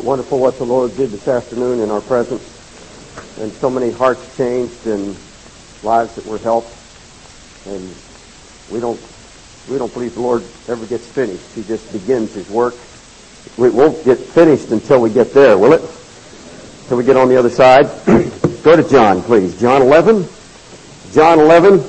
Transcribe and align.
It 0.00 0.06
wonderful 0.06 0.38
what 0.38 0.56
the 0.56 0.64
Lord 0.64 0.96
did 0.96 1.10
this 1.10 1.28
afternoon 1.28 1.80
in 1.80 1.90
our 1.90 2.00
presence? 2.00 2.42
And 3.38 3.52
so 3.52 3.68
many 3.68 3.90
hearts 3.90 4.34
changed 4.34 4.86
and 4.86 5.14
lives 5.82 6.14
that 6.14 6.24
were 6.24 6.38
helped. 6.38 6.74
And 7.66 7.94
we 8.72 8.80
don't, 8.80 8.98
we 9.70 9.76
don't 9.76 9.92
believe 9.92 10.14
the 10.14 10.22
Lord 10.22 10.42
ever 10.68 10.86
gets 10.86 11.06
finished. 11.06 11.44
He 11.54 11.62
just 11.64 11.92
begins 11.92 12.32
His 12.32 12.48
work. 12.48 12.74
We 13.58 13.68
won't 13.68 14.02
get 14.04 14.16
finished 14.18 14.70
until 14.70 15.02
we 15.02 15.10
get 15.10 15.34
there, 15.34 15.58
will 15.58 15.74
it? 15.74 15.82
Until 16.82 16.96
we 16.96 17.04
get 17.04 17.16
on 17.16 17.28
the 17.28 17.36
other 17.36 17.50
side. 17.50 17.84
Go 18.62 18.76
to 18.76 18.88
John, 18.88 19.22
please. 19.22 19.60
John 19.60 19.82
11. 19.82 20.26
John 21.12 21.40
11. 21.40 21.80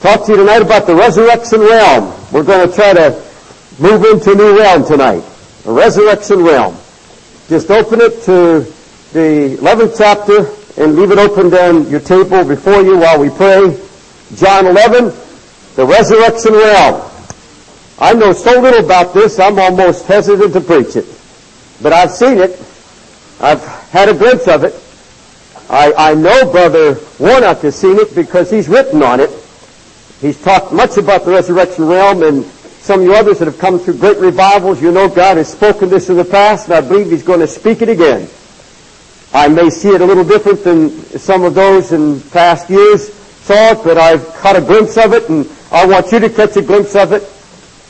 Talk 0.00 0.26
to 0.26 0.32
you 0.32 0.36
tonight 0.36 0.60
about 0.60 0.86
the 0.86 0.94
resurrection 0.94 1.60
realm. 1.60 2.14
We're 2.32 2.42
going 2.42 2.68
to 2.68 2.74
try 2.74 2.92
to 2.92 3.29
move 3.80 4.04
into 4.04 4.32
a 4.32 4.34
new 4.34 4.58
realm 4.58 4.84
tonight. 4.84 5.24
A 5.66 5.72
resurrection 5.72 6.44
realm. 6.44 6.76
Just 7.48 7.70
open 7.70 8.00
it 8.00 8.22
to 8.22 8.60
the 9.12 9.56
11th 9.60 9.96
chapter 9.96 10.82
and 10.82 10.94
leave 10.94 11.10
it 11.10 11.18
open 11.18 11.50
down 11.50 11.88
your 11.90 12.00
table 12.00 12.44
before 12.44 12.82
you 12.82 12.98
while 12.98 13.18
we 13.18 13.30
pray. 13.30 13.76
John 14.36 14.66
11, 14.66 15.06
the 15.76 15.84
resurrection 15.84 16.52
realm. 16.52 17.10
I 17.98 18.14
know 18.14 18.32
so 18.32 18.60
little 18.60 18.84
about 18.84 19.12
this, 19.12 19.38
I'm 19.38 19.58
almost 19.58 20.06
hesitant 20.06 20.52
to 20.52 20.60
preach 20.60 20.96
it. 20.96 21.06
But 21.82 21.92
I've 21.92 22.10
seen 22.10 22.38
it. 22.38 22.50
I've 23.40 23.64
had 23.90 24.08
a 24.08 24.14
glimpse 24.14 24.46
of 24.46 24.64
it. 24.64 24.74
I, 25.68 26.10
I 26.10 26.14
know 26.14 26.50
Brother 26.50 26.98
Warnock 27.18 27.60
has 27.60 27.76
seen 27.76 27.96
it 27.98 28.14
because 28.14 28.50
he's 28.50 28.68
written 28.68 29.02
on 29.02 29.20
it. 29.20 29.30
He's 30.20 30.40
talked 30.40 30.72
much 30.72 30.98
about 30.98 31.24
the 31.24 31.30
resurrection 31.30 31.86
realm 31.86 32.22
and 32.22 32.44
some 32.90 33.02
of 33.02 33.06
you 33.06 33.14
others 33.14 33.38
that 33.38 33.44
have 33.44 33.56
come 33.56 33.78
through 33.78 33.96
great 33.96 34.16
revivals, 34.16 34.82
you 34.82 34.90
know 34.90 35.08
God 35.08 35.36
has 35.36 35.52
spoken 35.52 35.88
this 35.88 36.10
in 36.10 36.16
the 36.16 36.24
past 36.24 36.66
and 36.66 36.74
I 36.74 36.80
believe 36.80 37.08
He's 37.08 37.22
going 37.22 37.38
to 37.38 37.46
speak 37.46 37.82
it 37.82 37.88
again. 37.88 38.28
I 39.32 39.46
may 39.46 39.70
see 39.70 39.90
it 39.90 40.00
a 40.00 40.04
little 40.04 40.24
different 40.24 40.64
than 40.64 40.90
some 41.16 41.44
of 41.44 41.54
those 41.54 41.92
in 41.92 42.20
past 42.30 42.68
years 42.68 43.12
saw 43.12 43.74
it, 43.74 43.84
but 43.84 43.96
I've 43.96 44.26
caught 44.34 44.56
a 44.56 44.60
glimpse 44.60 44.96
of 44.96 45.12
it 45.12 45.28
and 45.28 45.48
I 45.70 45.86
want 45.86 46.10
you 46.10 46.18
to 46.18 46.28
catch 46.28 46.56
a 46.56 46.62
glimpse 46.62 46.96
of 46.96 47.12
it. 47.12 47.22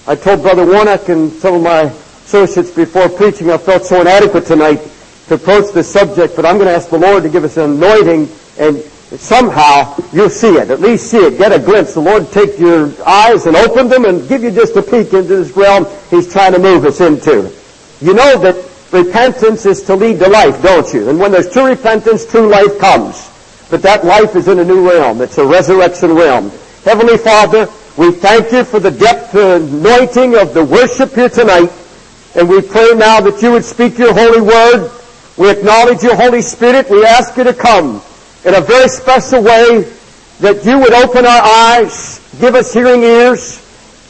I 0.06 0.16
told 0.16 0.42
Brother 0.42 0.66
Warnock 0.66 1.08
and 1.08 1.32
some 1.32 1.54
of 1.54 1.62
my 1.62 1.84
associates 1.84 2.70
before 2.70 3.08
preaching 3.08 3.50
I 3.50 3.56
felt 3.56 3.86
so 3.86 4.02
inadequate 4.02 4.44
tonight 4.44 4.86
to 5.28 5.36
approach 5.36 5.72
this 5.72 5.90
subject, 5.90 6.36
but 6.36 6.44
I'm 6.44 6.56
going 6.56 6.68
to 6.68 6.74
ask 6.74 6.90
the 6.90 6.98
Lord 6.98 7.22
to 7.22 7.30
give 7.30 7.44
us 7.44 7.56
an 7.56 7.70
anointing 7.70 8.28
and 8.58 8.84
somehow 9.18 9.96
you'll 10.12 10.30
see 10.30 10.56
it. 10.56 10.70
At 10.70 10.80
least 10.80 11.10
see 11.10 11.18
it. 11.18 11.38
Get 11.38 11.52
a 11.52 11.58
glimpse. 11.58 11.94
The 11.94 12.00
Lord 12.00 12.30
take 12.30 12.58
your 12.58 12.92
eyes 13.06 13.46
and 13.46 13.56
open 13.56 13.88
them 13.88 14.04
and 14.04 14.28
give 14.28 14.42
you 14.42 14.50
just 14.50 14.76
a 14.76 14.82
peek 14.82 15.12
into 15.12 15.22
this 15.22 15.56
realm 15.56 15.86
He's 16.10 16.30
trying 16.30 16.52
to 16.52 16.58
move 16.58 16.84
us 16.84 17.00
into. 17.00 17.52
You 18.00 18.14
know 18.14 18.38
that 18.38 18.56
repentance 18.92 19.66
is 19.66 19.82
to 19.82 19.96
lead 19.96 20.20
to 20.20 20.28
life, 20.28 20.62
don't 20.62 20.92
you? 20.94 21.08
And 21.08 21.18
when 21.18 21.32
there's 21.32 21.52
true 21.52 21.66
repentance, 21.66 22.24
true 22.24 22.48
life 22.48 22.78
comes. 22.78 23.28
But 23.70 23.82
that 23.82 24.04
life 24.04 24.34
is 24.36 24.48
in 24.48 24.58
a 24.58 24.64
new 24.64 24.88
realm. 24.88 25.20
It's 25.20 25.38
a 25.38 25.46
resurrection 25.46 26.14
realm. 26.14 26.50
Heavenly 26.84 27.18
Father, 27.18 27.68
we 27.96 28.12
thank 28.12 28.52
you 28.52 28.64
for 28.64 28.80
the 28.80 28.90
depth 28.90 29.34
anointing 29.34 30.36
of 30.36 30.54
the 30.54 30.64
worship 30.64 31.14
here 31.14 31.28
tonight. 31.28 31.70
And 32.34 32.48
we 32.48 32.62
pray 32.62 32.92
now 32.94 33.20
that 33.20 33.42
you 33.42 33.52
would 33.52 33.64
speak 33.64 33.98
your 33.98 34.14
holy 34.14 34.40
word. 34.40 34.90
We 35.36 35.50
acknowledge 35.50 36.02
your 36.02 36.16
Holy 36.16 36.42
Spirit. 36.42 36.88
We 36.90 37.04
ask 37.04 37.36
you 37.36 37.44
to 37.44 37.54
come 37.54 38.02
in 38.44 38.54
a 38.54 38.60
very 38.60 38.88
special 38.88 39.42
way 39.42 39.82
that 40.40 40.64
you 40.64 40.78
would 40.78 40.92
open 40.92 41.26
our 41.26 41.42
eyes, 41.42 42.18
give 42.40 42.54
us 42.54 42.72
hearing 42.72 43.02
ears, 43.02 43.60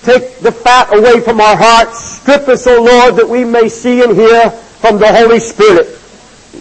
take 0.03 0.39
the 0.39 0.53
fat 0.53 0.97
away 0.97 1.21
from 1.21 1.41
our 1.41 1.57
hearts, 1.57 1.99
strip 2.21 2.47
us, 2.49 2.67
O 2.67 2.83
Lord, 2.83 3.17
that 3.17 3.29
we 3.29 3.45
may 3.45 3.69
see 3.69 4.03
and 4.03 4.17
hear 4.17 4.51
from 4.51 4.99
the 4.99 5.13
Holy 5.13 5.41
Spirit. 5.41 5.99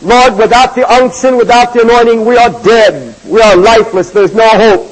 Lord, 0.01 0.37
without 0.37 0.75
the 0.75 0.91
unction, 0.91 1.37
without 1.37 1.73
the 1.73 1.81
anointing, 1.81 2.25
we 2.25 2.37
are 2.37 2.51
dead. 2.63 3.15
We 3.25 3.41
are 3.41 3.55
lifeless. 3.55 4.11
There's 4.11 4.33
no 4.33 4.47
hope. 4.47 4.91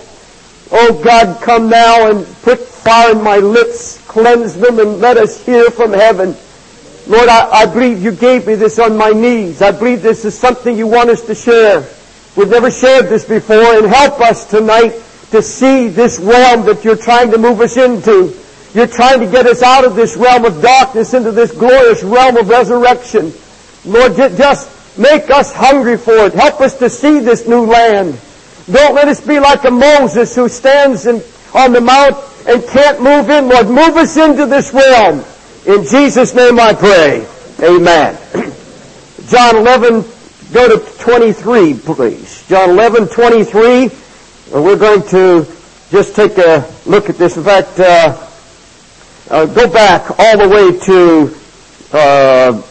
Oh 0.72 1.02
God, 1.04 1.42
come 1.42 1.70
now 1.70 2.12
and 2.12 2.26
put 2.44 2.60
fire 2.60 3.14
in 3.14 3.24
my 3.24 3.38
lips, 3.38 4.04
cleanse 4.08 4.56
them, 4.56 4.80
and 4.80 5.00
let 5.00 5.18
us 5.18 5.44
hear 5.46 5.72
from 5.72 5.94
heaven. 5.94 6.36
Lord, 7.08 7.30
I, 7.30 7.50
I 7.50 7.66
believe 7.66 8.04
you 8.04 8.12
gave 8.12 8.46
me 8.46 8.56
this 8.56 8.78
on 8.80 8.98
my 8.98 9.12
knees. 9.12 9.62
I 9.62 9.72
believe 9.72 10.02
this 10.02 10.26
is 10.26 10.38
something 10.38 10.78
you 10.78 10.88
want 10.88 11.10
us 11.10 11.22
to 11.28 11.36
share. 11.36 11.88
We've 12.38 12.48
never 12.48 12.70
shared 12.70 13.10
this 13.10 13.26
before, 13.26 13.78
and 13.78 13.88
help 13.88 14.22
us 14.22 14.46
tonight 14.46 14.92
to 15.32 15.42
see 15.42 15.88
this 15.88 16.20
realm 16.20 16.68
that 16.68 16.86
you're 16.86 16.96
trying 16.96 17.32
to 17.32 17.40
move 17.40 17.60
us 17.62 17.78
into. 17.78 18.32
You're 18.76 18.86
trying 18.86 19.22
to 19.22 19.26
get 19.26 19.48
us 19.48 19.64
out 19.64 19.86
of 19.86 19.96
this 19.96 20.16
realm 20.16 20.46
of 20.46 20.62
darkness 20.62 21.16
into 21.16 21.32
this 21.32 21.52
glorious 21.52 22.04
realm 22.04 22.38
of 22.38 22.48
resurrection. 22.48 23.34
Lord, 23.86 24.16
just 24.16 25.00
make 25.00 25.32
us 25.32 25.52
hungry 25.52 25.98
for 25.98 26.14
it. 26.28 26.34
Help 26.34 26.62
us 26.62 26.78
to 26.78 26.92
see 26.92 27.18
this 27.20 27.48
new 27.48 27.66
land. 27.66 28.20
Don't 28.72 28.94
let 28.94 29.08
us 29.08 29.20
be 29.20 29.40
like 29.40 29.64
a 29.64 29.72
Moses 29.72 30.36
who 30.36 30.48
stands 30.48 31.08
in, 31.08 31.24
on 31.56 31.74
the 31.74 31.82
mount 31.82 32.18
and 32.48 32.64
can't 32.68 33.02
move 33.02 33.32
in. 33.32 33.50
Lord, 33.50 33.68
move 33.68 33.98
us 33.98 34.16
into 34.16 34.46
this 34.46 34.72
realm. 34.76 35.24
In 35.66 35.86
Jesus' 35.88 36.36
name 36.36 36.60
I 36.60 36.74
pray. 36.74 37.28
Amen. 37.64 38.16
John 39.28 39.56
11, 39.56 40.04
go 40.52 40.78
to 40.78 40.98
23, 41.00 41.74
please. 41.76 42.48
John 42.48 42.72
11, 42.72 43.08
23. 43.08 43.84
And 43.84 44.64
We're 44.64 44.78
going 44.78 45.04
to 45.10 45.46
just 45.90 46.16
take 46.16 46.38
a 46.38 46.70
look 46.86 47.10
at 47.10 47.18
this. 47.18 47.38
In 47.38 47.44
fact, 47.44 47.80
uh, 47.80 48.28
uh, 49.30 49.46
go 49.46 49.72
back 49.72 50.20
all 50.20 50.38
the 50.38 50.48
way 50.48 50.80
to 50.86 51.36
uh, 51.98 52.62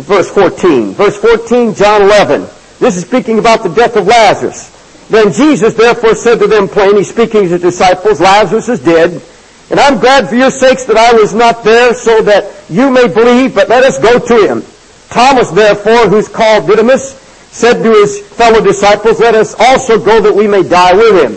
verse 0.00 0.30
14. 0.30 0.92
Verse 0.92 1.16
14, 1.16 1.74
John 1.74 2.02
11. 2.02 2.42
This 2.78 2.96
is 2.96 3.04
speaking 3.04 3.38
about 3.38 3.62
the 3.62 3.70
death 3.70 3.96
of 3.96 4.06
Lazarus. 4.06 4.74
Then 5.08 5.32
Jesus 5.32 5.74
therefore 5.74 6.14
said 6.14 6.38
to 6.38 6.46
them 6.46 6.68
plainly, 6.68 7.02
speaking 7.02 7.42
to 7.42 7.48
his 7.48 7.60
disciples, 7.60 8.20
Lazarus 8.20 8.68
is 8.68 8.80
dead, 8.80 9.22
and 9.70 9.80
I'm 9.80 9.98
glad 9.98 10.28
for 10.28 10.34
your 10.34 10.50
sakes 10.50 10.84
that 10.84 10.96
I 10.96 11.14
was 11.14 11.34
not 11.34 11.64
there, 11.64 11.94
so 11.94 12.22
that 12.22 12.70
you 12.70 12.90
may 12.90 13.08
believe, 13.08 13.54
but 13.54 13.68
let 13.68 13.84
us 13.84 13.98
go 13.98 14.18
to 14.18 14.46
him. 14.46 14.62
Thomas 15.10 15.50
therefore, 15.50 16.08
who's 16.08 16.28
called 16.28 16.66
Didymus, 16.66 17.14
said 17.50 17.82
to 17.82 17.90
his 17.90 18.20
fellow 18.20 18.62
disciples, 18.62 19.20
let 19.20 19.34
us 19.34 19.54
also 19.58 19.98
go 19.98 20.20
that 20.20 20.34
we 20.34 20.46
may 20.46 20.62
die 20.62 20.92
with 20.92 21.24
him. 21.24 21.34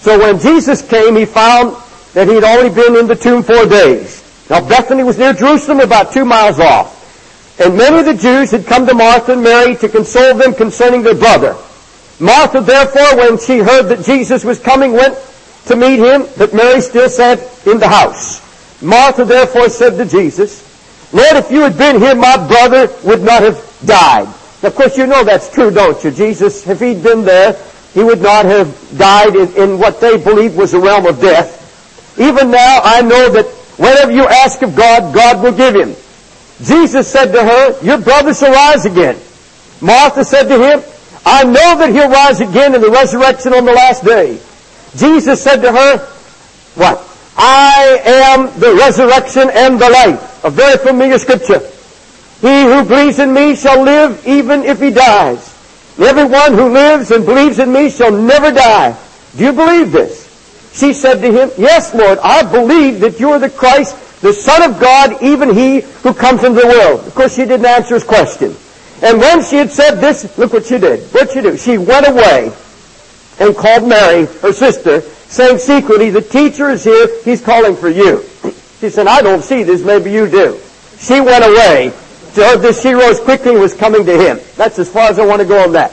So 0.00 0.18
when 0.18 0.38
Jesus 0.38 0.86
came, 0.86 1.16
he 1.16 1.24
found 1.24 1.76
that 2.14 2.28
he 2.28 2.34
had 2.34 2.44
already 2.44 2.74
been 2.74 2.96
in 2.96 3.06
the 3.06 3.16
tomb 3.16 3.42
four 3.42 3.66
days. 3.66 4.22
Now 4.48 4.66
Bethany 4.66 5.02
was 5.02 5.18
near 5.18 5.32
Jerusalem, 5.32 5.80
about 5.80 6.12
two 6.12 6.24
miles 6.24 6.60
off. 6.60 7.60
And 7.60 7.76
many 7.76 8.00
of 8.00 8.06
the 8.06 8.14
Jews 8.14 8.50
had 8.50 8.66
come 8.66 8.86
to 8.86 8.94
Martha 8.94 9.32
and 9.32 9.42
Mary 9.42 9.76
to 9.76 9.88
console 9.88 10.34
them 10.34 10.54
concerning 10.54 11.02
their 11.02 11.14
brother. 11.14 11.56
Martha 12.18 12.60
therefore, 12.60 13.16
when 13.18 13.38
she 13.38 13.58
heard 13.58 13.84
that 13.84 14.04
Jesus 14.04 14.44
was 14.44 14.58
coming, 14.58 14.92
went 14.92 15.16
to 15.66 15.76
meet 15.76 15.98
him, 15.98 16.26
but 16.36 16.54
Mary 16.54 16.80
still 16.80 17.08
sat 17.08 17.38
in 17.66 17.78
the 17.78 17.88
house. 17.88 18.42
Martha 18.82 19.24
therefore 19.24 19.68
said 19.68 19.96
to 19.96 20.04
Jesus, 20.04 20.63
Lord, 21.14 21.36
if 21.36 21.50
you 21.50 21.60
had 21.60 21.78
been 21.78 22.00
here, 22.00 22.16
my 22.16 22.36
brother 22.36 22.92
would 23.04 23.22
not 23.22 23.42
have 23.42 23.56
died. 23.86 24.26
Of 24.64 24.74
course, 24.74 24.98
you 24.98 25.06
know 25.06 25.22
that's 25.22 25.48
true, 25.48 25.70
don't 25.70 26.02
you? 26.02 26.10
Jesus, 26.10 26.66
if 26.66 26.80
he'd 26.80 27.04
been 27.04 27.24
there, 27.24 27.56
he 27.94 28.02
would 28.02 28.20
not 28.20 28.44
have 28.46 28.98
died 28.98 29.36
in, 29.36 29.54
in 29.54 29.78
what 29.78 30.00
they 30.00 30.16
believed 30.16 30.56
was 30.56 30.72
the 30.72 30.80
realm 30.80 31.06
of 31.06 31.20
death. 31.20 32.18
Even 32.18 32.50
now, 32.50 32.80
I 32.82 33.00
know 33.02 33.30
that 33.30 33.46
whatever 33.76 34.10
you 34.10 34.26
ask 34.26 34.60
of 34.62 34.74
God, 34.74 35.14
God 35.14 35.40
will 35.40 35.56
give 35.56 35.76
him. 35.76 35.94
Jesus 36.62 37.06
said 37.06 37.30
to 37.32 37.44
her, 37.44 37.84
your 37.84 37.98
brother 37.98 38.34
shall 38.34 38.52
rise 38.52 38.84
again. 38.84 39.16
Martha 39.80 40.24
said 40.24 40.48
to 40.48 40.58
him, 40.58 40.82
I 41.24 41.44
know 41.44 41.78
that 41.78 41.90
he'll 41.92 42.10
rise 42.10 42.40
again 42.40 42.74
in 42.74 42.80
the 42.80 42.90
resurrection 42.90 43.52
on 43.54 43.64
the 43.64 43.72
last 43.72 44.04
day. 44.04 44.40
Jesus 44.96 45.42
said 45.42 45.62
to 45.62 45.70
her, 45.70 45.98
what? 46.74 46.98
I 47.36 48.00
am 48.04 48.60
the 48.60 48.74
resurrection 48.74 49.50
and 49.52 49.80
the 49.80 49.90
life. 49.90 50.44
A 50.44 50.50
very 50.50 50.78
familiar 50.78 51.18
scripture. 51.18 51.60
He 52.40 52.62
who 52.62 52.84
believes 52.84 53.18
in 53.18 53.32
me 53.32 53.56
shall 53.56 53.82
live 53.82 54.26
even 54.26 54.64
if 54.64 54.80
he 54.80 54.90
dies. 54.90 55.50
Everyone 55.98 56.54
who 56.54 56.72
lives 56.72 57.10
and 57.10 57.24
believes 57.24 57.58
in 57.58 57.72
me 57.72 57.88
shall 57.88 58.12
never 58.12 58.52
die. 58.52 58.96
Do 59.36 59.44
you 59.44 59.52
believe 59.52 59.92
this? 59.92 60.24
She 60.74 60.92
said 60.92 61.20
to 61.20 61.32
him, 61.32 61.50
Yes, 61.56 61.94
Lord, 61.94 62.18
I 62.18 62.42
believe 62.42 63.00
that 63.00 63.20
you 63.20 63.30
are 63.30 63.38
the 63.38 63.50
Christ, 63.50 64.20
the 64.20 64.32
Son 64.32 64.62
of 64.68 64.80
God, 64.80 65.22
even 65.22 65.54
he 65.54 65.80
who 66.02 66.12
comes 66.12 66.42
into 66.42 66.60
the 66.60 66.66
world. 66.66 67.06
Of 67.06 67.14
course, 67.14 67.36
she 67.36 67.44
didn't 67.44 67.66
answer 67.66 67.94
his 67.94 68.04
question. 68.04 68.56
And 69.02 69.20
when 69.20 69.42
she 69.42 69.56
had 69.56 69.70
said 69.70 69.96
this, 69.96 70.36
look 70.36 70.52
what 70.52 70.66
she 70.66 70.78
did. 70.78 71.00
What'd 71.12 71.32
she 71.32 71.42
do? 71.42 71.56
She 71.56 71.78
went 71.78 72.08
away 72.08 72.52
and 73.38 73.56
called 73.56 73.88
Mary, 73.88 74.26
her 74.26 74.52
sister, 74.52 75.02
saying 75.34 75.58
secretly, 75.58 76.10
the 76.10 76.22
teacher 76.22 76.70
is 76.70 76.84
here, 76.84 77.08
he's 77.24 77.42
calling 77.42 77.74
for 77.74 77.88
you. 77.88 78.22
She 78.78 78.88
said, 78.88 79.08
I 79.08 79.20
don't 79.20 79.42
see 79.42 79.64
this, 79.64 79.82
maybe 79.82 80.12
you 80.12 80.30
do. 80.30 80.60
She 80.98 81.20
went 81.20 81.44
away. 81.44 81.92
So 82.34 82.56
this 82.56 82.80
she 82.80 82.92
rose 82.92 83.18
quickly 83.18 83.52
and 83.52 83.60
was 83.60 83.74
coming 83.74 84.06
to 84.06 84.16
him. 84.16 84.38
That's 84.56 84.78
as 84.78 84.90
far 84.90 85.10
as 85.10 85.18
I 85.18 85.26
want 85.26 85.42
to 85.42 85.46
go 85.46 85.60
on 85.62 85.72
that. 85.72 85.92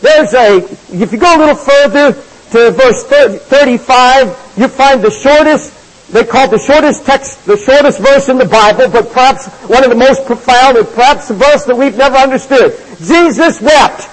There's 0.00 0.34
a, 0.34 0.58
if 1.02 1.10
you 1.10 1.18
go 1.18 1.36
a 1.36 1.38
little 1.38 1.56
further, 1.56 2.12
to 2.52 2.70
verse 2.70 3.02
35, 3.04 4.54
you 4.56 4.68
find 4.68 5.02
the 5.02 5.10
shortest, 5.10 6.12
they 6.12 6.22
call 6.22 6.48
the 6.48 6.58
shortest 6.58 7.04
text, 7.04 7.44
the 7.44 7.56
shortest 7.56 7.98
verse 7.98 8.28
in 8.28 8.38
the 8.38 8.44
Bible, 8.44 8.88
but 8.88 9.10
perhaps 9.10 9.48
one 9.68 9.82
of 9.82 9.90
the 9.90 9.96
most 9.96 10.24
profound 10.26 10.76
and 10.76 10.86
perhaps 10.86 11.28
a 11.30 11.34
verse 11.34 11.64
that 11.64 11.76
we've 11.76 11.96
never 11.96 12.16
understood. 12.16 12.72
Jesus 12.98 13.60
wept. 13.60 14.08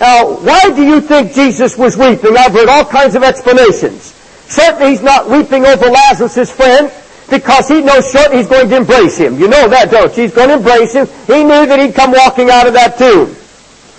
Now, 0.00 0.36
why 0.38 0.70
do 0.74 0.84
you 0.84 1.00
think 1.00 1.32
Jesus 1.32 1.76
was 1.76 1.96
weeping? 1.96 2.36
I've 2.36 2.52
heard 2.52 2.68
all 2.68 2.84
kinds 2.84 3.14
of 3.14 3.22
explanations. 3.22 4.14
Certainly 4.46 4.90
he's 4.90 5.02
not 5.02 5.28
weeping 5.28 5.66
over 5.66 5.86
Lazarus, 5.86 6.34
his 6.34 6.50
friend, 6.50 6.90
because 7.28 7.68
he 7.68 7.82
knows 7.82 8.10
shortly 8.10 8.38
he's 8.38 8.48
going 8.48 8.68
to 8.68 8.76
embrace 8.76 9.18
him. 9.18 9.38
You 9.38 9.48
know 9.48 9.68
that, 9.68 9.90
don't 9.90 10.16
you? 10.16 10.22
He's 10.22 10.34
going 10.34 10.48
to 10.48 10.56
embrace 10.56 10.94
him. 10.94 11.06
He 11.26 11.42
knew 11.42 11.66
that 11.66 11.78
he'd 11.80 11.94
come 11.94 12.12
walking 12.12 12.48
out 12.48 12.66
of 12.66 12.72
that 12.74 12.96
tomb. 12.96 13.28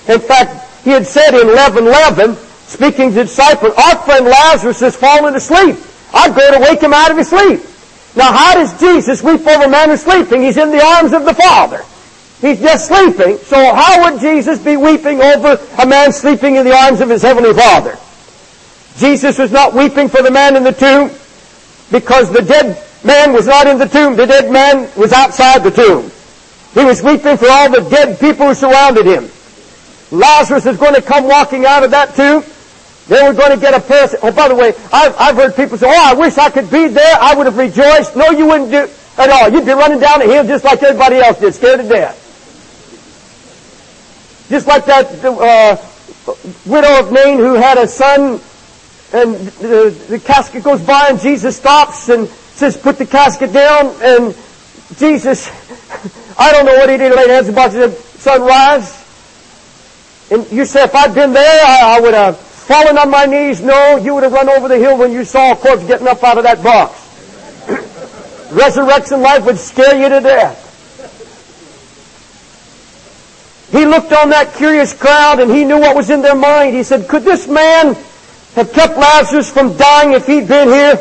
In 0.07 0.19
fact, 0.19 0.65
he 0.83 0.91
had 0.91 1.05
said 1.05 1.35
in 1.35 1.47
1111, 1.47 2.35
speaking 2.65 3.09
to 3.09 3.15
the 3.15 3.23
disciples, 3.25 3.73
our 3.77 3.97
friend 3.97 4.25
Lazarus 4.25 4.79
has 4.79 4.95
fallen 4.95 5.35
asleep. 5.35 5.75
I'd 6.13 6.33
go 6.33 6.57
to 6.57 6.59
wake 6.59 6.81
him 6.81 6.93
out 6.93 7.11
of 7.11 7.17
his 7.17 7.29
sleep. 7.29 7.61
Now 8.15 8.31
how 8.31 8.55
does 8.55 8.79
Jesus 8.79 9.21
weep 9.21 9.45
over 9.45 9.65
a 9.65 9.69
man 9.69 9.89
who's 9.89 10.01
sleeping? 10.01 10.41
He's 10.41 10.57
in 10.57 10.71
the 10.71 10.83
arms 10.83 11.13
of 11.13 11.25
the 11.25 11.33
Father. 11.33 11.83
He's 12.41 12.59
just 12.59 12.87
sleeping. 12.87 13.37
So 13.39 13.57
how 13.73 14.03
would 14.03 14.21
Jesus 14.21 14.59
be 14.59 14.77
weeping 14.77 15.21
over 15.21 15.59
a 15.77 15.85
man 15.85 16.13
sleeping 16.13 16.55
in 16.55 16.65
the 16.65 16.73
arms 16.73 17.01
of 17.01 17.09
his 17.09 17.21
Heavenly 17.21 17.53
Father? 17.53 17.97
Jesus 18.97 19.37
was 19.37 19.51
not 19.51 19.73
weeping 19.73 20.07
for 20.07 20.21
the 20.21 20.31
man 20.31 20.55
in 20.55 20.63
the 20.63 20.71
tomb 20.71 21.09
because 21.91 22.31
the 22.31 22.41
dead 22.41 22.81
man 23.03 23.33
was 23.33 23.47
not 23.47 23.67
in 23.67 23.77
the 23.77 23.87
tomb. 23.87 24.15
The 24.15 24.25
dead 24.25 24.51
man 24.51 24.89
was 24.97 25.11
outside 25.11 25.63
the 25.63 25.71
tomb. 25.71 26.11
He 26.73 26.85
was 26.85 27.03
weeping 27.03 27.37
for 27.37 27.49
all 27.49 27.69
the 27.69 27.89
dead 27.89 28.19
people 28.19 28.47
who 28.47 28.53
surrounded 28.53 29.05
him. 29.05 29.29
Lazarus 30.11 30.65
is 30.65 30.77
going 30.77 30.95
to 30.95 31.01
come 31.01 31.27
walking 31.27 31.65
out 31.65 31.83
of 31.83 31.91
that 31.91 32.15
tomb. 32.15 32.43
They 33.07 33.21
were 33.27 33.33
going 33.33 33.51
to 33.51 33.57
get 33.57 33.73
a 33.73 33.81
pair 33.81 34.07
oh 34.21 34.31
by 34.31 34.47
the 34.47 34.55
way, 34.55 34.73
I've, 34.93 35.15
I've 35.17 35.35
heard 35.35 35.55
people 35.55 35.77
say, 35.77 35.87
oh 35.89 36.11
I 36.11 36.13
wish 36.13 36.37
I 36.37 36.49
could 36.49 36.69
be 36.69 36.87
there, 36.87 37.17
I 37.19 37.35
would 37.35 37.47
have 37.47 37.57
rejoiced. 37.57 38.15
No, 38.15 38.29
you 38.31 38.45
wouldn't 38.45 38.71
do 38.71 38.87
at 39.17 39.29
all. 39.29 39.49
You'd 39.49 39.65
be 39.65 39.71
running 39.71 39.99
down 39.99 40.19
the 40.19 40.25
hill 40.25 40.45
just 40.45 40.63
like 40.63 40.81
everybody 40.83 41.17
else 41.17 41.39
did, 41.39 41.53
scared 41.53 41.81
to 41.81 41.87
death. 41.87 42.28
Just 44.49 44.67
like 44.67 44.85
that 44.85 45.23
uh, 45.23 45.77
widow 46.65 46.99
of 46.99 47.11
Nain 47.11 47.37
who 47.37 47.53
had 47.53 47.77
a 47.77 47.87
son 47.87 48.41
and 49.13 49.35
the, 49.35 49.89
the 50.09 50.19
casket 50.19 50.63
goes 50.63 50.81
by 50.81 51.07
and 51.09 51.19
Jesus 51.19 51.57
stops 51.57 52.09
and 52.09 52.27
says, 52.27 52.77
put 52.77 52.97
the 52.97 53.05
casket 53.05 53.53
down 53.53 53.93
and 54.01 54.35
Jesus, 54.97 55.49
I 56.39 56.51
don't 56.51 56.65
know 56.65 56.75
what 56.75 56.89
he 56.89 56.97
did, 56.97 57.15
laid 57.15 57.29
hands 57.29 57.49
about 57.49 57.71
the 57.71 57.91
sunrise. 57.91 58.97
And 60.31 60.51
you 60.51 60.65
say, 60.65 60.83
if 60.83 60.93
I'd 60.93 61.15
been 61.15 61.33
there, 61.33 61.65
I, 61.65 61.97
I 61.97 61.99
would 62.01 62.13
have 62.13 62.37
fallen 62.37 62.97
on 62.97 63.09
my 63.09 63.25
knees? 63.25 63.61
No, 63.61 63.97
you 63.97 64.13
would 64.13 64.23
have 64.23 64.31
run 64.31 64.49
over 64.49 64.67
the 64.67 64.77
hill 64.77 64.97
when 64.97 65.11
you 65.11 65.23
saw 65.25 65.53
a 65.53 65.55
corpse 65.55 65.83
getting 65.85 66.07
up 66.07 66.23
out 66.23 66.37
of 66.37 66.43
that 66.43 66.63
box. 66.63 67.05
Resurrection 68.51 69.21
life 69.21 69.45
would 69.45 69.57
scare 69.57 69.95
you 69.95 70.09
to 70.09 70.21
death. 70.21 70.68
He 73.71 73.85
looked 73.85 74.11
on 74.11 74.31
that 74.31 74.55
curious 74.55 74.93
crowd 74.93 75.39
and 75.39 75.51
he 75.51 75.63
knew 75.63 75.79
what 75.79 75.95
was 75.95 76.09
in 76.09 76.21
their 76.21 76.35
mind. 76.35 76.75
He 76.75 76.83
said, 76.83 77.07
could 77.07 77.23
this 77.23 77.47
man 77.47 77.95
have 78.55 78.73
kept 78.73 78.97
Lazarus 78.97 79.51
from 79.51 79.77
dying 79.77 80.13
if 80.13 80.25
he'd 80.25 80.47
been 80.47 80.69
here? 80.69 80.95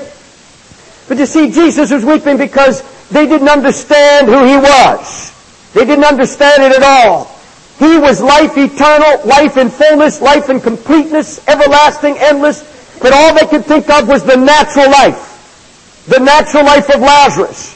But 1.09 1.17
you 1.17 1.25
see, 1.25 1.51
Jesus 1.51 1.91
was 1.91 2.05
weeping 2.05 2.37
because 2.37 2.83
they 3.09 3.27
didn't 3.27 3.49
understand 3.49 4.29
who 4.29 4.45
he 4.45 4.57
was. 4.57 5.33
They 5.73 5.87
didn't 5.87 6.05
understand 6.05 6.63
it 6.63 6.77
at 6.77 6.83
all. 6.83 7.35
He 7.79 7.97
was 7.97 8.21
life 8.21 8.59
eternal, 8.59 9.27
life 9.27 9.57
in 9.57 9.71
fullness, 9.71 10.21
life 10.21 10.51
in 10.51 10.61
completeness, 10.61 11.47
everlasting, 11.49 12.19
endless. 12.19 12.99
But 13.01 13.13
all 13.15 13.35
they 13.35 13.47
could 13.47 13.65
think 13.65 13.89
of 13.89 14.09
was 14.09 14.25
the 14.25 14.37
natural 14.37 14.91
life. 14.91 16.05
The 16.07 16.19
natural 16.19 16.65
life 16.65 16.91
of 16.91 17.01
Lazarus. 17.01 17.75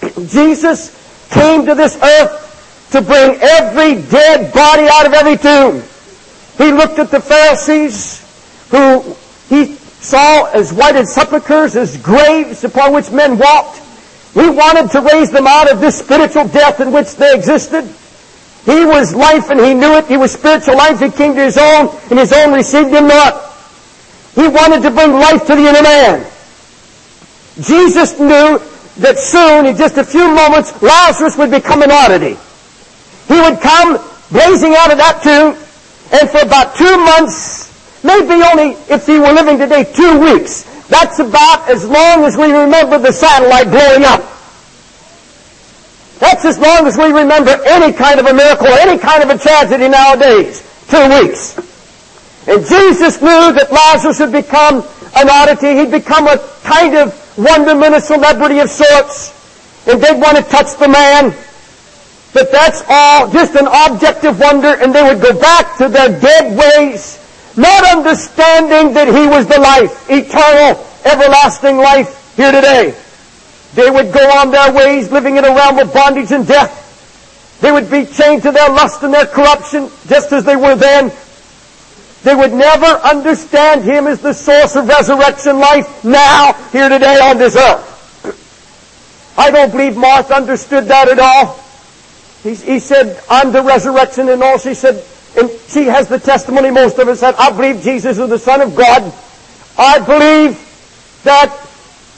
Jesus 0.32 0.96
came 1.30 1.66
to 1.66 1.74
this 1.74 2.00
earth 2.02 2.49
to 2.92 3.00
bring 3.00 3.38
every 3.40 4.02
dead 4.02 4.52
body 4.52 4.88
out 4.90 5.06
of 5.06 5.12
every 5.12 5.36
tomb. 5.36 5.82
He 6.58 6.72
looked 6.72 6.98
at 6.98 7.10
the 7.10 7.20
Pharisees 7.20 8.20
who 8.70 9.16
he 9.48 9.74
saw 9.74 10.46
as 10.46 10.72
white 10.72 10.96
as 10.96 11.12
sepulchres, 11.12 11.76
as 11.76 11.96
graves 11.96 12.64
upon 12.64 12.92
which 12.92 13.10
men 13.10 13.38
walked. 13.38 13.80
He 14.34 14.48
wanted 14.48 14.90
to 14.92 15.00
raise 15.00 15.30
them 15.30 15.46
out 15.46 15.70
of 15.70 15.80
this 15.80 15.98
spiritual 15.98 16.48
death 16.48 16.80
in 16.80 16.92
which 16.92 17.16
they 17.16 17.34
existed. 17.34 17.84
He 18.64 18.84
was 18.84 19.14
life 19.14 19.50
and 19.50 19.58
he 19.58 19.74
knew 19.74 19.96
it. 19.96 20.06
He 20.06 20.16
was 20.16 20.32
spiritual 20.32 20.76
life. 20.76 21.00
He 21.00 21.10
came 21.10 21.34
to 21.34 21.42
his 21.42 21.58
own 21.58 21.88
and 22.10 22.18
his 22.18 22.32
own 22.32 22.52
received 22.52 22.90
him 22.90 23.08
not. 23.08 23.50
He 24.34 24.46
wanted 24.46 24.82
to 24.82 24.90
bring 24.90 25.12
life 25.12 25.46
to 25.46 25.56
the 25.56 25.66
inner 25.66 25.82
man. 25.82 26.26
Jesus 27.60 28.18
knew 28.18 28.60
that 28.98 29.18
soon, 29.18 29.66
in 29.66 29.76
just 29.76 29.96
a 29.96 30.04
few 30.04 30.32
moments, 30.32 30.80
Lazarus 30.82 31.36
would 31.36 31.50
become 31.50 31.82
an 31.82 31.90
oddity. 31.90 32.36
He 33.30 33.38
would 33.38 33.62
come 33.62 33.94
blazing 34.34 34.74
out 34.74 34.90
of 34.90 34.98
that 34.98 35.22
tomb, 35.22 35.54
and 36.10 36.26
for 36.26 36.42
about 36.42 36.74
two 36.74 36.98
months, 36.98 37.70
maybe 38.02 38.42
only 38.42 38.74
if 38.90 39.06
he 39.06 39.22
were 39.22 39.30
living 39.30 39.54
today, 39.54 39.86
two 39.86 40.18
weeks. 40.18 40.66
That's 40.90 41.20
about 41.20 41.70
as 41.70 41.86
long 41.86 42.26
as 42.26 42.36
we 42.36 42.50
remember 42.50 42.98
the 42.98 43.12
satellite 43.12 43.70
blowing 43.70 44.02
up. 44.02 44.18
That's 46.18 46.44
as 46.44 46.58
long 46.58 46.90
as 46.90 46.98
we 46.98 47.14
remember 47.14 47.54
any 47.64 47.92
kind 47.92 48.18
of 48.18 48.26
a 48.26 48.34
miracle, 48.34 48.66
any 48.66 48.98
kind 48.98 49.22
of 49.22 49.30
a 49.30 49.38
tragedy 49.38 49.88
nowadays. 49.88 50.66
Two 50.90 51.22
weeks. 51.22 51.54
And 52.48 52.66
Jesus 52.66 53.22
knew 53.22 53.54
that 53.54 53.70
Lazarus 53.70 54.18
would 54.18 54.32
become 54.32 54.82
an 55.14 55.30
oddity. 55.30 55.78
He'd 55.78 55.92
become 55.92 56.26
a 56.26 56.36
kind 56.64 56.96
of 56.96 57.14
wonderment, 57.38 57.94
a 57.94 58.00
celebrity 58.00 58.58
of 58.58 58.68
sorts. 58.68 59.30
And 59.86 60.02
they'd 60.02 60.20
want 60.20 60.36
to 60.36 60.42
touch 60.42 60.76
the 60.78 60.88
man. 60.88 61.32
But 62.32 62.52
that's 62.52 62.82
all 62.88 63.30
just 63.30 63.54
an 63.56 63.66
object 63.66 64.24
of 64.24 64.38
wonder 64.38 64.68
and 64.68 64.94
they 64.94 65.02
would 65.02 65.20
go 65.20 65.38
back 65.38 65.76
to 65.78 65.88
their 65.88 66.08
dead 66.20 66.56
ways, 66.56 67.18
not 67.56 67.84
understanding 67.96 68.94
that 68.94 69.08
he 69.08 69.26
was 69.26 69.46
the 69.46 69.58
life, 69.58 70.08
eternal, 70.08 70.86
everlasting 71.04 71.78
life 71.78 72.36
here 72.36 72.52
today. 72.52 72.94
They 73.74 73.90
would 73.90 74.12
go 74.12 74.24
on 74.38 74.50
their 74.50 74.72
ways 74.72 75.10
living 75.10 75.36
in 75.36 75.44
a 75.44 75.48
realm 75.48 75.78
of 75.78 75.92
bondage 75.92 76.30
and 76.32 76.46
death. 76.46 76.78
They 77.60 77.72
would 77.72 77.90
be 77.90 78.06
chained 78.06 78.42
to 78.42 78.52
their 78.52 78.68
lust 78.70 79.02
and 79.02 79.12
their 79.12 79.26
corruption 79.26 79.90
just 80.06 80.32
as 80.32 80.44
they 80.44 80.56
were 80.56 80.76
then. 80.76 81.12
They 82.22 82.34
would 82.34 82.52
never 82.52 82.86
understand 82.86 83.82
Him 83.82 84.06
as 84.06 84.20
the 84.20 84.34
source 84.34 84.76
of 84.76 84.88
resurrection 84.88 85.58
life 85.58 86.04
now, 86.04 86.52
here 86.70 86.88
today 86.88 87.18
on 87.18 87.38
this 87.38 87.56
earth. 87.56 87.86
I 89.38 89.50
don't 89.50 89.70
believe 89.70 89.96
Martha 89.96 90.34
understood 90.34 90.84
that 90.86 91.08
at 91.08 91.18
all. 91.18 91.58
He, 92.42 92.54
he 92.54 92.78
said, 92.78 93.22
I'm 93.28 93.52
the 93.52 93.62
resurrection 93.62 94.28
and 94.28 94.42
all. 94.42 94.58
She 94.58 94.74
said, 94.74 95.04
and 95.38 95.50
she 95.68 95.84
has 95.84 96.08
the 96.08 96.18
testimony 96.18 96.70
most 96.70 96.98
of 96.98 97.06
us 97.08 97.20
said, 97.20 97.34
I 97.34 97.50
believe 97.50 97.82
Jesus 97.82 98.18
is 98.18 98.28
the 98.28 98.38
Son 98.38 98.60
of 98.60 98.74
God. 98.74 99.12
I 99.78 99.98
believe 99.98 100.58
that 101.24 101.66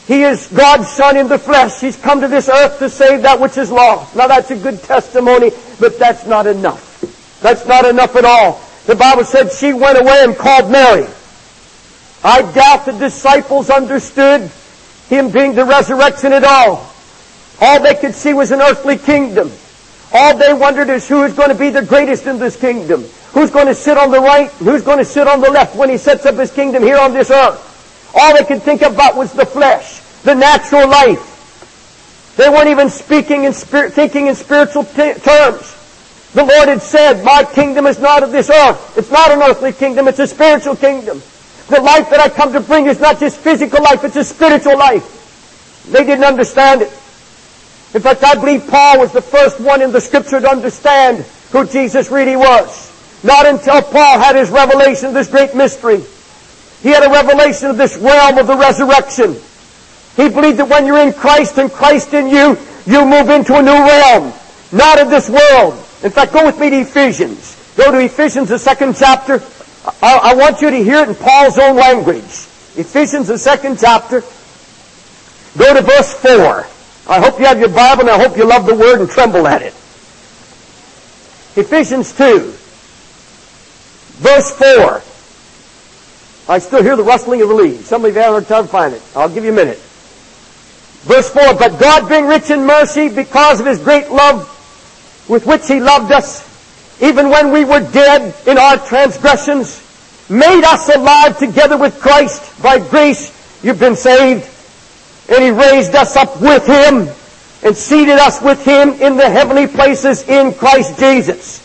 he 0.06 0.22
is 0.22 0.46
God's 0.48 0.88
Son 0.88 1.16
in 1.16 1.28
the 1.28 1.38
flesh. 1.38 1.80
He's 1.80 1.96
come 1.96 2.20
to 2.20 2.28
this 2.28 2.48
earth 2.48 2.78
to 2.78 2.88
save 2.88 3.22
that 3.22 3.40
which 3.40 3.56
is 3.56 3.70
lost. 3.70 4.16
Now 4.16 4.26
that's 4.28 4.50
a 4.50 4.56
good 4.56 4.82
testimony, 4.82 5.50
but 5.78 5.98
that's 5.98 6.26
not 6.26 6.46
enough. 6.46 7.40
That's 7.40 7.66
not 7.66 7.84
enough 7.84 8.14
at 8.16 8.24
all. 8.24 8.60
The 8.86 8.96
Bible 8.96 9.24
said 9.24 9.52
she 9.52 9.72
went 9.72 10.00
away 10.00 10.24
and 10.24 10.36
called 10.36 10.70
Mary. 10.70 11.06
I 12.24 12.42
doubt 12.52 12.86
the 12.86 12.92
disciples 12.92 13.70
understood 13.70 14.50
him 15.08 15.30
being 15.30 15.54
the 15.54 15.64
resurrection 15.64 16.32
at 16.32 16.44
all. 16.44 16.88
All 17.60 17.82
they 17.82 17.94
could 17.94 18.14
see 18.14 18.32
was 18.32 18.50
an 18.50 18.60
earthly 18.60 18.96
kingdom. 18.96 19.50
All 20.14 20.36
they 20.36 20.52
wondered 20.52 20.90
is 20.90 21.08
who 21.08 21.24
is 21.24 21.32
going 21.32 21.48
to 21.48 21.54
be 21.54 21.70
the 21.70 21.82
greatest 21.82 22.26
in 22.26 22.38
this 22.38 22.56
kingdom. 22.56 23.04
Who's 23.32 23.50
going 23.50 23.66
to 23.66 23.74
sit 23.74 23.96
on 23.96 24.10
the 24.10 24.20
right 24.20 24.50
who's 24.50 24.82
going 24.82 24.98
to 24.98 25.04
sit 25.04 25.26
on 25.26 25.40
the 25.40 25.50
left 25.50 25.74
when 25.74 25.88
he 25.88 25.96
sets 25.96 26.26
up 26.26 26.34
his 26.34 26.50
kingdom 26.50 26.82
here 26.82 26.98
on 26.98 27.14
this 27.14 27.30
earth. 27.30 28.12
All 28.14 28.36
they 28.36 28.44
could 28.44 28.62
think 28.62 28.82
about 28.82 29.16
was 29.16 29.32
the 29.32 29.46
flesh, 29.46 30.00
the 30.22 30.34
natural 30.34 30.86
life. 30.86 32.34
They 32.36 32.48
weren't 32.48 32.68
even 32.68 32.90
speaking 32.90 33.44
in 33.44 33.52
spirit, 33.52 33.94
thinking 33.94 34.26
in 34.26 34.34
spiritual 34.34 34.84
t- 34.84 35.14
terms. 35.14 35.78
The 36.34 36.44
Lord 36.44 36.68
had 36.68 36.82
said, 36.82 37.24
my 37.24 37.44
kingdom 37.44 37.86
is 37.86 37.98
not 37.98 38.22
of 38.22 38.32
this 38.32 38.48
earth. 38.48 38.96
It's 38.96 39.10
not 39.10 39.30
an 39.30 39.42
earthly 39.42 39.72
kingdom, 39.72 40.08
it's 40.08 40.18
a 40.18 40.26
spiritual 40.26 40.76
kingdom. 40.76 41.22
The 41.68 41.80
life 41.80 42.10
that 42.10 42.20
I 42.20 42.28
come 42.28 42.52
to 42.52 42.60
bring 42.60 42.86
is 42.86 43.00
not 43.00 43.20
just 43.20 43.38
physical 43.38 43.82
life, 43.82 44.04
it's 44.04 44.16
a 44.16 44.24
spiritual 44.24 44.78
life. 44.78 45.86
They 45.90 46.04
didn't 46.04 46.24
understand 46.24 46.82
it. 46.82 47.01
In 47.94 48.00
fact, 48.00 48.24
I 48.24 48.34
believe 48.34 48.66
Paul 48.68 49.00
was 49.00 49.12
the 49.12 49.20
first 49.20 49.60
one 49.60 49.82
in 49.82 49.92
the 49.92 50.00
scripture 50.00 50.40
to 50.40 50.48
understand 50.48 51.24
who 51.50 51.66
Jesus 51.66 52.10
really 52.10 52.36
was. 52.36 52.90
Not 53.22 53.46
until 53.46 53.82
Paul 53.82 54.18
had 54.18 54.34
his 54.34 54.50
revelation 54.50 55.08
of 55.08 55.14
this 55.14 55.28
great 55.28 55.54
mystery. 55.54 56.02
He 56.82 56.88
had 56.88 57.04
a 57.04 57.10
revelation 57.10 57.68
of 57.68 57.76
this 57.76 57.96
realm 57.96 58.38
of 58.38 58.46
the 58.46 58.56
resurrection. 58.56 59.36
He 60.16 60.28
believed 60.28 60.58
that 60.58 60.68
when 60.68 60.86
you're 60.86 60.98
in 60.98 61.12
Christ 61.12 61.58
and 61.58 61.70
Christ 61.70 62.12
in 62.14 62.28
you, 62.28 62.58
you 62.86 63.04
move 63.04 63.28
into 63.28 63.54
a 63.56 63.62
new 63.62 63.70
realm. 63.70 64.32
Not 64.72 65.00
of 65.00 65.10
this 65.10 65.28
world. 65.28 65.74
In 66.02 66.10
fact, 66.10 66.32
go 66.32 66.46
with 66.46 66.58
me 66.58 66.70
to 66.70 66.80
Ephesians. 66.80 67.74
Go 67.76 67.92
to 67.92 67.98
Ephesians, 67.98 68.48
the 68.48 68.58
second 68.58 68.96
chapter. 68.96 69.42
I, 70.02 70.32
I 70.32 70.34
want 70.34 70.60
you 70.60 70.70
to 70.70 70.82
hear 70.82 71.02
it 71.02 71.10
in 71.10 71.14
Paul's 71.14 71.58
own 71.58 71.76
language. 71.76 72.24
Ephesians, 72.74 73.28
the 73.28 73.38
second 73.38 73.78
chapter. 73.78 74.22
Go 75.56 75.74
to 75.74 75.82
verse 75.82 76.14
4. 76.14 76.66
I 77.08 77.20
hope 77.20 77.38
you 77.38 77.46
have 77.46 77.58
your 77.58 77.68
Bible 77.68 78.02
and 78.02 78.10
I 78.10 78.18
hope 78.18 78.36
you 78.36 78.44
love 78.44 78.66
the 78.66 78.74
Word 78.74 79.00
and 79.00 79.10
tremble 79.10 79.46
at 79.46 79.62
it. 79.62 79.74
Ephesians 81.54 82.12
2, 82.16 82.38
verse 84.20 84.52
4. 84.52 85.02
I 86.48 86.58
still 86.58 86.82
hear 86.82 86.96
the 86.96 87.02
rustling 87.02 87.42
of 87.42 87.48
the 87.48 87.54
leaves. 87.54 87.86
Some 87.86 88.04
of 88.04 88.14
you 88.14 88.20
haven't 88.20 88.46
time 88.48 88.64
to 88.64 88.68
find 88.68 88.94
it. 88.94 89.02
I'll 89.14 89.28
give 89.28 89.44
you 89.44 89.52
a 89.52 89.54
minute. 89.54 89.78
Verse 91.02 91.28
4, 91.30 91.54
But 91.54 91.80
God 91.80 92.08
being 92.08 92.26
rich 92.26 92.50
in 92.50 92.64
mercy 92.64 93.08
because 93.08 93.60
of 93.60 93.66
His 93.66 93.78
great 93.78 94.10
love 94.10 94.48
with 95.28 95.46
which 95.46 95.66
He 95.66 95.80
loved 95.80 96.12
us, 96.12 96.48
even 97.02 97.28
when 97.28 97.52
we 97.52 97.64
were 97.64 97.80
dead 97.80 98.34
in 98.46 98.58
our 98.58 98.78
transgressions, 98.78 99.80
made 100.30 100.64
us 100.64 100.88
alive 100.94 101.38
together 101.38 101.76
with 101.76 102.00
Christ. 102.00 102.62
By 102.62 102.78
grace 102.78 103.30
you've 103.62 103.80
been 103.80 103.96
saved. 103.96 104.48
And 105.28 105.42
He 105.42 105.50
raised 105.50 105.94
us 105.94 106.16
up 106.16 106.40
with 106.40 106.66
Him 106.66 107.08
and 107.62 107.76
seated 107.76 108.18
us 108.18 108.42
with 108.42 108.64
Him 108.64 108.90
in 109.00 109.16
the 109.16 109.28
heavenly 109.28 109.66
places 109.66 110.28
in 110.28 110.54
Christ 110.54 110.98
Jesus. 110.98 111.60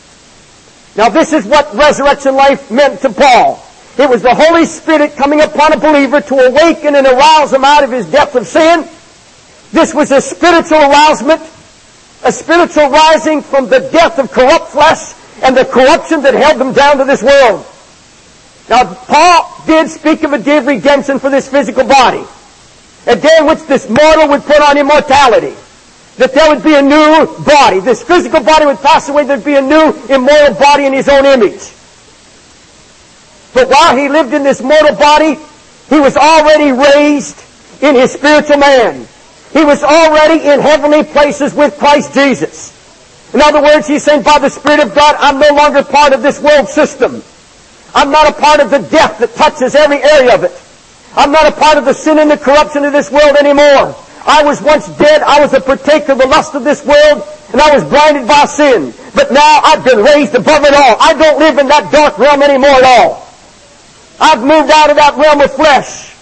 Now 0.96 1.10
this 1.10 1.34
is 1.34 1.46
what 1.46 1.74
resurrection 1.76 2.36
life 2.36 2.72
meant 2.72 3.02
to 3.02 3.10
Paul. 3.10 3.64
It 3.98 4.10
was 4.10 4.22
the 4.22 4.34
Holy 4.34 4.66
Spirit 4.66 5.16
coming 5.16 5.42
upon 5.42 5.74
a 5.74 5.78
believer 5.78 6.22
to 6.22 6.36
awaken 6.36 6.96
and 6.96 7.08
arouse 7.08 7.54
him 7.54 7.66
out 7.66 7.84
of 7.84 7.92
his 7.92 8.06
depth 8.06 8.36
of 8.36 8.46
sin. 8.46 8.88
This 9.72 9.94
was 9.94 10.12
a 10.12 10.22
spiritual 10.22 10.78
arousement, 10.78 11.42
a 12.24 12.32
spiritual 12.32 12.90
rising 12.90 13.42
from 13.42 13.70
the 13.70 13.80
death 13.92 14.20
of 14.20 14.32
corrupt 14.32 14.70
flesh 14.70 15.14
and 15.44 15.58
the 15.58 15.66
corruption 15.66 16.22
that 16.24 16.34
held 16.34 16.60
them 16.60 16.74
down 16.74 16.98
to 16.98 17.06
this 17.06 17.24
world. 17.24 17.66
Now, 18.70 18.94
Paul 18.94 19.64
did 19.66 19.90
speak 19.90 20.24
of 20.24 20.34
a 20.34 20.58
of 20.58 20.68
redemption 20.68 21.20
for 21.20 21.30
this 21.30 21.50
physical 21.50 21.84
body. 21.84 22.24
A 23.08 23.16
day 23.16 23.38
in 23.40 23.48
which 23.48 23.64
this 23.64 23.90
mortal 23.90 24.28
would 24.30 24.44
put 24.44 24.62
on 24.62 24.78
immortality. 24.78 25.56
That 26.18 26.34
there 26.34 26.50
would 26.54 26.64
be 26.64 26.76
a 26.76 26.82
new 26.82 27.28
body. 27.46 27.80
This 27.80 28.04
physical 28.04 28.44
body 28.44 28.66
would 28.66 28.80
pass 28.80 29.08
away. 29.08 29.24
There'd 29.24 29.46
be 29.46 29.56
a 29.56 29.62
new 29.62 29.94
immortal 30.10 30.56
body 30.56 30.86
in 30.86 30.94
his 30.94 31.08
own 31.08 31.26
image. 31.26 31.72
But 33.54 33.70
while 33.70 33.96
he 33.96 34.10
lived 34.10 34.34
in 34.34 34.44
this 34.44 34.62
mortal 34.62 34.96
body, 34.96 35.38
he 35.90 36.00
was 36.00 36.18
already 36.18 36.72
raised 36.72 37.42
in 37.82 37.96
his 37.96 38.12
spiritual 38.12 38.58
man. 38.58 39.08
He 39.54 39.64
was 39.64 39.84
already 39.84 40.48
in 40.48 40.60
heavenly 40.60 41.04
places 41.04 41.54
with 41.54 41.78
Christ 41.78 42.14
Jesus. 42.14 42.74
In 43.34 43.42
other 43.42 43.62
words, 43.62 43.88
he's 43.88 44.04
saying, 44.04 44.24
by 44.24 44.40
the 44.40 44.50
Spirit 44.50 44.82
of 44.82 44.94
God, 44.94 45.16
I'm 45.20 45.40
no 45.40 45.56
longer 45.56 45.84
part 45.84 46.14
of 46.14 46.22
this 46.22 46.42
world 46.42 46.68
system. 46.68 47.24
I'm 47.96 48.12
not 48.12 48.30
a 48.30 48.34
part 48.34 48.60
of 48.60 48.70
the 48.70 48.80
death 48.80 49.20
that 49.20 49.34
touches 49.36 49.76
every 49.76 50.04
area 50.04 50.36
of 50.36 50.44
it. 50.44 50.52
I'm 51.17 51.31
not 51.31 51.51
a 51.51 51.51
part 51.51 51.79
of 51.79 51.86
the 51.86 51.93
sin 51.93 52.19
and 52.19 52.29
the 52.29 52.38
corruption 52.38 52.86
of 52.86 52.93
this 52.93 53.09
world 53.09 53.36
anymore. 53.38 53.97
I 54.27 54.43
was 54.43 54.62
once 54.62 54.88
dead. 55.00 55.24
I 55.24 55.41
was 55.41 55.53
a 55.53 55.59
partaker 55.59 56.12
of 56.12 56.19
the 56.19 56.27
lust 56.27 56.53
of 56.53 56.63
this 56.63 56.86
world, 56.86 57.25
and 57.51 57.59
I 57.59 57.74
was 57.74 57.83
blinded 57.83 58.27
by 58.27 58.45
sin. 58.45 58.93
But 59.15 59.31
now 59.31 59.62
I've 59.63 59.83
been 59.83 60.03
raised 60.03 60.36
above 60.36 60.63
it 60.63 60.75
all. 60.75 60.95
I 61.00 61.13
don't 61.13 61.39
live 61.39 61.57
in 61.57 61.67
that 61.69 61.91
dark 61.91 62.19
realm 62.19 62.43
anymore 62.43 62.69
at 62.69 62.83
all. 62.83 63.25
I've 64.19 64.41
moved 64.41 64.69
out 64.69 64.91
of 64.91 64.97
that 64.97 65.15
realm 65.17 65.41
of 65.41 65.51
flesh. 65.53 66.13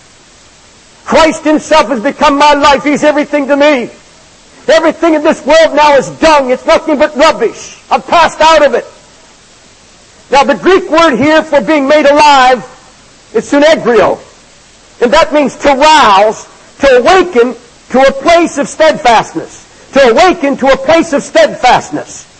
Christ 1.03 1.43
himself 1.43 1.89
has 1.89 2.01
become 2.01 2.37
my 2.37 2.53
life. 2.53 2.83
He's 2.83 3.03
everything 3.03 3.47
to 3.47 3.57
me. 3.57 3.89
Everything 4.67 5.13
in 5.13 5.23
this 5.23 5.45
world 5.45 5.75
now 5.75 5.95
is 5.97 6.09
dung. 6.19 6.51
It's 6.51 6.65
nothing 6.65 6.97
but 6.97 7.15
rubbish. 7.15 7.81
I've 7.91 8.07
passed 8.07 8.39
out 8.39 8.65
of 8.65 8.73
it. 8.73 8.85
Now 10.31 10.43
the 10.43 10.55
Greek 10.55 10.89
word 10.89 11.17
here 11.17 11.43
for 11.43 11.59
being 11.61 11.87
made 11.87 12.05
alive 12.05 12.63
is 13.33 13.51
sunegeiro. 13.51 14.19
And 15.01 15.11
that 15.11 15.33
means 15.33 15.55
to 15.57 15.69
rouse, 15.69 16.47
to 16.79 16.87
awaken 16.97 17.55
to 17.89 17.99
a 17.99 18.11
place 18.11 18.57
of 18.57 18.67
steadfastness. 18.67 19.63
To 19.93 19.99
awaken 20.09 20.57
to 20.57 20.67
a 20.67 20.77
place 20.77 21.13
of 21.13 21.23
steadfastness. 21.23 22.31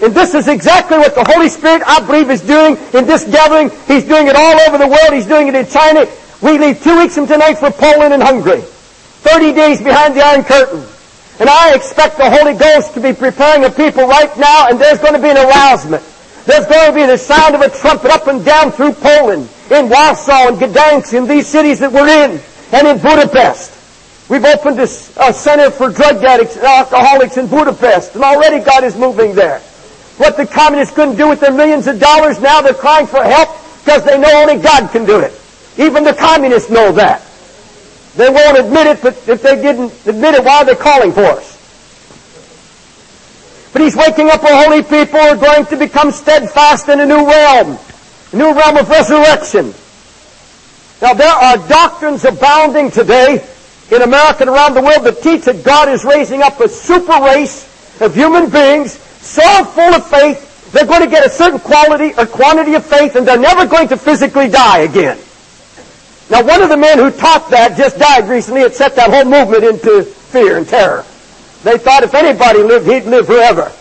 And 0.00 0.14
this 0.14 0.34
is 0.34 0.46
exactly 0.46 0.98
what 0.98 1.14
the 1.14 1.24
Holy 1.24 1.48
Spirit, 1.48 1.82
I 1.84 2.00
believe, 2.06 2.30
is 2.30 2.40
doing 2.40 2.76
in 2.94 3.06
this 3.06 3.24
gathering. 3.24 3.70
He's 3.86 4.04
doing 4.04 4.28
it 4.28 4.36
all 4.36 4.60
over 4.68 4.78
the 4.78 4.86
world. 4.86 5.12
He's 5.12 5.26
doing 5.26 5.48
it 5.48 5.54
in 5.54 5.66
China. 5.66 6.06
We 6.40 6.56
leave 6.58 6.82
two 6.82 6.98
weeks 6.98 7.16
from 7.16 7.26
tonight 7.26 7.54
for 7.54 7.70
Poland 7.70 8.14
and 8.14 8.22
Hungary. 8.22 8.62
30 8.62 9.52
days 9.54 9.82
behind 9.82 10.14
the 10.14 10.22
Iron 10.22 10.44
Curtain. 10.44 10.86
And 11.40 11.48
I 11.48 11.74
expect 11.74 12.16
the 12.16 12.30
Holy 12.30 12.54
Ghost 12.54 12.94
to 12.94 13.00
be 13.00 13.12
preparing 13.12 13.64
a 13.64 13.70
people 13.70 14.06
right 14.06 14.30
now, 14.38 14.68
and 14.68 14.78
there's 14.78 14.98
going 14.98 15.14
to 15.14 15.22
be 15.22 15.30
an 15.30 15.36
arousement. 15.36 16.02
There's 16.46 16.66
going 16.66 16.90
to 16.90 16.94
be 16.94 17.06
the 17.06 17.18
sound 17.18 17.54
of 17.54 17.60
a 17.60 17.68
trumpet 17.68 18.10
up 18.10 18.26
and 18.26 18.44
down 18.44 18.70
through 18.70 18.92
Poland, 18.92 19.48
in 19.70 19.88
Warsaw 19.88 20.48
and 20.48 20.56
Gdansk, 20.58 21.12
in 21.14 21.26
these 21.26 21.46
cities 21.46 21.78
that 21.80 21.92
we're 21.92 22.08
in, 22.08 22.40
and 22.72 22.88
in 22.88 22.98
Budapest. 22.98 23.74
We've 24.28 24.44
opened 24.44 24.78
a, 24.78 24.82
a 24.82 25.32
center 25.32 25.70
for 25.70 25.90
drug 25.90 26.22
addicts 26.22 26.56
and 26.56 26.64
alcoholics 26.64 27.36
in 27.36 27.46
Budapest, 27.46 28.14
and 28.14 28.24
already 28.24 28.64
God 28.64 28.84
is 28.84 28.96
moving 28.96 29.34
there. 29.34 29.60
What 30.18 30.36
the 30.36 30.46
communists 30.46 30.94
couldn't 30.94 31.16
do 31.16 31.28
with 31.28 31.40
their 31.40 31.52
millions 31.52 31.86
of 31.86 32.00
dollars, 32.00 32.40
now 32.40 32.60
they're 32.60 32.74
crying 32.74 33.06
for 33.06 33.22
help 33.22 33.48
because 33.84 34.04
they 34.04 34.18
know 34.18 34.30
only 34.42 34.60
God 34.60 34.90
can 34.90 35.06
do 35.06 35.20
it. 35.20 35.32
Even 35.78 36.04
the 36.04 36.12
communists 36.12 36.70
know 36.70 36.92
that. 36.92 37.22
They 38.16 38.28
won't 38.28 38.58
admit 38.58 38.86
it, 38.88 39.00
but 39.00 39.16
if 39.28 39.42
they 39.42 39.56
didn't 39.62 39.92
admit 40.06 40.34
it, 40.34 40.44
why 40.44 40.58
are 40.58 40.64
they 40.64 40.74
calling 40.74 41.12
for 41.12 41.24
us? 41.24 41.54
But 43.72 43.82
he's 43.82 43.94
waking 43.94 44.28
up 44.28 44.42
a 44.42 44.64
holy 44.64 44.82
people 44.82 45.20
who 45.20 45.28
are 45.28 45.36
going 45.36 45.66
to 45.66 45.76
become 45.76 46.10
steadfast 46.10 46.88
in 46.88 47.00
a 47.00 47.06
new 47.06 47.26
realm, 47.26 47.78
a 48.32 48.36
new 48.36 48.52
realm 48.52 48.76
of 48.76 48.88
resurrection. 48.88 49.74
Now 51.00 51.14
there 51.14 51.32
are 51.32 51.56
doctrines 51.68 52.24
abounding 52.24 52.90
today 52.90 53.46
in 53.90 54.02
America 54.02 54.42
and 54.42 54.50
around 54.50 54.74
the 54.74 54.82
world 54.82 55.04
that 55.04 55.22
teach 55.22 55.44
that 55.44 55.64
God 55.64 55.88
is 55.88 56.04
raising 56.04 56.42
up 56.42 56.60
a 56.60 56.68
super 56.68 57.22
race 57.24 57.64
of 58.00 58.14
human 58.14 58.50
beings 58.50 58.92
so 58.92 59.64
full 59.64 59.94
of 59.94 60.06
faith, 60.06 60.72
they're 60.72 60.86
going 60.86 61.02
to 61.02 61.10
get 61.10 61.24
a 61.24 61.30
certain 61.30 61.58
quality 61.58 62.12
or 62.18 62.26
quantity 62.26 62.74
of 62.74 62.84
faith 62.84 63.16
and 63.16 63.26
they're 63.26 63.38
never 63.38 63.66
going 63.66 63.88
to 63.88 63.96
physically 63.96 64.48
die 64.48 64.80
again. 64.80 65.18
Now 66.30 66.44
one 66.44 66.62
of 66.62 66.68
the 66.68 66.76
men 66.76 66.98
who 66.98 67.10
taught 67.10 67.48
that 67.50 67.76
just 67.76 67.98
died 67.98 68.28
recently. 68.28 68.60
It 68.60 68.74
set 68.74 68.94
that 68.96 69.10
whole 69.10 69.24
movement 69.24 69.64
into 69.64 70.02
fear 70.02 70.58
and 70.58 70.68
terror. 70.68 71.04
They 71.64 71.78
thought 71.78 72.02
if 72.02 72.14
anybody 72.14 72.62
lived, 72.62 72.86
he'd 72.86 73.04
live 73.04 73.26
forever. 73.26 73.72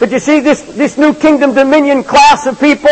But 0.00 0.10
you 0.10 0.18
see, 0.18 0.40
this, 0.40 0.62
this 0.62 0.98
new 0.98 1.14
kingdom 1.14 1.54
dominion 1.54 2.02
class 2.02 2.46
of 2.46 2.58
people, 2.58 2.90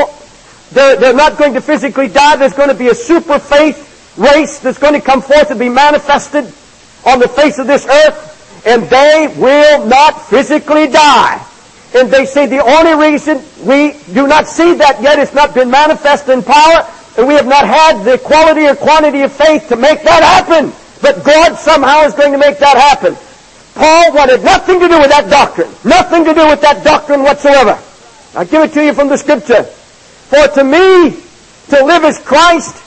they're, 0.73 0.97
they're 0.97 1.15
not 1.15 1.39
going 1.39 1.55
to 1.55 1.61
physically 1.61 2.09
die. 2.09 2.37
There's 2.37 2.53
going 2.53 2.69
to 2.69 2.75
be 2.75 2.89
a 2.89 2.95
super 2.95 3.39
faith 3.39 4.15
race 4.17 4.59
that's 4.59 4.79
going 4.79 4.95
to 4.95 5.01
come 5.01 5.23
forth 5.23 5.51
and 5.51 5.59
be 5.59 5.69
manifested 5.69 6.45
on 7.07 7.19
the 7.19 7.29
face 7.29 7.59
of 7.59 7.67
this 7.67 7.87
earth, 7.87 8.63
and 8.67 8.85
they 8.85 9.35
will 9.37 9.87
not 9.87 10.29
physically 10.29 10.87
die. 10.87 11.45
And 11.95 12.11
they 12.11 12.25
say 12.25 12.47
the 12.47 12.63
only 12.63 12.95
reason 13.11 13.43
we 13.67 13.99
do 14.13 14.29
not 14.29 14.47
see 14.47 14.75
that 14.75 15.03
yet, 15.03 15.19
it's 15.19 15.35
not 15.35 15.55
been 15.55 15.71
manifested 15.71 16.35
in 16.35 16.43
power, 16.43 16.87
and 17.19 17.27
we 17.27 17.35
have 17.35 17.47
not 17.47 17.67
had 17.67 18.05
the 18.05 18.19
quality 18.19 18.67
or 18.67 18.77
quantity 18.77 19.23
of 19.23 19.33
faith 19.33 19.69
to 19.69 19.77
make 19.77 20.03
that 20.03 20.23
happen. 20.23 20.73
But 21.03 21.25
God 21.25 21.59
somehow 21.59 22.03
is 22.03 22.15
going 22.15 22.33
to 22.33 22.39
make 22.39 22.59
that 22.59 22.77
happen. 22.77 23.17
Paul 23.75 24.13
wanted 24.13 24.45
nothing 24.45 24.79
to 24.79 24.89
do 24.89 24.99
with 25.01 25.11
that 25.11 25.31
doctrine. 25.31 25.71
Nothing 25.83 26.25
to 26.27 26.35
do 26.35 26.47
with 26.47 26.61
that 26.61 26.85
doctrine 26.85 27.23
whatsoever. 27.23 27.81
I 28.37 28.45
give 28.45 28.63
it 28.63 28.73
to 28.75 28.85
you 28.85 28.93
from 28.93 29.09
the 29.09 29.17
scripture. 29.17 29.67
For 30.31 30.47
to 30.47 30.63
me, 30.63 31.11
to 31.71 31.85
live 31.85 32.05
is 32.05 32.19
Christ, 32.21 32.81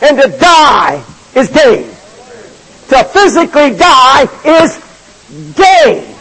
and 0.00 0.16
to 0.16 0.28
die 0.38 1.04
is 1.34 1.48
gain. 1.48 1.90
To 2.90 3.02
physically 3.10 3.74
die 3.74 4.28
is 4.44 4.78
gain. 5.56 6.14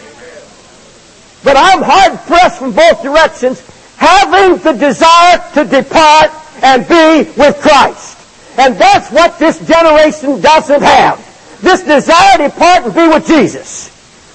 But 1.44 1.58
I'm 1.58 1.84
hard 1.84 2.20
pressed 2.25 2.58
from 2.58 2.74
both 2.74 3.03
directions, 3.03 3.62
having 3.98 4.58
the 4.63 4.74
desire 4.74 5.38
to 5.53 5.63
depart 5.63 6.32
and 6.63 6.88
be 6.88 7.30
with 7.38 7.62
Christ. 7.62 8.18
And 8.58 8.75
that's 8.75 9.12
what 9.12 9.38
this 9.38 9.60
generation 9.68 10.42
doesn't 10.42 10.82
have. 10.82 11.20
This 11.62 11.84
desire 11.84 12.38
to 12.38 12.44
depart 12.50 12.86
and 12.86 12.96
be 12.96 13.08
with 13.10 13.27
Jesus. 13.27 13.89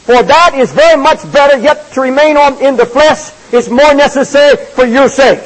For 0.05 0.23
that 0.23 0.55
is 0.55 0.71
very 0.71 1.03
much 1.03 1.21
better, 1.33 1.59
yet 1.59 1.91
to 1.93 2.01
remain 2.01 2.37
on 2.37 2.63
in 2.63 2.77
the 2.77 2.87
flesh 2.87 3.33
is 3.53 3.69
more 3.69 3.93
necessary 3.95 4.57
for 4.57 4.85
your 4.85 5.09
sake. 5.09 5.43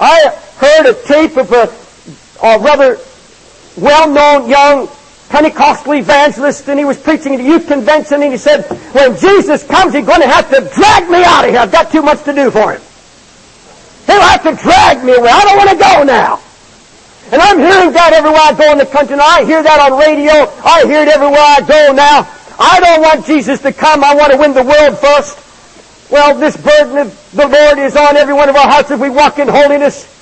I 0.00 0.28
heard 0.58 0.86
a 0.86 0.94
tape 1.04 1.36
of 1.36 1.52
a, 1.52 1.68
a 2.46 2.58
rather 2.60 2.98
well-known 3.76 4.48
young 4.48 4.88
Pentecostal 5.28 5.94
evangelist, 5.94 6.68
and 6.68 6.78
he 6.78 6.84
was 6.84 6.98
preaching 6.98 7.34
at 7.34 7.40
a 7.40 7.42
youth 7.42 7.66
convention, 7.66 8.22
and 8.22 8.30
he 8.30 8.38
said, 8.38 8.64
when 8.92 9.16
Jesus 9.16 9.66
comes, 9.66 9.92
he's 9.92 10.06
going 10.06 10.20
to 10.20 10.28
have 10.28 10.48
to 10.50 10.60
drag 10.74 11.10
me 11.10 11.24
out 11.24 11.44
of 11.44 11.50
here. 11.50 11.60
I've 11.60 11.72
got 11.72 11.90
too 11.90 12.02
much 12.02 12.22
to 12.24 12.32
do 12.32 12.50
for 12.50 12.72
him. 12.72 12.82
He'll 14.06 14.20
have 14.20 14.42
to 14.44 14.54
drag 14.54 15.04
me 15.04 15.14
away. 15.14 15.28
I 15.28 15.44
don't 15.44 15.56
want 15.56 15.70
to 15.70 15.76
go 15.76 16.04
now. 16.04 16.40
And 17.32 17.42
I'm 17.42 17.58
hearing 17.58 17.90
that 17.92 18.12
everywhere 18.12 18.40
I 18.40 18.54
go 18.54 18.70
in 18.70 18.78
the 18.78 18.86
country. 18.86 19.14
And 19.14 19.22
I 19.22 19.44
hear 19.44 19.60
that 19.60 19.80
on 19.90 19.98
radio. 19.98 20.46
I 20.62 20.86
hear 20.86 21.02
it 21.02 21.08
everywhere 21.08 21.42
I 21.42 21.58
go 21.66 21.92
now. 21.92 22.22
I 22.56 22.78
don't 22.78 23.02
want 23.02 23.26
Jesus 23.26 23.60
to 23.62 23.72
come. 23.72 24.04
I 24.04 24.14
want 24.14 24.30
to 24.30 24.38
win 24.38 24.54
the 24.54 24.62
world 24.62 24.96
first. 24.98 25.42
Well, 26.10 26.38
this 26.38 26.56
burden 26.56 26.98
of 26.98 27.30
the 27.32 27.48
Lord 27.48 27.78
is 27.78 27.96
on 27.96 28.16
every 28.16 28.34
one 28.34 28.48
of 28.48 28.54
our 28.54 28.68
hearts 28.68 28.90
if 28.90 29.00
we 29.00 29.10
walk 29.10 29.38
in 29.38 29.48
holiness. 29.48 30.12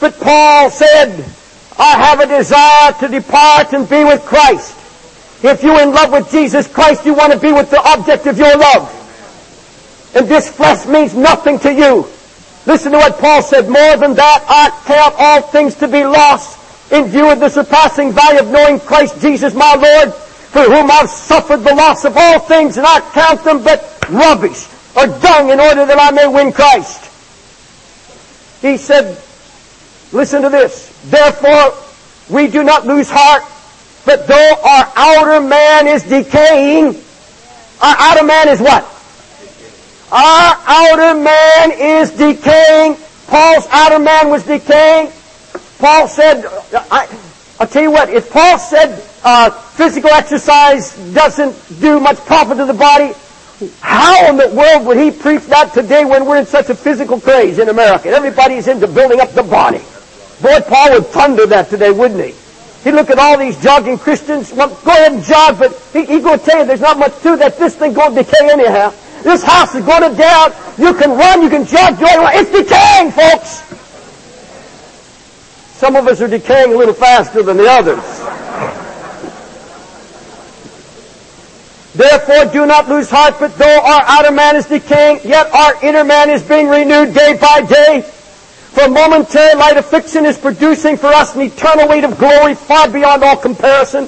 But 0.00 0.18
Paul 0.18 0.68
said, 0.68 1.24
I 1.78 1.96
have 1.96 2.20
a 2.20 2.26
desire 2.26 2.92
to 2.94 3.08
depart 3.08 3.72
and 3.72 3.88
be 3.88 4.02
with 4.02 4.22
Christ. 4.22 4.76
If 5.44 5.62
you're 5.62 5.80
in 5.80 5.92
love 5.92 6.12
with 6.12 6.30
Jesus 6.30 6.66
Christ, 6.66 7.06
you 7.06 7.14
want 7.14 7.32
to 7.32 7.38
be 7.38 7.52
with 7.52 7.70
the 7.70 7.80
object 7.80 8.26
of 8.26 8.36
your 8.36 8.56
love. 8.56 8.98
And 10.14 10.28
this 10.28 10.50
flesh 10.50 10.86
means 10.86 11.14
nothing 11.14 11.58
to 11.60 11.72
you. 11.72 12.08
Listen 12.66 12.92
to 12.92 12.98
what 12.98 13.18
Paul 13.18 13.42
said. 13.42 13.68
More 13.68 13.96
than 13.96 14.14
that, 14.14 14.44
I 14.48 14.70
count 14.86 15.14
all 15.18 15.42
things 15.42 15.76
to 15.76 15.88
be 15.88 16.04
lost 16.04 16.58
in 16.92 17.06
view 17.06 17.30
of 17.30 17.38
the 17.38 17.48
surpassing 17.48 18.12
value 18.12 18.40
of 18.40 18.50
knowing 18.50 18.80
Christ 18.80 19.20
Jesus 19.20 19.54
my 19.54 19.74
Lord, 19.74 20.14
for 20.14 20.62
whom 20.62 20.90
I've 20.90 21.10
suffered 21.10 21.58
the 21.58 21.74
loss 21.74 22.04
of 22.04 22.16
all 22.16 22.40
things, 22.40 22.76
and 22.76 22.86
I 22.86 23.00
count 23.12 23.44
them 23.44 23.62
but 23.62 24.04
rubbish 24.10 24.66
or 24.96 25.06
dung 25.06 25.50
in 25.50 25.60
order 25.60 25.86
that 25.86 25.98
I 25.98 26.10
may 26.10 26.26
win 26.26 26.52
Christ. 26.52 27.08
He 28.62 28.76
said, 28.76 29.20
listen 30.12 30.42
to 30.42 30.48
this. 30.48 30.88
Therefore, 31.06 31.74
we 32.30 32.46
do 32.48 32.62
not 32.62 32.86
lose 32.86 33.10
heart, 33.10 33.42
but 34.04 34.26
though 34.26 34.54
our 34.64 34.92
outer 34.96 35.46
man 35.46 35.88
is 35.88 36.02
decaying, 36.04 37.02
our 37.80 37.96
outer 37.98 38.24
man 38.24 38.48
is 38.48 38.60
what? 38.60 38.84
Our 40.12 40.56
outer 40.66 41.18
man 41.18 41.72
is 41.72 42.10
decaying. 42.10 42.96
Paul's 43.26 43.66
outer 43.70 43.98
man 43.98 44.28
was 44.28 44.44
decaying. 44.44 45.10
Paul 45.78 46.06
said, 46.06 46.44
I, 46.90 47.08
will 47.58 47.66
tell 47.66 47.82
you 47.82 47.90
what, 47.90 48.10
if 48.10 48.30
Paul 48.30 48.58
said 48.58 49.02
uh, 49.24 49.50
physical 49.50 50.10
exercise 50.10 50.94
doesn't 51.14 51.80
do 51.80 51.98
much 51.98 52.18
profit 52.18 52.58
to 52.58 52.66
the 52.66 52.74
body, 52.74 53.14
how 53.80 54.28
in 54.28 54.36
the 54.36 54.48
world 54.48 54.86
would 54.86 54.96
he 54.96 55.10
preach 55.10 55.44
that 55.46 55.72
today 55.72 56.04
when 56.04 56.26
we're 56.26 56.38
in 56.38 56.46
such 56.46 56.70
a 56.70 56.74
physical 56.74 57.20
craze 57.20 57.58
in 57.58 57.68
America? 57.68 58.08
Everybody's 58.08 58.68
into 58.68 58.86
building 58.86 59.20
up 59.20 59.32
the 59.32 59.42
body. 59.42 59.80
Boy, 60.40 60.60
Paul 60.66 60.92
would 60.92 61.06
thunder 61.06 61.46
that 61.46 61.70
today, 61.70 61.90
wouldn't 61.90 62.24
he? 62.24 62.34
He'd 62.84 62.96
look 62.96 63.10
at 63.10 63.18
all 63.18 63.38
these 63.38 63.60
jogging 63.62 63.98
Christians. 63.98 64.52
Well, 64.52 64.68
go 64.84 64.90
ahead 64.90 65.12
and 65.12 65.22
jog, 65.22 65.58
but 65.58 65.72
he, 65.92 66.04
going 66.20 66.38
to 66.38 66.44
tell 66.44 66.58
you 66.58 66.66
there's 66.66 66.80
not 66.80 66.98
much 66.98 67.14
to 67.22 67.36
that. 67.36 67.56
This 67.58 67.76
thing 67.76 67.92
going 67.92 68.14
to 68.14 68.22
decay 68.24 68.50
anyhow. 68.50 68.92
This 69.22 69.44
house 69.44 69.74
is 69.74 69.84
going 69.84 70.10
to 70.10 70.16
down. 70.16 70.52
You 70.78 70.92
can 70.94 71.10
run, 71.10 71.42
you 71.42 71.48
can 71.48 71.64
jog, 71.64 72.00
you 72.00 72.06
do 72.06 72.26
It's 72.34 72.50
decaying, 72.50 73.12
folks. 73.12 73.62
Some 75.78 75.94
of 75.94 76.08
us 76.08 76.20
are 76.20 76.28
decaying 76.28 76.72
a 76.72 76.76
little 76.76 76.94
faster 76.94 77.42
than 77.42 77.56
the 77.56 77.68
others. 77.68 78.41
Therefore, 81.94 82.46
do 82.46 82.64
not 82.64 82.88
lose 82.88 83.10
heart, 83.10 83.34
but 83.38 83.56
though 83.58 83.80
our 83.80 84.02
outer 84.06 84.32
man 84.32 84.56
is 84.56 84.66
decaying, 84.66 85.20
yet 85.24 85.52
our 85.52 85.84
inner 85.84 86.04
man 86.04 86.30
is 86.30 86.42
being 86.42 86.68
renewed 86.68 87.12
day 87.12 87.36
by 87.38 87.62
day. 87.62 88.00
For 88.72 88.88
momentary 88.88 89.54
light 89.54 89.76
affliction 89.76 90.24
is 90.24 90.38
producing 90.38 90.96
for 90.96 91.08
us 91.08 91.34
an 91.34 91.42
eternal 91.42 91.88
weight 91.88 92.04
of 92.04 92.18
glory 92.18 92.54
far 92.54 92.88
beyond 92.88 93.22
all 93.22 93.36
comparison. 93.36 94.06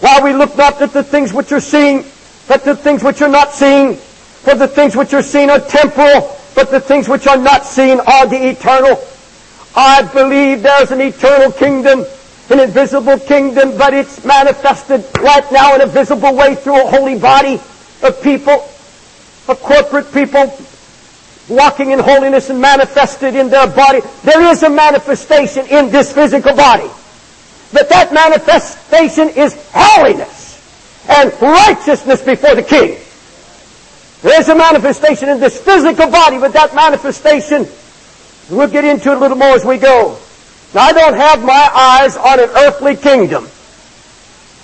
While 0.00 0.24
we 0.24 0.32
look 0.32 0.56
not 0.56 0.82
at 0.82 0.92
the 0.92 1.04
things 1.04 1.32
which 1.32 1.52
are 1.52 1.60
seen, 1.60 2.04
but 2.48 2.64
the 2.64 2.74
things 2.74 3.04
which 3.04 3.22
are 3.22 3.28
not 3.28 3.52
seen. 3.52 3.94
For 3.94 4.56
the 4.56 4.66
things 4.66 4.96
which 4.96 5.14
are 5.14 5.22
seen 5.22 5.48
are 5.50 5.60
temporal, 5.60 6.36
but 6.56 6.72
the 6.72 6.80
things 6.80 7.08
which 7.08 7.28
are 7.28 7.36
not 7.36 7.64
seen 7.64 8.00
are 8.00 8.26
the 8.26 8.48
eternal. 8.48 9.00
I 9.76 10.02
believe 10.12 10.62
there's 10.62 10.90
an 10.90 11.00
eternal 11.00 11.52
kingdom, 11.52 12.04
an 12.52 12.60
invisible 12.60 13.18
kingdom, 13.18 13.76
but 13.78 13.94
it's 13.94 14.24
manifested 14.24 15.04
right 15.20 15.50
now 15.50 15.74
in 15.74 15.80
a 15.80 15.86
visible 15.86 16.34
way 16.36 16.54
through 16.54 16.80
a 16.82 16.86
holy 16.86 17.18
body 17.18 17.54
of 18.02 18.22
people, 18.22 18.68
of 19.48 19.58
corporate 19.62 20.12
people, 20.12 20.54
walking 21.48 21.90
in 21.90 21.98
holiness 21.98 22.50
and 22.50 22.60
manifested 22.60 23.34
in 23.34 23.48
their 23.48 23.66
body. 23.66 24.00
There 24.22 24.42
is 24.50 24.62
a 24.62 24.70
manifestation 24.70 25.66
in 25.66 25.90
this 25.90 26.12
physical 26.12 26.54
body. 26.54 26.88
But 27.72 27.88
that 27.88 28.12
manifestation 28.12 29.30
is 29.30 29.56
holiness 29.72 30.42
and 31.08 31.32
righteousness 31.40 32.22
before 32.22 32.54
the 32.54 32.62
King. 32.62 32.98
There's 34.20 34.48
a 34.48 34.54
manifestation 34.54 35.30
in 35.30 35.40
this 35.40 35.60
physical 35.60 36.10
body, 36.10 36.38
but 36.38 36.52
that 36.52 36.74
manifestation, 36.74 37.66
we'll 38.50 38.68
get 38.68 38.84
into 38.84 39.10
it 39.10 39.16
a 39.16 39.20
little 39.20 39.38
more 39.38 39.54
as 39.54 39.64
we 39.64 39.78
go. 39.78 40.18
Now, 40.74 40.82
I 40.82 40.92
don't 40.92 41.14
have 41.14 41.44
my 41.44 41.70
eyes 41.74 42.16
on 42.16 42.40
an 42.40 42.48
earthly 42.48 42.96
kingdom. 42.96 43.48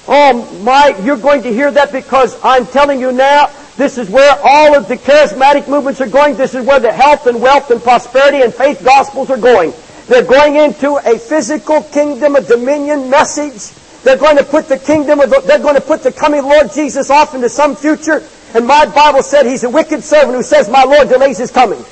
Oh 0.06 0.60
my, 0.62 0.98
you're 1.02 1.18
going 1.18 1.42
to 1.42 1.52
hear 1.52 1.70
that 1.70 1.92
because 1.92 2.38
I'm 2.42 2.66
telling 2.66 3.00
you 3.00 3.12
now, 3.12 3.50
this 3.76 3.98
is 3.98 4.08
where 4.08 4.36
all 4.42 4.74
of 4.74 4.88
the 4.88 4.96
charismatic 4.96 5.68
movements 5.68 6.00
are 6.00 6.08
going. 6.08 6.36
This 6.36 6.54
is 6.54 6.64
where 6.64 6.80
the 6.80 6.92
health 6.92 7.26
and 7.26 7.40
wealth 7.40 7.70
and 7.70 7.82
prosperity 7.82 8.42
and 8.42 8.52
faith 8.52 8.82
gospels 8.82 9.30
are 9.30 9.36
going. 9.36 9.72
They're 10.06 10.24
going 10.24 10.56
into 10.56 10.96
a 10.96 11.18
physical 11.18 11.82
kingdom, 11.82 12.36
a 12.36 12.40
dominion 12.40 13.10
message. 13.10 13.76
They're 14.02 14.16
going 14.16 14.38
to 14.38 14.44
put 14.44 14.68
the 14.68 14.78
kingdom 14.78 15.20
of 15.20 15.28
the, 15.28 15.42
they're 15.46 15.58
going 15.58 15.74
to 15.74 15.80
put 15.82 16.02
the 16.02 16.12
coming 16.12 16.42
Lord 16.42 16.72
Jesus 16.72 17.10
off 17.10 17.34
into 17.34 17.50
some 17.50 17.76
future 17.76 18.22
and 18.54 18.66
my 18.66 18.86
Bible 18.86 19.22
said 19.22 19.44
he's 19.46 19.64
a 19.64 19.70
wicked 19.70 20.02
servant 20.02 20.34
who 20.34 20.42
says, 20.42 20.68
my 20.70 20.84
Lord 20.84 21.08
delays 21.08 21.38
his 21.38 21.50
coming. 21.50 21.84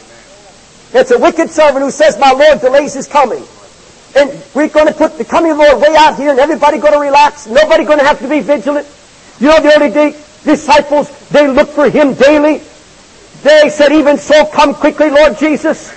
It's 0.94 1.10
a 1.10 1.18
wicked 1.18 1.50
servant 1.50 1.84
who 1.84 1.90
says, 1.90 2.18
my 2.18 2.32
Lord 2.32 2.60
delays 2.60 2.94
his 2.94 3.06
coming. 3.06 3.44
And 4.14 4.30
we're 4.54 4.68
going 4.68 4.86
to 4.86 4.94
put 4.94 5.18
the 5.18 5.24
coming 5.24 5.56
Lord 5.56 5.80
way 5.80 5.94
out 5.96 6.16
here 6.16 6.30
and 6.30 6.38
everybody 6.38 6.78
going 6.78 6.92
to 6.92 7.00
relax. 7.00 7.46
Nobody 7.46 7.84
going 7.84 7.98
to 7.98 8.04
have 8.04 8.18
to 8.20 8.28
be 8.28 8.40
vigilant. 8.40 8.86
You 9.40 9.48
know 9.48 9.60
the 9.60 9.74
early 9.76 9.90
day 9.90 10.12
disciples, 10.44 11.10
they 11.28 11.48
looked 11.48 11.72
for 11.72 11.90
him 11.90 12.14
daily. 12.14 12.62
They 13.42 13.68
said, 13.68 13.92
even 13.92 14.16
so, 14.16 14.46
come 14.46 14.74
quickly, 14.74 15.10
Lord 15.10 15.38
Jesus. 15.38 15.92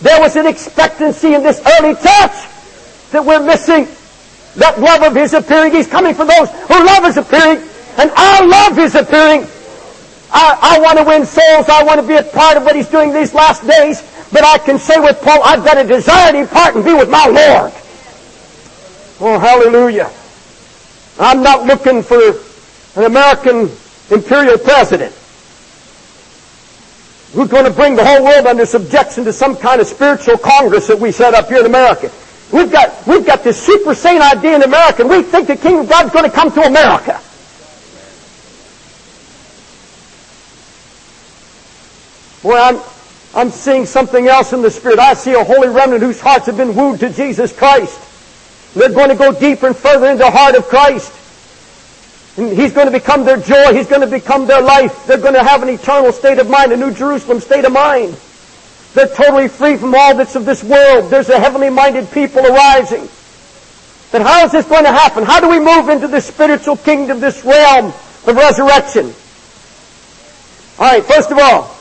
There 0.00 0.20
was 0.20 0.36
an 0.36 0.46
expectancy 0.46 1.34
in 1.34 1.42
this 1.42 1.60
early 1.60 1.94
church 1.94 2.36
that 3.10 3.24
we're 3.24 3.44
missing. 3.44 3.88
That 4.56 4.78
love 4.78 5.02
of 5.02 5.14
his 5.14 5.34
appearing. 5.34 5.72
He's 5.72 5.88
coming 5.88 6.14
for 6.14 6.24
those 6.24 6.50
who 6.50 6.86
love 6.86 7.04
his 7.04 7.16
appearing. 7.16 7.66
And 7.96 8.10
our 8.10 8.46
love 8.46 8.76
his 8.76 8.94
appearing. 8.94 9.46
I, 10.34 10.76
I 10.76 10.80
want 10.80 10.98
to 10.98 11.04
win 11.04 11.24
souls. 11.24 11.68
I 11.68 11.84
want 11.84 12.00
to 12.00 12.06
be 12.06 12.16
a 12.16 12.22
part 12.22 12.56
of 12.56 12.64
what 12.64 12.74
he's 12.74 12.88
doing 12.88 13.12
these 13.12 13.32
last 13.32 13.64
days. 13.66 14.02
But 14.32 14.42
I 14.42 14.58
can 14.58 14.80
say 14.80 14.98
with 14.98 15.20
Paul, 15.22 15.40
I've 15.44 15.64
got 15.64 15.78
a 15.78 15.84
desire 15.86 16.32
to 16.32 16.42
depart 16.42 16.74
and 16.74 16.84
be 16.84 16.92
with 16.92 17.08
my 17.08 17.26
Lord. 17.26 17.72
Oh, 19.20 19.38
hallelujah. 19.38 20.10
I'm 21.20 21.42
not 21.42 21.66
looking 21.66 22.02
for 22.02 22.18
an 22.96 23.04
American 23.04 23.70
imperial 24.10 24.58
president 24.58 25.14
who's 27.32 27.48
going 27.48 27.64
to 27.64 27.70
bring 27.70 27.94
the 27.94 28.04
whole 28.04 28.24
world 28.24 28.46
under 28.46 28.66
subjection 28.66 29.24
to 29.24 29.32
some 29.32 29.56
kind 29.56 29.80
of 29.80 29.86
spiritual 29.86 30.36
congress 30.36 30.88
that 30.88 30.98
we 30.98 31.12
set 31.12 31.34
up 31.34 31.48
here 31.48 31.60
in 31.60 31.66
America. 31.66 32.10
We've 32.52 32.70
got, 32.70 33.06
we've 33.06 33.24
got 33.24 33.44
this 33.44 33.60
super 33.60 33.94
sane 33.94 34.20
idea 34.20 34.56
in 34.56 34.62
America, 34.62 35.02
and 35.02 35.10
we 35.10 35.22
think 35.22 35.46
the 35.46 35.56
kingdom 35.56 35.82
of 35.82 35.88
God's 35.88 36.12
going 36.12 36.24
to 36.24 36.30
come 36.30 36.50
to 36.52 36.62
America. 36.62 37.20
Boy, 42.44 42.58
I'm, 42.58 42.78
I'm 43.34 43.50
seeing 43.50 43.86
something 43.86 44.28
else 44.28 44.52
in 44.52 44.60
the 44.60 44.70
Spirit. 44.70 44.98
I 44.98 45.14
see 45.14 45.32
a 45.32 45.42
holy 45.42 45.68
remnant 45.68 46.02
whose 46.02 46.20
hearts 46.20 46.44
have 46.44 46.58
been 46.58 46.76
wooed 46.76 47.00
to 47.00 47.08
Jesus 47.08 47.56
Christ. 47.56 47.98
They're 48.74 48.90
going 48.90 49.08
to 49.08 49.14
go 49.14 49.32
deeper 49.32 49.68
and 49.68 49.76
further 49.76 50.10
into 50.10 50.24
the 50.24 50.30
heart 50.30 50.54
of 50.54 50.66
Christ. 50.66 51.10
And 52.36 52.54
He's 52.54 52.74
going 52.74 52.86
to 52.86 52.92
become 52.92 53.24
their 53.24 53.38
joy. 53.38 53.72
He's 53.72 53.86
going 53.86 54.02
to 54.02 54.06
become 54.06 54.46
their 54.46 54.60
life. 54.60 55.06
They're 55.06 55.16
going 55.16 55.34
to 55.34 55.42
have 55.42 55.62
an 55.62 55.70
eternal 55.70 56.12
state 56.12 56.38
of 56.38 56.50
mind, 56.50 56.70
a 56.70 56.76
New 56.76 56.92
Jerusalem 56.92 57.40
state 57.40 57.64
of 57.64 57.72
mind. 57.72 58.14
They're 58.92 59.08
totally 59.08 59.48
free 59.48 59.78
from 59.78 59.94
all 59.94 60.14
that's 60.14 60.36
of 60.36 60.44
this 60.44 60.62
world. 60.62 61.10
There's 61.10 61.30
a 61.30 61.40
heavenly 61.40 61.70
minded 61.70 62.10
people 62.10 62.44
arising. 62.44 63.08
But 64.12 64.20
how 64.20 64.44
is 64.44 64.52
this 64.52 64.66
going 64.66 64.84
to 64.84 64.92
happen? 64.92 65.24
How 65.24 65.40
do 65.40 65.48
we 65.48 65.60
move 65.60 65.88
into 65.88 66.08
this 66.08 66.26
spiritual 66.26 66.76
kingdom, 66.76 67.20
this 67.20 67.42
realm 67.42 67.86
of 67.86 68.36
resurrection? 68.36 69.14
All 70.78 70.92
right, 70.92 71.02
first 71.02 71.30
of 71.30 71.38
all, 71.38 71.73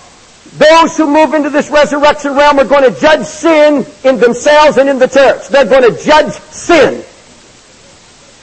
those 0.52 0.98
who 0.98 1.08
move 1.08 1.34
into 1.34 1.50
this 1.50 1.70
resurrection 1.70 2.36
realm 2.36 2.60
are 2.60 2.66
going 2.66 2.92
to 2.92 3.00
judge 3.00 3.26
sin 3.26 3.86
in 4.04 4.20
themselves 4.20 4.78
and 4.78 4.88
in 4.90 5.00
the 5.00 5.08
church. 5.08 5.48
They're 5.48 5.66
going 5.66 5.92
to 5.92 6.04
judge 6.04 6.34
sin. 6.34 7.04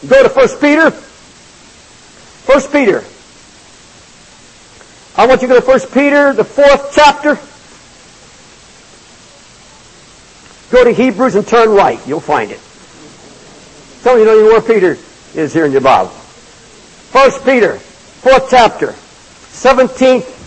Go 0.08 0.22
to 0.22 0.28
1 0.28 0.48
Peter. 0.60 0.90
1 0.90 2.60
Peter. 2.72 3.04
I 5.16 5.26
want 5.26 5.42
you 5.42 5.48
to 5.48 5.54
go 5.54 5.60
to 5.60 5.66
1 5.66 5.80
Peter, 5.92 6.32
the 6.32 6.44
fourth 6.44 6.92
chapter. 6.94 7.38
Go 10.74 10.84
to 10.84 10.90
Hebrews 10.90 11.34
and 11.34 11.46
turn 11.46 11.68
right. 11.68 12.00
You'll 12.08 12.20
find 12.20 12.50
it. 12.50 12.58
Some 14.00 14.14
of 14.14 14.20
you 14.20 14.24
know 14.24 14.44
where 14.44 14.62
Peter 14.62 14.96
is 15.34 15.52
here 15.52 15.66
in 15.66 15.72
your 15.72 15.82
Bible. 15.82 16.10
1 16.10 17.30
Peter, 17.44 17.78
fourth 17.78 18.48
chapter, 18.50 18.94
17th 19.52 20.39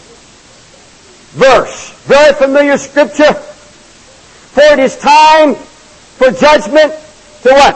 verse. 1.33 1.91
Very 2.05 2.33
familiar 2.33 2.77
scripture. 2.77 3.33
For 3.33 4.61
it 4.61 4.79
is 4.79 4.97
time 4.97 5.55
for 5.55 6.31
judgment 6.31 6.93
to 7.41 7.49
what? 7.49 7.75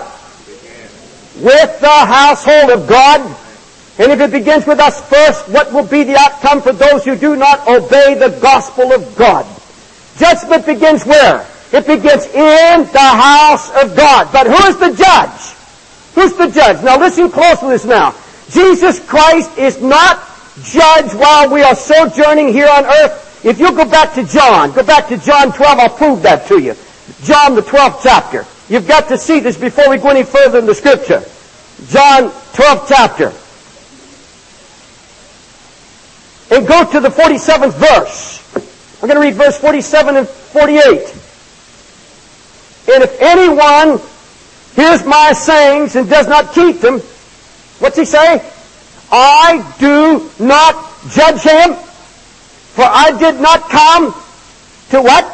With 1.41 1.80
the 1.82 1.98
household 2.06 2.72
of 2.72 2.88
God. 2.88 3.22
And 4.00 4.12
if 4.12 4.20
it 4.20 4.32
begins 4.32 4.67
with 4.67 4.80
us 4.80 5.02
first, 5.10 5.50
what 5.50 5.74
will 5.74 5.86
be 5.86 6.04
the 6.04 6.17
outcome 6.17 6.62
for 6.62 6.72
those 6.72 7.04
who 7.04 7.15
do 7.15 7.36
not 7.36 7.67
obey 7.67 8.13
the 8.13 8.38
gospel 8.39 8.93
of 8.93 9.15
God? 9.15 9.46
Judgment 10.17 10.65
begins 10.65 11.06
where? 11.06 11.46
It 11.74 11.86
begins 11.86 12.26
in 12.28 12.86
the 12.93 13.00
house 13.00 13.70
of 13.72 13.96
God. 13.98 14.30
But 14.32 14.48
who 14.48 14.67
is 14.67 14.78
the 14.78 14.93
judge? 14.96 15.58
Who's 16.13 16.34
the 16.34 16.48
judge? 16.48 16.84
Now 16.84 17.00
listen 17.00 17.30
closely 17.30 17.67
to 17.67 17.74
this 17.74 17.86
now. 17.86 18.15
Jesus 18.50 19.06
Christ 19.06 19.58
is 19.58 19.82
not 19.82 20.24
judge 20.63 21.13
while 21.13 21.52
we 21.52 21.62
are 21.62 21.76
sojourning 21.76 22.54
here 22.54 22.67
on 22.67 22.86
earth. 22.86 23.27
If 23.43 23.60
you 23.60 23.71
go 23.71 23.86
back 23.86 24.13
to 24.15 24.23
John, 24.23 24.71
go 24.71 24.84
back 24.84 25.08
to 25.10 25.17
John 25.17 25.52
12, 25.52 25.80
I'll 25.80 25.89
prove 25.89 26.21
that 26.23 26.47
to 26.47 26.60
you. 26.60 26.76
John, 27.23 27.56
the 27.56 27.62
12th 27.62 28.02
chapter. 28.04 28.45
You've 28.69 28.88
got 28.88 29.08
to 29.10 29.17
see 29.17 29.39
this 29.39 29.58
before 29.58 29.89
we 29.89 29.97
go 29.97 30.10
any 30.10 30.23
further 30.23 30.60
in 30.60 30.65
the 30.65 30.76
scripture. 30.76 31.23
John 31.88 32.32
12th 32.54 32.88
chapter. 32.88 33.34
And 36.54 36.67
go 36.67 36.89
to 36.91 37.00
the 37.00 37.10
47th 37.10 37.73
verse. 37.73 38.38
I'm 39.02 39.08
going 39.08 39.21
to 39.21 39.26
read 39.28 39.36
verse 39.36 39.58
47 39.60 40.17
and 40.17 40.28
48. 40.28 40.82
And 42.89 43.04
if 43.04 43.21
anyone 43.21 44.00
hears 44.76 45.06
my 45.06 45.34
sayings 45.34 45.95
and 45.95 46.10
does 46.10 46.28
not 46.28 46.54
keep 46.54 46.80
them, 46.80 47.00
what's 47.80 47.97
he 47.97 48.06
say? 48.06 48.41
I 49.12 49.76
do 49.80 50.30
not 50.43 50.76
judge 51.10 51.41
him, 51.41 51.76
for 52.78 52.86
I 52.86 53.10
did 53.18 53.42
not 53.42 53.70
come 53.70 54.13
to 54.92 55.02
what? 55.02 55.26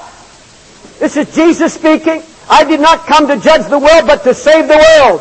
This 0.99 1.17
is 1.17 1.35
Jesus 1.35 1.73
speaking. 1.73 2.23
I 2.49 2.63
did 2.63 2.79
not 2.79 3.05
come 3.05 3.27
to 3.27 3.35
judge 3.35 3.67
the 3.67 3.79
world, 3.79 4.07
but 4.07 4.23
to 4.23 4.33
save 4.33 4.69
the 4.69 4.77
world. 4.79 5.19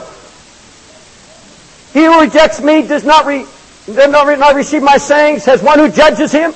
He 1.92 2.04
who 2.04 2.20
rejects 2.20 2.62
me 2.62 2.86
does 2.86 3.02
not, 3.02 3.26
re, 3.26 3.44
does 3.86 4.08
not, 4.08 4.28
re, 4.28 4.36
not 4.36 4.54
receive 4.54 4.84
my 4.84 4.98
sayings, 4.98 5.44
has 5.46 5.64
one 5.64 5.80
who 5.80 5.88
judges 5.90 6.30
him. 6.30 6.54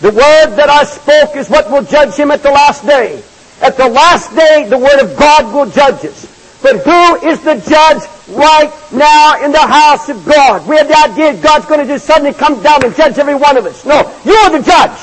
The 0.00 0.10
word 0.10 0.56
that 0.56 0.68
I 0.68 0.82
spoke 0.82 1.36
is 1.36 1.48
what 1.48 1.70
will 1.70 1.84
judge 1.84 2.16
him 2.16 2.32
at 2.32 2.42
the 2.42 2.50
last 2.50 2.84
day. 2.84 3.22
At 3.62 3.76
the 3.76 3.88
last 3.88 4.34
day, 4.34 4.66
the 4.68 4.78
word 4.78 4.98
of 4.98 5.16
God 5.16 5.54
will 5.54 5.70
judge 5.70 6.04
us. 6.06 6.26
But 6.64 6.80
who 6.80 7.28
is 7.28 7.42
the 7.42 7.60
judge 7.60 8.08
right 8.26 8.72
now 8.90 9.44
in 9.44 9.52
the 9.52 9.60
house 9.60 10.08
of 10.08 10.24
God? 10.24 10.66
We 10.66 10.78
have 10.78 10.88
the 10.88 10.96
idea 10.96 11.36
God's 11.42 11.66
going 11.66 11.80
to 11.80 11.86
just 11.86 12.06
suddenly 12.06 12.32
come 12.32 12.62
down 12.62 12.82
and 12.82 12.96
judge 12.96 13.18
every 13.18 13.34
one 13.34 13.58
of 13.58 13.66
us. 13.66 13.84
No, 13.84 14.00
you 14.24 14.32
are 14.32 14.48
the 14.48 14.64
judge. 14.64 14.96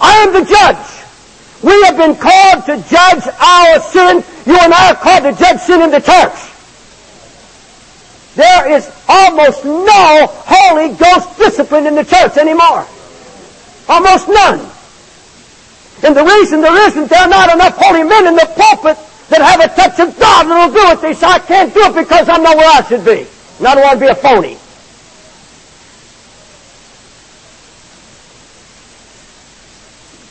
I 0.00 0.24
am 0.24 0.32
the 0.32 0.48
judge. 0.48 0.88
We 1.60 1.76
have 1.84 1.98
been 1.98 2.16
called 2.16 2.64
to 2.64 2.80
judge 2.88 3.28
our 3.28 3.78
sin. 3.92 4.24
You 4.46 4.56
and 4.56 4.72
I 4.72 4.92
are 4.92 4.96
called 4.96 5.24
to 5.24 5.38
judge 5.38 5.60
sin 5.60 5.82
in 5.82 5.90
the 5.90 6.00
church. 6.00 6.48
There 8.34 8.72
is 8.72 8.90
almost 9.08 9.66
no 9.66 10.32
Holy 10.32 10.96
Ghost 10.96 11.36
discipline 11.36 11.86
in 11.86 11.94
the 11.94 12.06
church 12.06 12.38
anymore. 12.38 12.86
Almost 13.86 14.28
none. 14.28 14.64
And 16.02 16.16
the 16.16 16.24
reason 16.24 16.62
there 16.62 16.88
isn't, 16.88 17.10
there 17.10 17.20
are 17.20 17.28
not 17.28 17.52
enough 17.52 17.76
holy 17.76 18.04
men 18.04 18.28
in 18.28 18.34
the 18.34 18.50
pulpit 18.56 18.96
that 19.32 19.40
have 19.40 19.60
a 19.60 19.74
touch 19.74 19.98
of 19.98 20.18
God 20.20 20.44
that'll 20.44 20.72
do 20.72 20.92
it. 20.92 21.00
They 21.00 21.14
say, 21.14 21.26
I 21.26 21.38
can't 21.38 21.72
do 21.72 21.80
it 21.80 21.94
because 21.94 22.28
I'm 22.28 22.42
not 22.42 22.56
where 22.56 22.68
I 22.68 22.82
should 22.86 23.04
be. 23.04 23.26
And 23.58 23.66
I 23.66 23.74
don't 23.74 23.82
want 23.82 23.98
to 23.98 24.04
be 24.04 24.10
a 24.10 24.14
phony. 24.14 24.58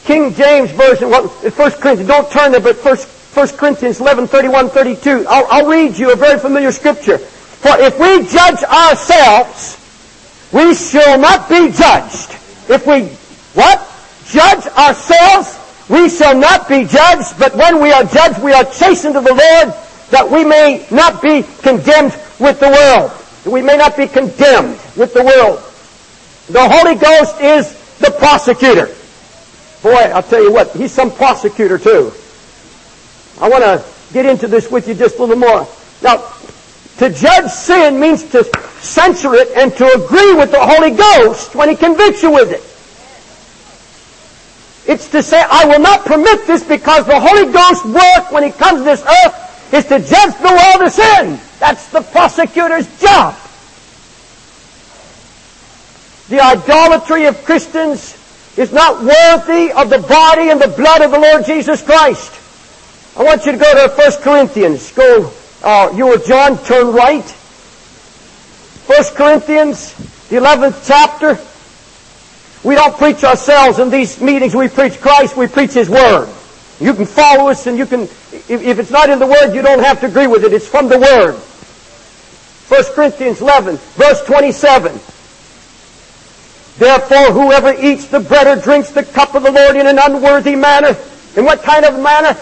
King 0.06 0.34
James 0.34 0.72
Version, 0.72 1.10
well, 1.10 1.28
1 1.28 1.72
Corinthians, 1.82 2.08
don't 2.08 2.32
turn 2.32 2.52
there, 2.52 2.62
but 2.62 2.78
1, 2.84 2.98
1 2.98 3.48
Corinthians 3.58 4.00
11, 4.00 4.28
31, 4.28 4.70
32. 4.70 5.26
I'll, 5.30 5.48
I'll 5.50 5.68
read 5.68 5.98
you 5.98 6.12
a 6.12 6.16
very 6.16 6.40
familiar 6.40 6.72
scripture. 6.72 7.18
For 7.18 7.80
if 7.80 7.98
we 7.98 8.28
judge 8.28 8.64
ourselves, 8.64 9.78
we 10.52 10.76
shall 10.76 11.18
not 11.18 11.48
be 11.48 11.72
judged. 11.72 12.32
If 12.70 12.86
we, 12.86 13.06
what? 13.54 13.88
Judge 14.26 14.66
ourselves, 14.78 15.61
we 15.92 16.08
shall 16.08 16.38
not 16.38 16.70
be 16.70 16.86
judged, 16.86 17.38
but 17.38 17.54
when 17.54 17.82
we 17.82 17.92
are 17.92 18.06
judged, 18.06 18.42
we 18.42 18.54
are 18.54 18.64
chastened 18.64 19.14
to 19.16 19.20
the 19.20 19.34
Lord, 19.34 19.76
that 20.10 20.30
we 20.32 20.46
may 20.46 20.88
not 20.90 21.22
be 21.22 21.44
condemned 21.62 22.18
with 22.40 22.62
the 22.62 22.70
world. 22.70 23.12
We 23.46 23.62
may 23.62 23.76
not 23.76 23.98
be 23.98 24.08
condemned 24.08 24.80
with 24.96 25.14
the 25.14 25.24
world. 25.24 25.60
The 26.48 26.66
Holy 26.66 26.96
Ghost 26.96 27.42
is 27.42 27.98
the 28.00 28.12
prosecutor. 28.12 28.88
Boy, 29.84 30.12
I'll 30.14 30.24
tell 30.24 30.42
you 30.42 30.54
what, 30.54 30.72
he's 30.72 30.94
some 30.94 31.12
prosecutor 31.12 31.78
too. 31.78 32.14
I 33.42 33.50
want 33.50 33.64
to 33.64 33.84
get 34.14 34.26
into 34.26 34.48
this 34.48 34.72
with 34.72 34.88
you 34.88 34.94
just 34.94 35.18
a 35.18 35.24
little 35.24 35.36
more. 35.36 35.68
Now, 36.02 36.18
to 37.00 37.10
judge 37.10 37.52
sin 37.52 38.00
means 38.00 38.24
to 38.32 38.44
censure 38.80 39.36
it 39.36 39.50
and 39.58 39.76
to 39.76 39.86
agree 39.94 40.36
with 40.36 40.52
the 40.52 40.60
Holy 40.60 40.92
Ghost 40.92 41.54
when 41.54 41.68
he 41.68 41.76
convicts 41.76 42.24
you 42.24 42.32
with 42.32 42.52
it. 42.52 42.71
It's 44.88 45.10
to 45.12 45.22
say, 45.22 45.44
I 45.48 45.66
will 45.66 45.80
not 45.80 46.06
permit 46.06 46.48
this 46.48 46.64
because 46.64 47.06
the 47.06 47.20
Holy 47.20 47.52
Ghost 47.52 47.86
work 47.86 48.32
when 48.32 48.44
He 48.44 48.52
comes 48.52 48.80
to 48.80 48.86
this 48.86 49.04
earth 49.04 49.74
is 49.74 49.86
to 49.86 50.00
judge 50.00 50.36
the 50.38 50.50
world 50.50 50.88
of 50.88 50.92
sin. 50.92 51.40
That's 51.60 51.88
the 51.90 52.02
prosecutor's 52.02 52.88
job. 53.00 53.36
The 56.30 56.40
idolatry 56.40 57.26
of 57.26 57.44
Christians 57.44 58.18
is 58.58 58.72
not 58.72 59.04
worthy 59.04 59.72
of 59.72 59.90
the 59.90 60.00
body 60.00 60.50
and 60.50 60.60
the 60.60 60.68
blood 60.70 61.02
of 61.02 61.12
the 61.12 61.20
Lord 61.20 61.46
Jesus 61.46 61.82
Christ. 61.82 62.34
I 63.18 63.24
want 63.24 63.46
you 63.46 63.52
to 63.52 63.58
go 63.58 63.88
to 63.88 63.94
1 63.94 64.12
Corinthians. 64.22 64.92
Go, 64.94 65.32
uh, 65.64 65.94
you 65.96 66.08
or 66.08 66.18
John, 66.18 66.58
turn 66.64 66.94
right. 66.94 67.30
1 68.88 69.04
Corinthians, 69.16 69.94
the 70.30 70.38
11th 70.38 70.88
chapter. 70.88 71.38
We 72.64 72.76
don't 72.76 72.96
preach 72.96 73.24
ourselves 73.24 73.80
in 73.80 73.90
these 73.90 74.22
meetings. 74.22 74.56
We 74.56 74.68
preach 74.68 75.00
Christ. 75.02 75.36
We 75.36 75.48
preach 75.48 75.72
His 75.74 75.90
Word. 75.90 76.30
You 76.80 76.94
can 76.94 77.06
follow 77.06 77.50
us 77.50 77.68
and 77.68 77.78
you 77.78 77.86
can, 77.86 78.02
if, 78.02 78.80
it's 78.80 78.92
not 78.92 79.10
in 79.10 79.20
the 79.20 79.28
Word, 79.28 79.54
you 79.54 79.62
don't 79.62 79.84
have 79.84 80.00
to 80.02 80.08
agree 80.08 80.28
with 80.28 80.44
it. 80.44 80.52
It's 80.52 80.68
from 80.68 80.90
the 80.90 80.98
Word. 80.98 81.36
1 81.36 82.96
Corinthians 82.96 83.42
11, 83.42 83.78
verse 83.78 84.26
27. 84.26 84.92
Therefore, 86.78 87.34
whoever 87.34 87.74
eats 87.80 88.08
the 88.08 88.20
bread 88.20 88.48
or 88.48 88.60
drinks 88.60 88.92
the 88.92 89.04
cup 89.04 89.36
of 89.36 89.44
the 89.44 89.52
Lord 89.52 89.76
in 89.76 89.86
an 89.86 90.00
unworthy 90.00 90.56
manner, 90.56 90.98
in 91.36 91.46
what 91.46 91.62
kind 91.62 91.86
of 91.86 92.02
manner? 92.02 92.36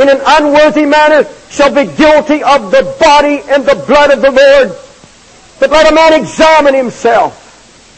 In 0.00 0.08
an 0.08 0.20
unworthy 0.26 0.84
manner, 0.84 1.28
shall 1.50 1.72
be 1.72 1.86
guilty 1.96 2.42
of 2.42 2.70
the 2.70 2.96
body 2.98 3.42
and 3.48 3.64
the 3.64 3.76
blood 3.86 4.10
of 4.10 4.20
the 4.20 4.30
Lord. 4.30 4.76
But 5.60 5.70
let 5.70 5.90
a 5.90 5.94
man 5.94 6.12
examine 6.12 6.74
himself. 6.74 7.45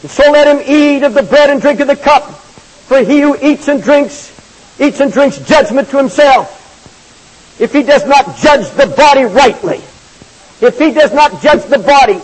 And 0.03 0.11
so 0.11 0.31
let 0.31 0.47
him 0.47 0.63
eat 0.67 1.03
of 1.03 1.15
the 1.15 1.23
bread 1.23 1.51
and 1.51 1.61
drink 1.61 1.81
of 1.81 1.89
the 1.89 1.97
cup. 1.97 2.31
For 2.89 3.01
he 3.01 3.21
who 3.21 3.37
eats 3.41 3.69
and 3.69 3.83
drinks, 3.83 4.33
eats 4.81 5.01
and 5.01 5.13
drinks 5.13 5.39
judgment 5.39 5.91
to 5.91 5.97
himself. 5.97 6.55
If 7.61 7.73
he 7.73 7.83
does 7.83 8.07
not 8.07 8.37
judge 8.37 8.71
the 8.71 8.87
body 8.87 9.25
rightly, 9.25 9.79
if 10.61 10.79
he 10.79 10.93
does 10.93 11.13
not 11.13 11.43
judge 11.43 11.65
the 11.65 11.79
body, 11.79 12.21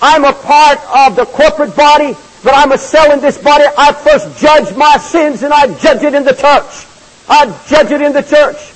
I'm 0.00 0.24
a 0.24 0.32
part 0.32 0.78
of 0.94 1.16
the 1.16 1.24
corporate 1.24 1.74
body, 1.74 2.14
but 2.44 2.54
I'm 2.54 2.72
a 2.72 2.78
cell 2.78 3.12
in 3.12 3.20
this 3.20 3.38
body. 3.38 3.64
I 3.76 3.92
first 3.92 4.38
judge 4.38 4.76
my 4.76 4.96
sins 4.98 5.42
and 5.42 5.52
I 5.52 5.66
judge 5.78 6.02
it 6.02 6.14
in 6.14 6.24
the 6.24 6.32
church. 6.32 6.86
I 7.28 7.46
judge 7.68 7.90
it 7.90 8.00
in 8.00 8.12
the 8.12 8.22
church. 8.22 8.72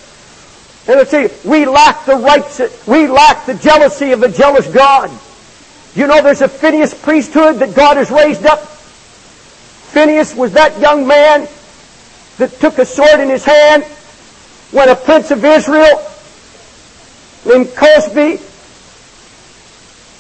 And 0.89 0.99
let's 0.99 1.11
see, 1.11 1.29
we 1.49 1.67
lack 1.67 2.05
the 2.05 2.17
rights, 2.17 2.61
we 2.87 3.07
lack 3.07 3.47
the 3.47 3.55
jealousy 3.55 4.13
of 4.13 4.23
a 4.23 4.29
jealous 4.29 4.67
God. 4.73 5.11
You 5.95 6.07
know 6.07 6.23
there's 6.23 6.41
a 6.41 6.49
Phineas 6.49 6.95
priesthood 6.95 7.59
that 7.59 7.75
God 7.75 7.97
has 7.97 8.11
raised 8.11 8.47
up? 8.47 8.61
Phineas 9.93 10.35
was 10.35 10.53
that 10.53 10.79
young 10.81 11.07
man 11.07 11.49
that 12.39 12.53
took 12.61 12.79
a 12.79 12.85
sword 12.87 13.21
in 13.21 13.29
his 13.29 13.45
hand 13.45 13.85
when 14.73 14.89
a 14.89 14.97
prince 14.97 15.31
of 15.31 15.45
Israel 15.45 16.07
named 17.45 17.69
Cozbi 17.69 18.41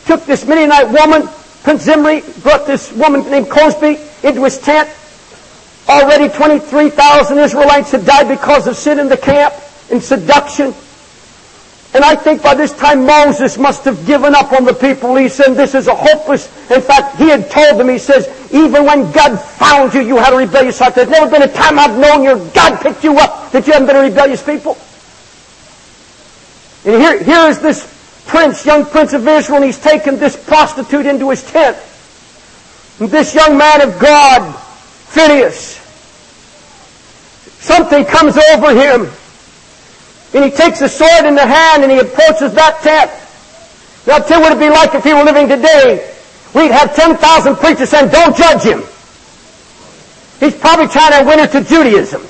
took 0.07 0.25
this 0.27 0.45
Midianite 0.45 0.91
woman, 0.91 1.29
Prince 1.63 1.83
Zimri 1.83 2.23
brought 2.43 2.67
this 2.67 2.93
woman 2.93 3.23
named 3.31 3.47
Cozbi 3.47 4.25
into 4.25 4.43
his 4.45 4.59
tent 4.59 4.89
Already 5.91 6.29
23,000 6.29 7.39
Israelites 7.39 7.91
had 7.91 8.07
died 8.07 8.29
because 8.29 8.69
of 8.69 8.77
sin 8.77 9.01
in 9.01 9.09
the 9.09 9.17
camp 9.17 9.53
and 9.91 10.01
seduction. 10.01 10.73
And 11.93 12.05
I 12.05 12.15
think 12.15 12.43
by 12.43 12.55
this 12.55 12.73
time 12.73 13.05
Moses 13.05 13.59
must 13.59 13.85
have 13.85 14.07
given 14.07 14.35
up 14.35 14.53
on 14.53 14.65
the 14.65 14.73
people. 14.73 15.17
He 15.17 15.29
said, 15.29 15.55
this 15.55 15.75
is 15.75 15.89
a 15.89 15.95
hopeless. 15.95 16.47
In 16.71 16.81
fact, 16.81 17.17
he 17.17 17.29
had 17.29 17.51
told 17.51 17.81
them, 17.81 17.89
he 17.89 17.99
says, 17.99 18.29
even 18.53 18.85
when 18.85 19.11
God 19.11 19.37
found 19.37 19.93
you, 19.95 20.03
you 20.03 20.17
had 20.17 20.33
a 20.33 20.37
rebellious 20.37 20.79
heart. 20.79 20.95
There's 20.95 21.09
never 21.09 21.29
been 21.29 21.43
a 21.43 21.53
time 21.53 21.79
I've 21.79 21.99
known 21.99 22.23
your 22.23 22.39
God 22.53 22.81
picked 22.81 23.03
you 23.03 23.19
up 23.19 23.51
that 23.51 23.67
you 23.67 23.73
haven't 23.73 23.89
been 23.89 23.97
a 23.97 24.03
rebellious 24.03 24.43
people. 24.43 24.79
And 26.85 27.03
here, 27.03 27.23
here 27.23 27.49
is 27.49 27.59
this 27.61 27.85
prince, 28.27 28.65
young 28.65 28.87
prince 28.87 29.13
of 29.13 29.27
Israel, 29.27 29.57
and 29.57 29.65
he's 29.65 29.81
taken 29.81 30.17
this 30.17 30.37
prostitute 30.37 31.07
into 31.07 31.29
his 31.31 31.43
tent. 31.43 31.77
And 33.01 33.11
this 33.11 33.35
young 33.35 33.59
man 33.59 33.81
of 33.81 33.99
God, 33.99 34.55
Phineas, 35.09 35.79
something 37.59 38.05
comes 38.05 38.39
over 38.53 38.75
him. 38.75 39.11
And 40.33 40.45
he 40.45 40.51
takes 40.51 40.81
a 40.81 40.89
sword 40.89 41.27
in 41.27 41.35
the 41.35 41.47
hand 41.47 41.83
and 41.83 41.91
he 41.91 41.99
approaches 41.99 42.55
that 42.55 42.81
tent. 42.83 43.11
Now, 44.07 44.19
tell 44.19 44.41
what 44.41 44.53
it'd 44.53 44.63
be 44.63 44.71
like 44.71 44.95
if 44.95 45.05
he 45.05 45.13
were 45.13 45.25
living 45.25 45.49
today. 45.49 46.07
We'd 46.55 46.71
have 46.71 46.95
10,000 46.95 47.57
preachers 47.57 47.91
saying, 47.91 48.11
don't 48.11 48.37
judge 48.37 48.63
him. 48.63 48.83
He's 50.41 50.57
probably 50.57 50.89
trying 50.89 51.21
to 51.21 51.29
win 51.29 51.39
her 51.39 51.47
to 51.47 51.61
Judaism. 51.63 52.23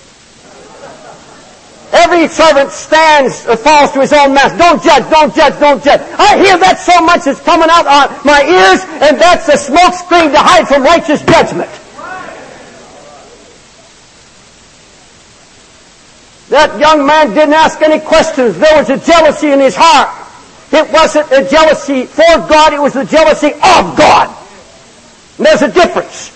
Every 1.92 2.28
servant 2.28 2.70
stands 2.70 3.46
or 3.46 3.56
falls 3.56 3.92
to 3.92 4.00
his 4.00 4.12
own 4.12 4.34
master. 4.34 4.58
Don't 4.58 4.82
judge, 4.82 5.10
don't 5.10 5.34
judge, 5.34 5.58
don't 5.58 5.82
judge. 5.82 6.00
I 6.18 6.38
hear 6.38 6.56
that 6.58 6.78
so 6.78 7.02
much 7.04 7.26
it's 7.26 7.40
coming 7.40 7.68
out 7.70 7.86
on 7.86 8.14
my 8.24 8.42
ears, 8.46 8.82
and 9.02 9.18
that's 9.18 9.48
a 9.48 9.56
smoke 9.58 9.94
screen 9.94 10.30
to 10.30 10.38
hide 10.38 10.68
from 10.68 10.82
righteous 10.82 11.22
judgment. 11.22 11.70
That 16.50 16.78
young 16.78 17.06
man 17.06 17.30
didn't 17.30 17.54
ask 17.54 17.80
any 17.80 18.02
questions. 18.02 18.58
There 18.58 18.76
was 18.76 18.90
a 18.90 18.98
jealousy 18.98 19.50
in 19.50 19.60
his 19.60 19.74
heart. 19.78 20.10
It 20.72 20.90
wasn't 20.92 21.30
a 21.30 21.48
jealousy 21.48 22.06
for 22.06 22.36
God, 22.46 22.72
it 22.72 22.80
was 22.80 22.94
the 22.94 23.04
jealousy 23.04 23.54
of 23.54 23.96
God. 23.98 24.28
And 25.38 25.46
there's 25.46 25.62
a 25.62 25.72
difference. 25.72 26.34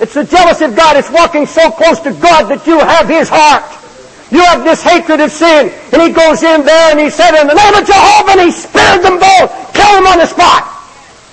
It's 0.00 0.14
the 0.14 0.24
jealousy 0.24 0.66
of 0.66 0.76
God. 0.76 0.96
It's 0.96 1.10
walking 1.10 1.46
so 1.46 1.70
close 1.70 1.98
to 2.00 2.12
God 2.12 2.50
that 2.50 2.66
you 2.66 2.78
have 2.78 3.08
His 3.08 3.28
heart. 3.28 3.66
You 4.30 4.40
have 4.44 4.62
this 4.62 4.82
hatred 4.82 5.20
of 5.20 5.32
sin. 5.32 5.72
And 5.92 6.02
he 6.02 6.12
goes 6.12 6.42
in 6.42 6.64
there 6.64 6.90
and 6.90 7.00
he 7.00 7.08
said, 7.08 7.32
in 7.40 7.46
the 7.46 7.54
name 7.54 7.74
of 7.74 7.86
Jehovah, 7.86 8.32
and 8.32 8.40
he 8.42 8.50
spared 8.52 9.02
them 9.02 9.18
both. 9.18 9.48
Kill 9.72 9.92
them 9.96 10.06
on 10.06 10.18
the 10.18 10.26
spot. 10.26 10.68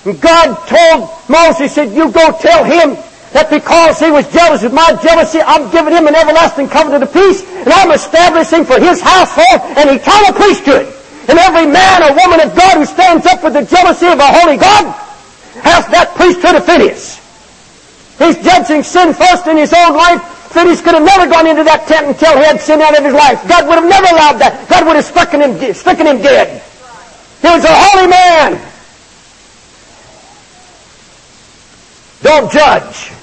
And 0.06 0.20
God 0.20 0.56
told 0.66 1.10
Moses, 1.28 1.58
he 1.60 1.68
said, 1.68 1.92
you 1.92 2.10
go 2.10 2.32
tell 2.40 2.64
him 2.64 2.96
that 3.36 3.52
because 3.52 4.00
he 4.00 4.08
was 4.08 4.24
jealous 4.32 4.64
of 4.64 4.72
my 4.72 4.96
jealousy, 5.04 5.44
I'm 5.44 5.68
giving 5.68 5.92
him 5.92 6.08
an 6.08 6.16
everlasting 6.16 6.72
covenant 6.72 7.04
of 7.04 7.12
peace, 7.12 7.44
and 7.44 7.68
I'm 7.68 7.92
establishing 7.92 8.64
for 8.64 8.80
his 8.80 9.04
household 9.04 9.60
an 9.76 9.92
eternal 9.92 10.32
priesthood. 10.32 10.88
And 11.28 11.36
every 11.36 11.68
man 11.68 12.00
or 12.00 12.16
woman 12.16 12.40
of 12.40 12.56
God 12.56 12.80
who 12.80 12.86
stands 12.88 13.28
up 13.28 13.44
with 13.44 13.52
the 13.52 13.68
jealousy 13.68 14.08
of 14.08 14.16
a 14.16 14.30
holy 14.40 14.56
God 14.56 14.88
has 15.60 15.84
that 15.92 16.16
priesthood 16.16 16.56
of 16.56 16.64
Phineas. 16.64 17.20
He's 18.16 18.40
judging 18.40 18.80
sin 18.80 19.12
first 19.12 19.44
in 19.46 19.60
his 19.60 19.74
own 19.76 19.92
life. 19.92 20.22
Phineas 20.56 20.80
could 20.80 20.94
have 20.94 21.04
never 21.04 21.28
gone 21.28 21.44
into 21.44 21.64
that 21.64 21.84
tent 21.84 22.08
until 22.08 22.32
he 22.40 22.44
had 22.44 22.56
sin 22.56 22.80
out 22.80 22.96
of 22.96 23.04
his 23.04 23.12
life. 23.12 23.36
God 23.44 23.68
would 23.68 23.76
have 23.76 23.90
never 23.90 24.08
allowed 24.16 24.40
that. 24.40 24.64
God 24.70 24.86
would 24.88 24.96
have 24.96 25.04
stricken 25.04 25.44
him, 25.44 25.52
stricken 25.74 26.06
him 26.06 26.22
dead. 26.24 26.62
He 27.42 27.48
was 27.52 27.64
a 27.64 27.74
holy 27.74 28.08
man. 28.08 28.56
Don't 32.22 32.50
judge. 32.50 33.15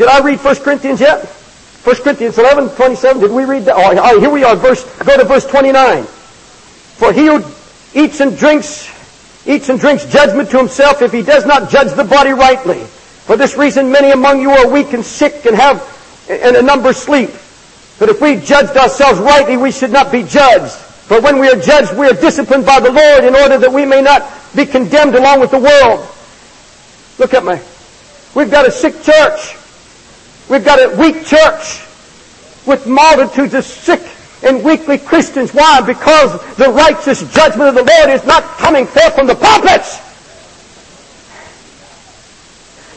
Did 0.00 0.08
I 0.08 0.20
read 0.20 0.38
1 0.38 0.56
Corinthians 0.56 0.98
yet? 0.98 1.26
1 1.26 1.96
Corinthians 1.96 2.38
11, 2.38 2.70
27. 2.70 3.20
Did 3.20 3.32
we 3.32 3.44
read 3.44 3.66
that? 3.66 3.74
Oh, 3.76 4.18
here 4.18 4.30
we 4.30 4.42
are. 4.44 4.56
Verse, 4.56 4.82
go 5.04 5.14
to 5.18 5.24
verse 5.24 5.44
29. 5.44 6.04
For 6.04 7.12
he 7.12 7.26
who 7.26 7.44
eats 7.92 8.20
and 8.20 8.34
drinks, 8.34 8.88
eats 9.46 9.68
and 9.68 9.78
drinks 9.78 10.06
judgment 10.06 10.48
to 10.52 10.56
himself 10.56 11.02
if 11.02 11.12
he 11.12 11.20
does 11.20 11.44
not 11.44 11.68
judge 11.68 11.92
the 11.92 12.04
body 12.04 12.30
rightly. 12.30 12.80
For 12.80 13.36
this 13.36 13.58
reason 13.58 13.92
many 13.92 14.10
among 14.10 14.40
you 14.40 14.48
are 14.48 14.70
weak 14.70 14.94
and 14.94 15.04
sick 15.04 15.44
and 15.44 15.54
have, 15.54 15.84
and 16.30 16.56
a 16.56 16.62
number 16.62 16.94
sleep. 16.94 17.28
But 17.98 18.08
if 18.08 18.22
we 18.22 18.36
judged 18.36 18.78
ourselves 18.78 19.20
rightly, 19.20 19.58
we 19.58 19.70
should 19.70 19.92
not 19.92 20.10
be 20.10 20.22
judged. 20.22 20.72
For 20.72 21.20
when 21.20 21.38
we 21.38 21.50
are 21.50 21.60
judged, 21.60 21.94
we 21.94 22.08
are 22.08 22.14
disciplined 22.14 22.64
by 22.64 22.80
the 22.80 22.90
Lord 22.90 23.24
in 23.24 23.34
order 23.34 23.58
that 23.58 23.70
we 23.70 23.84
may 23.84 24.00
not 24.00 24.26
be 24.56 24.64
condemned 24.64 25.14
along 25.14 25.40
with 25.40 25.50
the 25.50 25.58
world. 25.58 26.08
Look 27.18 27.34
at 27.34 27.44
me. 27.44 27.60
We've 28.34 28.50
got 28.50 28.66
a 28.66 28.70
sick 28.70 29.02
church. 29.02 29.59
We've 30.50 30.64
got 30.64 30.82
a 30.82 30.96
weak 30.96 31.24
church 31.24 31.80
with 32.66 32.84
multitudes 32.84 33.54
of 33.54 33.64
sick 33.64 34.02
and 34.42 34.64
weakly 34.64 34.98
Christians. 34.98 35.54
Why? 35.54 35.80
Because 35.80 36.32
the 36.56 36.70
righteous 36.70 37.22
judgment 37.32 37.68
of 37.68 37.74
the 37.76 37.84
Lord 37.84 38.10
is 38.10 38.26
not 38.26 38.42
coming 38.58 38.84
forth 38.84 39.14
from 39.14 39.28
the 39.28 39.36
pulpits. 39.36 39.98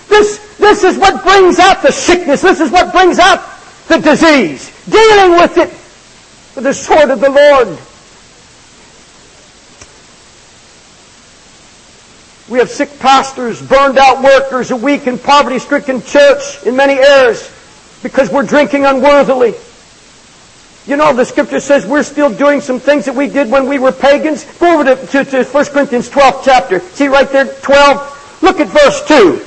This, 0.10 0.58
this 0.58 0.84
is 0.84 0.98
what 0.98 1.24
brings 1.24 1.60
out 1.60 1.84
the 1.84 1.92
sickness. 1.92 2.42
This 2.42 2.60
is 2.60 2.72
what 2.72 2.92
brings 2.92 3.20
out 3.20 3.48
the 3.88 4.00
disease. 4.00 4.74
Dealing 4.90 5.34
with 5.34 5.58
it 5.58 5.70
with 6.56 6.64
the 6.64 6.74
sword 6.74 7.12
of 7.12 7.20
the 7.20 7.30
Lord. 7.30 7.78
We 12.54 12.60
have 12.60 12.70
sick 12.70 13.00
pastors, 13.00 13.60
burned 13.60 13.98
out 13.98 14.24
workers, 14.24 14.70
a 14.70 14.76
weak 14.76 15.08
and 15.08 15.20
poverty 15.20 15.58
stricken 15.58 16.04
church 16.04 16.64
in 16.68 16.76
many 16.76 16.94
areas 16.94 17.50
because 18.04 18.30
we're 18.30 18.46
drinking 18.46 18.86
unworthily. 18.86 19.56
You 20.86 20.96
know, 20.96 21.16
the 21.16 21.26
scripture 21.26 21.60
says 21.60 21.88
we're 21.88 22.04
still 22.04 22.32
doing 22.32 22.62
some 22.62 22.80
things 22.80 23.06
that 23.06 23.16
we 23.16 23.26
did 23.26 23.50
when 23.50 23.68
we 23.68 23.80
were 23.80 23.92
pagans. 23.92 24.46
Go 24.60 24.76
over 24.80 24.84
to, 24.84 25.08
to, 25.08 25.26
to 25.26 25.44
1 25.46 25.66
Corinthians 25.66 26.10
12 26.10 26.46
chapter. 26.46 26.80
See 26.80 27.08
right 27.08 27.28
there, 27.32 27.46
12? 27.46 28.44
Look 28.44 28.60
at 28.60 28.68
verse 28.68 29.04
2. 29.08 29.38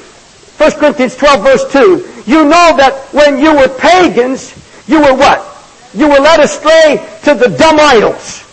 1 0.58 0.72
Corinthians 0.72 1.14
12 1.14 1.42
verse 1.44 1.72
2. 1.72 2.22
You 2.28 2.42
know 2.42 2.76
that 2.76 3.06
when 3.12 3.38
you 3.38 3.54
were 3.54 3.68
pagans, 3.68 4.52
you 4.88 5.00
were 5.00 5.14
what? 5.14 5.46
You 5.94 6.08
were 6.08 6.18
led 6.18 6.40
astray 6.40 7.06
to 7.22 7.34
the 7.34 7.54
dumb 7.56 7.78
idols. 7.78 8.45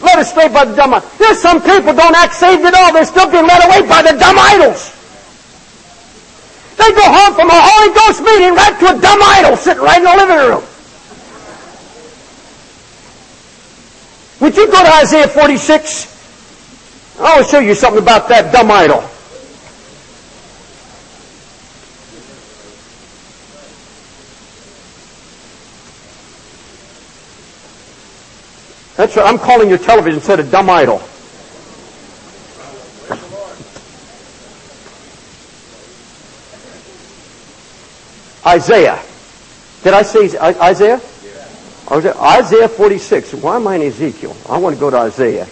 Led 0.00 0.18
astray 0.18 0.48
by 0.48 0.64
the 0.64 0.74
dumb 0.74 0.94
idols. 0.94 1.18
There's 1.18 1.38
some 1.38 1.60
people 1.60 1.92
don't 1.92 2.16
act 2.16 2.34
saved 2.34 2.64
at 2.64 2.74
all. 2.74 2.92
They're 2.92 3.04
still 3.04 3.30
being 3.30 3.46
led 3.46 3.64
away 3.64 3.86
by 3.86 4.02
the 4.02 4.18
dumb 4.18 4.36
idols. 4.38 4.96
They 6.76 6.90
go 6.92 7.04
home 7.04 7.34
from 7.34 7.50
a 7.50 7.60
Holy 7.60 7.92
Ghost 7.92 8.22
meeting 8.22 8.54
right 8.54 8.78
to 8.80 8.96
a 8.96 9.00
dumb 9.00 9.20
idol 9.22 9.56
sitting 9.56 9.82
right 9.82 9.98
in 9.98 10.04
the 10.04 10.16
living 10.16 10.48
room. 10.48 10.64
Would 14.40 14.56
you 14.56 14.66
go 14.66 14.82
to 14.82 14.92
Isaiah 14.94 15.28
46? 15.28 17.18
I'll 17.20 17.44
show 17.44 17.58
you 17.58 17.74
something 17.74 18.02
about 18.02 18.28
that 18.30 18.50
dumb 18.50 18.70
idol. 18.70 19.09
That's 29.00 29.16
right. 29.16 29.26
I'm 29.26 29.38
calling 29.38 29.70
your 29.70 29.78
television 29.78 30.20
set 30.20 30.40
a 30.40 30.42
dumb 30.42 30.68
idol. 30.68 31.00
Isaiah. 38.46 39.02
Did 39.82 39.94
I 39.94 40.02
say 40.02 40.38
Isaiah? 40.38 41.00
Isaiah 41.90 42.68
46. 42.68 43.32
Why 43.36 43.56
am 43.56 43.68
I 43.68 43.76
in 43.76 43.82
Ezekiel? 43.88 44.36
I 44.46 44.58
want 44.58 44.76
to 44.76 44.80
go 44.80 44.90
to 44.90 44.98
Isaiah. 44.98 45.48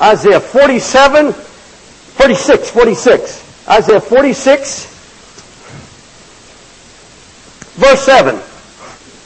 Isaiah 0.00 0.40
47, 0.40 1.34
46, 1.34 2.70
46. 2.70 3.68
Isaiah 3.68 4.00
46, 4.00 4.86
verse 7.74 8.00
7. 8.06 8.36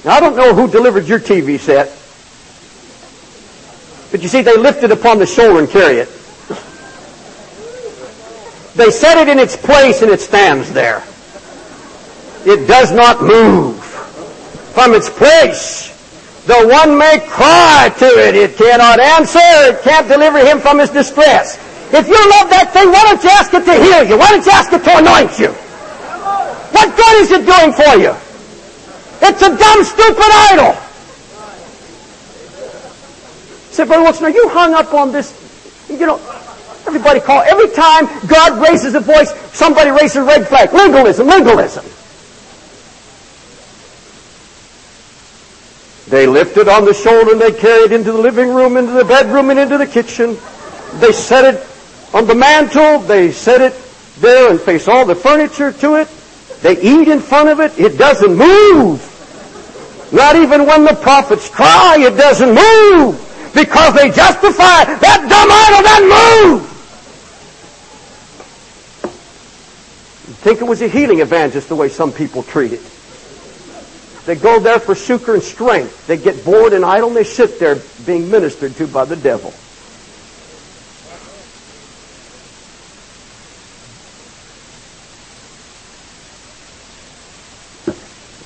Now, 0.04 0.16
I 0.16 0.18
don't 0.18 0.35
know 0.35 0.54
who 0.54 0.68
delivered 0.68 1.06
your 1.06 1.20
TV 1.20 1.56
set, 1.56 1.99
but 4.11 4.23
you 4.23 4.29
see, 4.29 4.42
they 4.42 4.57
lift 4.57 4.83
it 4.83 4.90
upon 4.90 5.18
the 5.18 5.27
shoulder 5.27 5.61
and 5.61 5.68
carry 5.68 5.99
it. 5.99 6.09
They 8.75 8.90
set 8.90 9.18
it 9.18 9.29
in 9.29 9.38
its 9.38 9.57
place 9.57 10.03
and 10.03 10.11
it 10.11 10.20
stands 10.20 10.73
there. 10.73 11.03
It 12.46 12.66
does 12.66 12.92
not 12.92 13.23
move 13.23 13.83
from 14.73 14.94
its 14.94 15.11
place. 15.11 15.88
Though 16.46 16.66
one 16.66 16.96
may 16.96 17.20
cry 17.29 17.92
to 17.99 18.07
it. 18.07 18.35
It 18.35 18.57
cannot 18.57 18.99
answer. 18.99 19.38
It 19.70 19.83
can't 19.83 20.09
deliver 20.09 20.38
him 20.38 20.59
from 20.59 20.79
his 20.79 20.90
distress. 20.90 21.59
If 21.92 22.09
you 22.09 22.18
love 22.38 22.49
that 22.51 22.70
thing, 22.73 22.90
why 22.90 23.05
don't 23.05 23.23
you 23.23 23.31
ask 23.31 23.53
it 23.53 23.64
to 23.66 23.75
heal 23.75 24.03
you? 24.07 24.16
Why 24.16 24.31
don't 24.31 24.46
you 24.46 24.53
ask 24.53 24.73
it 24.73 24.83
to 24.83 24.92
anoint 24.99 25.38
you? 25.38 25.51
What 26.73 26.96
good 26.96 27.14
is 27.20 27.31
it 27.31 27.44
doing 27.44 27.75
for 27.75 27.99
you? 27.99 28.14
It's 29.23 29.42
a 29.42 29.51
dumb, 29.51 29.85
stupid 29.85 30.31
idol. 30.51 30.73
Say, 33.70 33.85
Brother 33.85 34.02
Wilkerson, 34.02 34.26
are 34.26 34.30
you 34.30 34.48
hung 34.48 34.74
up 34.74 34.92
on 34.92 35.12
this? 35.12 35.37
You 35.88 36.06
know, 36.06 36.20
Everybody 36.87 37.20
call, 37.20 37.42
every 37.42 37.68
time 37.70 38.06
God 38.26 38.61
raises 38.61 38.94
a 38.94 39.00
voice, 39.00 39.33
somebody 39.52 39.90
raises 39.90 40.16
a 40.16 40.24
red 40.24 40.48
flag. 40.48 40.72
Legalism, 40.72 41.26
legalism. 41.26 41.85
They 46.11 46.26
lift 46.26 46.56
it 46.56 46.68
on 46.68 46.85
the 46.85 46.94
shoulder 46.94 47.33
and 47.33 47.40
they 47.40 47.52
carry 47.52 47.85
it 47.85 47.92
into 47.92 48.11
the 48.11 48.18
living 48.18 48.52
room, 48.52 48.76
into 48.76 48.92
the 48.92 49.04
bedroom, 49.04 49.50
and 49.50 49.61
into 49.61 49.78
the 49.78 49.87
kitchen. 49.87 50.37
They 50.94 51.12
set 51.12 51.54
it 51.54 51.66
on 52.12 52.26
the 52.26 52.35
mantle. 52.35 52.98
They 52.98 53.30
set 53.30 53.61
it 53.61 53.74
there 54.18 54.50
and 54.50 54.61
face 54.61 54.88
all 54.88 55.04
the 55.04 55.14
furniture 55.14 55.70
to 55.70 55.94
it. 55.94 56.09
They 56.62 56.80
eat 56.80 57.06
in 57.06 57.20
front 57.20 57.50
of 57.50 57.61
it. 57.61 57.78
It 57.78 57.98
doesn't 57.98 58.35
move. 58.35 59.06
Not 60.12 60.35
even 60.35 60.66
when 60.66 60.85
the 60.85 60.94
prophets 60.94 61.48
cry, 61.48 61.98
it 62.00 62.16
doesn't 62.16 62.52
move. 62.52 63.30
Because 63.54 63.94
they 63.94 64.10
justify 64.10 64.84
that 64.84 65.26
dumb 65.28 65.50
idol 65.50 65.82
doesn't 65.82 66.08
move. 66.08 66.62
You'd 70.28 70.36
think 70.36 70.60
it 70.60 70.64
was 70.64 70.82
a 70.82 70.88
healing 70.88 71.20
evangelist 71.20 71.68
the 71.68 71.76
way 71.76 71.88
some 71.88 72.12
people 72.12 72.42
treat 72.42 72.72
it. 72.72 72.80
They 74.26 74.36
go 74.36 74.60
there 74.60 74.78
for 74.78 74.94
succor 74.94 75.34
and 75.34 75.42
strength. 75.42 76.06
They 76.06 76.16
get 76.16 76.44
bored 76.44 76.72
and 76.72 76.84
idle 76.84 77.08
and 77.08 77.16
they 77.16 77.24
sit 77.24 77.58
there 77.58 77.80
being 78.06 78.30
ministered 78.30 78.76
to 78.76 78.86
by 78.86 79.04
the 79.04 79.16
devil. 79.16 79.52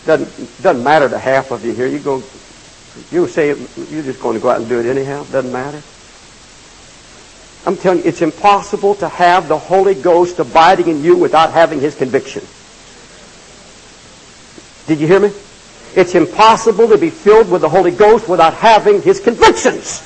Doesn't, 0.07 0.63
doesn't 0.63 0.85
matter 0.85 1.09
to 1.09 1.19
half 1.19 1.51
of 1.51 1.65
you 1.65 1.73
here. 1.73 1.87
You 1.87 1.99
go, 1.99 2.23
you 3.11 3.27
say 3.27 3.49
you're 3.49 4.03
just 4.03 4.21
going 4.21 4.35
to 4.35 4.41
go 4.41 4.51
out 4.51 4.61
and 4.61 4.69
do 4.69 4.79
it 4.81 4.87
anyhow. 4.87 5.25
Doesn't 5.25 5.53
matter. 5.53 5.83
I'm 7.67 7.77
telling 7.77 8.01
you, 8.01 8.05
it's 8.05 8.23
impossible 8.23 8.95
to 8.97 9.09
have 9.09 9.49
the 9.49 9.59
Holy 9.59 9.95
Ghost 9.95 10.39
abiding 10.39 10.89
in 10.89 11.03
you 11.03 11.17
without 11.17 11.53
having 11.53 11.81
His 11.81 11.95
conviction. 11.95 12.43
Did 14.87 15.01
you 15.01 15.07
hear 15.07 15.21
me? 15.21 15.33
It's 15.97 16.15
impossible 16.15 16.89
to 16.89 16.99
be 16.99 17.09
filled 17.09 17.51
with 17.51 17.63
the 17.63 17.69
Holy 17.69 17.91
Ghost 17.91 18.29
without 18.29 18.55
having 18.55 19.01
His 19.01 19.19
convictions. 19.21 20.01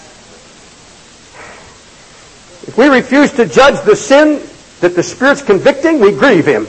If 2.68 2.76
we 2.78 2.86
refuse 2.88 3.32
to 3.32 3.46
judge 3.46 3.84
the 3.84 3.96
sin 3.96 4.40
that 4.80 4.94
the 4.94 5.02
Spirit's 5.02 5.42
convicting, 5.42 5.98
we 5.98 6.12
grieve 6.12 6.46
Him. 6.46 6.68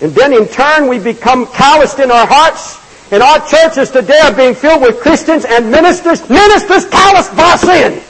And 0.00 0.14
then 0.14 0.32
in 0.32 0.48
turn 0.48 0.88
we 0.88 0.98
become 0.98 1.46
calloused 1.46 1.98
in 1.98 2.10
our 2.10 2.26
hearts. 2.26 2.79
And 3.10 3.22
our 3.22 3.44
churches 3.46 3.90
today 3.90 4.18
are 4.22 4.34
being 4.34 4.54
filled 4.54 4.82
with 4.82 5.00
Christians 5.00 5.44
and 5.44 5.70
ministers, 5.70 6.28
ministers 6.30 6.88
calloused 6.88 7.36
by 7.36 7.56
sin. 7.56 8.02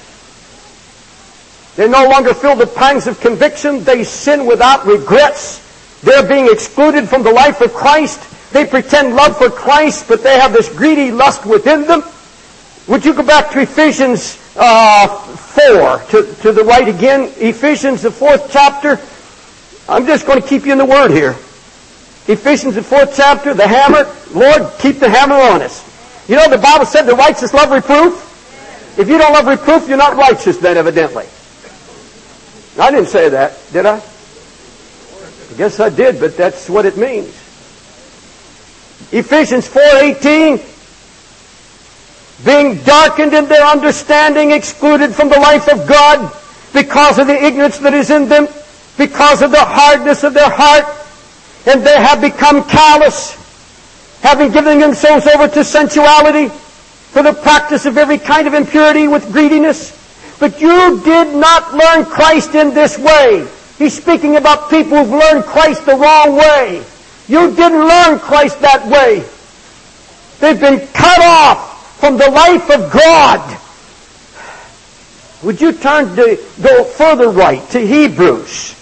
They're 1.76 1.88
no 1.88 2.08
longer 2.10 2.34
filled 2.34 2.58
with 2.58 2.74
pangs 2.74 3.06
of 3.06 3.18
conviction. 3.20 3.82
They 3.82 4.04
sin 4.04 4.44
without 4.44 4.84
regrets. 4.84 5.66
They're 6.02 6.26
being 6.26 6.48
excluded 6.50 7.08
from 7.08 7.22
the 7.22 7.32
life 7.32 7.62
of 7.62 7.72
Christ. 7.72 8.52
They 8.52 8.66
pretend 8.66 9.16
love 9.16 9.38
for 9.38 9.48
Christ, 9.48 10.06
but 10.06 10.22
they 10.22 10.38
have 10.38 10.52
this 10.52 10.68
greedy 10.68 11.10
lust 11.10 11.46
within 11.46 11.86
them. 11.86 12.02
Would 12.88 13.04
you 13.04 13.14
go 13.14 13.22
back 13.22 13.50
to 13.52 13.60
Ephesians 13.60 14.36
uh, 14.56 15.06
4, 15.08 15.98
to, 16.10 16.34
to 16.42 16.52
the 16.52 16.64
right 16.64 16.88
again? 16.88 17.32
Ephesians, 17.36 18.02
the 18.02 18.10
fourth 18.10 18.50
chapter. 18.52 19.00
I'm 19.88 20.06
just 20.06 20.26
going 20.26 20.42
to 20.42 20.46
keep 20.46 20.66
you 20.66 20.72
in 20.72 20.78
the 20.78 20.84
Word 20.84 21.10
here. 21.10 21.36
Ephesians, 22.30 22.76
the 22.76 22.82
fourth 22.82 23.16
chapter, 23.16 23.54
the 23.54 23.66
hammer. 23.66 24.06
Lord, 24.32 24.70
keep 24.78 25.00
the 25.00 25.08
hammer 25.10 25.34
on 25.34 25.62
us. 25.62 25.84
You 26.28 26.36
know, 26.36 26.48
the 26.48 26.58
Bible 26.58 26.86
said 26.86 27.02
the 27.02 27.16
righteous 27.16 27.52
love 27.52 27.70
reproof. 27.70 28.28
If 28.98 29.08
you 29.08 29.18
don't 29.18 29.32
love 29.32 29.46
reproof, 29.46 29.88
you're 29.88 29.98
not 29.98 30.16
righteous 30.16 30.58
then, 30.58 30.76
evidently. 30.76 31.26
I 32.78 32.90
didn't 32.90 33.08
say 33.08 33.28
that, 33.30 33.58
did 33.72 33.84
I? 33.86 33.96
I 33.96 35.56
guess 35.56 35.80
I 35.80 35.88
did, 35.88 36.20
but 36.20 36.36
that's 36.36 36.70
what 36.70 36.86
it 36.86 36.96
means. 36.96 37.34
Ephesians 39.12 39.66
4:18 39.66 40.60
being 42.44 42.76
darkened 42.84 43.34
in 43.34 43.46
their 43.46 43.64
understanding, 43.66 44.52
excluded 44.52 45.14
from 45.14 45.28
the 45.28 45.38
life 45.38 45.68
of 45.68 45.86
God 45.86 46.32
because 46.72 47.18
of 47.18 47.26
the 47.26 47.44
ignorance 47.44 47.78
that 47.78 47.92
is 47.92 48.10
in 48.10 48.28
them, 48.28 48.48
because 48.96 49.42
of 49.42 49.50
the 49.50 49.64
hardness 49.64 50.22
of 50.24 50.32
their 50.32 50.48
heart, 50.48 50.86
and 51.66 51.82
they 51.84 51.96
have 51.96 52.20
become 52.20 52.64
callous, 52.64 53.34
having 54.22 54.50
given 54.50 54.78
themselves 54.78 55.26
over 55.26 55.48
to 55.48 55.64
sensuality, 55.64 56.48
for 56.48 57.22
the 57.22 57.32
practice 57.32 57.86
of 57.86 57.98
every 57.98 58.18
kind 58.18 58.46
of 58.46 58.54
impurity 58.54 59.08
with 59.08 59.30
greediness. 59.32 59.96
But 60.38 60.60
you 60.60 61.00
did 61.02 61.34
not 61.34 61.74
learn 61.74 62.04
Christ 62.06 62.54
in 62.54 62.72
this 62.72 62.98
way. 62.98 63.46
He's 63.78 64.00
speaking 64.00 64.36
about 64.36 64.70
people 64.70 64.98
who've 64.98 65.10
learned 65.10 65.44
Christ 65.44 65.84
the 65.86 65.96
wrong 65.96 66.36
way. 66.36 66.84
You 67.28 67.54
didn't 67.54 67.86
learn 67.86 68.18
Christ 68.18 68.60
that 68.60 68.86
way. 68.86 69.24
They've 70.40 70.58
been 70.58 70.86
cut 70.88 71.20
off 71.22 71.98
from 72.00 72.16
the 72.16 72.30
life 72.30 72.70
of 72.70 72.90
God. 72.90 73.58
Would 75.42 75.60
you 75.60 75.72
turn 75.72 76.16
to 76.16 76.38
go 76.62 76.84
further 76.84 77.28
right 77.28 77.66
to 77.70 77.86
Hebrews? 77.86 78.74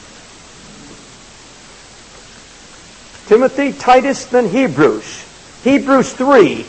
Timothy, 3.28 3.74
Titus, 3.74 4.24
then 4.24 4.48
Hebrews. 4.48 5.26
Hebrews 5.62 6.14
3. 6.14 6.64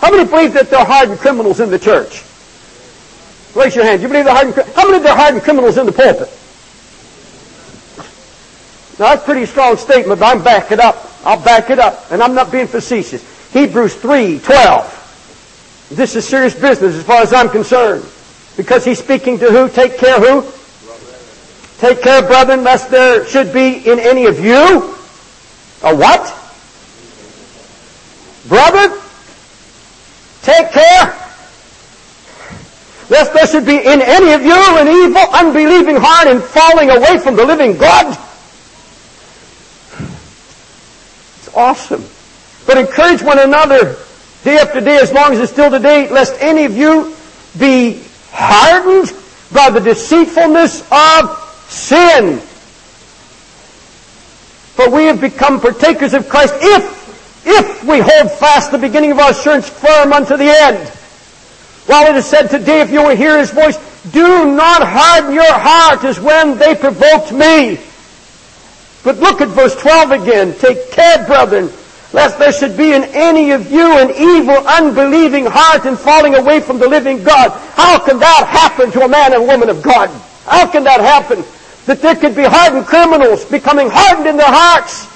How 0.00 0.10
many 0.10 0.28
believe 0.28 0.54
that 0.54 0.70
there 0.70 0.80
are 0.80 0.84
hardened 0.84 1.20
criminals 1.20 1.60
in 1.60 1.70
the 1.70 1.78
church? 1.78 2.24
Raise 3.54 3.76
your 3.76 3.84
hand. 3.84 4.02
You 4.02 4.08
believe 4.08 4.24
there 4.24 4.34
are 4.34 4.36
hardened 4.36 4.54
criminals. 4.54 4.76
How 4.76 4.90
many 4.90 5.02
there 5.04 5.12
are 5.12 5.16
hardened 5.16 5.42
criminals 5.44 5.78
in 5.78 5.86
the 5.86 5.92
pulpit? 5.92 6.28
Now 8.98 9.14
that's 9.14 9.22
a 9.22 9.24
pretty 9.24 9.46
strong 9.46 9.76
statement, 9.76 10.18
but 10.18 10.26
I'm 10.26 10.42
back 10.42 10.72
it 10.72 10.80
up. 10.80 11.08
I'll 11.24 11.40
back 11.40 11.70
it 11.70 11.78
up. 11.78 12.10
And 12.10 12.20
I'm 12.20 12.34
not 12.34 12.50
being 12.50 12.66
facetious. 12.66 13.22
Hebrews 13.52 13.94
3, 13.94 14.40
12. 14.40 15.90
This 15.90 16.16
is 16.16 16.26
serious 16.26 16.54
business 16.56 16.96
as 16.96 17.04
far 17.04 17.22
as 17.22 17.32
I'm 17.32 17.50
concerned. 17.50 18.04
Because 18.56 18.84
he's 18.84 18.98
speaking 18.98 19.38
to 19.38 19.46
who? 19.52 19.68
Take 19.68 19.96
care 19.96 20.18
who? 20.18 20.57
Take 21.78 22.02
care, 22.02 22.22
brethren, 22.22 22.64
lest 22.64 22.90
there 22.90 23.24
should 23.26 23.52
be 23.52 23.76
in 23.88 23.98
any 23.98 24.26
of 24.26 24.40
you 24.40 24.94
a 25.82 25.94
what? 25.94 26.34
Brother, 28.48 29.00
take 30.42 30.72
care 30.72 31.28
lest 33.10 33.32
there 33.32 33.46
should 33.46 33.64
be 33.64 33.76
in 33.76 34.02
any 34.02 34.32
of 34.32 34.42
you 34.42 34.54
an 34.54 34.88
evil, 34.88 35.22
unbelieving 35.32 35.96
heart 35.98 36.28
and 36.28 36.42
falling 36.42 36.90
away 36.90 37.18
from 37.18 37.36
the 37.36 37.44
living 37.44 37.76
God. 37.76 38.06
It's 41.38 41.54
awesome. 41.54 42.04
But 42.66 42.78
encourage 42.78 43.22
one 43.22 43.38
another 43.38 43.96
day 44.44 44.58
after 44.58 44.80
day 44.80 44.98
as 44.98 45.12
long 45.12 45.32
as 45.32 45.40
it's 45.40 45.52
still 45.52 45.70
today, 45.70 46.10
lest 46.10 46.34
any 46.40 46.64
of 46.64 46.76
you 46.76 47.14
be 47.58 48.02
hardened 48.30 49.12
by 49.52 49.70
the 49.70 49.80
deceitfulness 49.80 50.82
of 50.92 51.47
sin. 51.68 52.40
For 54.78 54.90
we 54.90 55.04
have 55.04 55.20
become 55.20 55.60
partakers 55.60 56.14
of 56.14 56.28
Christ 56.28 56.54
if, 56.58 57.46
if 57.46 57.84
we 57.84 57.98
hold 57.98 58.30
fast 58.32 58.70
the 58.70 58.78
beginning 58.78 59.12
of 59.12 59.18
our 59.18 59.30
assurance 59.30 59.68
firm 59.68 60.12
unto 60.12 60.36
the 60.36 60.48
end. 60.48 60.88
While 61.86 62.06
it 62.06 62.16
is 62.16 62.26
said 62.26 62.48
today, 62.48 62.80
if 62.80 62.90
you 62.90 63.02
will 63.02 63.16
hear 63.16 63.38
his 63.38 63.50
voice, 63.50 63.76
do 64.12 64.54
not 64.54 64.86
harden 64.86 65.34
your 65.34 65.52
heart 65.52 66.04
as 66.04 66.20
when 66.20 66.58
they 66.58 66.74
provoked 66.74 67.32
me. 67.32 67.80
But 69.02 69.18
look 69.18 69.40
at 69.40 69.48
verse 69.48 69.74
12 69.80 70.10
again. 70.10 70.54
Take 70.58 70.90
care, 70.90 71.24
brethren, 71.26 71.70
lest 72.12 72.38
there 72.38 72.52
should 72.52 72.76
be 72.76 72.92
in 72.92 73.04
any 73.04 73.52
of 73.52 73.70
you 73.72 73.98
an 73.98 74.10
evil, 74.10 74.56
unbelieving 74.66 75.46
heart 75.46 75.86
and 75.86 75.98
falling 75.98 76.34
away 76.34 76.60
from 76.60 76.78
the 76.78 76.88
living 76.88 77.22
God. 77.24 77.50
How 77.72 77.98
can 77.98 78.18
that 78.18 78.46
happen 78.46 78.90
to 78.92 79.02
a 79.02 79.08
man 79.08 79.32
and 79.32 79.46
woman 79.46 79.70
of 79.70 79.82
God? 79.82 80.10
How 80.44 80.70
can 80.70 80.84
that 80.84 81.00
happen? 81.00 81.42
That 81.88 82.04
there 82.04 82.14
could 82.14 82.36
be 82.36 82.44
hardened 82.44 82.84
criminals 82.84 83.48
becoming 83.48 83.88
hardened 83.88 84.28
in 84.28 84.36
their 84.36 84.52
hearts. 84.52 85.08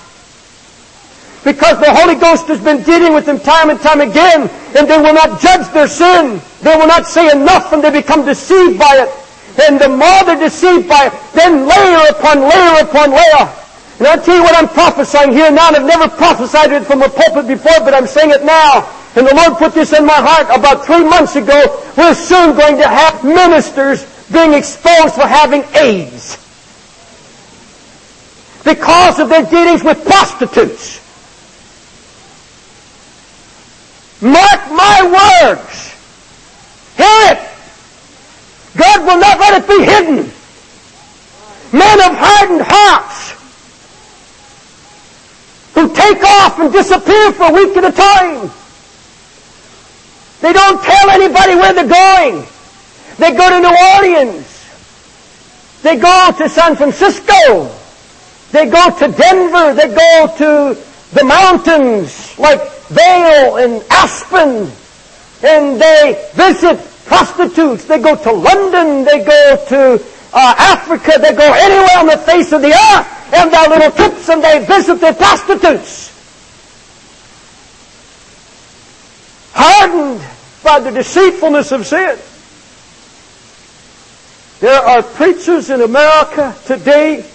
Because 1.45 1.77
the 1.85 1.93
Holy 1.93 2.17
Ghost 2.17 2.49
has 2.49 2.65
been 2.65 2.81
dealing 2.81 3.13
with 3.13 3.29
them 3.29 3.37
time 3.37 3.69
and 3.69 3.77
time 3.77 4.01
again, 4.01 4.49
and 4.73 4.89
they 4.89 4.97
will 4.97 5.13
not 5.13 5.37
judge 5.37 5.69
their 5.77 5.85
sin. 5.85 6.41
They 6.65 6.73
will 6.73 6.89
not 6.89 7.05
say 7.05 7.29
enough, 7.29 7.77
and 7.77 7.85
they 7.85 7.93
become 7.93 8.25
deceived 8.25 8.81
by 8.81 9.05
it. 9.05 9.13
And 9.69 9.77
the 9.77 9.93
more 9.93 10.25
they're 10.25 10.41
deceived 10.41 10.89
by 10.89 11.13
it, 11.13 11.15
then 11.37 11.69
layer 11.69 12.09
upon 12.09 12.41
layer 12.41 12.89
upon 12.89 13.13
layer. 13.13 13.47
And 14.01 14.09
I'll 14.09 14.25
tell 14.25 14.41
you 14.41 14.43
what 14.43 14.57
I'm 14.57 14.73
prophesying 14.73 15.37
here 15.37 15.53
now, 15.53 15.69
and 15.69 15.77
I've 15.77 15.85
never 15.85 16.09
prophesied 16.09 16.73
it 16.73 16.89
from 16.89 17.03
a 17.03 17.09
pulpit 17.13 17.53
before, 17.53 17.85
but 17.85 17.93
I'm 17.93 18.09
saying 18.09 18.31
it 18.31 18.49
now. 18.49 18.89
And 19.15 19.27
the 19.27 19.35
Lord 19.35 19.61
put 19.61 19.75
this 19.75 19.93
in 19.93 20.07
my 20.07 20.17
heart 20.17 20.49
about 20.49 20.87
three 20.87 21.05
months 21.05 21.37
ago. 21.37 21.85
We're 22.01 22.15
soon 22.17 22.57
going 22.57 22.81
to 22.81 22.89
have 22.89 23.23
ministers 23.23 24.09
being 24.33 24.55
exposed 24.55 25.15
for 25.21 25.29
having 25.29 25.69
AIDS. 25.77 26.42
Because 28.65 29.19
of 29.19 29.29
their 29.29 29.45
dealings 29.45 29.83
with 29.83 30.05
prostitutes. 30.05 31.01
Mark 34.23 34.71
my 34.71 35.43
words. 35.43 35.93
Hear 36.97 37.33
it. 37.33 37.39
God 38.77 39.01
will 39.05 39.19
not 39.19 39.41
let 39.41 39.63
it 39.63 39.69
be 39.69 39.85
hidden. 39.85 40.17
Men 41.73 42.01
of 42.03 42.17
hardened 42.17 42.63
hearts 42.65 43.33
who 45.75 45.93
take 45.95 46.23
off 46.23 46.61
and 46.61 46.73
disappear 46.73 47.33
for 47.33 47.51
a 47.51 47.53
week 47.53 47.77
at 47.77 47.85
a 47.85 47.93
time. 47.93 48.51
They 50.41 50.53
don't 50.53 50.83
tell 50.83 51.11
anybody 51.11 51.55
where 51.57 51.73
they're 51.73 51.89
going. 51.89 52.47
They 53.19 53.33
go 53.33 53.49
to 53.51 53.61
New 53.61 53.77
Orleans. 53.97 54.49
They 55.83 55.97
go 55.97 56.31
to 56.39 56.49
San 56.49 56.77
Francisco. 56.77 57.82
They 58.53 58.69
go 58.69 58.91
to 58.99 59.09
Denver. 59.09 59.75
They 59.75 59.89
go 59.89 60.37
to 60.37 60.81
the 61.15 61.25
mountains 61.25 62.39
like 62.39 62.61
Vail 62.89 63.57
and 63.57 63.83
Aspen. 63.91 64.71
And 65.43 65.81
they 65.81 66.31
visit 66.35 66.79
prostitutes. 67.07 67.87
They 67.87 67.99
go 67.99 68.15
to 68.15 68.31
London. 68.31 69.05
They 69.05 69.25
go 69.25 69.65
to 69.69 70.05
uh, 70.35 70.55
Africa. 70.59 71.13
They 71.19 71.33
go 71.33 71.51
anywhere 71.51 71.99
on 71.99 72.07
the 72.07 72.19
face 72.19 72.53
of 72.53 72.61
the 72.61 72.73
earth. 72.73 73.35
And 73.35 73.51
their 73.51 73.69
little 73.71 73.91
trips 73.91 74.29
and 74.29 74.45
they 74.45 74.65
visit 74.67 75.01
the 75.01 75.15
prostitutes. 75.15 76.11
Hardened 79.55 80.23
by 80.63 80.79
the 80.81 80.91
deceitfulness 80.91 81.73
of 81.73 81.87
sin. 81.87 82.19
There 84.61 84.81
are 84.81 85.03
preachers 85.03 85.71
in 85.71 85.81
America 85.81 86.55
today 86.67 87.27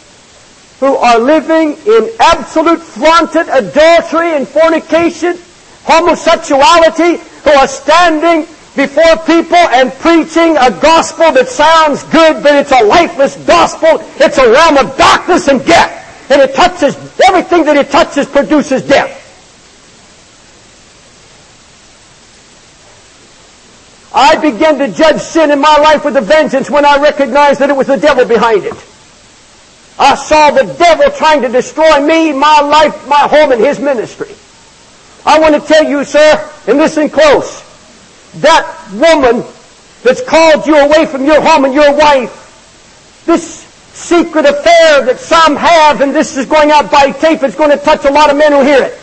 who 0.79 0.95
are 0.95 1.19
living 1.19 1.73
in 1.87 2.09
absolute 2.19 2.79
flaunted 2.79 3.47
adultery 3.49 4.35
and 4.35 4.47
fornication, 4.47 5.37
homosexuality, 5.83 7.17
who 7.17 7.51
are 7.51 7.67
standing 7.67 8.45
before 8.75 9.17
people 9.25 9.57
and 9.57 9.91
preaching 9.93 10.55
a 10.57 10.69
gospel 10.79 11.31
that 11.31 11.49
sounds 11.49 12.03
good, 12.13 12.43
but 12.43 12.53
it's 12.53 12.71
a 12.71 12.83
lifeless 12.85 13.35
gospel. 13.47 13.89
It's 14.17 14.37
a 14.37 14.51
realm 14.51 14.77
of 14.77 14.95
darkness 14.97 15.47
and 15.47 15.65
death. 15.65 16.29
And 16.29 16.41
it 16.41 16.53
touches, 16.53 16.95
everything 17.27 17.65
that 17.65 17.75
it 17.75 17.89
touches 17.89 18.27
produces 18.27 18.87
death. 18.87 19.23
I 24.13 24.35
began 24.35 24.77
to 24.79 24.87
judge 24.93 25.21
sin 25.21 25.51
in 25.51 25.59
my 25.59 25.77
life 25.77 26.05
with 26.05 26.17
a 26.17 26.21
vengeance 26.21 26.69
when 26.69 26.85
I 26.85 27.01
recognized 27.01 27.59
that 27.61 27.69
it 27.69 27.75
was 27.75 27.87
the 27.87 27.97
devil 27.97 28.25
behind 28.25 28.63
it. 28.63 28.75
I 29.99 30.15
saw 30.15 30.51
the 30.51 30.63
devil 30.73 31.09
trying 31.17 31.41
to 31.41 31.49
destroy 31.49 31.99
me, 32.05 32.31
my 32.31 32.61
life, 32.61 33.07
my 33.07 33.27
home, 33.27 33.51
and 33.51 33.59
his 33.59 33.79
ministry. 33.79 34.33
I 35.25 35.39
want 35.39 35.55
to 35.55 35.61
tell 35.61 35.83
you, 35.83 36.03
sir, 36.03 36.51
and 36.67 36.77
listen 36.77 37.09
close, 37.09 37.61
that 38.41 38.63
woman 38.93 39.43
that's 40.03 40.21
called 40.21 40.67
you 40.67 40.77
away 40.77 41.05
from 41.05 41.25
your 41.25 41.41
home 41.41 41.65
and 41.65 41.73
your 41.73 41.93
wife, 41.95 43.23
this 43.25 43.65
secret 43.93 44.45
affair 44.45 45.05
that 45.05 45.17
some 45.19 45.55
have, 45.55 46.01
and 46.01 46.13
this 46.13 46.37
is 46.37 46.45
going 46.45 46.71
out 46.71 46.91
by 46.91 47.11
tape, 47.11 47.41
it's 47.41 47.55
going 47.55 47.71
to 47.71 47.83
touch 47.83 48.05
a 48.05 48.11
lot 48.11 48.29
of 48.29 48.37
men 48.37 48.51
who 48.51 48.61
hear 48.61 48.83
it. 48.83 48.93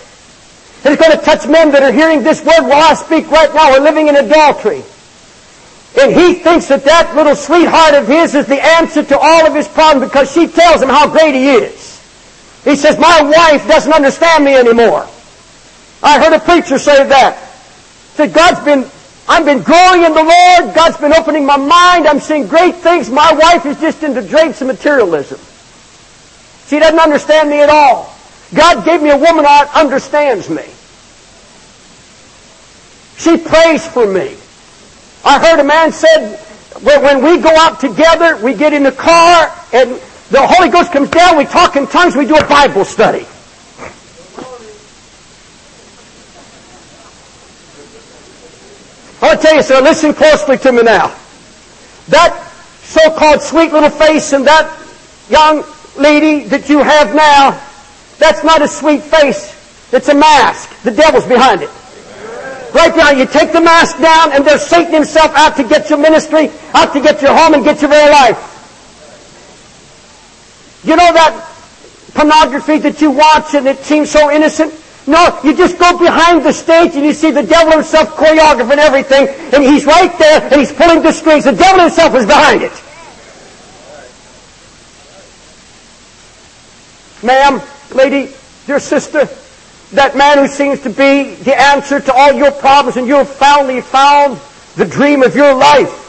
It's 0.87 1.01
going 1.01 1.19
to 1.19 1.25
touch 1.25 1.49
men 1.49 1.73
that 1.73 1.83
are 1.83 1.93
hearing 1.93 2.23
this 2.23 2.45
word 2.45 2.63
while 2.63 2.83
I 2.83 2.95
speak 2.95 3.29
right 3.31 3.53
now, 3.53 3.73
are 3.73 3.81
living 3.81 4.09
in 4.09 4.17
adultery. 4.17 4.85
And 6.01 6.13
he 6.13 6.35
thinks 6.35 6.67
that 6.69 6.85
that 6.85 7.15
little 7.15 7.37
sweetheart 7.37 7.95
of 7.95 8.09
his 8.09 8.35
is 8.35 8.47
the 8.47 8.61
answer 8.61 9.05
to 9.05 9.19
all 9.19 9.47
of 9.47 9.55
his 9.55 9.69
problems 9.69 10.11
because 10.11 10.33
she 10.33 10.49
tells 10.49 10.83
him 10.83 10.89
how 10.89 11.09
great 11.09 11.35
he 11.35 11.51
is. 11.51 12.03
He 12.65 12.75
says, 12.75 12.99
my 12.99 13.23
wife 13.23 13.69
doesn't 13.69 13.93
understand 13.93 14.45
me 14.45 14.57
anymore. 14.57 15.07
I 16.03 16.19
heard 16.23 16.33
a 16.35 16.41
preacher 16.41 16.79
say 16.79 17.07
that. 17.07 17.39
He 17.39 18.17
Said, 18.17 18.33
God's 18.33 18.61
been, 18.65 18.91
I've 19.29 19.45
been 19.45 19.63
growing 19.63 20.03
in 20.03 20.15
the 20.15 20.23
Lord. 20.23 20.75
God's 20.75 20.97
been 20.97 21.13
opening 21.13 21.47
my 21.47 21.57
mind. 21.57 22.09
I'm 22.09 22.21
seeing 22.21 22.49
great 22.49 22.75
things. 22.77 23.09
My 23.09 23.33
wife 23.33 23.65
is 23.65 23.81
just 23.81 24.03
into 24.03 24.27
drapes 24.27 24.61
and 24.63 24.69
materialism. 24.69 25.39
She 26.67 26.79
doesn't 26.79 26.99
understand 26.99 27.51
me 27.51 27.63
at 27.63 27.69
all. 27.69 28.13
God 28.55 28.85
gave 28.85 29.03
me 29.03 29.11
a 29.11 29.17
woman 29.17 29.45
that 29.45 29.71
understands 29.75 30.51
me. 30.51 30.65
She 33.17 33.37
prays 33.37 33.87
for 33.87 34.07
me. 34.07 34.37
I 35.25 35.39
heard 35.39 35.61
a 35.61 35.65
man 35.65 35.91
said, 35.91 36.37
when 36.83 37.25
we 37.25 37.39
go 37.39 37.55
out 37.57 37.81
together, 37.81 38.37
we 38.45 38.55
get 38.55 38.73
in 38.73 38.83
the 38.83 38.93
car, 38.93 39.51
and 39.73 39.93
the 40.31 40.47
Holy 40.47 40.69
Ghost 40.69 40.93
comes 40.93 41.09
down, 41.11 41.37
we 41.39 41.45
talk 41.45 41.77
in 41.77 41.87
tongues, 41.87 42.15
we 42.17 42.27
do 42.27 42.37
a 42.37 42.47
Bible 42.47 42.85
study. 42.85 43.27
I'll 49.23 49.39
tell 49.39 49.55
you, 49.55 49.63
sir, 49.63 49.81
listen 49.81 50.13
closely 50.13 50.59
to 50.59 50.73
me 50.73 50.83
now. 50.83 51.15
That 52.09 52.39
so-called 52.83 53.41
sweet 53.41 53.73
little 53.73 53.89
face 53.89 54.35
and 54.35 54.47
that 54.47 54.79
young 55.31 55.65
lady 55.97 56.45
that 56.49 56.69
you 56.69 56.81
have 56.81 57.15
now, 57.15 57.59
that's 58.19 58.45
not 58.45 58.61
a 58.61 58.69
sweet 58.69 59.03
face. 59.03 59.55
It's 59.93 60.09
a 60.09 60.15
mask. 60.15 60.83
The 60.83 60.91
devil's 60.91 61.25
behind 61.27 61.63
it. 61.63 61.71
Right 62.75 62.97
now, 62.97 63.13
you 63.13 63.25
take 63.25 63.53
the 63.53 63.61
mask 63.61 64.01
down 64.01 64.33
and 64.33 64.45
there's 64.45 64.67
Satan 64.67 64.93
himself 64.93 65.31
out 65.37 65.57
to 65.57 65.63
get 65.63 65.89
your 65.89 65.99
ministry, 65.99 66.51
out 66.75 66.93
to 66.93 67.01
get 67.01 67.23
your 67.23 67.33
home 67.33 67.55
and 67.55 67.63
get 67.63 67.81
your 67.81 67.89
very 67.89 68.11
life. 68.11 68.51
You 70.83 70.97
know 70.97 71.13
that 71.15 71.51
pornography 72.15 72.79
that 72.79 73.01
you 73.01 73.13
watch 73.13 73.55
and 73.55 73.69
it 73.69 73.79
seems 73.79 74.11
so 74.11 74.29
innocent? 74.29 74.75
No, 75.07 75.39
you 75.45 75.57
just 75.57 75.79
go 75.79 75.97
behind 75.97 76.45
the 76.45 76.53
stage 76.53 76.97
and 76.97 77.05
you 77.05 77.13
see 77.13 77.31
the 77.31 77.45
devil 77.45 77.75
himself 77.75 78.17
choreographing 78.17 78.79
everything 78.79 79.29
and 79.55 79.63
he's 79.63 79.87
right 79.87 80.19
there 80.19 80.43
and 80.43 80.55
he's 80.55 80.73
pulling 80.73 81.01
the 81.01 81.13
strings. 81.13 81.45
The 81.45 81.53
devil 81.53 81.81
himself 81.81 82.13
is 82.17 82.27
behind 82.27 82.63
it. 82.63 82.73
Ma'am, 87.25 87.63
lady, 87.95 88.33
dear 88.67 88.81
sister, 88.81 89.29
that 89.93 90.17
man 90.17 90.39
who 90.39 90.49
seems 90.49 90.81
to 90.81 90.91
be 90.91 91.35
the 91.35 91.55
answer 91.59 92.01
to 92.01 92.13
all 92.13 92.33
your 92.33 92.51
problems 92.51 92.97
and 92.97 93.07
you've 93.07 93.29
finally 93.29 93.81
found 93.81 94.41
the 94.77 94.85
dream 94.85 95.23
of 95.23 95.37
your 95.37 95.55
life. 95.55 96.01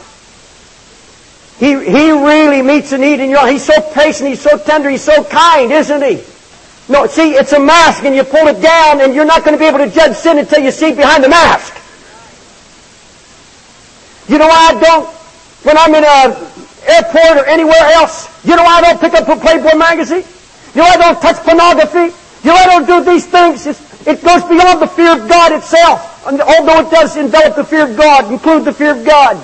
He, 1.58 1.68
he 1.68 2.10
really 2.10 2.62
meets 2.62 2.92
a 2.92 2.98
need 2.98 3.20
in 3.20 3.30
your 3.30 3.46
He's 3.46 3.64
so 3.64 3.80
patient, 3.92 4.28
he's 4.28 4.40
so 4.40 4.58
tender, 4.58 4.90
he's 4.90 5.02
so 5.02 5.24
kind, 5.24 5.72
isn't 5.72 6.02
he? 6.02 6.22
No, 6.88 7.06
see, 7.06 7.32
it's 7.32 7.52
a 7.52 7.58
mask 7.58 8.04
and 8.04 8.14
you 8.14 8.22
pull 8.22 8.46
it 8.46 8.60
down 8.60 9.00
and 9.00 9.14
you're 9.14 9.24
not 9.24 9.44
going 9.44 9.54
to 9.54 9.58
be 9.58 9.66
able 9.66 9.78
to 9.78 9.90
judge 9.90 10.16
sin 10.16 10.38
until 10.38 10.62
you 10.62 10.70
see 10.70 10.92
behind 10.94 11.24
the 11.24 11.28
mask. 11.28 11.74
You 14.28 14.38
know 14.38 14.46
why 14.46 14.74
I 14.74 14.80
don't, 14.80 15.08
when 15.62 15.78
I'm 15.78 15.94
in 15.94 16.04
an 16.04 16.46
airport 16.86 17.38
or 17.38 17.46
anywhere 17.46 17.82
else, 17.94 18.28
you 18.44 18.54
know 18.54 18.62
why 18.62 18.78
I 18.78 18.80
don't 18.82 19.00
pick 19.00 19.14
up 19.14 19.28
a 19.28 19.36
Playboy 19.36 19.76
magazine? 19.76 20.24
You 20.74 20.82
know 20.82 20.88
I 20.88 20.96
don't 20.96 21.20
touch 21.20 21.36
pornography? 21.44 22.14
You 22.46 22.52
I 22.52 22.66
don't 22.66 22.86
do 22.86 23.10
these 23.10 23.26
things. 23.26 23.66
It 24.06 24.22
goes 24.22 24.44
beyond 24.44 24.80
the 24.80 24.86
fear 24.86 25.18
of 25.18 25.28
God 25.28 25.50
itself. 25.50 26.22
Although 26.24 26.86
it 26.86 26.90
does 26.92 27.16
envelop 27.16 27.56
the 27.56 27.64
fear 27.64 27.90
of 27.90 27.96
God, 27.96 28.30
include 28.30 28.64
the 28.64 28.72
fear 28.72 28.94
of 28.94 29.04
God. 29.04 29.34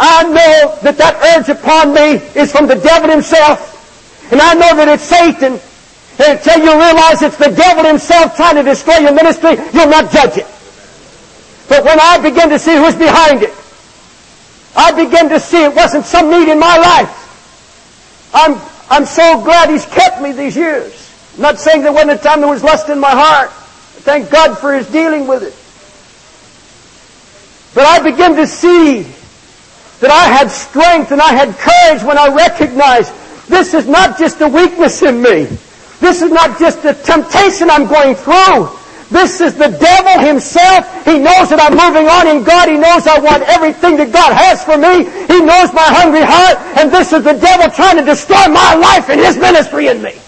I 0.00 0.24
know 0.24 0.78
that 0.82 0.98
that 0.98 1.14
urge 1.22 1.48
upon 1.48 1.94
me 1.94 2.18
is 2.34 2.50
from 2.50 2.66
the 2.66 2.74
devil 2.74 3.08
himself. 3.08 3.78
And 4.32 4.40
I 4.40 4.54
know 4.54 4.74
that 4.74 4.88
it's 4.88 5.04
Satan. 5.04 5.60
And 6.18 6.38
until 6.38 6.58
you 6.58 6.74
realize 6.74 7.22
it's 7.22 7.36
the 7.36 7.54
devil 7.54 7.84
himself 7.84 8.34
trying 8.34 8.56
to 8.56 8.64
destroy 8.64 8.98
your 8.98 9.14
ministry, 9.14 9.54
you'll 9.72 9.86
not 9.86 10.10
judge 10.10 10.38
it. 10.38 10.46
But 11.68 11.84
when 11.84 12.00
I 12.00 12.18
begin 12.18 12.50
to 12.50 12.58
see 12.58 12.74
who's 12.74 12.96
behind 12.96 13.44
it, 13.44 13.54
I 14.74 14.90
begin 14.90 15.28
to 15.28 15.38
see 15.38 15.62
it 15.62 15.72
wasn't 15.72 16.04
some 16.04 16.32
need 16.32 16.50
in 16.50 16.58
my 16.58 16.78
life. 16.78 18.34
I'm, 18.34 18.58
I'm 18.90 19.06
so 19.06 19.44
glad 19.44 19.70
he's 19.70 19.86
kept 19.86 20.20
me 20.20 20.32
these 20.32 20.56
years. 20.56 21.01
I'm 21.34 21.40
not 21.40 21.58
saying 21.58 21.82
there 21.82 21.92
wasn't 21.92 22.12
a 22.12 22.18
time 22.18 22.40
there 22.40 22.50
was 22.50 22.62
lust 22.62 22.88
in 22.88 22.98
my 22.98 23.10
heart. 23.10 23.50
Thank 24.04 24.30
God 24.30 24.58
for 24.58 24.74
His 24.74 24.86
dealing 24.90 25.26
with 25.26 25.42
it. 25.42 25.54
But 27.74 27.86
I 27.86 28.02
begin 28.02 28.36
to 28.36 28.46
see 28.46 29.02
that 30.00 30.10
I 30.10 30.28
had 30.28 30.50
strength 30.50 31.12
and 31.12 31.22
I 31.22 31.32
had 31.32 31.56
courage 31.56 32.02
when 32.02 32.18
I 32.18 32.28
recognized 32.34 33.14
this 33.48 33.72
is 33.72 33.86
not 33.86 34.18
just 34.18 34.40
a 34.40 34.48
weakness 34.48 35.02
in 35.02 35.22
me. 35.22 35.48
This 36.00 36.20
is 36.20 36.30
not 36.30 36.58
just 36.58 36.84
a 36.84 36.92
temptation 36.92 37.70
I'm 37.70 37.86
going 37.86 38.14
through. 38.14 38.68
This 39.12 39.40
is 39.40 39.54
the 39.54 39.68
devil 39.68 40.24
himself. 40.24 40.88
He 41.04 41.20
knows 41.20 41.52
that 41.52 41.60
I'm 41.60 41.76
moving 41.76 42.08
on 42.08 42.26
in 42.26 42.44
God. 42.44 42.68
He 42.68 42.80
knows 42.80 43.06
I 43.06 43.20
want 43.20 43.44
everything 43.44 43.96
that 44.00 44.10
God 44.10 44.32
has 44.32 44.64
for 44.64 44.80
me. 44.80 45.04
He 45.04 45.38
knows 45.44 45.68
my 45.76 45.84
hungry 45.84 46.24
heart. 46.24 46.56
And 46.80 46.90
this 46.90 47.12
is 47.12 47.22
the 47.22 47.36
devil 47.36 47.68
trying 47.68 48.00
to 48.00 48.04
destroy 48.04 48.48
my 48.48 48.74
life 48.74 49.10
and 49.10 49.20
his 49.20 49.36
ministry 49.36 49.88
in 49.88 50.02
me. 50.02 50.21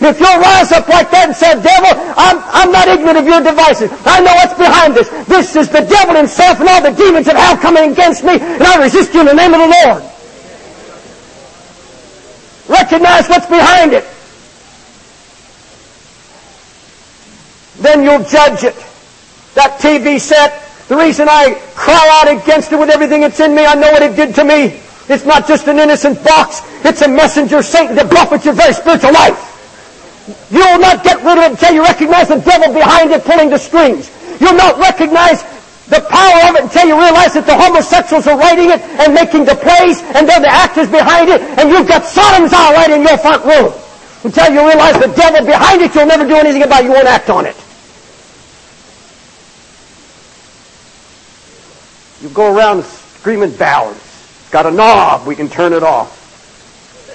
If 0.00 0.20
you'll 0.20 0.38
rise 0.38 0.70
up 0.70 0.86
like 0.86 1.10
that 1.10 1.26
and 1.26 1.34
say, 1.34 1.58
devil, 1.58 1.90
I'm, 2.14 2.38
I'm 2.54 2.70
not 2.70 2.86
ignorant 2.86 3.18
of 3.18 3.26
your 3.26 3.42
devices. 3.42 3.90
I 4.06 4.22
know 4.22 4.30
what's 4.38 4.54
behind 4.54 4.94
this. 4.94 5.10
This 5.26 5.56
is 5.56 5.68
the 5.68 5.82
devil 5.82 6.14
himself 6.14 6.60
and 6.60 6.68
all 6.68 6.82
the 6.82 6.94
demons 6.94 7.26
of 7.26 7.34
hell 7.34 7.58
coming 7.58 7.90
against 7.90 8.22
me, 8.22 8.38
and 8.38 8.62
I 8.62 8.78
resist 8.78 9.12
you 9.12 9.20
in 9.20 9.26
the 9.26 9.34
name 9.34 9.52
of 9.54 9.60
the 9.60 9.74
Lord. 9.74 10.02
Recognize 12.68 13.28
what's 13.28 13.46
behind 13.46 13.92
it. 13.92 14.06
Then 17.82 18.04
you'll 18.04 18.24
judge 18.24 18.62
it. 18.62 18.76
That 19.54 19.80
TV 19.80 20.20
set 20.20 20.68
The 20.88 20.96
reason 20.96 21.28
I 21.28 21.54
cry 21.74 22.08
out 22.22 22.32
against 22.32 22.72
it 22.72 22.78
with 22.78 22.88
everything 22.88 23.20
that's 23.20 23.40
in 23.40 23.54
me, 23.54 23.66
I 23.66 23.74
know 23.74 23.92
what 23.92 24.02
it 24.02 24.16
did 24.16 24.34
to 24.36 24.44
me. 24.44 24.80
It's 25.08 25.24
not 25.24 25.46
just 25.46 25.68
an 25.68 25.78
innocent 25.78 26.22
box. 26.24 26.62
It's 26.84 27.02
a 27.02 27.08
messenger 27.08 27.62
Satan 27.62 27.94
that 27.96 28.08
buffet 28.08 28.44
your 28.44 28.54
very 28.54 28.72
spiritual 28.72 29.12
life. 29.12 29.57
You'll 30.50 30.78
not 30.78 31.04
get 31.04 31.24
rid 31.24 31.38
of 31.38 31.44
it 31.44 31.50
until 31.52 31.74
you 31.74 31.82
recognize 31.82 32.28
the 32.28 32.40
devil 32.40 32.72
behind 32.72 33.10
it 33.10 33.24
pulling 33.24 33.50
the 33.50 33.58
strings. 33.58 34.10
You'll 34.40 34.58
not 34.58 34.78
recognize 34.78 35.42
the 35.88 36.04
power 36.04 36.50
of 36.50 36.56
it 36.56 36.62
until 36.68 36.86
you 36.86 36.96
realize 37.00 37.32
that 37.32 37.46
the 37.46 37.56
homosexuals 37.56 38.26
are 38.26 38.36
writing 38.36 38.68
it 38.70 38.80
and 39.00 39.14
making 39.14 39.44
the 39.48 39.56
plays 39.56 40.04
and 40.12 40.28
they're 40.28 40.40
the 40.40 40.52
actors 40.52 40.88
behind 40.88 41.30
it 41.32 41.40
and 41.40 41.70
you've 41.70 41.88
got 41.88 42.04
Sodom's 42.04 42.52
all 42.52 42.72
right 42.72 42.90
in 42.90 43.02
your 43.02 43.16
front 43.16 43.44
room. 43.44 43.72
Until 44.24 44.52
you 44.52 44.60
realize 44.66 45.00
the 45.00 45.12
devil 45.16 45.46
behind 45.46 45.80
it, 45.80 45.94
you'll 45.94 46.06
never 46.06 46.26
do 46.26 46.36
anything 46.36 46.62
about 46.62 46.82
it. 46.82 46.86
You 46.86 46.92
won't 46.92 47.06
act 47.06 47.30
on 47.30 47.46
it. 47.46 47.56
You 52.20 52.28
go 52.30 52.54
around 52.54 52.84
screaming 52.84 53.52
balance. 53.52 54.04
Got 54.50 54.66
a 54.66 54.70
knob, 54.70 55.26
we 55.26 55.36
can 55.36 55.48
turn 55.48 55.72
it 55.72 55.82
off. 55.82 56.16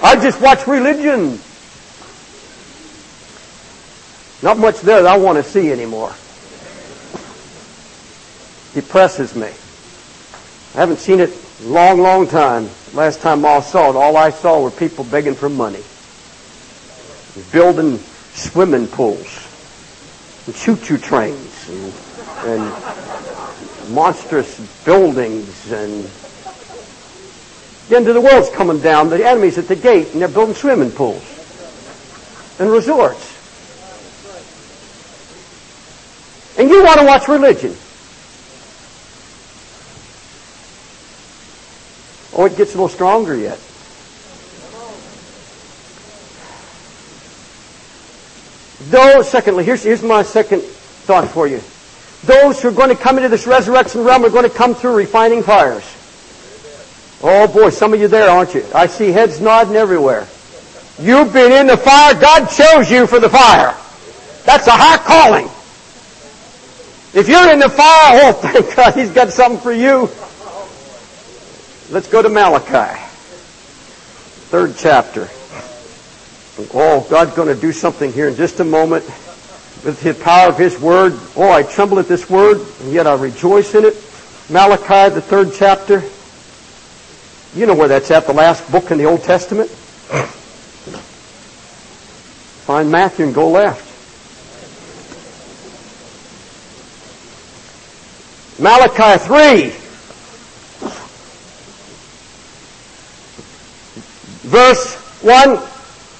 I 0.02 0.16
just 0.16 0.40
watch 0.40 0.66
religion. 0.66 1.38
Not 4.44 4.58
much 4.58 4.82
there 4.82 5.00
that 5.00 5.10
I 5.10 5.16
want 5.16 5.42
to 5.42 5.42
see 5.42 5.72
anymore. 5.72 6.12
Depresses 8.74 9.34
me. 9.34 9.46
I 10.74 10.80
haven't 10.80 10.98
seen 10.98 11.20
it 11.20 11.30
long, 11.62 11.98
long 12.00 12.28
time. 12.28 12.68
Last 12.92 13.22
time 13.22 13.46
I 13.46 13.60
saw 13.60 13.88
it, 13.88 13.96
all 13.96 14.18
I 14.18 14.28
saw 14.28 14.60
were 14.60 14.70
people 14.70 15.04
begging 15.04 15.34
for 15.34 15.48
money. 15.48 15.82
Building 17.52 17.96
swimming 18.34 18.86
pools 18.86 19.48
and 20.44 20.54
choo-choo 20.54 20.98
trains 20.98 21.70
and, 21.70 21.94
and 22.44 23.94
monstrous 23.94 24.60
buildings 24.84 25.72
and 25.72 26.04
the 27.88 27.96
end 27.96 28.08
of 28.08 28.14
the 28.14 28.20
world's 28.20 28.50
coming 28.50 28.80
down. 28.80 29.08
The 29.08 29.26
enemy's 29.26 29.56
at 29.56 29.68
the 29.68 29.76
gate 29.76 30.12
and 30.12 30.20
they're 30.20 30.28
building 30.28 30.54
swimming 30.54 30.90
pools 30.90 31.24
and 32.58 32.70
resorts. 32.70 33.33
And 36.58 36.68
you 36.68 36.84
want 36.84 37.00
to 37.00 37.06
watch 37.06 37.28
religion. 37.28 37.76
Oh, 42.36 42.46
it 42.46 42.56
gets 42.56 42.74
a 42.74 42.76
little 42.76 42.88
stronger 42.88 43.36
yet. 43.36 43.58
Those, 48.90 49.28
secondly, 49.28 49.64
here's, 49.64 49.82
here's 49.82 50.02
my 50.02 50.22
second 50.22 50.62
thought 50.62 51.28
for 51.28 51.46
you. 51.46 51.60
Those 52.24 52.60
who 52.60 52.68
are 52.68 52.72
going 52.72 52.94
to 52.94 53.00
come 53.00 53.16
into 53.16 53.28
this 53.28 53.46
resurrection 53.46 54.02
realm 54.02 54.24
are 54.24 54.30
going 54.30 54.48
to 54.48 54.54
come 54.54 54.74
through 54.74 54.96
refining 54.96 55.42
fires. 55.42 55.84
Oh 57.22 57.46
boy, 57.46 57.70
some 57.70 57.94
of 57.94 58.00
you 58.00 58.08
there, 58.08 58.28
aren't 58.28 58.54
you? 58.54 58.64
I 58.74 58.86
see 58.86 59.10
heads 59.10 59.40
nodding 59.40 59.76
everywhere. 59.76 60.26
You've 60.98 61.32
been 61.32 61.52
in 61.52 61.66
the 61.66 61.76
fire. 61.76 62.14
God 62.14 62.46
chose 62.46 62.90
you 62.90 63.06
for 63.06 63.18
the 63.18 63.28
fire. 63.28 63.74
That's 64.44 64.66
a 64.66 64.72
high 64.72 64.98
calling. 64.98 65.48
If 67.14 67.28
you're 67.28 67.48
in 67.52 67.60
the 67.60 67.68
fire, 67.68 68.20
oh 68.24 68.32
thank 68.32 68.74
God, 68.74 68.94
He's 68.94 69.10
got 69.10 69.30
something 69.30 69.60
for 69.60 69.72
you. 69.72 70.10
Let's 71.90 72.08
go 72.08 72.22
to 72.22 72.28
Malachi. 72.28 73.00
Third 74.50 74.74
chapter. 74.76 75.28
Oh, 76.74 77.06
God's 77.08 77.34
going 77.36 77.54
to 77.54 77.60
do 77.60 77.70
something 77.70 78.12
here 78.12 78.26
in 78.28 78.34
just 78.34 78.58
a 78.58 78.64
moment 78.64 79.04
with 79.84 80.00
the 80.02 80.14
power 80.14 80.48
of 80.48 80.58
His 80.58 80.80
Word. 80.80 81.12
Oh, 81.36 81.52
I 81.52 81.62
tremble 81.62 82.00
at 82.00 82.08
this 82.08 82.28
Word, 82.28 82.60
and 82.80 82.92
yet 82.92 83.06
I 83.06 83.14
rejoice 83.14 83.76
in 83.76 83.84
it. 83.84 83.94
Malachi, 84.50 85.14
the 85.14 85.20
third 85.20 85.52
chapter. 85.54 86.02
You 87.58 87.66
know 87.66 87.74
where 87.74 87.86
that's 87.86 88.10
at, 88.10 88.26
the 88.26 88.32
last 88.32 88.68
book 88.72 88.90
in 88.90 88.98
the 88.98 89.04
Old 89.04 89.22
Testament. 89.22 89.70
Find 92.66 92.90
Matthew 92.90 93.26
and 93.26 93.34
go 93.34 93.50
left. 93.50 93.83
Malachi 98.58 99.18
3. 99.24 99.72
Verse 104.48 104.94
1. 105.22 105.58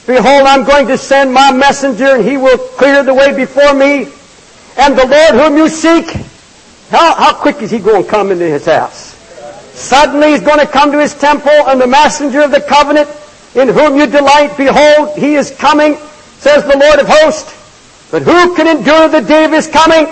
Behold, 0.07 0.47
I'm 0.47 0.64
going 0.64 0.87
to 0.89 0.99
send 0.99 1.32
my 1.32 1.53
messenger 1.53 2.16
and 2.16 2.24
he 2.24 2.37
will 2.37 2.59
clear 2.59 3.03
the 3.03 3.14
way 3.14 3.35
before 3.35 3.72
me. 3.74 4.09
And 4.76 4.99
the 4.99 5.07
Lord 5.07 5.35
whom 5.35 5.57
you 5.57 5.68
seek, 5.68 6.11
how, 6.91 7.14
how 7.14 7.35
quick 7.35 7.62
is 7.62 7.70
he 7.70 7.78
going 7.78 8.05
to 8.05 8.11
come 8.11 8.32
into 8.32 8.45
his 8.45 8.66
house? 8.66 9.14
Suddenly 9.74 10.32
he's 10.32 10.41
going 10.41 10.59
to 10.59 10.66
come 10.66 10.93
to 10.93 11.01
his 11.01 11.14
temple 11.14 11.51
and 11.51 11.80
the 11.80 11.87
messenger 11.87 12.43
of 12.43 12.51
the 12.51 12.61
covenant 12.61 13.09
in 13.55 13.68
whom 13.68 13.97
you 13.97 14.07
delight, 14.07 14.57
behold, 14.57 15.16
he 15.16 15.37
is 15.37 15.53
coming, 15.53 15.97
says 16.39 16.64
the 16.64 16.76
Lord 16.76 16.99
of 16.99 17.07
hosts. 17.09 18.11
But 18.11 18.22
who 18.22 18.55
can 18.57 18.66
endure 18.66 19.09
the 19.09 19.20
day 19.20 19.45
of 19.45 19.53
his 19.53 19.68
coming? 19.68 20.07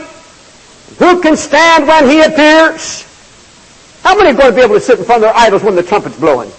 Who 0.99 1.21
can 1.21 1.37
stand 1.37 1.87
when 1.87 2.09
he 2.09 2.21
appears? 2.21 3.07
How 4.03 4.17
many 4.17 4.31
are 4.31 4.35
going 4.35 4.51
to 4.51 4.57
be 4.57 4.63
able 4.63 4.75
to 4.75 4.81
sit 4.81 4.99
in 4.99 5.05
front 5.05 5.23
of 5.23 5.31
their 5.31 5.37
idols 5.37 5.63
when 5.63 5.77
the 5.77 5.83
trumpet's 5.83 6.19
blowing? 6.19 6.51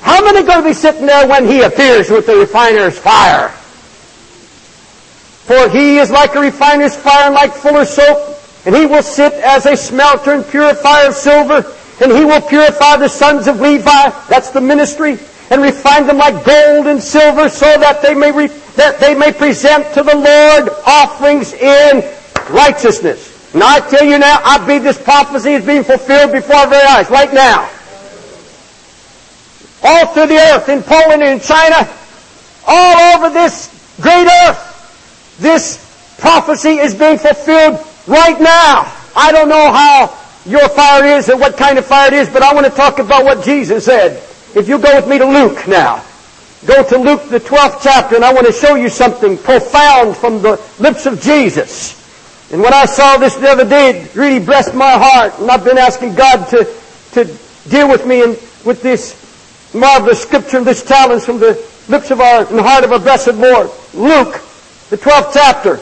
How 0.00 0.24
many 0.24 0.40
are 0.40 0.46
going 0.46 0.62
to 0.62 0.68
be 0.68 0.74
sitting 0.74 1.06
there 1.06 1.26
when 1.28 1.46
he 1.46 1.62
appears 1.62 2.10
with 2.10 2.26
the 2.26 2.36
refiner's 2.36 2.98
fire? 2.98 3.48
For 5.46 5.68
he 5.68 5.98
is 5.98 6.10
like 6.10 6.34
a 6.34 6.40
refiner's 6.40 6.96
fire 6.96 7.26
and 7.26 7.34
like 7.34 7.52
fuller's 7.52 7.90
soap, 7.90 8.36
and 8.66 8.74
he 8.74 8.86
will 8.86 9.02
sit 9.02 9.32
as 9.32 9.66
a 9.66 9.76
smelter 9.76 10.32
and 10.32 10.46
purifier 10.46 11.08
of 11.08 11.14
silver, 11.14 11.64
and 12.02 12.12
he 12.12 12.24
will 12.24 12.40
purify 12.40 12.96
the 12.96 13.08
sons 13.08 13.46
of 13.46 13.60
Levi, 13.60 14.10
that's 14.28 14.50
the 14.50 14.60
ministry, 14.60 15.18
and 15.50 15.62
refine 15.62 16.06
them 16.06 16.18
like 16.18 16.44
gold 16.44 16.86
and 16.86 17.02
silver 17.02 17.48
so 17.48 17.66
that 17.78 18.02
they 18.02 18.14
may, 18.14 18.32
re- 18.32 18.46
that 18.76 19.00
they 19.00 19.14
may 19.14 19.32
present 19.32 19.92
to 19.94 20.02
the 20.02 20.14
Lord 20.14 20.68
offerings 20.86 21.52
in 21.52 22.02
righteousness. 22.50 23.29
Now 23.52 23.66
I 23.66 23.80
tell 23.80 24.04
you 24.04 24.18
now, 24.18 24.40
I 24.44 24.58
believe 24.64 24.82
this 24.82 25.00
prophecy 25.00 25.52
is 25.54 25.66
being 25.66 25.82
fulfilled 25.82 26.32
before 26.32 26.56
our 26.56 26.68
very 26.68 26.86
eyes, 26.86 27.10
right 27.10 27.32
now. 27.32 27.68
All 29.82 30.06
through 30.12 30.26
the 30.26 30.38
earth, 30.38 30.68
in 30.68 30.82
Poland 30.82 31.22
and 31.22 31.40
in 31.40 31.40
China, 31.40 31.88
all 32.66 33.16
over 33.16 33.30
this 33.30 33.68
great 34.00 34.28
earth, 34.44 35.36
this 35.40 35.78
prophecy 36.18 36.78
is 36.78 36.94
being 36.94 37.18
fulfilled 37.18 37.84
right 38.06 38.40
now. 38.40 38.92
I 39.16 39.32
don't 39.32 39.48
know 39.48 39.72
how 39.72 40.16
your 40.46 40.68
fire 40.68 41.04
is 41.18 41.28
or 41.28 41.36
what 41.36 41.56
kind 41.56 41.78
of 41.78 41.86
fire 41.86 42.08
it 42.08 42.12
is, 42.12 42.28
but 42.28 42.42
I 42.42 42.54
want 42.54 42.66
to 42.66 42.72
talk 42.72 42.98
about 42.98 43.24
what 43.24 43.44
Jesus 43.44 43.84
said. 43.84 44.22
If 44.54 44.68
you 44.68 44.78
go 44.78 44.94
with 44.94 45.08
me 45.08 45.18
to 45.18 45.26
Luke 45.26 45.66
now. 45.66 46.04
Go 46.66 46.82
to 46.84 46.98
Luke 46.98 47.30
the 47.30 47.40
12th 47.40 47.80
chapter 47.82 48.16
and 48.16 48.24
I 48.24 48.34
want 48.34 48.46
to 48.46 48.52
show 48.52 48.74
you 48.74 48.90
something 48.90 49.38
profound 49.38 50.16
from 50.16 50.42
the 50.42 50.60
lips 50.78 51.06
of 51.06 51.20
Jesus. 51.20 51.99
And 52.52 52.62
when 52.62 52.74
I 52.74 52.84
saw 52.84 53.16
this 53.16 53.36
the 53.36 53.48
other 53.48 53.68
day, 53.68 53.90
it 53.90 54.14
really 54.14 54.44
blessed 54.44 54.74
my 54.74 54.92
heart. 54.92 55.38
And 55.38 55.50
I've 55.50 55.64
been 55.64 55.78
asking 55.78 56.14
God 56.14 56.46
to, 56.48 56.64
to 57.12 57.24
deal 57.68 57.88
with 57.88 58.06
me 58.06 58.22
and 58.22 58.32
with 58.64 58.82
this 58.82 59.14
marvelous 59.72 60.20
scripture 60.20 60.58
and 60.58 60.66
this 60.66 60.86
challenge 60.86 61.22
from 61.22 61.38
the 61.38 61.52
lips 61.88 62.10
of 62.10 62.20
our 62.20 62.46
and 62.46 62.60
heart 62.60 62.84
of 62.84 62.92
our 62.92 62.98
blessed 62.98 63.34
Lord. 63.34 63.70
Luke, 63.94 64.40
the 64.90 64.96
12th 64.96 65.32
chapter. 65.32 65.76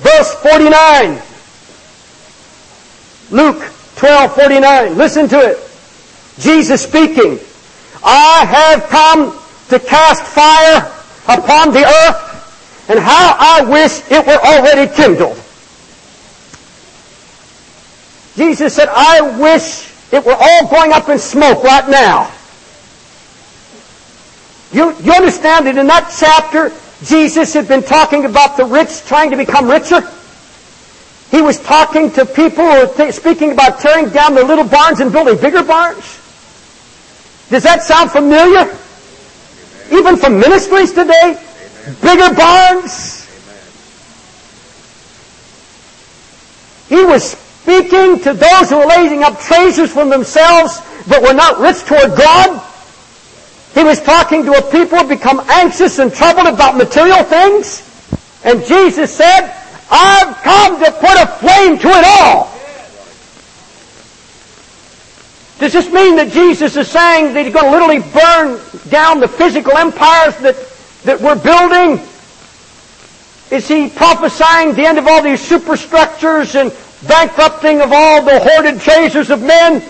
Verse 0.00 0.34
49. 0.42 1.20
Luke 3.30 3.72
12, 3.96 4.34
49. 4.34 4.96
Listen 4.96 5.28
to 5.28 5.38
it. 5.38 5.58
Jesus 6.38 6.82
speaking. 6.82 7.38
I 8.04 8.44
have 8.44 8.84
come 8.90 9.38
to 9.70 9.78
cast 9.78 10.22
fire 10.22 10.92
upon 11.26 11.72
the 11.72 11.84
earth, 11.84 12.23
and 12.88 12.98
how 12.98 13.36
I 13.38 13.64
wish 13.68 14.02
it 14.10 14.26
were 14.26 14.32
already 14.32 14.92
kindled. 14.94 15.36
Jesus 18.36 18.74
said, 18.74 18.88
I 18.88 19.38
wish 19.38 19.90
it 20.12 20.24
were 20.24 20.36
all 20.38 20.68
going 20.68 20.92
up 20.92 21.08
in 21.08 21.18
smoke 21.18 21.62
right 21.62 21.88
now. 21.88 22.30
You, 24.72 24.94
you 25.02 25.12
understand 25.12 25.66
that 25.66 25.78
in 25.78 25.86
that 25.86 26.14
chapter, 26.18 26.72
Jesus 27.04 27.54
had 27.54 27.68
been 27.68 27.82
talking 27.82 28.24
about 28.24 28.56
the 28.56 28.64
rich 28.64 29.04
trying 29.06 29.30
to 29.30 29.36
become 29.36 29.70
richer? 29.70 30.02
He 31.30 31.40
was 31.40 31.60
talking 31.60 32.10
to 32.12 32.26
people 32.26 32.64
who 32.64 33.04
were 33.04 33.12
speaking 33.12 33.52
about 33.52 33.80
tearing 33.80 34.08
down 34.10 34.34
their 34.34 34.44
little 34.44 34.66
barns 34.66 35.00
and 35.00 35.12
building 35.12 35.36
bigger 35.36 35.62
barns. 35.62 36.20
Does 37.50 37.62
that 37.62 37.82
sound 37.82 38.10
familiar? 38.10 38.76
Even 39.92 40.16
from 40.16 40.40
ministries 40.40 40.92
today? 40.92 41.40
Bigger 42.00 42.34
barns? 42.34 43.28
He 46.88 47.04
was 47.04 47.32
speaking 47.32 48.20
to 48.20 48.32
those 48.32 48.70
who 48.70 48.78
were 48.78 48.86
laying 48.86 49.22
up 49.22 49.40
treasures 49.40 49.92
for 49.92 50.04
themselves 50.04 50.80
but 51.08 51.22
were 51.22 51.34
not 51.34 51.58
rich 51.58 51.84
toward 51.84 52.16
God. 52.16 52.62
He 53.74 53.82
was 53.82 54.00
talking 54.00 54.44
to 54.44 54.52
a 54.52 54.62
people 54.70 54.98
who 54.98 55.08
become 55.08 55.40
anxious 55.48 55.98
and 55.98 56.12
troubled 56.12 56.46
about 56.46 56.76
material 56.76 57.24
things. 57.24 57.82
And 58.44 58.64
Jesus 58.64 59.12
said, 59.12 59.52
I've 59.90 60.36
come 60.42 60.78
to 60.82 60.90
put 60.92 61.20
a 61.20 61.26
flame 61.26 61.78
to 61.78 61.88
it 61.88 62.04
all. 62.06 62.54
Does 65.58 65.72
this 65.72 65.92
mean 65.92 66.16
that 66.16 66.30
Jesus 66.32 66.76
is 66.76 66.88
saying 66.88 67.34
that 67.34 67.44
he's 67.44 67.54
going 67.54 67.66
to 67.66 67.70
literally 67.70 68.00
burn 68.00 68.60
down 68.90 69.20
the 69.20 69.28
physical 69.28 69.76
empires 69.76 70.36
that, 70.38 70.56
that 71.04 71.20
we're 71.20 71.36
building? 71.36 72.04
Is 73.50 73.68
he 73.68 73.88
prophesying 73.88 74.74
the 74.74 74.84
end 74.84 74.98
of 74.98 75.06
all 75.06 75.22
these 75.22 75.40
superstructures 75.40 76.54
and 76.54 76.72
bankrupting 77.06 77.80
of 77.80 77.92
all 77.92 78.22
the 78.22 78.40
hoarded 78.40 78.80
treasures 78.80 79.30
of 79.30 79.42
men? 79.42 79.80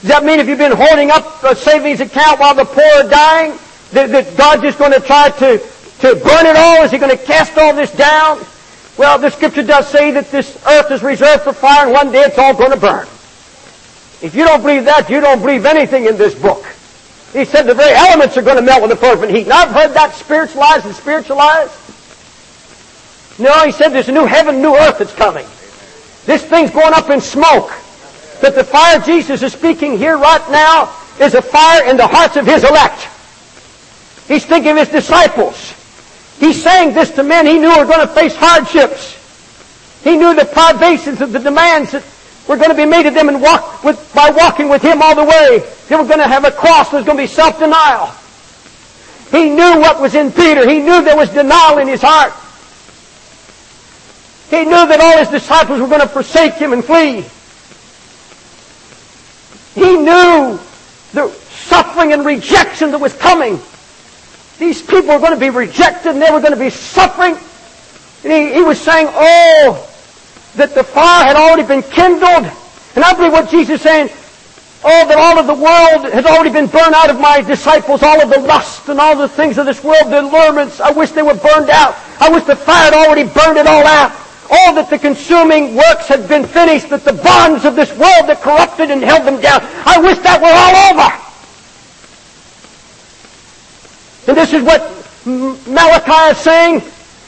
Does 0.00 0.08
that 0.08 0.24
mean 0.24 0.40
if 0.40 0.48
you've 0.48 0.58
been 0.58 0.72
hoarding 0.72 1.10
up 1.10 1.44
a 1.44 1.54
savings 1.54 2.00
account 2.00 2.40
while 2.40 2.54
the 2.54 2.64
poor 2.64 3.04
are 3.04 3.08
dying, 3.08 3.58
that, 3.92 4.08
that 4.10 4.36
God's 4.36 4.62
just 4.62 4.78
going 4.78 4.92
to 4.92 5.00
try 5.00 5.28
to, 5.28 5.58
to 5.58 6.14
burn 6.16 6.46
it 6.46 6.56
all? 6.56 6.82
Is 6.82 6.90
he 6.90 6.98
going 6.98 7.16
to 7.16 7.22
cast 7.22 7.56
all 7.58 7.74
this 7.74 7.92
down? 7.92 8.40
Well, 8.96 9.18
the 9.18 9.30
scripture 9.30 9.62
does 9.62 9.86
say 9.88 10.10
that 10.12 10.30
this 10.30 10.58
earth 10.66 10.90
is 10.90 11.02
reserved 11.02 11.44
for 11.44 11.52
fire 11.52 11.84
and 11.84 11.92
one 11.92 12.10
day 12.10 12.20
it's 12.20 12.38
all 12.38 12.54
going 12.54 12.72
to 12.72 12.76
burn. 12.76 13.06
If 14.22 14.32
you 14.34 14.44
don't 14.44 14.62
believe 14.62 14.86
that, 14.86 15.08
you 15.10 15.20
don't 15.20 15.40
believe 15.40 15.66
anything 15.66 16.06
in 16.06 16.16
this 16.16 16.34
book. 16.34 16.64
He 17.32 17.44
said 17.44 17.62
the 17.62 17.74
very 17.74 17.94
elements 17.94 18.36
are 18.36 18.42
going 18.42 18.56
to 18.56 18.62
melt 18.62 18.82
with 18.82 18.90
the 18.90 18.96
fervent 18.96 19.30
heat. 19.30 19.44
And 19.44 19.52
I've 19.52 19.70
heard 19.70 19.94
that 19.94 20.14
spiritualized 20.14 20.86
and 20.86 20.94
spiritualized. 20.94 21.72
No, 23.38 23.64
he 23.64 23.72
said 23.72 23.90
there's 23.90 24.08
a 24.08 24.12
new 24.12 24.26
heaven, 24.26 24.60
new 24.60 24.74
earth 24.74 24.98
that's 24.98 25.14
coming. 25.14 25.46
This 26.26 26.44
thing's 26.44 26.70
going 26.70 26.92
up 26.92 27.08
in 27.08 27.20
smoke. 27.20 27.70
That 28.42 28.54
the 28.54 28.64
fire 28.64 28.98
Jesus 29.00 29.42
is 29.42 29.52
speaking 29.52 29.96
here 29.96 30.18
right 30.18 30.50
now 30.50 30.94
is 31.20 31.34
a 31.34 31.42
fire 31.42 31.88
in 31.88 31.96
the 31.96 32.06
hearts 32.06 32.36
of 32.36 32.46
his 32.46 32.64
elect. 32.64 33.06
He's 34.26 34.44
thinking 34.44 34.72
of 34.72 34.78
his 34.78 34.88
disciples. 34.88 35.74
He's 36.38 36.60
saying 36.62 36.94
this 36.94 37.10
to 37.12 37.22
men 37.22 37.46
he 37.46 37.58
knew 37.58 37.68
were 37.68 37.84
going 37.84 38.06
to 38.06 38.12
face 38.14 38.34
hardships. 38.34 39.16
He 40.02 40.16
knew 40.16 40.34
the 40.34 40.46
privations 40.46 41.20
of 41.20 41.32
the 41.32 41.38
demands 41.38 41.92
that 41.92 42.02
were 42.48 42.56
going 42.56 42.70
to 42.70 42.76
be 42.76 42.86
made 42.86 43.06
of 43.06 43.14
them 43.14 43.28
and 43.28 43.40
walk 43.40 43.84
with, 43.84 44.12
by 44.14 44.30
walking 44.30 44.68
with 44.68 44.82
him 44.82 45.00
all 45.02 45.14
the 45.14 45.24
way. 45.24 45.62
They 45.88 45.96
were 45.96 46.04
going 46.04 46.18
to 46.18 46.28
have 46.28 46.44
a 46.44 46.50
cross. 46.50 46.90
There's 46.90 47.04
going 47.04 47.16
to 47.16 47.22
be 47.22 47.28
self-denial. 47.28 48.14
He 49.30 49.48
knew 49.48 49.80
what 49.80 50.00
was 50.00 50.14
in 50.14 50.32
Peter. 50.32 50.68
He 50.68 50.80
knew 50.80 51.02
there 51.02 51.16
was 51.16 51.30
denial 51.30 51.78
in 51.78 51.86
his 51.86 52.02
heart. 52.02 52.32
He 54.50 54.64
knew 54.64 54.86
that 54.86 55.00
all 55.00 55.18
his 55.18 55.28
disciples 55.28 55.80
were 55.80 55.86
going 55.86 56.00
to 56.00 56.08
forsake 56.08 56.54
him 56.54 56.72
and 56.72 56.84
flee. 56.84 57.24
He 59.74 59.96
knew 59.96 60.58
the 61.12 61.28
suffering 61.50 62.12
and 62.12 62.26
rejection 62.26 62.90
that 62.90 63.00
was 63.00 63.14
coming. 63.14 63.60
These 64.58 64.82
people 64.82 65.14
were 65.14 65.20
going 65.20 65.34
to 65.34 65.40
be 65.40 65.50
rejected 65.50 66.10
and 66.10 66.20
they 66.20 66.30
were 66.30 66.40
going 66.40 66.52
to 66.52 66.58
be 66.58 66.70
suffering. 66.70 67.38
And 68.24 68.32
he, 68.32 68.54
he 68.54 68.62
was 68.62 68.80
saying, 68.80 69.06
oh, 69.10 69.89
that 70.56 70.74
the 70.74 70.84
fire 70.84 71.24
had 71.24 71.36
already 71.36 71.66
been 71.66 71.82
kindled. 71.82 72.50
And 72.94 73.04
I 73.04 73.14
believe 73.14 73.32
what 73.32 73.50
Jesus 73.50 73.76
is 73.76 73.82
saying, 73.82 74.10
oh, 74.84 75.08
that 75.08 75.18
all 75.18 75.38
of 75.38 75.46
the 75.46 75.54
world 75.54 76.12
has 76.12 76.26
already 76.26 76.50
been 76.50 76.66
burned 76.66 76.94
out 76.94 77.10
of 77.10 77.20
my 77.20 77.40
disciples, 77.40 78.02
all 78.02 78.20
of 78.20 78.30
the 78.30 78.40
lust 78.40 78.88
and 78.88 79.00
all 79.00 79.16
the 79.16 79.28
things 79.28 79.58
of 79.58 79.66
this 79.66 79.84
world, 79.84 80.10
the 80.10 80.20
allurements, 80.20 80.80
I 80.80 80.90
wish 80.90 81.10
they 81.10 81.22
were 81.22 81.34
burned 81.34 81.70
out. 81.70 81.94
I 82.20 82.30
wish 82.30 82.44
the 82.44 82.56
fire 82.56 82.90
had 82.90 82.94
already 82.94 83.24
burned 83.24 83.58
it 83.58 83.66
all 83.66 83.86
out 83.86 84.12
all 84.50 84.74
that 84.74 84.90
the 84.90 84.98
consuming 84.98 85.76
works 85.76 86.08
had 86.08 86.28
been 86.28 86.44
finished, 86.44 86.90
that 86.90 87.04
the 87.04 87.12
bonds 87.12 87.64
of 87.64 87.76
this 87.76 87.90
world 87.90 88.26
that 88.26 88.40
corrupted 88.42 88.90
and 88.90 89.02
held 89.02 89.24
them 89.24 89.40
down, 89.40 89.60
I 89.86 90.00
wish 90.02 90.18
that 90.18 90.42
were 90.42 90.50
all 90.50 90.74
over. 90.90 91.06
And 94.26 94.36
this 94.36 94.52
is 94.52 94.62
what 94.62 94.82
Malachi 95.68 96.32
is 96.32 96.38
saying 96.38 96.82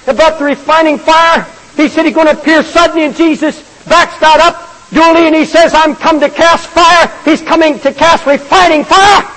about 0.08 0.38
the 0.38 0.44
refining 0.44 0.98
fire. 0.98 1.46
He 1.76 1.88
said 1.88 2.04
he's 2.04 2.14
going 2.14 2.26
to 2.26 2.38
appear 2.38 2.62
suddenly 2.62 3.04
and 3.04 3.16
Jesus 3.16 3.60
backs 3.86 4.18
that 4.20 4.40
up 4.40 4.72
duly 4.92 5.26
and 5.26 5.34
he 5.34 5.44
says, 5.44 5.72
I'm 5.74 5.96
come 5.96 6.20
to 6.20 6.28
cast 6.28 6.68
fire. 6.68 7.10
He's 7.24 7.42
coming 7.42 7.78
to 7.80 7.92
cast 7.92 8.26
refining 8.26 8.84
fire. 8.84 9.28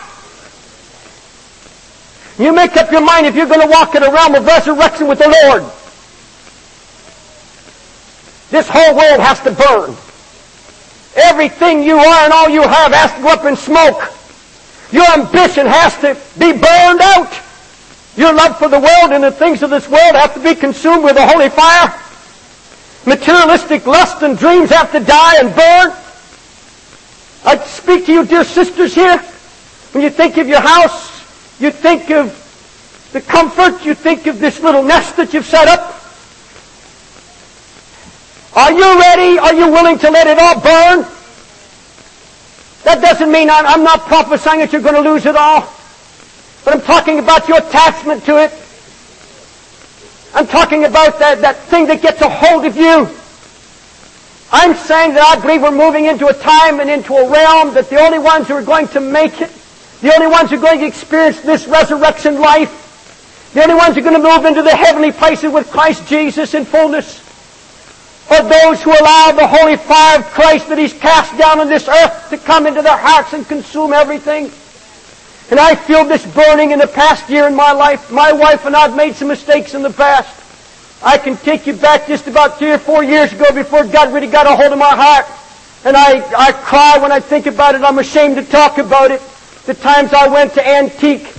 You 2.38 2.54
make 2.54 2.76
up 2.76 2.92
your 2.92 3.02
mind 3.02 3.26
if 3.26 3.36
you're 3.36 3.48
going 3.48 3.62
to 3.62 3.68
walk 3.68 3.96
in 3.96 4.04
a 4.04 4.12
realm 4.12 4.36
of 4.36 4.46
resurrection 4.46 5.08
with 5.08 5.20
the 5.20 5.30
Lord. 5.30 5.64
This 8.52 8.68
whole 8.70 8.96
world 8.96 9.20
has 9.22 9.40
to 9.42 9.52
burn. 9.52 9.96
Everything 11.16 11.82
you 11.82 11.96
are 11.96 12.24
and 12.26 12.34
all 12.34 12.50
you 12.50 12.62
have 12.62 12.92
has 12.92 13.14
to 13.16 13.22
go 13.22 13.30
up 13.30 13.46
in 13.46 13.56
smoke. 13.56 14.12
Your 14.92 15.10
ambition 15.14 15.66
has 15.66 15.98
to 16.02 16.16
be 16.38 16.52
burned 16.52 17.02
out. 17.02 17.32
Your 18.18 18.34
love 18.34 18.60
for 18.60 18.68
the 18.68 18.80
world 18.80 19.12
and 19.12 19.24
the 19.24 19.32
things 19.32 19.64
of 19.64 19.70
this 19.70 19.88
world 19.90 20.16
have 20.16 20.34
to 20.34 20.40
be 20.42 20.56
consumed 20.56 21.04
with 21.04 21.16
a 21.18 21.26
holy 21.26 21.50
fire. 21.50 21.94
Materialistic 23.06 23.86
lust 23.86 24.24
and 24.24 24.38
dreams 24.38 24.70
have 24.72 24.92
to 24.92 25.00
die 25.00 25.40
and 25.40 25.50
burn. 25.56 25.94
I 27.46 27.64
speak 27.66 28.08
to 28.08 28.14
you, 28.14 28.26
dear 28.26 28.44
sisters 28.44 28.96
here. 28.96 29.18
When 29.92 30.04
you 30.04 30.10
think 30.10 30.38
of 30.38 30.48
your 30.48 30.62
house, 30.62 31.12
you 31.60 31.70
think 31.70 32.10
of 32.10 32.42
the 33.14 33.22
comfort, 33.22 33.86
you 33.86 33.94
think 33.94 34.26
of 34.26 34.40
this 34.40 34.60
little 34.62 34.84
nest 34.84 35.16
that 35.18 35.34
you've 35.34 35.46
set 35.46 35.68
up. 35.68 36.02
Are 38.56 38.72
you 38.72 39.00
ready? 39.00 39.38
Are 39.38 39.54
you 39.54 39.72
willing 39.72 40.00
to 40.00 40.10
let 40.10 40.28
it 40.28 40.40
all 40.40 40.56
burn? 40.56 41.06
That 42.86 43.02
doesn't 43.02 43.32
mean 43.32 43.50
I'm, 43.50 43.66
I'm 43.68 43.84
not 43.84 44.02
prophesying 44.02 44.60
that 44.60 44.72
you're 44.72 44.82
going 44.82 44.96
to 44.96 45.08
lose 45.08 45.26
it 45.26 45.36
all. 45.36 45.72
But 46.64 46.74
I'm 46.74 46.82
talking 46.82 47.20
about 47.20 47.48
your 47.48 47.60
attachment 47.60 48.24
to 48.26 48.44
it. 48.44 48.65
I'm 50.36 50.48
talking 50.48 50.84
about 50.84 51.18
that, 51.20 51.40
that 51.42 51.56
thing 51.72 51.88
that 51.88 52.02
gets 52.02 52.20
a 52.20 52.28
hold 52.28 52.66
of 52.66 52.76
you. 52.76 53.08
I'm 54.52 54.76
saying 54.76 55.14
that 55.14 55.24
I 55.24 55.40
believe 55.40 55.62
we're 55.62 55.72
moving 55.72 56.06
into 56.06 56.28
a 56.28 56.34
time 56.34 56.82
and 56.82 56.90
into 56.90 57.16
a 57.16 57.30
realm 57.32 57.74
that 57.74 57.90
the 57.90 58.02
only 58.02 58.20
ones 58.20 58.50
who 58.50 58.56
are 58.56 58.62
going 58.62 58.90
to 58.90 59.00
make 59.00 59.40
it, 59.40 59.50
the 60.02 60.14
only 60.14 60.28
ones 60.28 60.50
who 60.50 60.58
are 60.58 60.62
going 60.62 60.80
to 60.80 60.86
experience 60.86 61.40
this 61.40 61.68
resurrection 61.68 62.42
life, 62.42 63.52
the 63.54 63.64
only 63.64 63.76
ones 63.76 63.96
who 63.96 64.02
are 64.02 64.04
going 64.04 64.22
to 64.22 64.28
move 64.28 64.44
into 64.44 64.62
the 64.62 64.76
heavenly 64.76 65.14
places 65.14 65.54
with 65.54 65.72
Christ 65.72 66.06
Jesus 66.06 66.54
in 66.54 66.66
fullness, 66.66 67.24
are 68.30 68.44
those 68.44 68.84
who 68.84 68.92
allow 68.92 69.32
the 69.32 69.48
holy 69.48 69.78
fire 69.78 70.20
of 70.20 70.26
Christ 70.26 70.68
that 70.68 70.78
He's 70.78 70.94
cast 70.94 71.38
down 71.38 71.62
on 71.62 71.70
this 71.70 71.88
earth 71.88 72.30
to 72.30 72.38
come 72.38 72.68
into 72.68 72.82
their 72.82 72.98
hearts 72.98 73.32
and 73.32 73.48
consume 73.48 73.94
everything. 73.94 74.52
And 75.52 75.60
I 75.60 75.76
feel 75.76 76.06
this 76.06 76.26
burning 76.34 76.72
in 76.72 76.80
the 76.80 76.88
past 76.88 77.30
year 77.30 77.48
in 77.48 77.56
my 77.56 77.72
life. 77.72 78.12
My 78.12 78.32
wife 78.32 78.66
and 78.66 78.76
I 78.76 78.88
have 78.88 78.96
made 78.96 79.16
some 79.16 79.28
mistakes 79.28 79.76
in 79.76 79.84
the 79.84 79.92
past. 79.92 80.42
I 81.04 81.18
can 81.18 81.38
take 81.38 81.68
you 81.68 81.74
back 81.74 82.08
just 82.08 82.28
about 82.28 82.58
three 82.58 82.72
or 82.72 82.80
four 82.80 83.04
years 83.04 83.32
ago 83.32 83.54
before 83.54 83.86
God 83.86 84.12
really 84.12 84.28
got 84.28 84.48
a 84.48 84.56
hold 84.56 84.72
of 84.72 84.80
my 84.80 84.96
heart. 84.96 85.26
And 85.86 85.96
I, 85.96 86.24
I 86.36 86.52
cry 86.52 86.98
when 86.98 87.12
I 87.12 87.20
think 87.20 87.46
about 87.46 87.76
it. 87.76 87.82
I'm 87.82 88.00
ashamed 88.00 88.38
to 88.38 88.44
talk 88.44 88.80
about 88.80 89.12
it. 89.12 89.22
The 89.68 89.76
times 89.76 90.14
I 90.14 90.28
went 90.28 90.54
to 90.56 90.68
antique 90.68 91.32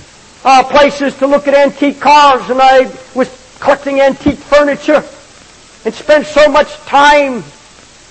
uh, 0.45 0.63
places 0.63 1.17
to 1.17 1.27
look 1.27 1.47
at 1.49 1.53
antique 1.53 1.99
cars 1.99 2.49
and 2.49 2.61
I 2.61 2.89
was 3.13 3.27
collecting 3.59 3.99
antique 3.99 4.37
furniture 4.37 5.03
and 5.83 5.93
spent 5.93 6.27
so 6.27 6.47
much 6.47 6.73
time. 6.85 7.43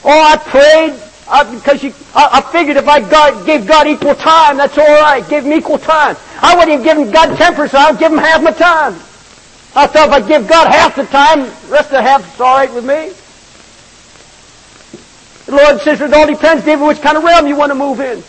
Oh, 0.05 0.33
I 0.33 0.37
prayed 0.37 1.06
because 1.51 1.83
you, 1.83 1.93
I, 2.15 2.39
I, 2.39 2.53
figured 2.53 2.77
if 2.77 2.89
I 2.89 3.01
gave 3.45 3.67
God 3.67 3.89
equal 3.89 4.15
time, 4.15 4.57
that's 4.57 4.79
all 4.79 4.85
right. 4.85 5.29
Give 5.29 5.45
him 5.45 5.53
equal 5.53 5.79
time. 5.79 6.17
I 6.41 6.55
wouldn't 6.55 6.73
even 6.73 6.85
give 6.85 6.99
him 6.99 7.11
God 7.11 7.37
ten 7.37 7.55
percent. 7.55 7.83
I 7.83 7.91
would 7.91 7.99
give 7.99 8.13
him 8.13 8.19
half 8.19 8.43
my 8.43 8.53
time. 8.53 8.95
I 9.75 9.87
thought 9.87 10.09
if 10.09 10.13
I 10.13 10.27
give 10.27 10.49
God 10.49 10.69
half 10.69 10.97
the 10.97 11.05
time, 11.05 11.41
the 11.41 11.69
rest 11.69 11.87
of 11.87 11.99
the 11.99 12.03
half 12.03 12.35
is 12.35 12.41
all 12.41 12.57
right 12.57 12.73
with 12.73 12.85
me. 12.85 13.13
The 15.47 15.63
Lord 15.63 15.81
says 15.81 16.01
it 16.01 16.13
all 16.15 16.27
depends, 16.27 16.65
David, 16.65 16.87
which 16.87 17.01
kind 17.01 17.17
of 17.17 17.25
realm 17.25 17.47
you 17.47 17.57
want 17.57 17.71
to 17.71 17.77
move 17.77 18.01
in. 18.01 18.23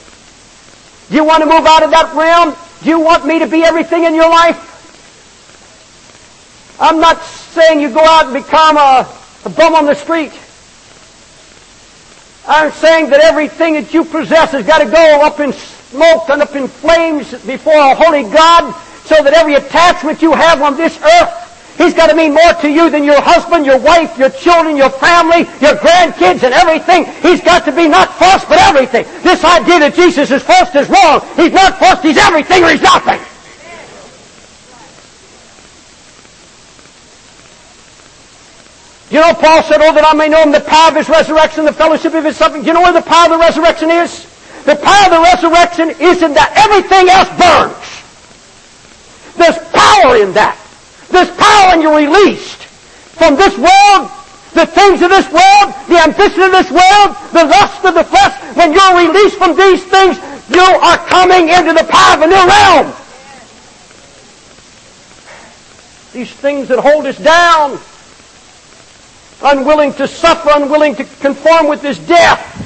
Do 1.09 1.15
you 1.15 1.23
want 1.23 1.43
to 1.43 1.49
move 1.49 1.65
out 1.65 1.83
of 1.83 1.91
that 1.91 2.13
realm? 2.15 2.55
Do 2.83 2.89
you 2.89 2.99
want 2.99 3.25
me 3.25 3.39
to 3.39 3.47
be 3.47 3.63
everything 3.63 4.03
in 4.03 4.13
your 4.13 4.29
life? 4.29 4.63
I'm 6.79 6.99
not 6.99 7.21
saying 7.23 7.79
you 7.79 7.89
go 7.91 8.03
out 8.03 8.25
and 8.25 8.33
become 8.33 8.77
a 8.77 9.07
a 9.47 9.49
bum 9.49 9.75
on 9.75 9.85
the 9.85 9.95
street. 9.95 10.33
I'm 12.47 12.71
saying 12.71 13.09
that 13.09 13.19
everything 13.19 13.73
that 13.73 13.93
you 13.93 14.05
possess 14.05 14.51
has 14.51 14.65
got 14.65 14.79
to 14.79 14.89
go 14.89 15.21
up 15.21 15.39
in 15.39 15.53
smoke 15.53 16.29
and 16.29 16.41
up 16.41 16.55
in 16.55 16.67
flames 16.67 17.31
before 17.45 17.77
a 17.77 17.95
holy 17.95 18.23
God 18.23 18.73
so 19.05 19.23
that 19.23 19.33
every 19.33 19.55
attachment 19.55 20.21
you 20.21 20.33
have 20.33 20.61
on 20.61 20.77
this 20.77 20.97
earth 21.01 21.47
He's 21.77 21.93
got 21.93 22.07
to 22.09 22.15
mean 22.15 22.33
more 22.33 22.53
to 22.61 22.69
you 22.69 22.89
than 22.89 23.03
your 23.03 23.21
husband, 23.21 23.65
your 23.65 23.77
wife, 23.77 24.17
your 24.17 24.31
children, 24.31 24.75
your 24.75 24.89
family, 24.89 25.45
your 25.61 25.77
grandkids, 25.77 26.41
and 26.41 26.53
everything. 26.53 27.05
He's 27.21 27.41
got 27.41 27.65
to 27.65 27.71
be 27.71 27.87
not 27.87 28.11
first, 28.17 28.49
but 28.49 28.57
everything. 28.57 29.05
This 29.21 29.43
idea 29.45 29.79
that 29.85 29.93
Jesus 29.93 30.31
is 30.31 30.41
first 30.41 30.73
is 30.73 30.89
wrong. 30.89 31.21
He's 31.35 31.53
not 31.53 31.77
first, 31.77 32.01
he's 32.01 32.17
everything 32.17 32.63
or 32.63 32.69
he's 32.69 32.81
nothing. 32.81 33.21
You 39.09 39.21
know, 39.21 39.33
Paul 39.33 39.63
said, 39.63 39.79
Oh, 39.81 39.93
that 39.93 40.03
I 40.05 40.13
may 40.13 40.27
know 40.27 40.43
him, 40.43 40.51
the 40.51 40.61
power 40.61 40.89
of 40.89 40.95
his 40.95 41.09
resurrection, 41.09 41.65
the 41.65 41.73
fellowship 41.73 42.13
of 42.13 42.23
his 42.23 42.35
suffering. 42.35 42.65
You 42.65 42.73
know 42.73 42.81
where 42.81 42.93
the 42.93 43.01
power 43.01 43.31
of 43.31 43.39
the 43.39 43.43
resurrection 43.43 43.89
is? 43.89 44.25
The 44.65 44.75
power 44.75 45.05
of 45.07 45.11
the 45.15 45.23
resurrection 45.23 45.89
is 46.01 46.21
in 46.21 46.33
that 46.35 46.51
everything 46.59 47.07
else 47.07 47.31
burns. 47.39 47.87
There's 49.39 49.59
power 49.71 50.19
in 50.19 50.33
that. 50.33 50.59
There's 51.07 51.31
power 51.39 51.71
when 51.71 51.81
you're 51.81 51.95
released 51.95 52.63
from 53.15 53.35
this 53.35 53.57
world 53.57 54.11
the 54.57 54.65
things 54.65 55.01
of 55.01 55.09
this 55.09 55.29
world, 55.31 55.69
the 55.87 56.01
ambition 56.01 56.41
of 56.41 56.51
this 56.51 56.71
world, 56.71 57.15
the 57.31 57.45
lust 57.45 57.85
of 57.85 57.93
the 57.93 58.03
flesh, 58.03 58.33
when 58.55 58.73
you're 58.73 58.97
released 58.97 59.37
from 59.37 59.55
these 59.55 59.83
things, 59.85 60.17
you 60.49 60.59
are 60.59 60.97
coming 61.05 61.49
into 61.49 61.73
the 61.73 61.85
power 61.87 62.15
of 62.17 62.21
a 62.23 62.27
new 62.27 62.47
realm. 62.47 62.87
These 66.13 66.33
things 66.33 66.67
that 66.69 66.79
hold 66.79 67.05
us 67.05 67.17
down, 67.19 67.79
unwilling 69.41 69.93
to 69.93 70.07
suffer, 70.07 70.49
unwilling 70.53 70.95
to 70.95 71.03
conform 71.03 71.67
with 71.67 71.81
this 71.81 71.99
death. 71.99 72.65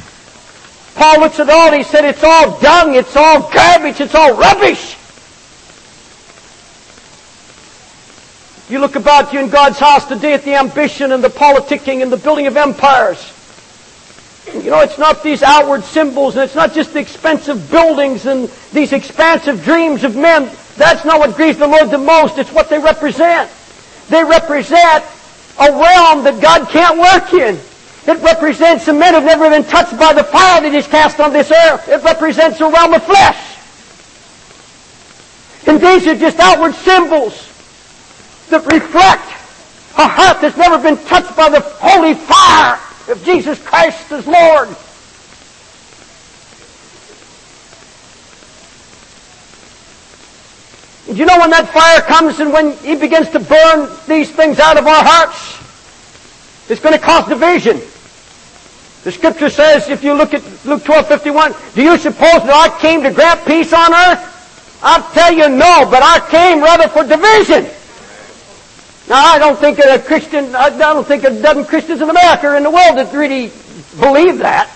Paul 0.96 1.22
looks 1.22 1.40
at 1.40 1.50
all, 1.50 1.68
and 1.68 1.76
he 1.76 1.84
said, 1.84 2.06
it's 2.06 2.24
all 2.24 2.60
dung, 2.60 2.96
it's 2.96 3.16
all 3.16 3.50
garbage, 3.52 4.02
it's 4.02 4.16
all 4.16 4.36
rubbish. 4.36 4.98
You 8.70 8.80
look 8.80 8.96
about 8.96 9.34
you 9.34 9.40
in 9.40 9.50
God's 9.50 9.80
house 9.80 10.08
today 10.08 10.34
at 10.34 10.44
the 10.44 10.56
ambition 10.56 11.12
and 11.12 11.22
the 11.22 11.28
politicking 11.28 12.02
and 12.02 12.10
the 12.12 12.18
building 12.18 12.48
of 12.48 12.56
empires. 12.56 13.34
You 14.54 14.70
know, 14.70 14.80
it's 14.80 14.98
not 14.98 15.24
these 15.24 15.44
outward 15.44 15.84
symbols 15.84 16.36
and 16.36 16.46
it's 16.46 16.56
not 16.56 16.74
just 16.74 16.94
the 16.94 17.00
expensive 17.00 17.70
buildings 17.70 18.26
and 18.26 18.50
these 18.72 18.94
expansive 18.94 19.64
dreams 19.64 20.06
of 20.06 20.16
men. 20.16 20.50
That's 20.78 21.04
not 21.04 21.20
what 21.20 21.36
grieves 21.36 21.58
the 21.58 21.68
Lord 21.68 21.92
the 21.92 21.98
most. 21.98 22.38
It's 22.38 22.52
what 22.52 22.70
they 22.70 22.80
represent. 22.80 23.52
They 24.08 24.24
represent 24.24 25.04
a 25.60 25.72
realm 25.72 26.24
that 26.24 26.40
God 26.42 26.70
can't 26.70 26.98
work 26.98 27.34
in. 27.34 27.60
It 28.08 28.22
represents 28.24 28.86
the 28.86 28.94
men 28.94 29.14
who 29.14 29.20
have 29.20 29.40
never 29.40 29.50
been 29.50 29.64
touched 29.64 29.98
by 30.00 30.14
the 30.14 30.24
fire 30.24 30.62
that 30.62 30.74
is 30.74 30.88
cast 30.88 31.20
on 31.20 31.34
this 31.34 31.52
earth. 31.52 31.88
It 31.88 32.04
represents 32.04 32.60
a 32.60 32.70
realm 32.70 32.94
of 32.94 33.04
flesh. 33.04 33.52
And 35.68 35.80
these 35.80 36.08
are 36.08 36.16
just 36.16 36.40
outward 36.40 36.74
symbols 36.74 37.48
that 38.50 38.66
reflect 38.66 39.28
a 39.98 40.08
heart 40.08 40.42
that's 40.42 40.58
never 40.58 40.82
been 40.82 40.98
touched 41.06 41.36
by 41.36 41.50
the 41.50 41.60
holy 41.60 42.16
fire 42.16 42.80
of 43.10 43.24
Jesus 43.24 43.62
Christ 43.62 44.12
as 44.12 44.26
Lord. 44.26 44.70
And 51.12 51.20
you 51.20 51.26
know 51.26 51.40
when 51.40 51.50
that 51.50 51.68
fire 51.68 52.00
comes 52.00 52.40
and 52.40 52.54
when 52.54 52.72
He 52.78 52.96
begins 52.96 53.28
to 53.32 53.40
burn 53.42 53.92
these 54.08 54.32
things 54.32 54.60
out 54.60 54.78
of 54.78 54.88
our 54.88 55.04
hearts, 55.04 55.60
it's 56.72 56.80
going 56.80 56.98
to 56.98 57.04
cause 57.04 57.28
division. 57.28 57.82
The 59.04 59.12
scripture 59.12 59.50
says, 59.50 59.90
if 59.90 60.06
you 60.06 60.14
look 60.14 60.34
at 60.34 60.42
Luke 60.64 60.86
12, 60.86 61.08
51, 61.10 61.54
do 61.76 61.84
you 61.84 61.98
suppose 61.98 62.48
that 62.48 62.56
I 62.56 62.80
came 62.80 63.04
to 63.04 63.12
grant 63.12 63.46
peace 63.46 63.74
on 63.74 63.94
earth? 63.94 64.80
I'll 64.82 65.04
tell 65.12 65.34
you 65.34 65.50
no, 65.50 65.86
but 65.92 66.02
I 66.02 66.26
came 66.32 66.62
rather 66.62 66.88
for 66.88 67.04
division. 67.04 67.68
Now, 69.10 69.36
I 69.36 69.38
don't 69.38 69.60
think 69.60 69.80
a 69.80 70.00
Christian, 70.00 70.56
I 70.56 70.70
don't 70.70 71.06
think 71.06 71.26
a 71.26 71.42
dozen 71.42 71.66
Christians 71.66 72.00
in 72.00 72.10
America 72.10 72.48
or 72.48 72.56
in 72.56 72.64
the 72.64 72.72
world 72.72 72.96
that 72.96 73.12
really 73.12 73.52
believe 74.00 74.38
that. 74.38 74.72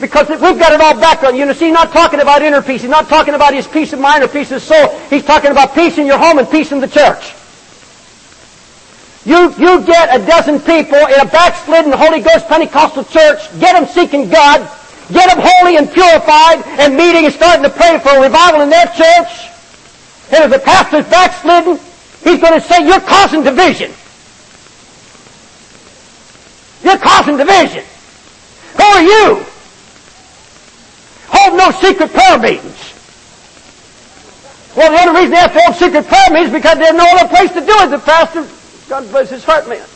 Because 0.00 0.30
we've 0.30 0.58
got 0.58 0.72
it 0.72 0.80
all 0.80 0.98
back 0.98 1.22
on. 1.24 1.36
You 1.36 1.44
know, 1.44 1.52
see, 1.52 1.66
he's 1.66 1.74
not 1.74 1.92
talking 1.92 2.20
about 2.20 2.40
inner 2.40 2.62
peace. 2.62 2.80
He's 2.80 2.90
not 2.90 3.08
talking 3.08 3.34
about 3.34 3.52
his 3.52 3.66
peace 3.66 3.92
of 3.92 4.00
mind 4.00 4.24
or 4.24 4.28
peace 4.28 4.50
of 4.50 4.62
soul. 4.62 4.98
He's 5.10 5.24
talking 5.24 5.50
about 5.50 5.74
peace 5.74 5.98
in 5.98 6.06
your 6.06 6.16
home 6.16 6.38
and 6.38 6.48
peace 6.50 6.72
in 6.72 6.80
the 6.80 6.88
church. 6.88 7.34
You, 9.26 9.52
you 9.58 9.84
get 9.84 10.08
a 10.18 10.24
dozen 10.24 10.58
people 10.60 10.96
in 10.96 11.20
a 11.20 11.26
backslidden 11.26 11.92
Holy 11.92 12.20
Ghost 12.20 12.48
Pentecostal 12.48 13.04
church, 13.04 13.40
get 13.60 13.78
them 13.78 13.86
seeking 13.86 14.30
God, 14.30 14.64
get 15.12 15.28
them 15.28 15.44
holy 15.44 15.76
and 15.76 15.92
purified, 15.92 16.64
and 16.80 16.96
meeting 16.96 17.26
and 17.26 17.34
starting 17.34 17.62
to 17.62 17.70
pray 17.70 17.98
for 17.98 18.16
a 18.16 18.22
revival 18.22 18.62
in 18.62 18.70
their 18.70 18.86
church. 18.86 19.52
And 20.32 20.44
if 20.44 20.50
the 20.50 20.64
pastor's 20.64 21.04
backslidden, 21.10 21.76
he's 22.24 22.40
going 22.40 22.54
to 22.54 22.66
say, 22.66 22.86
you're 22.86 23.00
causing 23.00 23.42
division. 23.42 23.92
You're 26.82 26.98
causing 26.98 27.36
division. 27.36 27.84
Who 28.78 28.82
are 28.82 29.02
you? 29.02 29.49
Hold 31.32 31.56
no 31.56 31.70
secret 31.70 32.10
prayer 32.12 32.38
meetings. 32.38 32.94
Well, 34.76 34.90
the 34.90 35.08
only 35.08 35.20
reason 35.20 35.30
they 35.30 35.36
have 35.36 35.52
to 35.52 35.60
hold 35.60 35.76
secret 35.76 36.06
prayer 36.06 36.30
meetings 36.30 36.48
is 36.48 36.54
because 36.54 36.78
they 36.78 36.86
have 36.86 36.96
no 36.96 37.06
other 37.06 37.28
place 37.28 37.50
to 37.52 37.60
do 37.60 37.74
it. 37.82 37.90
The 37.90 37.98
pastor, 37.98 38.46
God 38.88 39.08
bless 39.10 39.30
his 39.30 39.44
heart, 39.44 39.68
man. 39.68 39.86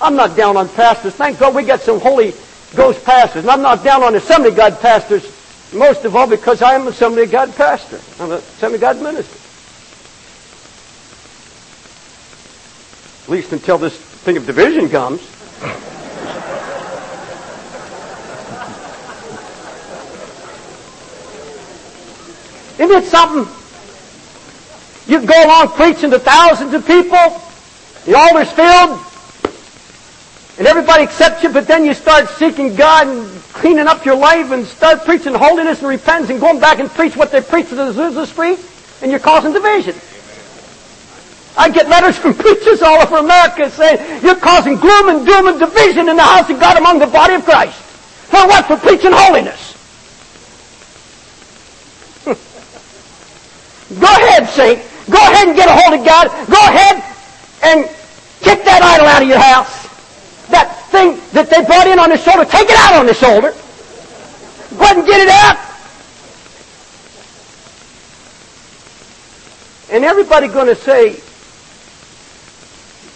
I'm 0.00 0.16
not 0.16 0.36
down 0.36 0.56
on 0.56 0.68
pastors. 0.70 1.14
Thank 1.14 1.38
God 1.38 1.54
we 1.54 1.62
got 1.62 1.80
some 1.80 2.00
Holy 2.00 2.34
Ghost 2.74 3.04
pastors. 3.04 3.44
And 3.44 3.50
I'm 3.50 3.62
not 3.62 3.84
down 3.84 4.02
on 4.02 4.14
Assembly 4.14 4.50
God 4.50 4.80
pastors, 4.80 5.24
most 5.72 6.04
of 6.04 6.16
all 6.16 6.26
because 6.26 6.62
I 6.62 6.74
am 6.74 6.86
Assembly 6.88 7.26
God 7.26 7.54
pastor. 7.54 8.00
I'm 8.20 8.32
an 8.32 8.38
Assembly 8.38 8.78
God 8.78 9.00
minister. 9.00 9.38
At 13.24 13.30
least 13.30 13.52
until 13.52 13.78
this 13.78 13.96
thing 13.96 14.36
of 14.36 14.46
division 14.46 14.88
comes. 14.88 15.20
Isn't 22.78 22.90
it 22.90 23.04
something? 23.04 23.46
You 25.06 25.26
go 25.26 25.44
along 25.44 25.68
preaching 25.68 26.10
to 26.10 26.18
thousands 26.18 26.74
of 26.74 26.86
people, 26.86 27.40
the 28.04 28.14
altar's 28.14 28.50
filled, 28.52 29.00
and 30.58 30.66
everybody 30.66 31.02
accepts 31.02 31.42
you, 31.42 31.48
but 31.48 31.66
then 31.66 31.84
you 31.84 31.94
start 31.94 32.28
seeking 32.28 32.74
God 32.74 33.08
and 33.08 33.42
cleaning 33.52 33.86
up 33.86 34.04
your 34.04 34.16
life 34.16 34.50
and 34.52 34.64
start 34.64 35.04
preaching 35.04 35.34
holiness 35.34 35.80
and 35.80 35.88
repentance 35.88 36.30
and 36.30 36.40
going 36.40 36.60
back 36.60 36.78
and 36.78 36.88
preach 36.90 37.16
what 37.16 37.32
they 37.32 37.40
preach 37.40 37.68
to 37.70 37.74
the 37.74 37.92
Azusa 37.92 38.26
Street, 38.26 38.58
and 39.02 39.10
you're 39.10 39.20
causing 39.20 39.52
division. 39.52 39.94
I 41.56 41.68
get 41.68 41.88
letters 41.88 42.16
from 42.22 42.34
preachers 42.34 42.80
all 42.82 43.02
over 43.02 43.16
America 43.16 43.70
saying, 43.70 44.22
you're 44.22 44.36
causing 44.36 44.76
gloom 44.76 45.08
and 45.08 45.26
doom 45.26 45.48
and 45.48 45.58
division 45.58 46.08
in 46.08 46.16
the 46.16 46.22
house 46.22 46.48
of 46.48 46.60
God 46.60 46.76
among 46.76 46.98
the 46.98 47.06
body 47.06 47.34
of 47.34 47.44
Christ. 47.44 47.78
For 48.30 48.46
what? 48.46 48.66
For 48.66 48.76
preaching 48.76 49.12
holiness. 49.12 49.70
Ahead, 54.32 54.48
saint. 54.48 54.78
Go 55.10 55.18
ahead 55.18 55.48
and 55.48 55.56
get 55.56 55.68
a 55.68 55.72
hold 55.72 56.00
of 56.00 56.06
God. 56.06 56.28
Go 56.48 56.56
ahead 56.56 57.04
and 57.64 57.84
kick 58.40 58.64
that 58.64 58.80
idol 58.82 59.06
out 59.06 59.20
of 59.20 59.28
your 59.28 59.38
house. 59.38 59.82
That 60.48 60.72
thing 60.90 61.20
that 61.32 61.50
they 61.50 61.62
brought 61.66 61.86
in 61.86 61.98
on 61.98 62.08
the 62.08 62.16
shoulder, 62.16 62.46
take 62.46 62.70
it 62.70 62.76
out 62.78 62.94
on 62.94 63.04
the 63.04 63.12
shoulder. 63.12 63.52
Go 64.78 64.84
ahead 64.84 64.96
and 64.96 65.06
get 65.06 65.20
it 65.20 65.28
out. 65.28 65.58
And 69.90 70.02
everybody 70.02 70.48
going 70.48 70.68
to 70.68 70.76
say, 70.76 71.20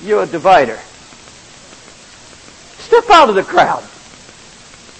you're 0.06 0.24
a 0.24 0.26
divider. 0.26 0.78
Step 2.76 3.08
out 3.08 3.30
of 3.30 3.34
the 3.34 3.42
crowd. 3.42 3.82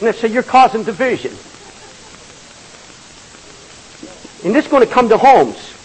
And 0.01 0.09
they 0.09 0.13
say, 0.13 0.29
you're 0.29 0.43
causing 0.43 0.83
division. 0.83 1.33
And 4.47 4.55
this 4.55 4.65
is 4.65 4.71
going 4.71 4.87
to 4.87 4.91
come 4.91 5.11
to 5.11 5.19
homes. 5.19 5.76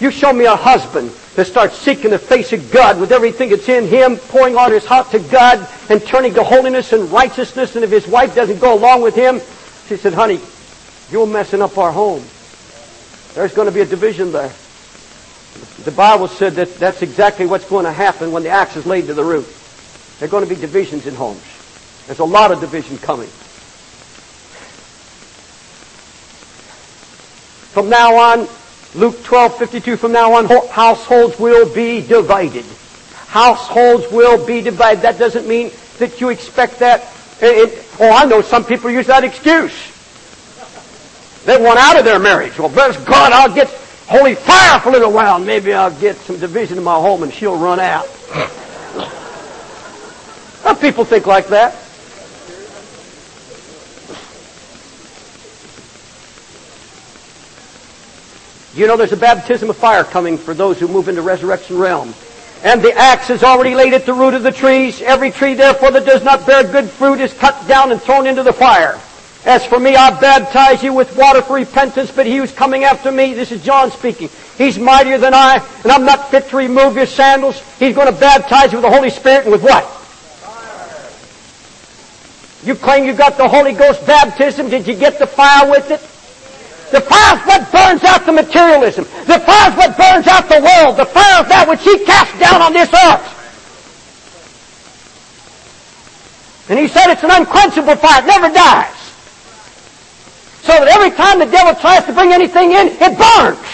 You 0.00 0.10
show 0.10 0.32
me 0.32 0.44
a 0.44 0.54
husband 0.54 1.10
that 1.34 1.46
starts 1.46 1.76
seeking 1.76 2.10
the 2.10 2.18
face 2.18 2.52
of 2.52 2.70
God 2.70 3.00
with 3.00 3.10
everything 3.10 3.50
that's 3.50 3.68
in 3.68 3.86
him, 3.86 4.16
pouring 4.16 4.56
all 4.56 4.70
his 4.70 4.84
heart 4.84 5.10
to 5.10 5.18
God 5.18 5.68
and 5.88 6.04
turning 6.04 6.34
to 6.34 6.44
holiness 6.44 6.92
and 6.92 7.10
righteousness. 7.10 7.74
And 7.74 7.84
if 7.84 7.90
his 7.90 8.06
wife 8.06 8.34
doesn't 8.34 8.60
go 8.60 8.74
along 8.74 9.02
with 9.02 9.14
him, 9.14 9.40
she 9.88 9.96
said, 9.96 10.14
honey, 10.14 10.40
you're 11.10 11.26
messing 11.26 11.62
up 11.62 11.76
our 11.78 11.90
home. 11.90 12.22
There's 13.34 13.54
going 13.54 13.66
to 13.66 13.72
be 13.72 13.80
a 13.80 13.86
division 13.86 14.30
there. 14.32 14.52
The 15.84 15.90
Bible 15.90 16.28
said 16.28 16.54
that 16.54 16.74
that's 16.76 17.02
exactly 17.02 17.46
what's 17.46 17.68
going 17.68 17.84
to 17.84 17.92
happen 17.92 18.30
when 18.30 18.42
the 18.42 18.50
axe 18.50 18.76
is 18.76 18.86
laid 18.86 19.06
to 19.06 19.14
the 19.14 19.24
root. 19.24 19.46
There 20.18 20.28
are 20.28 20.30
going 20.30 20.46
to 20.46 20.54
be 20.54 20.60
divisions 20.60 21.06
in 21.06 21.14
homes. 21.14 21.42
There's 22.06 22.18
a 22.18 22.24
lot 22.24 22.52
of 22.52 22.60
division 22.60 22.98
coming. 22.98 23.28
From 27.72 27.88
now 27.88 28.16
on, 28.16 28.48
Luke 28.94 29.22
12, 29.22 29.58
52, 29.58 29.96
from 29.96 30.12
now 30.12 30.32
on, 30.34 30.46
households 30.68 31.38
will 31.38 31.72
be 31.74 32.00
divided. 32.00 32.64
Households 33.26 34.10
will 34.10 34.44
be 34.46 34.62
divided. 34.62 35.02
That 35.02 35.18
doesn't 35.18 35.46
mean 35.46 35.70
that 35.98 36.20
you 36.20 36.30
expect 36.30 36.78
that. 36.78 37.02
It, 37.40 37.68
it, 37.68 37.86
oh, 38.00 38.10
I 38.10 38.24
know 38.24 38.40
some 38.40 38.64
people 38.64 38.90
use 38.90 39.06
that 39.08 39.24
excuse. 39.24 39.74
They 41.44 41.60
want 41.62 41.78
out 41.78 41.98
of 41.98 42.04
their 42.04 42.18
marriage. 42.18 42.58
Well, 42.58 42.68
bless 42.68 42.96
God, 43.04 43.32
I'll 43.32 43.54
get 43.54 43.68
holy 44.06 44.34
fire 44.34 44.80
for 44.80 44.88
a 44.88 44.92
little 44.92 45.12
while. 45.12 45.38
Maybe 45.38 45.72
I'll 45.72 45.98
get 46.00 46.16
some 46.16 46.38
division 46.38 46.78
in 46.78 46.84
my 46.84 46.94
home 46.94 47.22
and 47.22 47.32
she'll 47.32 47.58
run 47.58 47.80
out. 47.80 48.06
Some 50.62 50.76
people 50.76 51.04
think 51.04 51.26
like 51.26 51.48
that. 51.48 51.74
You 58.74 58.86
know 58.86 58.96
there's 58.96 59.12
a 59.12 59.16
baptism 59.16 59.70
of 59.70 59.76
fire 59.76 60.04
coming 60.04 60.36
for 60.38 60.54
those 60.54 60.78
who 60.78 60.88
move 60.88 61.08
into 61.08 61.22
resurrection 61.22 61.78
realm. 61.78 62.14
And 62.62 62.82
the 62.82 62.92
axe 62.92 63.30
is 63.30 63.44
already 63.44 63.74
laid 63.74 63.94
at 63.94 64.04
the 64.04 64.12
root 64.12 64.34
of 64.34 64.42
the 64.42 64.50
trees. 64.50 65.00
Every 65.00 65.30
tree, 65.30 65.54
therefore, 65.54 65.92
that 65.92 66.04
does 66.04 66.24
not 66.24 66.46
bear 66.46 66.64
good 66.64 66.90
fruit 66.90 67.20
is 67.20 67.32
cut 67.32 67.68
down 67.68 67.92
and 67.92 68.02
thrown 68.02 68.26
into 68.26 68.42
the 68.42 68.52
fire. 68.52 69.00
As 69.44 69.64
for 69.64 69.78
me, 69.78 69.94
I 69.94 70.10
baptize 70.20 70.82
you 70.82 70.92
with 70.92 71.16
water 71.16 71.40
for 71.40 71.54
repentance, 71.54 72.10
but 72.10 72.26
he 72.26 72.36
who's 72.36 72.52
coming 72.52 72.82
after 72.84 73.12
me, 73.12 73.32
this 73.34 73.52
is 73.52 73.62
John 73.62 73.90
speaking, 73.92 74.28
he's 74.58 74.78
mightier 74.78 75.16
than 75.16 75.32
I, 75.32 75.64
and 75.84 75.92
I'm 75.92 76.04
not 76.04 76.30
fit 76.30 76.48
to 76.48 76.56
remove 76.56 76.96
your 76.96 77.06
sandals. 77.06 77.62
He's 77.78 77.94
going 77.94 78.12
to 78.12 78.20
baptize 78.20 78.72
you 78.72 78.78
with 78.78 78.90
the 78.90 78.94
Holy 78.94 79.10
Spirit 79.10 79.44
and 79.44 79.52
with 79.52 79.62
what? 79.62 79.84
Fire. 79.84 81.08
You 82.66 82.74
claim 82.74 83.04
you 83.04 83.12
got 83.14 83.36
the 83.36 83.48
Holy 83.48 83.72
Ghost 83.72 84.04
baptism. 84.04 84.68
Did 84.68 84.88
you 84.88 84.96
get 84.96 85.20
the 85.20 85.26
fire 85.26 85.70
with 85.70 85.92
it? 85.92 86.00
The 86.90 87.00
fire 87.00 87.36
what 87.44 87.70
burns 87.70 88.04
out 88.04 88.24
the 88.24 88.32
materialism. 88.32 89.04
The 89.26 89.40
fire 89.40 89.70
what 89.76 89.96
burns 89.96 90.26
out 90.26 90.48
the 90.48 90.60
world. 90.60 90.96
The 90.96 91.04
fire 91.04 91.44
that 91.44 91.66
which 91.68 91.82
He 91.82 92.04
cast 92.04 92.32
down 92.40 92.62
on 92.62 92.72
this 92.72 92.88
earth. 92.88 93.26
And 96.70 96.78
He 96.78 96.88
said 96.88 97.12
it's 97.12 97.24
an 97.24 97.30
unquenchable 97.30 97.96
fire. 97.96 98.22
It 98.22 98.26
never 98.26 98.48
dies. 98.48 98.94
So 100.64 100.72
that 100.72 100.88
every 100.88 101.10
time 101.16 101.38
the 101.38 101.46
devil 101.46 101.74
tries 101.80 102.04
to 102.04 102.12
bring 102.12 102.32
anything 102.32 102.72
in, 102.72 102.88
it 102.88 103.12
burns. 103.16 103.64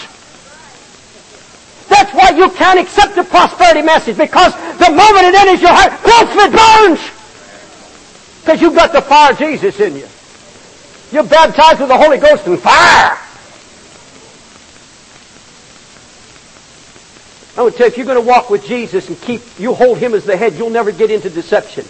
That's 1.87 2.13
why 2.13 2.31
you 2.31 2.49
can't 2.51 2.79
accept 2.79 3.15
the 3.15 3.23
prosperity 3.23 3.81
message 3.81 4.17
because 4.17 4.53
the 4.79 4.89
moment 4.89 5.23
it 5.27 5.35
enters 5.35 5.61
your 5.61 5.71
heart, 5.71 5.91
poof, 6.01 6.31
it 6.35 6.51
burns. 6.51 6.99
Because 8.41 8.61
you've 8.61 8.75
got 8.75 8.91
the 8.91 9.01
fire 9.01 9.31
of 9.31 9.37
Jesus 9.37 9.79
in 9.79 9.95
you. 9.95 10.07
You're 11.11 11.23
baptized 11.23 11.79
with 11.79 11.89
the 11.89 11.97
Holy 11.97 12.17
Ghost 12.17 12.45
and 12.47 12.59
fire. 12.59 13.17
I 17.57 17.61
would 17.61 17.75
tell 17.75 17.87
you, 17.87 17.91
if 17.91 17.97
you're 17.97 18.05
going 18.05 18.21
to 18.21 18.27
walk 18.27 18.49
with 18.49 18.65
Jesus 18.65 19.07
and 19.07 19.19
keep, 19.21 19.41
you 19.59 19.73
hold 19.73 19.97
Him 19.97 20.13
as 20.13 20.25
the 20.25 20.35
head, 20.35 20.55
you'll 20.55 20.69
never 20.69 20.91
get 20.91 21.09
into 21.09 21.29
deception. 21.29 21.85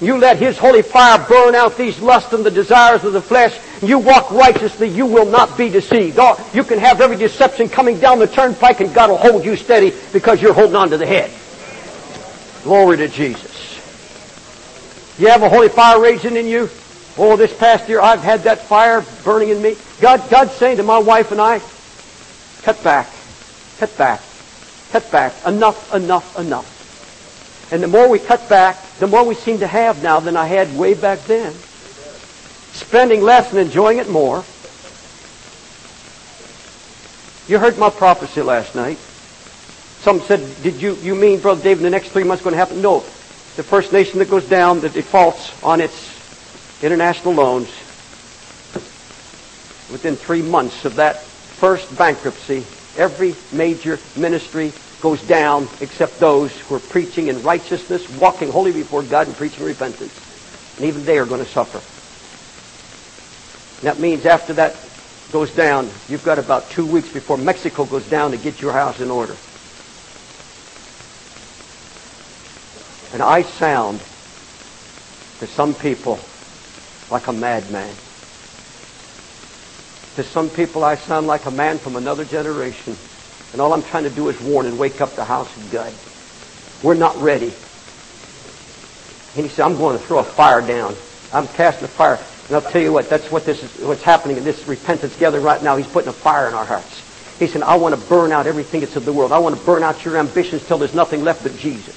You 0.00 0.16
let 0.16 0.38
His 0.38 0.56
holy 0.56 0.82
fire 0.82 1.24
burn 1.28 1.54
out 1.54 1.76
these 1.76 2.00
lusts 2.00 2.32
and 2.32 2.44
the 2.44 2.50
desires 2.50 3.04
of 3.04 3.12
the 3.12 3.20
flesh. 3.20 3.58
You 3.82 3.98
walk 3.98 4.30
righteously, 4.30 4.88
you 4.88 5.04
will 5.04 5.26
not 5.26 5.58
be 5.58 5.68
deceived. 5.68 6.18
Oh, 6.18 6.50
you 6.54 6.64
can 6.64 6.78
have 6.78 7.00
every 7.00 7.16
deception 7.16 7.68
coming 7.68 7.98
down 7.98 8.18
the 8.18 8.26
turnpike 8.26 8.80
and 8.80 8.94
God 8.94 9.10
will 9.10 9.18
hold 9.18 9.44
you 9.44 9.56
steady 9.56 9.92
because 10.12 10.40
you're 10.40 10.54
holding 10.54 10.76
on 10.76 10.90
to 10.90 10.96
the 10.96 11.06
head. 11.06 11.30
Glory 12.62 12.96
to 12.98 13.08
Jesus. 13.08 13.78
You 15.18 15.26
have 15.28 15.42
a 15.42 15.48
holy 15.48 15.68
fire 15.68 16.00
raging 16.00 16.36
in 16.36 16.46
you? 16.46 16.70
Oh, 17.18 17.36
this 17.36 17.52
past 17.56 17.88
year 17.88 18.00
I've 18.00 18.22
had 18.22 18.44
that 18.44 18.62
fire 18.62 19.04
burning 19.24 19.48
in 19.48 19.60
me. 19.60 19.76
God, 20.00 20.22
God's 20.30 20.52
saying 20.52 20.76
to 20.76 20.84
my 20.84 20.98
wife 20.98 21.32
and 21.32 21.40
I, 21.40 21.60
cut 22.62 22.82
back, 22.84 23.08
cut 23.78 23.96
back, 23.98 24.20
cut 24.90 25.10
back. 25.10 25.34
Enough, 25.44 25.92
enough, 25.92 26.38
enough. 26.38 27.72
And 27.72 27.82
the 27.82 27.88
more 27.88 28.08
we 28.08 28.20
cut 28.20 28.48
back, 28.48 28.78
the 28.98 29.08
more 29.08 29.24
we 29.24 29.34
seem 29.34 29.58
to 29.58 29.66
have 29.66 30.02
now 30.02 30.20
than 30.20 30.36
I 30.36 30.46
had 30.46 30.76
way 30.76 30.94
back 30.94 31.18
then. 31.24 31.52
Spending 32.72 33.20
less 33.20 33.50
and 33.50 33.58
enjoying 33.58 33.98
it 33.98 34.08
more. 34.08 34.44
You 37.48 37.58
heard 37.58 37.78
my 37.78 37.90
prophecy 37.90 38.42
last 38.42 38.74
night. 38.74 38.98
Some 40.00 40.20
said, 40.20 40.40
did 40.62 40.80
you, 40.80 40.94
you 40.96 41.14
mean, 41.14 41.40
Brother 41.40 41.62
David, 41.62 41.82
the 41.82 41.90
next 41.90 42.10
three 42.10 42.22
months 42.22 42.44
going 42.44 42.52
to 42.52 42.58
happen? 42.58 42.80
No. 42.80 43.00
The 43.56 43.64
first 43.64 43.92
nation 43.92 44.20
that 44.20 44.30
goes 44.30 44.48
down, 44.48 44.80
that 44.80 44.92
defaults 44.92 45.60
on 45.64 45.80
its 45.80 46.17
international 46.82 47.34
loans, 47.34 47.68
within 49.90 50.16
three 50.16 50.42
months 50.42 50.84
of 50.84 50.96
that 50.96 51.22
first 51.22 51.96
bankruptcy, 51.96 52.64
every 52.96 53.34
major 53.52 53.98
ministry 54.16 54.72
goes 55.00 55.22
down 55.22 55.68
except 55.80 56.18
those 56.18 56.56
who 56.60 56.74
are 56.74 56.80
preaching 56.80 57.28
in 57.28 57.42
righteousness, 57.42 58.08
walking 58.18 58.50
holy 58.50 58.72
before 58.72 59.02
God 59.02 59.26
and 59.26 59.36
preaching 59.36 59.64
repentance. 59.64 60.12
And 60.76 60.86
even 60.86 61.04
they 61.04 61.18
are 61.18 61.26
going 61.26 61.44
to 61.44 61.50
suffer. 61.50 61.78
And 63.80 63.86
that 63.86 64.00
means 64.00 64.26
after 64.26 64.52
that 64.54 64.76
goes 65.32 65.50
down, 65.52 65.88
you've 66.08 66.24
got 66.24 66.38
about 66.38 66.70
two 66.70 66.86
weeks 66.86 67.12
before 67.12 67.36
Mexico 67.36 67.84
goes 67.84 68.08
down 68.08 68.30
to 68.32 68.36
get 68.36 68.60
your 68.60 68.72
house 68.72 69.00
in 69.00 69.10
order. 69.10 69.36
And 73.12 73.22
I 73.22 73.42
sound 73.42 74.00
to 75.38 75.46
some 75.46 75.74
people 75.74 76.18
like 77.10 77.26
a 77.26 77.32
madman. 77.32 77.94
To 80.16 80.22
some 80.24 80.50
people 80.50 80.84
I 80.84 80.96
sound 80.96 81.26
like 81.26 81.46
a 81.46 81.50
man 81.50 81.78
from 81.78 81.96
another 81.96 82.24
generation. 82.24 82.96
And 83.52 83.60
all 83.60 83.72
I'm 83.72 83.82
trying 83.82 84.04
to 84.04 84.10
do 84.10 84.28
is 84.28 84.40
warn 84.40 84.66
and 84.66 84.78
wake 84.78 85.00
up 85.00 85.14
the 85.14 85.24
house 85.24 85.54
of 85.56 85.70
God. 85.70 85.92
We're 86.82 86.94
not 86.94 87.16
ready. 87.16 87.52
And 89.36 89.46
he 89.46 89.48
said, 89.48 89.64
I'm 89.64 89.76
going 89.76 89.98
to 89.98 90.04
throw 90.04 90.18
a 90.18 90.24
fire 90.24 90.60
down. 90.60 90.94
I'm 91.32 91.46
casting 91.48 91.84
a 91.84 91.88
fire. 91.88 92.18
And 92.48 92.56
I'll 92.56 92.70
tell 92.70 92.82
you 92.82 92.92
what, 92.92 93.08
that's 93.08 93.30
what 93.30 93.44
this 93.44 93.62
is, 93.62 93.84
what's 93.84 94.02
happening 94.02 94.36
in 94.36 94.44
this 94.44 94.66
repentance 94.66 95.16
gathering 95.16 95.44
right 95.44 95.62
now. 95.62 95.76
He's 95.76 95.86
putting 95.86 96.08
a 96.08 96.12
fire 96.12 96.48
in 96.48 96.54
our 96.54 96.64
hearts. 96.64 97.04
He 97.38 97.46
said, 97.46 97.62
I 97.62 97.76
want 97.76 97.94
to 97.94 98.08
burn 98.08 98.32
out 98.32 98.46
everything 98.46 98.80
that's 98.80 98.96
of 98.96 99.04
the 99.04 99.12
world. 99.12 99.32
I 99.32 99.38
want 99.38 99.56
to 99.56 99.64
burn 99.64 99.82
out 99.82 100.04
your 100.04 100.16
ambitions 100.16 100.66
till 100.66 100.78
there's 100.78 100.94
nothing 100.94 101.22
left 101.22 101.42
but 101.42 101.56
Jesus. 101.56 101.96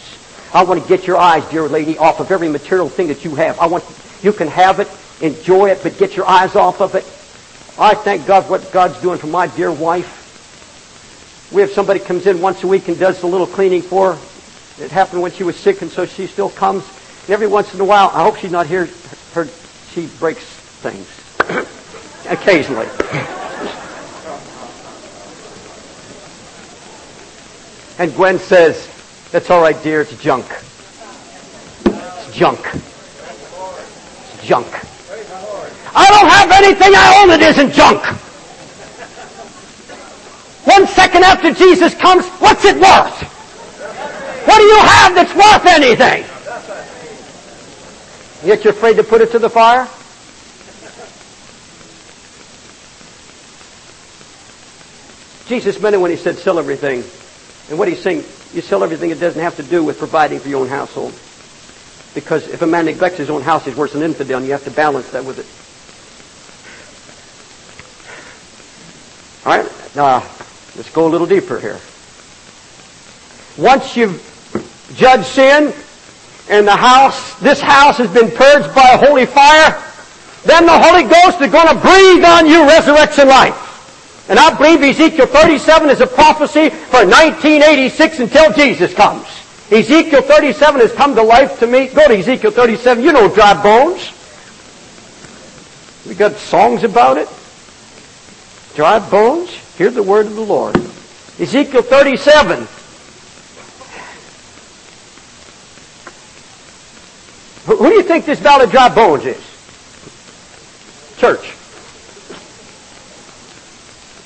I 0.53 0.63
want 0.63 0.81
to 0.81 0.87
get 0.87 1.07
your 1.07 1.17
eyes, 1.17 1.43
dear 1.49 1.67
lady, 1.67 1.97
off 1.97 2.19
of 2.19 2.31
every 2.31 2.49
material 2.49 2.89
thing 2.89 3.07
that 3.07 3.23
you 3.23 3.35
have. 3.35 3.57
I 3.59 3.67
want, 3.67 3.83
you 4.23 4.33
can 4.33 4.47
have 4.47 4.79
it, 4.79 4.87
enjoy 5.21 5.69
it, 5.69 5.79
but 5.83 5.97
get 5.97 6.15
your 6.15 6.27
eyes 6.27 6.55
off 6.55 6.81
of 6.81 6.95
it. 6.95 7.05
I 7.77 7.95
thank 7.95 8.27
God 8.27 8.45
for 8.45 8.51
what 8.51 8.71
God's 8.71 8.99
doing 9.01 9.17
for 9.17 9.27
my 9.27 9.47
dear 9.47 9.71
wife. 9.71 10.19
We 11.51 11.61
have 11.61 11.71
somebody 11.71 11.99
comes 11.99 12.27
in 12.27 12.41
once 12.41 12.63
a 12.63 12.67
week 12.67 12.87
and 12.87 12.97
does 12.97 13.23
a 13.23 13.27
little 13.27 13.47
cleaning 13.47 13.81
for 13.81 14.13
her. 14.13 14.83
It 14.83 14.91
happened 14.91 15.21
when 15.21 15.31
she 15.31 15.43
was 15.43 15.55
sick, 15.57 15.81
and 15.81 15.91
so 15.91 16.05
she 16.05 16.27
still 16.27 16.49
comes. 16.49 16.83
And 17.23 17.31
every 17.31 17.47
once 17.47 17.73
in 17.73 17.81
a 17.81 17.85
while, 17.85 18.09
I 18.13 18.23
hope 18.23 18.37
she's 18.37 18.51
not 18.51 18.67
here. 18.67 18.89
Her, 19.33 19.47
she 19.91 20.07
breaks 20.19 20.43
things 20.81 21.07
occasionally. 22.29 22.87
and 27.99 28.15
Gwen 28.15 28.39
says, 28.39 28.87
"That's 29.31 29.49
all 29.49 29.61
right, 29.61 29.81
dear. 29.83 30.01
It's 30.01 30.15
junk. 30.17 30.45
It's 31.85 32.35
junk. 32.35 32.90
Junk. 34.43 34.67
I 35.93 36.07
don't 36.09 36.29
have 36.29 36.51
anything 36.51 36.93
I 36.95 37.21
own 37.21 37.27
that 37.29 37.41
isn't 37.41 37.73
junk." 37.73 38.03
One 40.65 40.87
second 40.87 41.23
after 41.23 41.51
Jesus 41.53 41.95
comes, 41.95 42.25
what's 42.39 42.65
it 42.65 42.75
worth? 42.77 43.23
What 44.45 44.57
do 44.57 44.63
you 44.63 44.79
have 44.79 45.15
that's 45.15 45.33
worth 45.35 45.65
anything? 45.65 46.23
Yet 48.47 48.63
you're 48.63 48.73
afraid 48.73 48.97
to 48.97 49.03
put 49.03 49.21
it 49.21 49.31
to 49.31 49.39
the 49.39 49.49
fire? 49.49 49.87
Jesus 55.47 55.79
meant 55.81 55.95
it 55.95 55.99
when 55.99 56.11
he 56.11 56.17
said 56.17 56.37
sell 56.37 56.59
everything. 56.59 57.03
And 57.69 57.77
what 57.77 57.87
he's 57.87 58.01
saying, 58.01 58.23
you 58.53 58.61
sell 58.61 58.83
everything 58.83 59.09
it 59.09 59.19
doesn't 59.19 59.41
have 59.41 59.57
to 59.57 59.63
do 59.63 59.83
with 59.83 59.97
providing 59.97 60.39
for 60.39 60.47
your 60.47 60.61
own 60.61 60.69
household. 60.69 61.13
Because 62.13 62.47
if 62.47 62.61
a 62.61 62.67
man 62.67 62.85
neglects 62.85 63.17
his 63.17 63.29
own 63.29 63.41
house, 63.41 63.65
he's 63.65 63.75
worse 63.75 63.93
than 63.93 64.03
an 64.03 64.09
infidel, 64.09 64.37
and 64.37 64.45
you 64.45 64.51
have 64.51 64.63
to 64.65 64.71
balance 64.71 65.09
that 65.11 65.23
with 65.23 65.39
it. 65.39 65.47
All 69.45 69.57
right? 69.57 69.95
Now, 69.95 70.19
let's 70.75 70.89
go 70.89 71.07
a 71.07 71.09
little 71.09 71.27
deeper 71.27 71.59
here. 71.59 71.79
Once 73.57 73.95
you've 73.95 74.21
judged 74.95 75.25
sin, 75.25 75.73
and 76.49 76.67
the 76.67 76.75
house, 76.75 77.39
this 77.39 77.61
house 77.61 77.97
has 77.97 78.11
been 78.11 78.29
purged 78.29 78.75
by 78.75 78.89
a 78.91 78.97
holy 78.97 79.25
fire, 79.25 79.81
then 80.43 80.65
the 80.65 80.77
Holy 80.77 81.03
Ghost 81.03 81.39
is 81.39 81.51
going 81.51 81.67
to 81.67 81.75
breathe 81.75 82.25
on 82.25 82.45
you 82.45 82.67
resurrection 82.67 83.27
life. 83.27 84.27
And 84.29 84.37
I 84.37 84.55
believe 84.57 84.81
Ezekiel 84.81 85.27
37 85.27 85.89
is 85.89 86.01
a 86.01 86.07
prophecy 86.07 86.69
for 86.69 87.05
1986 87.05 88.19
until 88.19 88.51
Jesus 88.53 88.93
comes. 88.93 89.40
Ezekiel 89.71 90.21
37 90.21 90.81
has 90.81 90.91
come 90.91 91.15
to 91.15 91.23
life 91.23 91.59
to 91.59 91.67
me. 91.67 91.87
Go 91.87 92.05
to 92.05 92.17
Ezekiel 92.17 92.51
37. 92.51 93.03
You 93.03 93.13
know 93.13 93.33
dry 93.33 93.53
bones. 93.63 94.11
We 96.05 96.13
got 96.13 96.35
songs 96.35 96.83
about 96.83 97.17
it. 97.17 97.29
Dry 98.75 98.99
bones. 98.99 99.49
Hear 99.77 99.89
the 99.89 100.03
word 100.03 100.25
of 100.25 100.35
the 100.35 100.41
Lord. 100.41 100.75
Ezekiel 101.39 101.83
37. 101.83 102.67
Who 107.67 107.89
do 107.89 107.95
you 107.95 108.03
think 108.03 108.25
this 108.25 108.39
valley 108.39 108.65
of 108.65 108.71
dry 108.71 108.93
bones 108.93 109.25
is? 109.25 109.37
Church. 111.17 111.53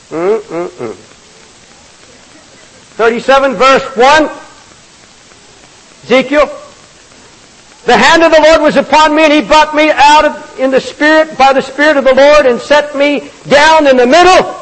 Mm-mm-mm. 0.09 0.95
37 2.95 3.53
verse 3.53 3.83
1. 3.95 4.44
Ezekiel. 6.05 6.45
The 7.85 7.97
hand 7.97 8.23
of 8.23 8.31
the 8.31 8.41
Lord 8.41 8.61
was 8.61 8.77
upon 8.77 9.15
me 9.15 9.23
and 9.23 9.33
he 9.33 9.41
brought 9.41 9.75
me 9.75 9.91
out 9.91 10.25
of, 10.25 10.59
in 10.59 10.71
the 10.71 10.81
Spirit, 10.81 11.37
by 11.37 11.53
the 11.53 11.61
Spirit 11.61 11.97
of 11.97 12.03
the 12.03 12.13
Lord 12.13 12.45
and 12.45 12.59
set 12.59 12.95
me 12.95 13.31
down 13.47 13.87
in 13.87 13.97
the 13.97 14.05
middle. 14.05 14.53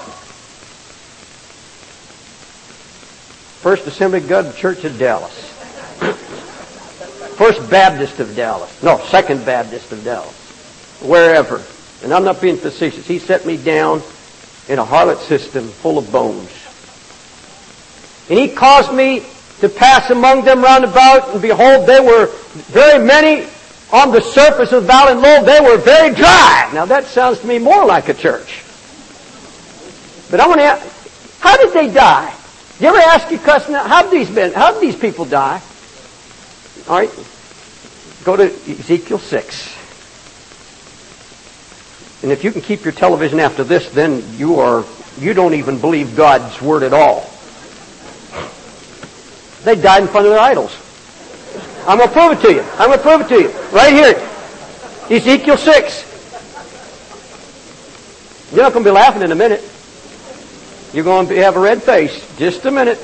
First 3.62 3.88
Assembly 3.88 4.20
of 4.20 4.28
God 4.28 4.56
Church 4.56 4.84
of 4.84 4.98
Dallas. 4.98 5.34
First 7.36 7.70
Baptist 7.70 8.20
of 8.20 8.36
Dallas. 8.36 8.84
No, 8.84 9.00
Second 9.06 9.46
Baptist 9.46 9.92
of 9.92 10.04
Dallas. 10.04 10.36
Wherever. 11.02 11.62
And 12.04 12.14
I'm 12.14 12.26
not 12.26 12.42
being 12.42 12.58
facetious. 12.58 13.08
He 13.08 13.20
set 13.20 13.46
me 13.46 13.58
down 13.58 14.02
in 14.68 14.80
a 14.80 14.86
harlot 14.86 15.20
system 15.20 15.68
full 15.68 15.98
of 15.98 16.12
bones. 16.12 16.52
And 18.30 18.40
he 18.40 18.54
caused 18.54 18.94
me 18.94 19.26
to 19.64 19.70
pass 19.70 20.10
among 20.10 20.44
them 20.44 20.62
round 20.62 20.84
about, 20.84 21.30
and 21.30 21.42
behold, 21.42 21.88
they 21.88 22.02
were 22.02 22.26
very 22.68 23.02
many 23.02 23.48
on 23.94 24.12
the 24.12 24.20
surface 24.20 24.74
of 24.74 24.82
the 24.82 24.88
valley, 24.88 25.14
and 25.14 25.22
lo, 25.22 25.42
they 25.42 25.62
were 25.62 25.78
very 25.78 26.14
dry. 26.14 26.70
Now 26.74 26.84
that 26.84 27.06
sounds 27.06 27.40
to 27.40 27.48
me 27.48 27.60
more 27.60 27.86
like 27.86 28.10
a 28.10 28.14
church. 28.14 28.62
But 30.30 30.42
I 30.42 30.48
want 30.48 30.60
to 30.60 30.66
ask, 30.66 31.40
how 31.40 31.56
did 31.56 31.72
they 31.72 31.94
die? 31.94 32.36
You 32.82 32.90
ever 32.90 32.98
ask 32.98 33.32
your 33.32 33.40
cousin, 33.40 33.76
how 33.76 34.02
did 34.02 34.12
these 34.12 34.30
men, 34.30 34.52
how 34.52 34.74
did 34.74 34.82
these 34.82 34.98
people 34.98 35.24
die? 35.24 35.62
All 36.90 36.98
right, 36.98 37.10
go 38.26 38.36
to 38.36 38.44
Ezekiel 38.44 39.18
6. 39.18 39.78
And 42.24 42.34
if 42.34 42.44
you 42.44 42.52
can 42.52 42.60
keep 42.60 42.84
your 42.84 42.92
television 42.92 43.40
after 43.40 43.64
this, 43.64 43.90
then 43.92 44.26
you 44.36 44.60
are, 44.60 44.84
you 45.20 45.34
don't 45.34 45.54
even 45.54 45.80
believe 45.80 46.18
God's 46.18 46.62
word 46.62 46.84
at 46.84 46.92
all. 46.92 47.33
They 49.64 49.76
died 49.76 50.04
in 50.04 50.10
front 50.10 50.28
of 50.28 50.34
their 50.34 50.42
idols. 50.42 50.78
I'm 51.88 51.98
going 51.98 52.10
to 52.10 52.14
prove 52.14 52.32
it 52.34 52.42
to 52.48 52.54
you. 52.54 52.62
I'm 52.78 52.88
going 52.88 53.00
to 53.00 53.04
prove 53.04 53.22
it 53.22 53.28
to 53.30 53.42
you. 53.42 53.50
Right 53.72 53.94
here. 53.94 54.16
Ezekiel 55.10 55.58
6. 55.58 56.12
You're 58.54 58.64
not 58.64 58.74
going 58.74 58.86
to 58.86 58.90
be 58.90 58.94
laughing 58.94 59.22
in 59.22 59.32
a 59.32 59.36
minute. 59.36 59.62
You're 60.94 61.04
going 61.04 61.28
to 61.28 61.36
have 61.42 61.58
a 61.58 61.60
red 61.60 61.82
face. 61.82 62.26
Just 62.38 62.66
a 62.66 62.72
minute. 62.72 63.00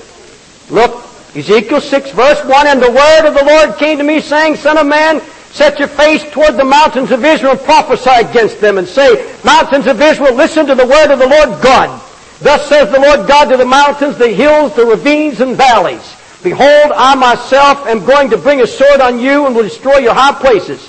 Look, 0.69 1.03
Ezekiel 1.35 1.81
6 1.81 2.11
verse 2.11 2.43
1, 2.45 2.67
And 2.67 2.81
the 2.81 2.91
word 2.91 3.27
of 3.27 3.33
the 3.33 3.43
Lord 3.43 3.77
came 3.77 3.97
to 3.97 4.03
me 4.03 4.21
saying, 4.21 4.55
Son 4.55 4.77
of 4.77 4.85
man, 4.87 5.21
set 5.51 5.79
your 5.79 5.87
face 5.87 6.23
toward 6.31 6.55
the 6.55 6.63
mountains 6.63 7.11
of 7.11 7.25
Israel 7.25 7.53
and 7.53 7.61
prophesy 7.61 8.29
against 8.29 8.61
them 8.61 8.77
and 8.77 8.87
say, 8.87 9.35
Mountains 9.43 9.87
of 9.87 9.99
Israel, 10.01 10.35
listen 10.35 10.67
to 10.67 10.75
the 10.75 10.85
word 10.85 11.11
of 11.11 11.19
the 11.19 11.27
Lord 11.27 11.61
God. 11.61 12.01
Thus 12.39 12.69
says 12.69 12.91
the 12.91 12.99
Lord 12.99 13.27
God 13.27 13.49
to 13.49 13.57
the 13.57 13.65
mountains, 13.65 14.17
the 14.17 14.29
hills, 14.29 14.75
the 14.75 14.85
ravines, 14.85 15.41
and 15.41 15.57
valleys. 15.57 16.15
Behold, 16.43 16.93
I 16.95 17.15
myself 17.15 17.85
am 17.87 18.05
going 18.05 18.29
to 18.29 18.37
bring 18.37 18.61
a 18.61 18.67
sword 18.67 19.01
on 19.01 19.19
you 19.19 19.45
and 19.45 19.55
will 19.55 19.63
destroy 19.63 19.97
your 19.97 20.13
high 20.13 20.33
places. 20.39 20.79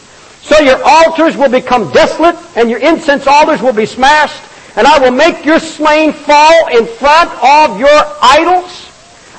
So 0.43 0.59
your 0.61 0.81
altars 0.85 1.37
will 1.37 1.51
become 1.51 1.93
desolate 1.93 2.37
and 2.57 2.71
your 2.71 2.79
incense 2.79 3.27
altars 3.27 3.61
will 3.61 3.73
be 3.73 3.87
smashed 3.87 4.43
and 4.77 4.87
I 4.87 4.99
will 4.99 5.11
make 5.11 5.45
your 5.45 5.59
slain 5.59 6.13
fall 6.13 6.69
in 6.69 6.87
front 6.87 7.31
of 7.43 7.79
your 7.79 8.01
idols. 8.23 8.87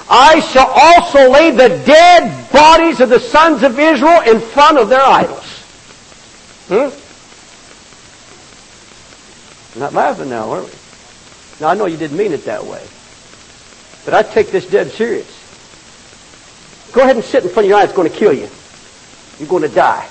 I 0.09 0.41
shall 0.41 0.67
also 0.67 1.31
lay 1.31 1.51
the 1.51 1.69
dead 1.85 2.51
bodies 2.51 2.99
of 2.99 3.09
the 3.09 3.19
sons 3.19 3.63
of 3.63 3.79
Israel 3.79 4.21
in 4.21 4.41
front 4.41 4.77
of 4.77 4.89
their 4.89 5.01
idols. 5.01 5.45
Hmm? 6.67 6.89
Not 9.79 9.93
laughing 9.93 10.29
now, 10.29 10.51
are 10.51 10.63
we? 10.63 10.69
Now 11.61 11.69
I 11.69 11.75
know 11.75 11.85
you 11.85 11.95
didn't 11.95 12.17
mean 12.17 12.33
it 12.33 12.43
that 12.45 12.65
way. 12.65 12.85
But 14.03 14.13
I 14.13 14.23
take 14.23 14.51
this 14.51 14.65
dead 14.65 14.91
serious. 14.91 15.40
Go 16.91 17.01
ahead 17.01 17.15
and 17.15 17.23
sit 17.23 17.43
in 17.43 17.49
front 17.49 17.65
of 17.65 17.69
your 17.69 17.77
eye. 17.79 17.83
It's 17.83 17.93
going 17.93 18.09
to 18.09 18.15
kill 18.15 18.33
you. 18.33 18.49
You're 19.39 19.49
going 19.49 19.63
to 19.63 19.69
die. 19.69 20.07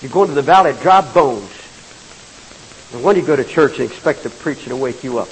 You're 0.00 0.10
going 0.10 0.28
to 0.28 0.34
the 0.34 0.42
valley 0.42 0.70
of 0.70 0.80
dry 0.80 1.00
bones. 1.12 1.50
And 2.92 3.02
when 3.02 3.16
you 3.16 3.22
go 3.22 3.36
to 3.36 3.44
church 3.44 3.78
and 3.78 3.90
expect 3.90 4.22
the 4.22 4.30
preacher 4.30 4.70
to 4.70 4.76
wake 4.76 5.04
you 5.04 5.18
up. 5.18 5.28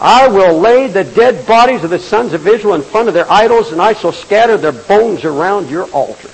I 0.00 0.28
will 0.28 0.58
lay 0.58 0.88
the 0.88 1.04
dead 1.04 1.46
bodies 1.46 1.84
of 1.84 1.90
the 1.90 1.98
sons 1.98 2.32
of 2.32 2.46
Israel 2.46 2.74
in 2.74 2.82
front 2.82 3.08
of 3.08 3.14
their 3.14 3.30
idols, 3.30 3.72
and 3.72 3.80
I 3.80 3.94
shall 3.94 4.12
scatter 4.12 4.56
their 4.56 4.72
bones 4.72 5.24
around 5.24 5.70
your 5.70 5.88
altars. 5.92 6.32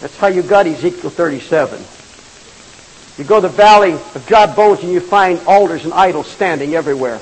That's 0.00 0.16
how 0.18 0.26
you 0.26 0.42
got 0.42 0.66
Ezekiel 0.66 1.10
37. 1.10 1.82
You 3.16 3.24
go 3.24 3.36
to 3.36 3.48
the 3.48 3.48
valley 3.48 3.92
of 3.92 4.24
dry 4.26 4.46
bones 4.54 4.82
and 4.82 4.92
you 4.92 5.00
find 5.00 5.40
altars 5.46 5.84
and 5.84 5.94
idols 5.94 6.26
standing 6.26 6.74
everywhere. 6.74 7.20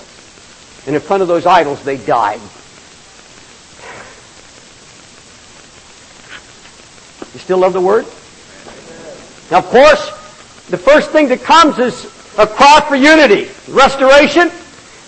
And 0.87 0.95
in 0.95 1.01
front 1.01 1.23
of 1.23 1.29
those 1.29 1.47
idols, 1.47 1.83
they 1.85 1.97
died. 1.97 2.41
You 7.33 7.39
still 7.39 7.59
love 7.59 7.73
the 7.73 7.81
Word? 7.81 8.05
Now, 9.51 9.59
of 9.59 9.67
course, 9.67 10.07
the 10.69 10.79
first 10.79 11.11
thing 11.11 11.29
that 11.29 11.43
comes 11.43 11.79
is 11.79 12.07
a 12.39 12.47
cry 12.47 12.85
for 12.89 12.97
unity, 12.97 13.51
restoration. 13.69 14.51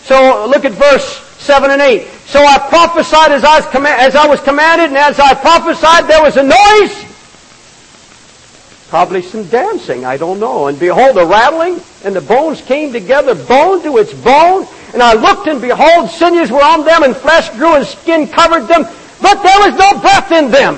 So 0.02 0.46
look 0.46 0.64
at 0.64 0.72
verse 0.72 1.18
7 1.38 1.70
and 1.70 1.80
8. 1.80 2.06
So 2.26 2.44
I 2.44 2.58
prophesied 2.68 3.32
as 3.32 3.44
I, 3.44 3.56
was 3.56 3.66
com- 3.66 3.86
as 3.86 4.14
I 4.14 4.26
was 4.26 4.40
commanded, 4.40 4.88
and 4.88 4.96
as 4.96 5.18
I 5.18 5.34
prophesied, 5.34 6.08
there 6.08 6.22
was 6.22 6.36
a 6.36 6.42
noise. 6.42 7.04
Probably 8.88 9.22
some 9.22 9.46
dancing, 9.48 10.04
I 10.04 10.16
don't 10.16 10.38
know. 10.38 10.68
And 10.68 10.78
behold, 10.78 11.16
a 11.16 11.26
rattling, 11.26 11.80
and 12.04 12.14
the 12.14 12.20
bones 12.20 12.60
came 12.62 12.92
together, 12.92 13.34
bone 13.34 13.82
to 13.82 13.98
its 13.98 14.12
bone. 14.12 14.66
And 14.94 15.02
I 15.02 15.14
looked, 15.14 15.48
and 15.48 15.60
behold, 15.60 16.08
sinews 16.08 16.52
were 16.52 16.62
on 16.62 16.84
them, 16.84 17.02
and 17.02 17.16
flesh 17.16 17.50
grew, 17.50 17.74
and 17.74 17.84
skin 17.84 18.28
covered 18.28 18.68
them, 18.68 18.84
but 19.20 19.42
there 19.42 19.58
was 19.58 19.76
no 19.76 20.00
breath 20.00 20.30
in 20.30 20.52
them. 20.52 20.76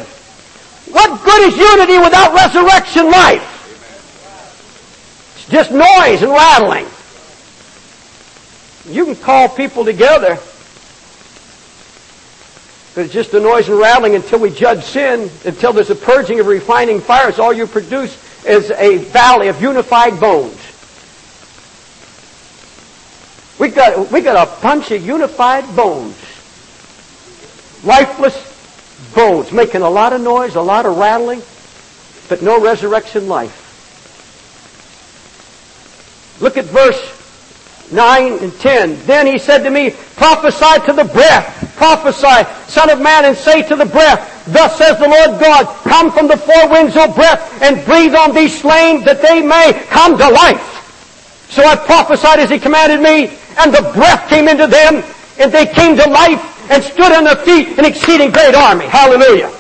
What 0.91 1.23
good 1.23 1.53
is 1.53 1.57
unity 1.59 1.99
without 1.99 2.33
resurrection 2.33 3.11
life? 3.11 3.53
It's 5.37 5.49
just 5.49 5.71
noise 5.71 6.23
and 6.23 6.33
rattling. 6.33 6.87
You 8.89 9.05
can 9.05 9.17
call 9.17 9.51
people 9.51 9.85
together, 9.85 10.39
but 12.95 13.05
it's 13.05 13.13
just 13.13 13.33
the 13.33 13.41
noise 13.41 13.69
and 13.69 13.79
rattling 13.79 14.15
until 14.15 14.39
we 14.39 14.49
judge 14.49 14.83
sin, 14.83 15.31
until 15.45 15.75
there's 15.75 15.91
a 15.91 15.95
purging 15.95 16.41
of 16.41 16.47
refining 16.47 17.01
fires. 17.01 17.39
All 17.39 17.53
you 17.53 17.67
produce 17.67 18.17
is 18.47 18.71
a 18.71 18.97
valley 18.97 19.49
of 19.49 19.61
unified 19.61 20.19
bones. 20.19 20.66
We 23.59 23.69
got, 23.69 24.11
we 24.13 24.21
got 24.21 24.49
a 24.49 24.63
bunch 24.63 24.91
of 24.91 25.05
unified 25.05 25.65
bones. 25.75 26.17
Lifeless 27.85 28.55
bones, 29.15 29.53
making 29.53 29.83
a 29.83 29.91
lot 29.91 30.13
of 30.13 30.21
noise, 30.21 30.57
a 30.57 30.61
lot 30.61 30.87
of 30.87 30.97
rattling, 30.99 31.43
but 32.29 32.43
no 32.43 32.61
resurrection 32.61 33.29
life. 33.29 33.63
Look 36.41 36.59
at 36.59 36.67
verse 36.67 37.17
9 37.93 38.33
and 38.41 38.53
10. 38.61 39.07
Then 39.07 39.27
he 39.27 39.39
said 39.39 39.63
to 39.63 39.71
me, 39.71 39.91
prophesy 40.17 40.85
to 40.87 40.93
the 40.93 41.05
breath, 41.05 41.75
prophesy, 41.77 42.45
son 42.71 42.91
of 42.91 43.01
man, 43.01 43.25
and 43.25 43.37
say 43.37 43.63
to 43.63 43.77
the 43.77 43.87
breath, 43.87 44.45
thus 44.53 44.77
says 44.77 44.99
the 44.99 45.09
Lord 45.09 45.41
God, 45.41 45.67
come 45.85 46.11
from 46.11 46.29
the 46.29 46.37
four 46.37 46.69
winds, 46.69 46.97
O 46.97 47.13
breath, 47.13 47.63
and 47.63 47.85
breathe 47.87 48.15
on 48.15 48.35
these 48.35 48.61
slain 48.61 49.03
that 49.05 49.23
they 49.23 49.41
may 49.41 49.73
come 49.89 50.19
to 50.19 50.29
life. 50.29 50.76
So 51.49 51.65
I 51.65 51.77
prophesied 51.77 52.41
as 52.41 52.51
he 52.51 52.59
commanded 52.59 53.01
me, 53.01 53.37
and 53.59 53.73
the 53.73 53.91
breath 53.95 54.29
came 54.29 54.49
into 54.49 54.67
them, 54.67 55.03
and 55.39 55.53
they 55.53 55.67
came 55.67 55.97
to 55.97 56.09
life, 56.09 56.71
and 56.71 56.83
stood 56.83 57.13
on 57.13 57.25
their 57.25 57.37
feet, 57.37 57.79
an 57.79 57.85
exceeding 57.85 58.31
great 58.31 58.55
army. 58.55 58.87
Hallelujah. 58.87 59.53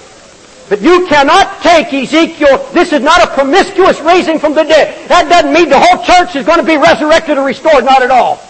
But 0.69 0.83
you 0.83 1.07
cannot 1.07 1.63
take 1.63 1.93
Ezekiel, 1.95 2.59
this 2.73 2.93
is 2.93 3.01
not 3.01 3.23
a 3.23 3.29
promiscuous 3.29 4.01
raising 4.01 4.39
from 4.39 4.55
the 4.55 4.65
dead. 4.65 5.09
That 5.09 5.29
doesn't 5.29 5.53
mean 5.53 5.69
the 5.69 5.79
whole 5.79 6.03
church 6.03 6.35
is 6.35 6.45
going 6.45 6.59
to 6.59 6.67
be 6.67 6.77
resurrected 6.77 7.39
or 7.39 7.47
restored, 7.47 7.85
not 7.85 8.03
at 8.03 8.11
all. 8.11 8.43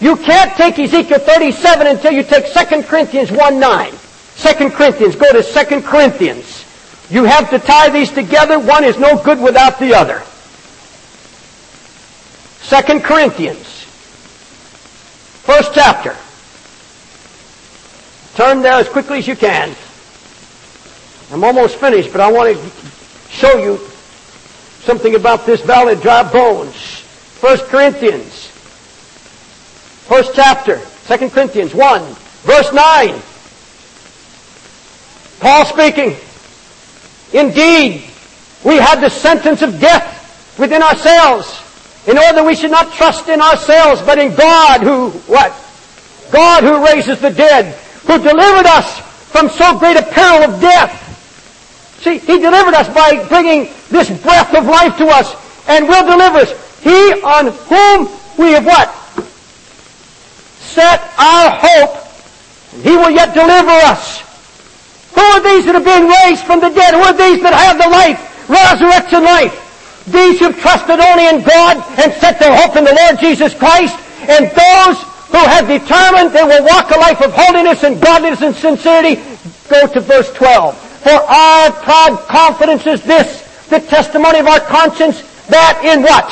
You 0.00 0.16
can't 0.16 0.54
take 0.56 0.78
Ezekiel 0.78 1.20
37 1.20 1.86
until 1.86 2.12
you 2.12 2.22
take 2.22 2.52
2 2.52 2.82
Corinthians 2.82 3.32
1 3.32 3.58
9. 3.58 3.92
2 4.36 4.70
Corinthians, 4.70 5.16
go 5.16 5.32
to 5.32 5.42
2 5.42 5.80
Corinthians. 5.82 6.64
You 7.08 7.24
have 7.24 7.48
to 7.50 7.58
tie 7.58 7.88
these 7.88 8.10
together. 8.10 8.58
One 8.58 8.84
is 8.84 8.98
no 8.98 9.22
good 9.22 9.40
without 9.40 9.78
the 9.78 9.94
other. 9.94 10.22
2 12.68 13.00
Corinthians. 13.00 13.84
First 15.44 15.74
chapter. 15.74 16.16
Turn 18.36 18.62
there 18.62 18.74
as 18.74 18.88
quickly 18.88 19.18
as 19.18 19.28
you 19.28 19.36
can. 19.36 19.74
I'm 21.30 21.44
almost 21.44 21.76
finished, 21.76 22.10
but 22.12 22.20
I 22.20 22.30
want 22.32 22.56
to 22.56 22.70
show 23.30 23.58
you 23.58 23.78
something 24.80 25.14
about 25.14 25.46
this 25.46 25.60
valley 25.62 25.94
of 25.94 26.02
dry 26.02 26.22
bones. 26.30 26.74
First 26.74 27.66
Corinthians, 27.66 28.48
first 30.08 30.34
chapter, 30.34 30.78
Second 30.78 31.30
Corinthians 31.32 31.74
1, 31.74 32.02
verse 32.42 32.72
9. 32.72 33.22
Paul 35.40 35.64
speaking, 35.66 36.16
Indeed, 37.32 38.04
we 38.64 38.76
had 38.76 39.00
the 39.00 39.10
sentence 39.10 39.60
of 39.62 39.80
death 39.80 40.56
within 40.58 40.82
ourselves, 40.82 41.63
in 42.06 42.18
order 42.18 42.34
that 42.34 42.44
we 42.44 42.54
should 42.54 42.70
not 42.70 42.92
trust 42.92 43.28
in 43.28 43.40
ourselves, 43.40 44.02
but 44.02 44.18
in 44.18 44.34
God 44.34 44.82
who, 44.82 45.10
what? 45.24 45.52
God 46.30 46.64
who 46.64 46.84
raises 46.84 47.20
the 47.20 47.30
dead, 47.30 47.74
who 48.04 48.18
delivered 48.18 48.66
us 48.66 49.00
from 49.32 49.48
so 49.48 49.78
great 49.78 49.96
a 49.96 50.02
peril 50.02 50.52
of 50.52 50.60
death. 50.60 51.00
See, 52.02 52.18
He 52.18 52.38
delivered 52.38 52.74
us 52.74 52.92
by 52.92 53.24
bringing 53.28 53.72
this 53.88 54.10
breath 54.20 54.54
of 54.54 54.66
life 54.66 54.96
to 54.98 55.06
us 55.08 55.32
and 55.66 55.88
will 55.88 56.04
deliver 56.04 56.44
us. 56.44 56.52
He 56.84 57.22
on 57.24 57.48
whom 57.72 58.12
we 58.36 58.52
have 58.52 58.66
what? 58.66 58.92
Set 60.60 61.00
our 61.16 61.50
hope, 61.56 62.04
and 62.74 62.82
He 62.82 62.96
will 62.96 63.10
yet 63.10 63.32
deliver 63.32 63.72
us. 63.88 64.20
Who 65.14 65.22
are 65.22 65.40
these 65.40 65.64
that 65.64 65.76
are 65.76 65.84
being 65.84 66.10
raised 66.10 66.44
from 66.44 66.60
the 66.60 66.68
dead? 66.68 66.92
Who 66.92 67.00
are 67.00 67.16
these 67.16 67.40
that 67.42 67.54
have 67.54 67.78
the 67.78 67.88
life, 67.88 68.20
resurrection 68.50 69.24
life? 69.24 69.63
These 70.06 70.38
who've 70.38 70.58
trusted 70.58 71.00
only 71.00 71.28
in 71.28 71.42
God 71.42 71.80
and 71.98 72.12
set 72.20 72.38
their 72.38 72.54
hope 72.54 72.76
in 72.76 72.84
the 72.84 72.92
Lord 72.92 73.18
Jesus 73.18 73.54
Christ, 73.54 73.96
and 74.28 74.46
those 74.52 75.00
who 75.32 75.40
have 75.40 75.66
determined 75.66 76.30
they 76.30 76.44
will 76.44 76.64
walk 76.64 76.90
a 76.90 76.98
life 76.98 77.20
of 77.22 77.32
holiness 77.34 77.84
and 77.84 78.00
godliness 78.00 78.42
and 78.42 78.54
sincerity, 78.54 79.20
Go 79.68 79.86
to 79.86 80.00
verse 80.00 80.32
12. 80.34 80.76
For 80.76 81.10
our 81.10 81.72
proud 81.72 82.18
confidence 82.28 82.86
is 82.86 83.02
this, 83.02 83.66
the 83.68 83.80
testimony 83.80 84.38
of 84.38 84.46
our 84.46 84.60
conscience, 84.60 85.22
that 85.48 85.80
in 85.84 86.02
what? 86.02 86.28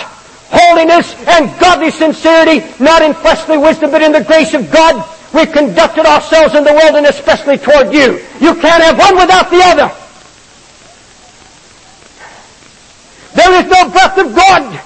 Holiness 0.53 1.15
and 1.29 1.49
godly 1.59 1.91
sincerity, 1.91 2.61
not 2.83 3.01
in 3.01 3.15
fleshly 3.15 3.57
wisdom, 3.57 3.91
but 3.91 4.03
in 4.03 4.13
the 4.13 4.25
grace 4.25 4.53
of 4.53 4.71
God, 4.71 5.01
we 5.33 5.47
conducted 5.47 6.05
ourselves 6.05 6.55
in 6.55 6.65
the 6.65 6.73
world 6.73 6.97
and 6.97 7.07
especially 7.07 7.57
toward 7.57 7.93
you. 7.93 8.21
You 8.41 8.55
can't 8.55 8.85
have 8.85 8.99
one 8.99 9.17
without 9.17 9.51
the 9.51 9.63
other. 9.65 10.02
There 13.35 13.53
is 13.61 13.67
no 13.71 13.89
breath 13.89 14.19
of 14.19 14.35
God 14.35 14.81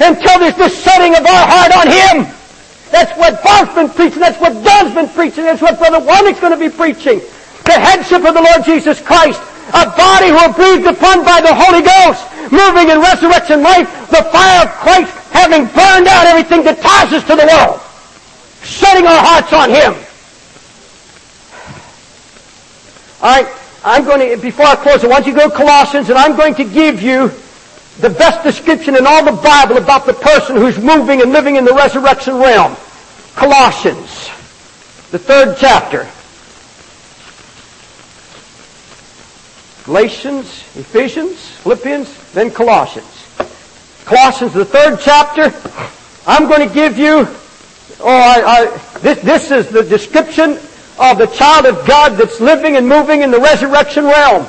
until 0.00 0.38
there's 0.38 0.56
the 0.56 0.68
setting 0.68 1.14
of 1.14 1.24
our 1.26 1.46
heart 1.46 1.72
on 1.74 1.86
Him. 1.86 2.34
That's 2.90 3.12
what 3.18 3.42
Bob's 3.42 3.74
been 3.74 3.90
preaching. 3.90 4.20
That's 4.20 4.40
what 4.40 4.52
Don's 4.64 4.94
been 4.94 5.08
preaching. 5.10 5.44
That's 5.44 5.62
what 5.62 5.78
Brother 5.78 6.00
Warnick's 6.00 6.40
going 6.40 6.56
to 6.56 6.58
be 6.58 6.74
preaching. 6.74 7.20
The 7.64 7.76
headship 7.76 8.24
of 8.24 8.34
the 8.34 8.40
Lord 8.40 8.64
Jesus 8.64 9.00
Christ. 9.00 9.40
A 9.68 9.84
body 9.84 10.28
who 10.32 10.38
are 10.40 10.52
breathed 10.52 10.86
upon 10.86 11.24
by 11.24 11.42
the 11.44 11.52
Holy 11.52 11.84
Ghost, 11.84 12.24
moving 12.50 12.88
in 12.88 13.04
resurrection 13.04 13.62
life, 13.62 13.86
the 14.08 14.24
fire 14.32 14.64
of 14.64 14.72
Christ 14.80 15.12
having 15.30 15.66
burned 15.66 16.08
out 16.08 16.26
everything 16.26 16.64
that 16.64 16.80
ties 16.80 17.12
us 17.12 17.22
to 17.28 17.36
the 17.36 17.44
world. 17.44 17.80
Setting 18.64 19.06
our 19.06 19.20
hearts 19.20 19.52
on 19.52 19.68
Him. 19.68 19.92
Alright, 23.20 23.52
I'm 23.84 24.04
going 24.04 24.30
to, 24.30 24.42
before 24.42 24.66
I 24.66 24.76
close, 24.76 25.04
I 25.04 25.08
want 25.08 25.26
you 25.26 25.34
to 25.34 25.38
go 25.38 25.50
to 25.50 25.54
Colossians 25.54 26.08
and 26.08 26.16
I'm 26.16 26.34
going 26.36 26.54
to 26.54 26.64
give 26.64 27.02
you 27.02 27.30
the 27.98 28.10
best 28.10 28.44
description 28.44 28.96
in 28.96 29.06
all 29.06 29.24
the 29.24 29.42
Bible 29.42 29.76
about 29.76 30.06
the 30.06 30.14
person 30.14 30.56
who's 30.56 30.78
moving 30.78 31.20
and 31.20 31.32
living 31.32 31.56
in 31.56 31.64
the 31.64 31.74
resurrection 31.74 32.36
realm. 32.36 32.76
Colossians, 33.34 34.28
the 35.10 35.18
third 35.18 35.56
chapter. 35.58 36.08
Galatians, 39.84 40.46
Ephesians, 40.76 41.40
Philippians, 41.62 42.32
then 42.32 42.50
Colossians. 42.50 43.06
Colossians, 44.04 44.52
the 44.52 44.64
third 44.64 44.98
chapter. 45.00 45.52
I'm 46.26 46.46
going 46.46 46.68
to 46.68 46.72
give 46.72 46.98
you, 46.98 47.26
oh, 48.00 48.06
I, 48.06 48.42
I, 48.46 48.98
this, 48.98 49.18
this 49.22 49.50
is 49.50 49.68
the 49.70 49.82
description 49.82 50.58
of 51.00 51.18
the 51.18 51.26
child 51.34 51.66
of 51.66 51.86
God 51.86 52.18
that's 52.18 52.40
living 52.40 52.76
and 52.76 52.88
moving 52.88 53.22
in 53.22 53.30
the 53.30 53.40
resurrection 53.40 54.04
realm. 54.04 54.46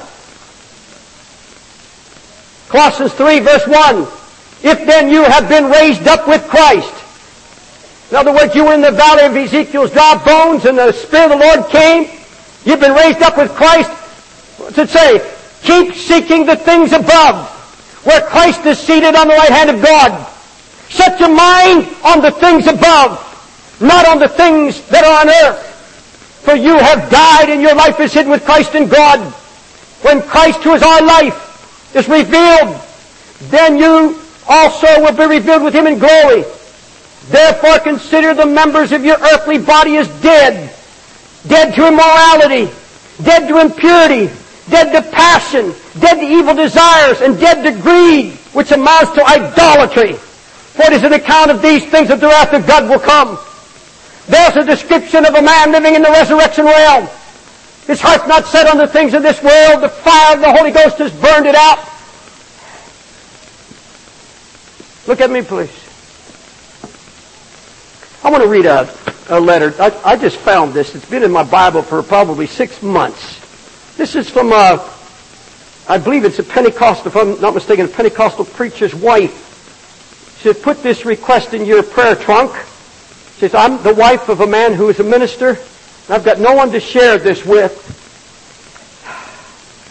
Colossians 2.70 3.14
3 3.14 3.40
verse 3.40 3.68
1. 3.68 4.08
If 4.62 4.86
then 4.86 5.10
you 5.10 5.24
have 5.24 5.50
been 5.50 5.66
raised 5.66 6.08
up 6.08 6.28
with 6.28 6.48
Christ. 6.48 6.94
In 8.12 8.18
other 8.18 8.34
words, 8.34 8.56
you 8.56 8.66
were 8.66 8.74
in 8.74 8.82
the 8.82 8.92
valley 8.92 9.26
of 9.26 9.36
Ezekiel's 9.36 9.92
dry 9.92 10.22
bones 10.24 10.66
and 10.66 10.78
the 10.78 10.92
Spirit 10.92 11.32
of 11.32 11.40
the 11.40 11.46
Lord 11.46 11.70
came. 11.70 12.10
You've 12.66 12.80
been 12.80 12.94
raised 12.94 13.22
up 13.22 13.38
with 13.38 13.52
Christ. 13.52 13.90
What's 14.60 14.78
it 14.78 14.90
say? 14.90 15.22
Keep 15.62 15.94
seeking 15.94 16.46
the 16.46 16.56
things 16.56 16.92
above, 16.92 17.50
where 18.04 18.22
Christ 18.22 18.66
is 18.66 18.80
seated 18.80 19.16
on 19.16 19.28
the 19.28 19.36
right 19.36 19.52
hand 19.52 19.70
of 19.70 19.82
God. 19.82 20.28
Set 20.90 21.20
your 21.20 21.34
mind 21.34 21.88
on 22.04 22.22
the 22.22 22.32
things 22.32 22.66
above, 22.66 23.22
not 23.80 24.08
on 24.08 24.20
the 24.20 24.28
things 24.28 24.82
that 24.90 25.04
are 25.04 25.22
on 25.22 25.30
earth. 25.46 25.66
For 26.44 26.56
you 26.56 26.78
have 26.78 27.10
died 27.12 27.50
and 27.50 27.62
your 27.62 27.76
life 27.76 28.00
is 28.00 28.14
hidden 28.14 28.32
with 28.32 28.44
Christ 28.44 28.74
in 28.74 28.88
God. 28.88 29.20
When 30.02 30.22
Christ, 30.22 30.64
who 30.64 30.74
is 30.74 30.82
our 30.82 31.02
life, 31.02 31.49
is 31.94 32.08
revealed, 32.08 32.80
then 33.50 33.78
you 33.78 34.20
also 34.48 34.88
will 35.02 35.16
be 35.16 35.26
revealed 35.26 35.64
with 35.64 35.74
him 35.74 35.88
in 35.88 36.00
glory. 36.00 36.44
Therefore 37.30 37.80
consider 37.80 38.34
the 38.34 38.46
members 38.46 38.92
of 38.92 39.06
your 39.06 39.18
earthly 39.20 39.58
body 39.58 39.98
as 39.98 40.08
dead. 40.22 40.74
Dead 41.48 41.74
to 41.76 41.88
immorality, 41.88 42.72
dead 43.24 43.48
to 43.48 43.62
impurity, 43.62 44.34
dead 44.70 44.92
to 44.92 45.10
passion, 45.12 45.74
dead 46.00 46.16
to 46.16 46.26
evil 46.26 46.54
desires, 46.54 47.22
and 47.22 47.40
dead 47.40 47.64
to 47.64 47.82
greed, 47.82 48.34
which 48.54 48.72
amounts 48.72 49.14
to 49.14 49.26
idolatry. 49.26 50.14
For 50.14 50.84
it 50.84 50.94
is 50.94 51.04
an 51.04 51.14
account 51.14 51.52
of 51.52 51.62
these 51.62 51.86
things 51.86 52.10
that 52.10 52.20
the 52.20 52.28
wrath 52.28 52.54
of 52.54 52.68
God 52.68 52.90
will 52.90 53.00
come. 53.00 53.38
There's 54.28 54.56
a 54.56 54.66
description 54.66 55.26
of 55.26 55.34
a 55.34 55.42
man 55.42 55.72
living 55.72 55.96
in 55.96 56.02
the 56.02 56.10
resurrection 56.10 56.66
realm. 56.66 57.10
His 57.90 58.00
heart's 58.00 58.28
not 58.28 58.46
set 58.46 58.68
on 58.68 58.78
the 58.78 58.86
things 58.86 59.16
of 59.16 59.24
this 59.24 59.42
world. 59.42 59.82
The 59.82 59.90
fire 59.90 60.36
of 60.36 60.42
the 60.42 60.52
Holy 60.54 60.70
Ghost 60.70 61.00
has 61.00 61.12
burned 61.12 61.48
it 61.48 61.56
out. 61.56 61.80
Look 65.08 65.22
at 65.22 65.32
me, 65.32 65.42
please. 65.42 65.74
I 68.24 68.30
want 68.30 68.44
to 68.44 68.48
read 68.48 68.68
a, 68.68 68.94
a 69.30 69.40
letter. 69.40 69.74
I, 69.82 69.90
I 70.06 70.18
just 70.18 70.38
found 70.38 70.72
this. 70.72 70.94
It's 70.94 71.10
been 71.10 71.24
in 71.24 71.32
my 71.32 71.42
Bible 71.42 71.82
for 71.82 72.04
probably 72.04 72.46
six 72.46 72.84
months. 72.84 73.40
This 73.98 74.14
is 74.14 74.30
from, 74.30 74.54
uh, 74.54 74.88
I 75.88 75.98
believe 75.98 76.26
it's 76.26 76.38
a 76.38 76.44
Pentecostal, 76.44 77.08
if 77.08 77.18
I'm 77.18 77.42
not 77.42 77.56
mistaken, 77.56 77.86
a 77.86 77.88
Pentecostal 77.88 78.46
preacher's 78.46 78.94
wife. 78.94 80.38
She 80.38 80.54
said, 80.54 80.62
put 80.62 80.84
this 80.84 81.06
request 81.06 81.56
in 81.56 81.66
your 81.66 81.82
prayer 81.82 82.16
trunk. 82.16 82.56
She 83.34 83.40
says, 83.40 83.56
I'm 83.56 83.82
the 83.82 83.96
wife 83.96 84.30
of 84.30 84.42
a 84.42 84.48
man 84.48 84.76
who 84.76 84.90
is 84.90 85.00
a 85.00 85.04
minister. 85.04 85.58
I've 86.10 86.26
got 86.26 86.40
no 86.40 86.54
one 86.54 86.72
to 86.72 86.80
share 86.80 87.18
this 87.18 87.46
with. 87.46 87.96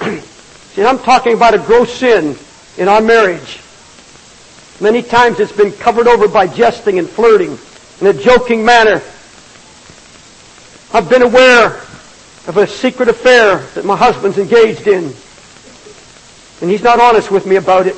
said, 0.78 0.86
I'm 0.86 0.98
talking 0.98 1.34
about 1.34 1.54
a 1.54 1.58
gross 1.58 1.92
sin 1.92 2.36
in 2.76 2.88
our 2.88 3.00
marriage. 3.00 3.60
Many 4.80 5.02
times 5.02 5.40
it's 5.40 5.52
been 5.52 5.72
covered 5.72 6.06
over 6.06 6.28
by 6.28 6.46
jesting 6.46 6.98
and 6.98 7.08
flirting 7.08 7.58
in 8.00 8.06
a 8.06 8.12
joking 8.12 8.64
manner. 8.64 9.02
I've 10.92 11.08
been 11.10 11.22
aware 11.22 11.78
of 12.46 12.56
a 12.56 12.66
secret 12.66 13.08
affair 13.08 13.58
that 13.74 13.84
my 13.84 13.96
husband's 13.96 14.38
engaged 14.38 14.86
in. 14.86 15.12
And 16.60 16.70
he's 16.70 16.82
not 16.82 17.00
honest 17.00 17.30
with 17.30 17.44
me 17.44 17.56
about 17.56 17.86
it. 17.86 17.96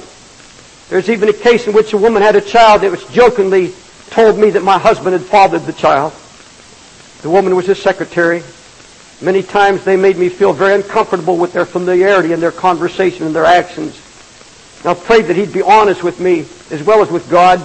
There's 0.89 1.09
even 1.09 1.29
a 1.29 1.33
case 1.33 1.67
in 1.67 1.75
which 1.75 1.93
a 1.93 1.99
woman 1.99 2.23
had 2.23 2.35
a 2.35 2.41
child 2.41 2.83
that 2.83 2.91
was 2.91 3.05
jokingly 3.09 3.73
told 4.11 4.39
me 4.39 4.51
that 4.51 4.63
my 4.63 4.79
husband 4.79 5.13
had 5.13 5.23
fathered 5.23 5.63
the 5.63 5.73
child. 5.73 6.13
The 7.23 7.31
woman 7.31 7.55
was 7.55 7.67
his 7.67 7.81
secretary. 7.81 8.43
Many 9.21 9.43
times 9.43 9.85
they 9.85 9.97
made 9.97 10.17
me 10.17 10.31
feel 10.31 10.53
very 10.53 10.75
uncomfortable 10.75 11.37
with 11.37 11.53
their 11.53 11.67
familiarity 11.67 12.33
and 12.33 12.43
their 12.43 12.53
conversation 12.53 13.27
and 13.27 13.35
their 13.35 13.45
actions. 13.45 14.01
I 14.85 14.95
prayed 14.95 15.27
that 15.27 15.37
he'd 15.37 15.53
be 15.53 15.61
honest 15.61 16.03
with 16.03 16.21
me 16.21 16.47
as 16.71 16.83
well 16.83 17.03
as 17.03 17.11
with 17.11 17.29
God. 17.29 17.61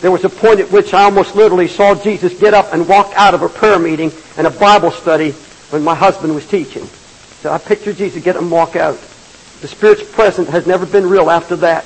There 0.00 0.10
was 0.10 0.24
a 0.24 0.28
point 0.28 0.58
at 0.58 0.72
which 0.72 0.92
I 0.92 1.04
almost 1.04 1.36
literally 1.36 1.68
saw 1.68 1.94
Jesus 1.94 2.38
get 2.40 2.54
up 2.54 2.72
and 2.72 2.88
walk 2.88 3.12
out 3.14 3.34
of 3.34 3.42
a 3.42 3.48
prayer 3.48 3.78
meeting 3.78 4.10
and 4.36 4.46
a 4.46 4.50
Bible 4.50 4.90
study 4.90 5.30
when 5.70 5.84
my 5.84 5.94
husband 5.94 6.34
was 6.34 6.46
teaching. 6.46 6.84
So 7.42 7.52
I 7.52 7.58
pictured 7.58 7.96
Jesus 7.96 8.24
get 8.24 8.34
up 8.34 8.42
and 8.42 8.50
walk 8.50 8.74
out. 8.74 8.98
The 9.60 9.68
Spirit's 9.68 10.10
presence 10.10 10.48
has 10.48 10.66
never 10.66 10.86
been 10.86 11.08
real 11.08 11.30
after 11.30 11.54
that. 11.56 11.84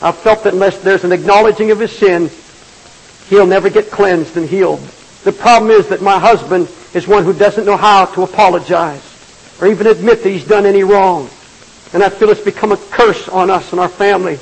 I've 0.00 0.16
felt 0.16 0.44
that 0.44 0.54
unless 0.54 0.78
there's 0.78 1.04
an 1.04 1.12
acknowledging 1.12 1.70
of 1.72 1.80
his 1.80 1.92
sin, 1.92 2.30
he'll 3.28 3.46
never 3.46 3.68
get 3.68 3.90
cleansed 3.90 4.38
and 4.38 4.48
healed. 4.48 4.80
The 5.24 5.32
problem 5.32 5.70
is 5.70 5.88
that 5.88 6.00
my 6.00 6.18
husband 6.18 6.68
is 6.94 7.06
one 7.06 7.24
who 7.24 7.32
doesn't 7.32 7.66
know 7.66 7.76
how 7.76 8.06
to 8.06 8.22
apologize 8.22 9.06
or 9.60 9.68
even 9.68 9.86
admit 9.86 10.22
that 10.22 10.30
he's 10.30 10.46
done 10.46 10.64
any 10.64 10.82
wrong. 10.82 11.28
And 11.92 12.02
I 12.02 12.08
feel 12.08 12.30
it's 12.30 12.40
become 12.40 12.72
a 12.72 12.76
curse 12.76 13.28
on 13.28 13.50
us 13.50 13.72
and 13.72 13.80
our 13.80 13.88
family. 13.88 14.38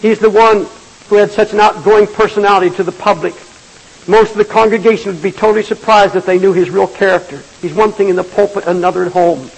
He's 0.00 0.18
the 0.18 0.30
one 0.30 0.66
who 1.08 1.16
had 1.16 1.30
such 1.30 1.52
an 1.52 1.60
outgoing 1.60 2.06
personality 2.06 2.74
to 2.76 2.82
the 2.82 2.92
public. 2.92 3.34
Most 4.08 4.32
of 4.32 4.38
the 4.38 4.44
congregation 4.44 5.12
would 5.12 5.22
be 5.22 5.32
totally 5.32 5.62
surprised 5.62 6.16
if 6.16 6.26
they 6.26 6.38
knew 6.38 6.52
his 6.52 6.70
real 6.70 6.88
character. 6.88 7.40
He's 7.62 7.72
one 7.72 7.92
thing 7.92 8.08
in 8.08 8.16
the 8.16 8.24
pulpit, 8.24 8.66
another 8.66 9.04
at 9.04 9.12
home. 9.12 9.50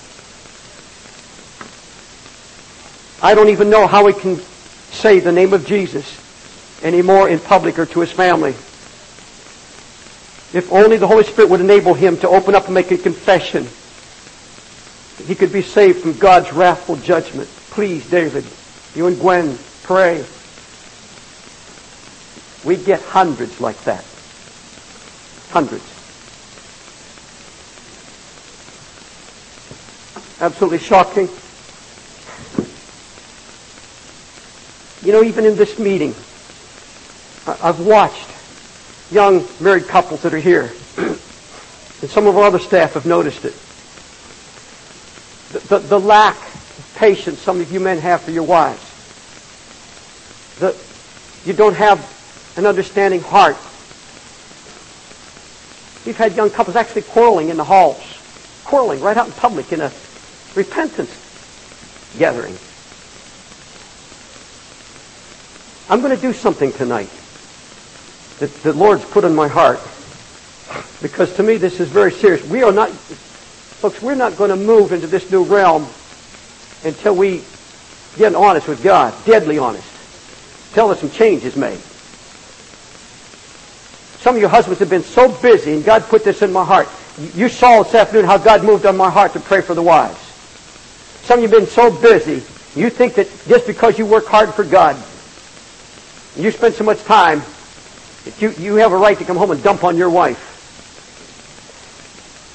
I 3.22 3.34
don't 3.34 3.48
even 3.48 3.70
know 3.70 3.86
how 3.86 4.06
he 4.06 4.12
can 4.12 4.36
say 4.36 5.20
the 5.20 5.32
name 5.32 5.52
of 5.52 5.66
Jesus 5.66 6.22
anymore 6.84 7.28
in 7.28 7.38
public 7.38 7.78
or 7.78 7.86
to 7.86 8.00
his 8.00 8.12
family. 8.12 8.54
If 10.52 10.72
only 10.72 10.96
the 10.96 11.06
Holy 11.06 11.24
Spirit 11.24 11.50
would 11.50 11.60
enable 11.60 11.94
him 11.94 12.16
to 12.18 12.28
open 12.28 12.54
up 12.54 12.66
and 12.66 12.74
make 12.74 12.90
a 12.90 12.98
confession, 12.98 13.66
he 15.26 15.34
could 15.34 15.52
be 15.52 15.62
saved 15.62 16.00
from 16.02 16.16
God's 16.18 16.52
wrathful 16.52 16.96
judgment. 16.96 17.48
Please, 17.70 18.08
David, 18.08 18.44
you 18.94 19.06
and 19.06 19.18
Gwen, 19.18 19.58
pray. 19.82 20.24
We 22.64 22.76
get 22.76 23.00
hundreds 23.02 23.60
like 23.60 23.82
that. 23.84 24.04
Hundreds. 25.50 25.84
Absolutely 30.40 30.78
shocking. 30.78 31.28
You 35.02 35.12
know, 35.12 35.22
even 35.22 35.44
in 35.44 35.56
this 35.56 35.78
meeting, 35.78 36.14
I've 37.46 37.80
watched 37.80 38.35
young 39.10 39.46
married 39.60 39.86
couples 39.86 40.22
that 40.22 40.34
are 40.34 40.38
here, 40.38 40.70
and 40.96 42.10
some 42.10 42.26
of 42.26 42.36
our 42.36 42.44
other 42.44 42.58
staff 42.58 42.94
have 42.94 43.06
noticed 43.06 43.44
it. 43.44 43.54
The, 45.52 45.68
the, 45.68 45.86
the, 45.86 46.00
lack 46.00 46.36
of 46.36 46.92
patience 46.96 47.38
some 47.38 47.60
of 47.60 47.72
you 47.72 47.80
men 47.80 47.98
have 47.98 48.22
for 48.22 48.30
your 48.30 48.42
wives. 48.42 48.82
The, 50.58 50.76
you 51.48 51.56
don't 51.56 51.76
have 51.76 51.98
an 52.56 52.66
understanding 52.66 53.20
heart. 53.20 53.56
We've 56.04 56.16
had 56.16 56.34
young 56.36 56.50
couples 56.50 56.76
actually 56.76 57.02
quarreling 57.02 57.48
in 57.48 57.56
the 57.56 57.64
halls 57.64 58.16
quarreling 58.66 59.00
right 59.00 59.16
out 59.16 59.26
in 59.26 59.32
public 59.32 59.72
in 59.72 59.80
a 59.80 59.92
repentance 60.54 61.10
gathering. 62.18 62.56
I'm 65.88 66.00
going 66.00 66.14
to 66.14 66.20
do 66.20 66.32
something 66.32 66.72
tonight 66.72 67.10
that 68.38 68.52
the 68.62 68.72
Lord's 68.72 69.04
put 69.04 69.24
in 69.24 69.34
my 69.34 69.48
heart 69.48 69.80
because 71.02 71.34
to 71.36 71.42
me 71.42 71.56
this 71.56 71.80
is 71.80 71.88
very 71.88 72.12
serious. 72.12 72.44
We 72.46 72.62
are 72.62 72.72
not, 72.72 72.90
folks, 72.90 74.02
we're 74.02 74.14
not 74.14 74.36
going 74.36 74.50
to 74.50 74.56
move 74.56 74.92
into 74.92 75.06
this 75.06 75.30
new 75.30 75.44
realm 75.44 75.86
until 76.84 77.14
we 77.14 77.42
get 78.16 78.34
honest 78.34 78.68
with 78.68 78.82
God, 78.82 79.14
deadly 79.24 79.58
honest. 79.58 79.86
Tell 80.72 80.90
us 80.90 81.00
some 81.00 81.10
change 81.10 81.44
is 81.44 81.56
made. 81.56 81.78
Some 84.20 84.34
of 84.34 84.40
your 84.40 84.50
husbands 84.50 84.80
have 84.80 84.90
been 84.90 85.04
so 85.04 85.30
busy, 85.40 85.72
and 85.72 85.84
God 85.84 86.02
put 86.04 86.24
this 86.24 86.42
in 86.42 86.52
my 86.52 86.64
heart. 86.64 86.88
You 87.34 87.48
saw 87.48 87.82
this 87.82 87.94
afternoon 87.94 88.24
how 88.24 88.38
God 88.38 88.64
moved 88.64 88.84
on 88.84 88.96
my 88.96 89.10
heart 89.10 89.32
to 89.34 89.40
pray 89.40 89.60
for 89.60 89.74
the 89.74 89.82
wives. 89.82 90.18
Some 91.22 91.38
of 91.38 91.42
you 91.44 91.48
have 91.48 91.58
been 91.58 91.70
so 91.70 91.90
busy, 92.00 92.42
you 92.78 92.90
think 92.90 93.14
that 93.14 93.28
just 93.46 93.66
because 93.66 93.98
you 93.98 94.06
work 94.06 94.26
hard 94.26 94.52
for 94.52 94.64
God, 94.64 94.96
you 96.36 96.50
spend 96.50 96.74
so 96.74 96.84
much 96.84 97.02
time, 97.04 97.42
you, 98.38 98.50
you 98.58 98.74
have 98.76 98.92
a 98.92 98.96
right 98.96 99.16
to 99.18 99.24
come 99.24 99.36
home 99.36 99.50
and 99.50 99.62
dump 99.62 99.84
on 99.84 99.96
your 99.96 100.10
wife. 100.10 100.54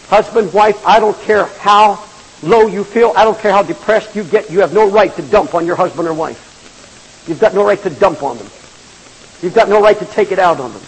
Husband, 0.10 0.54
wife, 0.54 0.86
I 0.86 1.00
don't 1.00 1.20
care 1.22 1.46
how 1.46 2.04
low 2.44 2.68
you 2.68 2.84
feel, 2.84 3.14
I 3.16 3.24
don't 3.24 3.40
care 3.40 3.52
how 3.52 3.64
depressed 3.64 4.16
you 4.16 4.24
get, 4.24 4.50
you 4.50 4.60
have 4.60 4.74
no 4.74 4.90
right 4.90 5.16
to 5.16 5.22
dump 5.22 5.54
on 5.54 5.66
your 5.66 5.76
husband 5.76 6.08
or 6.08 6.14
wife. 6.14 6.48
You've 7.28 7.40
got 7.40 7.54
no 7.54 7.64
right 7.64 7.82
to 7.84 7.90
dump 7.90 8.24
on 8.24 8.38
them. 8.38 8.48
You've 9.42 9.54
got 9.54 9.70
no 9.70 9.82
right 9.82 9.98
to 9.98 10.06
take 10.06 10.32
it 10.32 10.40
out 10.40 10.60
on 10.60 10.74
them. 10.74 10.82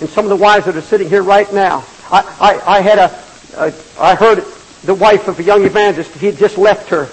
And 0.00 0.10
some 0.10 0.24
of 0.24 0.30
the 0.30 0.36
wives 0.36 0.66
that 0.66 0.76
are 0.76 0.82
sitting 0.82 1.08
here 1.08 1.22
right 1.22 1.52
now, 1.52 1.84
I, 2.10 2.60
I, 2.66 2.78
I 2.78 2.80
had 2.80 2.98
a, 2.98 3.22
a, 3.56 3.72
I 4.00 4.14
heard 4.16 4.44
the 4.82 4.94
wife 4.94 5.28
of 5.28 5.38
a 5.38 5.42
young 5.42 5.64
evangelist, 5.64 6.12
he 6.14 6.26
had 6.26 6.36
just 6.36 6.58
left 6.58 6.88
her. 6.88 7.08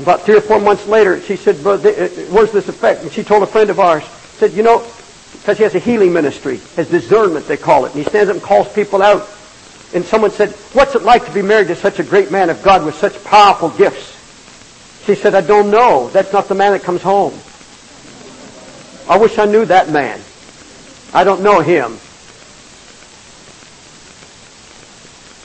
About 0.00 0.22
three 0.22 0.36
or 0.36 0.40
four 0.40 0.60
months 0.60 0.86
later, 0.86 1.20
she 1.20 1.36
said, 1.36 1.62
Brother, 1.62 1.90
uh, 1.90 2.08
where's 2.30 2.50
this 2.50 2.68
effect? 2.68 3.02
And 3.02 3.12
she 3.12 3.22
told 3.22 3.42
a 3.44 3.46
friend 3.46 3.70
of 3.70 3.78
ours, 3.78 4.04
said, 4.38 4.52
you 4.52 4.64
know, 4.64 4.84
because 5.32 5.56
he 5.56 5.62
has 5.62 5.74
a 5.74 5.78
healing 5.78 6.12
ministry, 6.12 6.60
has 6.74 6.88
discernment, 6.88 7.46
they 7.46 7.56
call 7.56 7.84
it. 7.84 7.94
And 7.94 8.02
he 8.02 8.08
stands 8.08 8.28
up 8.28 8.34
and 8.34 8.42
calls 8.42 8.72
people 8.72 9.02
out. 9.02 9.28
And 9.94 10.04
someone 10.04 10.32
said, 10.32 10.50
what's 10.72 10.96
it 10.96 11.02
like 11.02 11.24
to 11.26 11.32
be 11.32 11.42
married 11.42 11.68
to 11.68 11.76
such 11.76 12.00
a 12.00 12.02
great 12.02 12.32
man 12.32 12.50
of 12.50 12.60
God 12.62 12.84
with 12.84 12.96
such 12.96 13.22
powerful 13.22 13.70
gifts? 13.70 14.12
She 15.06 15.14
said, 15.14 15.34
I 15.34 15.42
don't 15.42 15.70
know. 15.70 16.08
That's 16.08 16.32
not 16.32 16.48
the 16.48 16.54
man 16.56 16.72
that 16.72 16.82
comes 16.82 17.02
home. 17.02 17.34
I 19.08 19.18
wish 19.18 19.38
I 19.38 19.44
knew 19.44 19.64
that 19.66 19.90
man. 19.90 20.18
I 21.12 21.22
don't 21.22 21.42
know 21.42 21.60
him. 21.60 21.98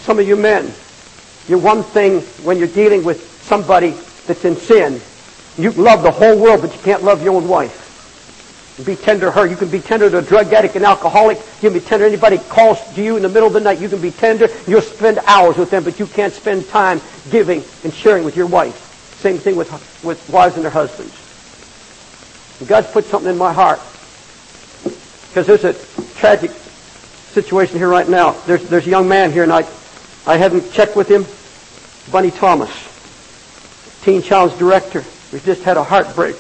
Some 0.06 0.18
of 0.18 0.28
you 0.28 0.36
men, 0.36 0.74
you're 1.48 1.60
one 1.60 1.84
thing 1.84 2.22
when 2.44 2.58
you're 2.58 2.68
dealing 2.68 3.04
with 3.04 3.44
somebody 3.44 3.94
that's 4.30 4.46
in 4.46 4.56
sin. 4.56 5.02
You 5.58 5.74
can 5.74 5.84
love 5.84 6.04
the 6.04 6.12
whole 6.12 6.40
world, 6.40 6.62
but 6.62 6.72
you 6.72 6.80
can't 6.82 7.04
love 7.04 7.22
your 7.22 7.36
own 7.36 7.48
wife. 7.50 7.88
You 8.78 8.86
be 8.86 8.96
tender 8.96 9.26
to 9.26 9.32
her. 9.32 9.46
You 9.46 9.58
can 9.58 9.70
be 9.70 9.82
tender 9.82 10.10
to 10.10 10.20
a 10.20 10.22
drug 10.22 10.54
addict 10.54 10.78
and 10.78 10.86
alcoholic. 10.86 11.38
You 11.62 11.70
can 11.70 11.74
be 11.74 11.82
tender 11.82 12.06
to 12.06 12.12
anybody 12.14 12.38
calls 12.38 12.80
to 12.94 13.04
you 13.04 13.18
in 13.18 13.24
the 13.24 13.28
middle 13.28 13.48
of 13.48 13.54
the 13.54 13.60
night. 13.60 13.80
You 13.80 13.90
can 13.90 14.02
be 14.02 14.12
tender. 14.12 14.48
You'll 14.68 14.82
spend 14.82 15.20
hours 15.26 15.58
with 15.58 15.70
them, 15.70 15.84
but 15.84 16.00
you 16.00 16.08
can't 16.08 16.32
spend 16.32 16.70
time 16.70 17.02
giving 17.30 17.62
and 17.84 17.94
sharing 17.94 18.24
with 18.24 18.38
your 18.38 18.46
wife. 18.48 18.76
Same 19.20 19.38
thing 19.38 19.58
with, 19.58 19.70
with 20.02 20.30
wives 20.30 20.56
and 20.56 20.64
their 20.64 20.72
husbands. 20.72 21.14
And 22.62 22.70
God's 22.70 22.90
put 22.92 23.04
something 23.04 23.30
in 23.30 23.38
my 23.38 23.52
heart. 23.52 23.82
Because 25.28 25.46
there's 25.46 25.66
a 25.66 25.74
tragic 26.16 26.52
situation 26.52 27.78
here 27.78 27.90
right 27.90 28.08
now. 28.08 28.32
There's, 28.46 28.64
there's 28.70 28.88
a 28.88 28.90
young 28.90 29.10
man 29.10 29.34
here, 29.34 29.44
and 29.44 29.52
I, 29.52 29.68
I 30.26 30.38
haven't 30.38 30.72
checked 30.72 30.96
with 30.96 31.10
him. 31.10 31.26
Bunny 32.12 32.32
Thomas, 32.32 32.70
Teen 34.02 34.22
Challenge 34.22 34.58
Director. 34.58 35.04
We 35.32 35.40
just 35.40 35.64
had 35.64 35.78
a 35.78 35.84
heartbreak. 35.84 36.36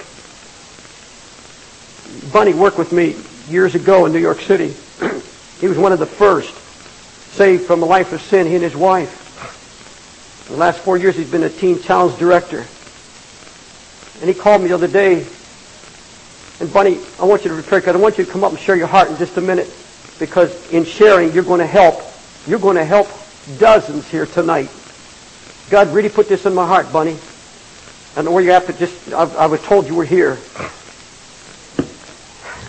Bunny 2.31 2.53
worked 2.53 2.77
with 2.77 2.91
me 2.91 3.15
years 3.51 3.75
ago 3.75 4.05
in 4.05 4.13
New 4.13 4.19
York 4.19 4.41
City. 4.41 4.73
he 5.59 5.67
was 5.67 5.77
one 5.77 5.91
of 5.91 5.99
the 5.99 6.05
first 6.05 6.55
saved 7.33 7.65
from 7.65 7.83
a 7.83 7.85
life 7.85 8.13
of 8.13 8.21
sin, 8.21 8.47
he 8.47 8.55
and 8.55 8.63
his 8.63 8.75
wife. 8.75 9.27
The 10.49 10.57
last 10.57 10.79
four 10.79 10.97
years, 10.97 11.15
he's 11.15 11.29
been 11.29 11.43
a 11.43 11.49
Teen 11.49 11.81
Challenge 11.81 12.17
Director. 12.17 12.65
And 14.21 14.29
he 14.29 14.33
called 14.33 14.61
me 14.61 14.69
the 14.69 14.73
other 14.73 14.87
day 14.87 15.25
and 16.59 16.71
Bunny, 16.73 16.99
I 17.17 17.23
want 17.23 17.45
you 17.45 17.55
to 17.55 17.63
pray, 17.63 17.79
because 17.79 17.95
I 17.95 17.99
want 17.99 18.17
you 18.17 18.25
to 18.25 18.31
come 18.31 18.43
up 18.43 18.51
and 18.51 18.59
share 18.59 18.75
your 18.75 18.87
heart 18.87 19.09
in 19.09 19.15
just 19.15 19.37
a 19.37 19.41
minute, 19.41 19.73
because 20.19 20.71
in 20.73 20.83
sharing, 20.83 21.31
you're 21.31 21.43
going 21.43 21.61
to 21.61 21.65
help. 21.65 22.01
You're 22.47 22.59
going 22.59 22.75
to 22.75 22.83
help 22.83 23.07
dozens 23.57 24.07
here 24.09 24.25
tonight. 24.25 24.69
God 25.69 25.87
really 25.93 26.09
put 26.09 26.27
this 26.27 26.45
in 26.45 26.53
my 26.53 26.67
heart, 26.67 26.91
Bunny. 26.91 27.17
Know 28.21 28.31
where 28.31 28.43
you 28.43 28.51
have 28.51 28.67
to 28.67 28.73
just, 28.73 29.13
I, 29.13 29.23
I 29.23 29.45
was 29.45 29.61
told 29.63 29.87
you 29.87 29.95
were 29.95 30.03
here. 30.03 30.37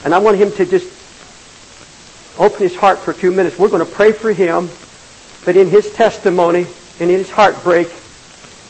And 0.05 0.15
I 0.15 0.19
want 0.19 0.37
him 0.37 0.53
to 0.53 0.65
just 0.65 0.87
open 2.39 2.61
his 2.61 2.77
heart 2.77 3.01
for 3.01 3.11
a 3.11 3.15
few 3.15 3.33
minutes. 3.33 3.59
We're 3.59 3.69
going 3.69 3.85
to 3.85 3.93
pray 3.93 4.13
for 4.13 4.33
him, 4.33 4.71
but 5.45 5.57
in 5.57 5.69
his 5.69 5.93
testimony 5.93 6.67
and 7.01 7.11
in 7.11 7.19
his 7.19 7.31
heartbreak, 7.31 7.89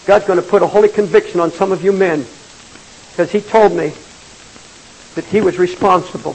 God's 0.06 0.26
going 0.26 0.42
to 0.42 0.46
put 0.46 0.62
a 0.62 0.66
holy 0.66 0.88
conviction 0.88 1.38
on 1.38 1.50
some 1.50 1.70
of 1.70 1.84
you 1.84 1.92
men. 1.92 2.24
Because 3.10 3.30
he 3.30 3.40
told 3.40 3.72
me 3.72 3.92
that 5.14 5.24
he 5.24 5.40
was 5.40 5.58
responsible. 5.58 6.34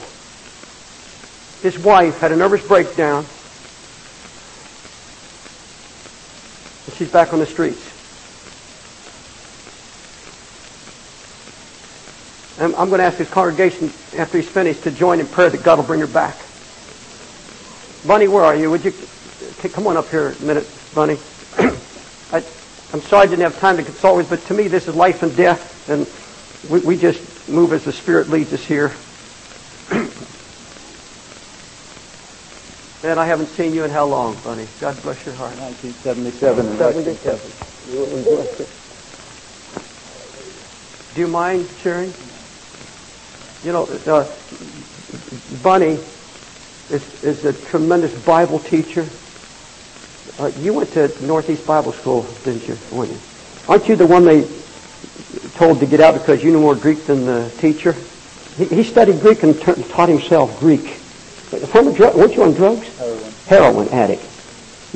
His 1.60 1.78
wife 1.82 2.20
had 2.20 2.30
a 2.30 2.36
nervous 2.36 2.66
breakdown. 2.66 3.26
And 6.86 6.94
she's 6.94 7.10
back 7.10 7.32
on 7.32 7.40
the 7.40 7.46
streets. 7.46 7.85
And 12.58 12.74
I'm 12.76 12.88
going 12.88 13.00
to 13.00 13.04
ask 13.04 13.18
his 13.18 13.28
congregation 13.28 13.92
after 14.16 14.38
he's 14.38 14.48
finished 14.48 14.84
to 14.84 14.90
join 14.90 15.20
in 15.20 15.26
prayer 15.26 15.50
that 15.50 15.62
God 15.62 15.78
will 15.78 15.84
bring 15.84 16.00
her 16.00 16.06
back. 16.06 16.36
Bunny, 18.06 18.28
where 18.28 18.44
are 18.44 18.54
you? 18.54 18.70
Would 18.70 18.84
you 18.84 18.94
come 19.72 19.86
on 19.86 19.96
up 19.96 20.08
here 20.08 20.28
a 20.28 20.42
minute, 20.42 20.66
Bunny? 20.94 21.18
I, 21.58 22.42
I'm 22.92 23.00
sorry 23.02 23.24
I 23.24 23.26
didn't 23.26 23.42
have 23.42 23.58
time 23.58 23.76
to 23.76 23.82
consult 23.82 24.16
with, 24.16 24.30
but 24.30 24.40
to 24.46 24.54
me 24.54 24.68
this 24.68 24.88
is 24.88 24.94
life 24.94 25.22
and 25.22 25.36
death, 25.36 25.88
and 25.88 26.06
we, 26.70 26.80
we 26.80 26.96
just 26.96 27.48
move 27.48 27.72
as 27.72 27.84
the 27.84 27.92
Spirit 27.92 28.30
leads 28.30 28.52
us 28.52 28.64
here. 28.64 28.92
and 33.02 33.20
I 33.20 33.26
haven't 33.26 33.48
seen 33.48 33.74
you 33.74 33.84
in 33.84 33.90
how 33.90 34.06
long, 34.06 34.36
Bunny? 34.44 34.66
God 34.80 35.00
bless 35.02 35.24
your 35.26 35.34
heart. 35.34 35.56
1977 35.58 36.66
in 36.66 36.78
Lexington. 36.78 37.16
77. 37.16 38.66
Do 41.14 41.20
you 41.20 41.28
mind 41.28 41.68
sharing? 41.82 42.12
You 43.66 43.72
know, 43.72 43.82
uh, 44.06 44.24
Bunny 45.60 45.98
is, 46.88 47.24
is 47.24 47.44
a 47.44 47.52
tremendous 47.52 48.14
Bible 48.24 48.60
teacher. 48.60 49.04
Uh, 50.38 50.52
you 50.60 50.72
went 50.72 50.92
to 50.92 51.10
Northeast 51.26 51.66
Bible 51.66 51.90
School, 51.90 52.22
didn't 52.44 52.68
you? 52.68 52.78
Weren't 52.92 53.10
you? 53.10 53.18
Aren't 53.68 53.88
you 53.88 53.96
the 53.96 54.06
one 54.06 54.24
they 54.24 54.48
told 55.56 55.80
to 55.80 55.86
get 55.86 55.98
out 55.98 56.14
because 56.14 56.44
you 56.44 56.52
knew 56.52 56.60
more 56.60 56.76
Greek 56.76 57.06
than 57.06 57.26
the 57.26 57.52
teacher? 57.58 57.96
He, 58.56 58.66
he 58.66 58.84
studied 58.84 59.20
Greek 59.20 59.42
and 59.42 59.60
t- 59.60 59.82
taught 59.90 60.10
himself 60.10 60.60
Greek. 60.60 60.86
Former 60.86 61.90
drug, 61.90 62.14
weren't 62.14 62.36
you 62.36 62.44
on 62.44 62.52
drugs? 62.52 62.86
Heroin. 62.98 63.32
Heroin 63.46 63.88
addict. 63.88 64.22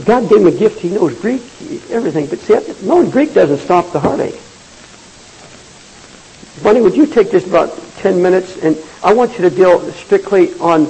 God 0.04 0.28
gave 0.28 0.42
him 0.42 0.46
a 0.46 0.52
gift. 0.52 0.78
He 0.78 0.90
knows 0.90 1.18
Greek, 1.18 1.42
everything. 1.90 2.26
But 2.26 2.38
see, 2.38 2.86
knowing 2.86 3.10
Greek 3.10 3.34
doesn't 3.34 3.58
stop 3.58 3.90
the 3.90 3.98
heartache. 3.98 4.40
Bunny, 6.62 6.80
would 6.80 6.96
you 6.96 7.06
take 7.06 7.30
just 7.30 7.46
about 7.46 7.76
10 7.96 8.20
minutes? 8.20 8.58
And 8.62 8.76
I 9.02 9.14
want 9.14 9.32
you 9.32 9.48
to 9.48 9.50
deal 9.50 9.80
strictly 9.92 10.52
on, 10.60 10.88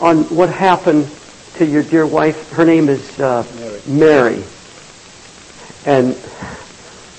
on 0.00 0.24
what 0.34 0.48
happened 0.48 1.10
to 1.54 1.66
your 1.66 1.82
dear 1.82 2.06
wife. 2.06 2.50
Her 2.50 2.64
name 2.64 2.88
is 2.88 3.20
uh, 3.20 3.44
Mary. 3.86 4.34
Mary. 4.34 4.44
And 5.84 6.16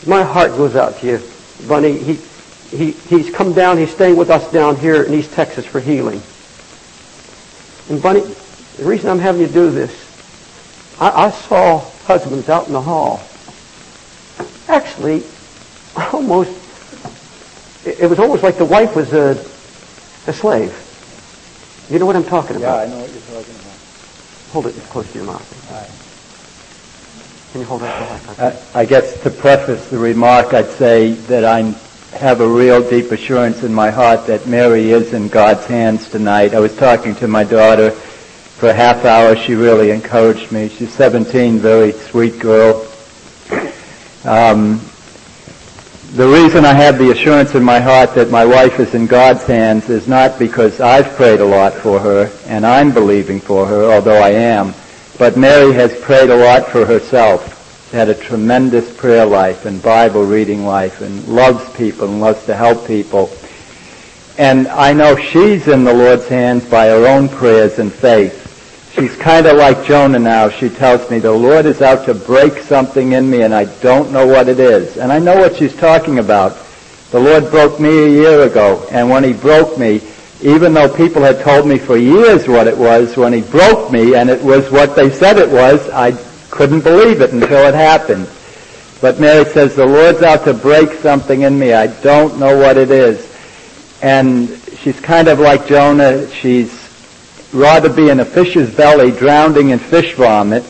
my 0.07 0.23
heart 0.23 0.51
goes 0.51 0.75
out 0.75 0.97
to 0.99 1.07
you, 1.07 1.21
Bunny. 1.67 1.97
He, 1.97 2.13
he, 2.75 2.91
he's 2.91 3.29
come 3.29 3.53
down, 3.53 3.77
he's 3.77 3.93
staying 3.93 4.15
with 4.15 4.29
us 4.29 4.51
down 4.51 4.75
here 4.75 5.03
in 5.03 5.13
East 5.13 5.33
Texas 5.33 5.65
for 5.65 5.79
healing. 5.79 6.21
And 7.89 8.01
Bunny, 8.01 8.21
the 8.77 8.85
reason 8.85 9.09
I'm 9.09 9.19
having 9.19 9.41
you 9.41 9.47
do 9.47 9.69
this, 9.69 9.91
I, 10.99 11.25
I 11.25 11.31
saw 11.31 11.79
husbands 12.05 12.49
out 12.49 12.67
in 12.67 12.73
the 12.73 12.81
hall. 12.81 13.21
Actually, 14.67 15.23
almost, 16.13 16.62
it, 17.85 18.09
was 18.09 18.19
almost 18.19 18.43
like 18.43 18.57
the 18.57 18.65
wife 18.65 18.95
was 18.95 19.13
a, 19.13 19.31
a 20.27 20.33
slave. 20.33 20.73
You 21.89 21.99
know 21.99 22.05
what 22.05 22.15
I'm 22.15 22.23
talking 22.23 22.59
Yeah, 22.59 22.83
about? 22.83 22.87
Yeah, 22.87 22.93
I 22.93 22.97
know 22.97 23.01
what 23.01 23.11
you're 23.11 23.21
talking 23.21 23.55
about. 23.55 23.77
Hold 24.51 24.67
it 24.67 24.75
close 24.89 25.11
to 25.11 25.17
your 25.17 25.27
mouth. 25.27 25.71
Right. 25.71 27.51
Can 27.51 27.61
you 27.61 27.67
hold 27.67 27.81
that? 27.81 28.39
I 28.73 28.81
I 28.81 28.85
guess 28.85 29.21
to 29.23 29.29
preface 29.29 29.89
the 29.89 29.97
remark, 29.97 30.53
I'd 30.53 30.69
say 30.71 31.11
that 31.27 31.43
I 31.43 31.61
have 32.17 32.41
a 32.41 32.47
real 32.47 32.87
deep 32.87 33.11
assurance 33.11 33.63
in 33.63 33.73
my 33.73 33.89
heart 33.89 34.27
that 34.27 34.47
Mary 34.47 34.91
is 34.91 35.13
in 35.13 35.27
God's 35.27 35.65
hands 35.65 36.09
tonight. 36.09 36.53
I 36.53 36.59
was 36.59 36.75
talking 36.75 37.15
to 37.15 37.27
my 37.27 37.43
daughter 37.43 37.91
for 37.91 38.69
a 38.69 38.73
half 38.73 39.03
hour. 39.05 39.35
She 39.35 39.55
really 39.55 39.91
encouraged 39.91 40.51
me. 40.51 40.69
She's 40.69 40.93
17, 40.93 41.57
very 41.59 41.91
sweet 41.91 42.39
girl. 42.39 42.87
Um, 44.23 44.79
the 46.13 46.27
reason 46.27 46.63
I 46.63 46.73
have 46.73 46.99
the 46.99 47.09
assurance 47.09 47.55
in 47.55 47.63
my 47.63 47.79
heart 47.79 48.13
that 48.13 48.29
my 48.29 48.45
wife 48.45 48.79
is 48.79 48.93
in 48.93 49.07
God's 49.07 49.45
hands 49.45 49.89
is 49.89 50.07
not 50.07 50.37
because 50.37 50.79
I've 50.79 51.15
prayed 51.15 51.39
a 51.39 51.45
lot 51.45 51.73
for 51.73 51.99
her 51.99 52.31
and 52.45 52.67
I'm 52.67 52.93
believing 52.93 53.39
for 53.39 53.65
her, 53.65 53.91
although 53.91 54.21
I 54.21 54.29
am, 54.29 54.75
but 55.17 55.37
Mary 55.37 55.73
has 55.73 55.99
prayed 56.01 56.29
a 56.29 56.35
lot 56.35 56.67
for 56.67 56.85
herself. 56.85 57.89
Had 57.91 58.09
a 58.09 58.13
tremendous 58.13 58.95
prayer 58.95 59.25
life 59.25 59.65
and 59.65 59.81
Bible 59.81 60.23
reading 60.23 60.67
life 60.67 61.01
and 61.01 61.27
loves 61.27 61.67
people 61.75 62.07
and 62.07 62.21
loves 62.21 62.45
to 62.45 62.55
help 62.55 62.85
people. 62.85 63.35
And 64.37 64.67
I 64.67 64.93
know 64.93 65.15
she's 65.15 65.67
in 65.67 65.83
the 65.83 65.93
Lord's 65.95 66.27
hands 66.27 66.63
by 66.63 66.89
her 66.89 67.07
own 67.07 67.27
prayers 67.27 67.79
and 67.79 67.91
faith. 67.91 68.42
She's 68.93 69.15
kind 69.15 69.47
of 69.47 69.57
like 69.57 69.85
Jonah 69.85 70.19
now. 70.19 70.49
She 70.49 70.69
tells 70.69 71.09
me 71.09 71.17
the 71.17 71.31
Lord 71.31 71.65
is 71.65 71.81
out 71.81 72.05
to 72.05 72.13
break 72.13 72.59
something 72.59 73.13
in 73.13 73.27
me 73.27 73.41
and 73.41 73.51
I 73.51 73.65
don't 73.81 74.11
know 74.11 74.27
what 74.27 74.47
it 74.47 74.59
is. 74.59 74.97
And 74.97 75.11
I 75.11 75.17
know 75.17 75.35
what 75.35 75.55
she's 75.55 75.75
talking 75.75 76.19
about. 76.19 76.55
The 77.09 77.19
Lord 77.19 77.49
broke 77.49 77.79
me 77.79 77.89
a 77.89 78.09
year 78.09 78.43
ago 78.43 78.87
and 78.91 79.09
when 79.09 79.23
He 79.23 79.33
broke 79.33 79.79
me, 79.79 79.99
even 80.41 80.75
though 80.75 80.95
people 80.95 81.23
had 81.23 81.39
told 81.39 81.67
me 81.67 81.79
for 81.79 81.97
years 81.97 82.47
what 82.47 82.67
it 82.67 82.77
was, 82.77 83.17
when 83.17 83.33
He 83.33 83.41
broke 83.41 83.91
me 83.91 84.13
and 84.13 84.29
it 84.29 84.43
was 84.43 84.69
what 84.69 84.95
they 84.95 85.09
said 85.09 85.39
it 85.39 85.49
was, 85.49 85.89
I 85.89 86.11
couldn't 86.51 86.81
believe 86.81 87.21
it 87.21 87.33
until 87.33 87.67
it 87.67 87.73
happened. 87.73 88.29
But 89.01 89.19
Mary 89.19 89.45
says, 89.45 89.75
the 89.75 89.87
Lord's 89.87 90.21
out 90.21 90.43
to 90.43 90.53
break 90.53 90.91
something 90.99 91.41
in 91.41 91.57
me. 91.57 91.73
I 91.73 91.87
don't 91.87 92.39
know 92.39 92.55
what 92.59 92.77
it 92.77 92.91
is. 92.91 93.27
And 94.03 94.49
she's 94.77 94.99
kind 94.99 95.29
of 95.29 95.39
like 95.39 95.65
Jonah. 95.65 96.29
She's 96.29 96.82
rather 97.53 97.89
be 97.89 98.09
in 98.09 98.19
a 98.19 98.25
fish's 98.25 98.73
belly 98.75 99.11
drowning 99.11 99.69
in 99.69 99.79
fish 99.79 100.15
vomit. 100.15 100.63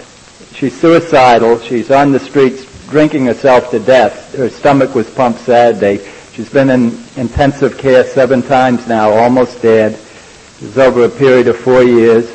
She's 0.54 0.80
suicidal. 0.80 1.60
She's 1.60 1.90
on 1.90 2.12
the 2.12 2.20
streets 2.20 2.66
drinking 2.90 3.26
herself 3.26 3.72
to 3.72 3.80
death. 3.80 4.36
Her 4.36 4.50
stomach 4.50 4.94
was 4.94 5.10
pumped 5.10 5.40
Saturday. 5.40 6.06
She's 6.34 6.50
been 6.50 6.70
in 6.70 6.98
intensive 7.16 7.78
care 7.78 8.04
seven 8.04 8.42
times 8.42 8.88
now, 8.88 9.12
almost 9.12 9.62
dead. 9.62 9.94
It 9.94 10.62
was 10.62 10.78
over 10.78 11.06
a 11.06 11.10
period 11.10 11.48
of 11.48 11.58
four 11.58 11.84
years. 11.84 12.30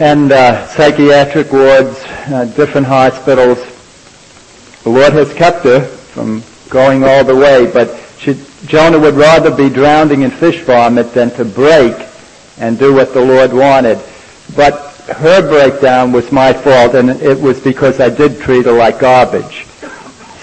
And 0.00 0.32
uh, 0.32 0.66
psychiatric 0.68 1.52
wards, 1.52 2.02
uh, 2.28 2.52
different 2.56 2.86
hospitals. 2.86 3.58
The 4.82 4.90
Lord 4.90 5.12
has 5.12 5.32
kept 5.32 5.64
her 5.64 5.80
from 5.80 6.42
going 6.70 7.04
all 7.04 7.24
the 7.24 7.36
way, 7.36 7.70
but 7.72 7.98
she, 8.18 8.42
Jonah 8.66 8.98
would 8.98 9.14
rather 9.14 9.54
be 9.54 9.68
drowning 9.68 10.22
in 10.22 10.30
fish 10.30 10.62
vomit 10.62 11.12
than 11.12 11.30
to 11.32 11.44
break 11.44 11.94
and 12.58 12.78
do 12.78 12.94
what 12.94 13.12
the 13.12 13.24
Lord 13.24 13.52
wanted. 13.52 13.98
But 14.54 14.92
her 15.06 15.46
breakdown 15.46 16.12
was 16.12 16.30
my 16.30 16.52
fault, 16.52 16.94
and 16.94 17.10
it 17.10 17.40
was 17.40 17.60
because 17.60 18.00
I 18.00 18.08
did 18.08 18.40
treat 18.40 18.66
her 18.66 18.72
like 18.72 19.00
garbage. 19.00 19.66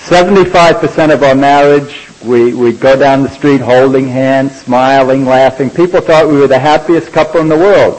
75% 0.09 1.13
of 1.13 1.23
our 1.23 1.35
marriage, 1.35 2.09
we, 2.23 2.53
we'd 2.53 2.79
go 2.79 2.97
down 2.97 3.23
the 3.23 3.29
street 3.29 3.61
holding 3.61 4.07
hands, 4.07 4.59
smiling, 4.61 5.25
laughing. 5.25 5.69
People 5.69 6.01
thought 6.01 6.27
we 6.27 6.37
were 6.37 6.47
the 6.47 6.59
happiest 6.59 7.11
couple 7.11 7.39
in 7.41 7.47
the 7.47 7.57
world. 7.57 7.95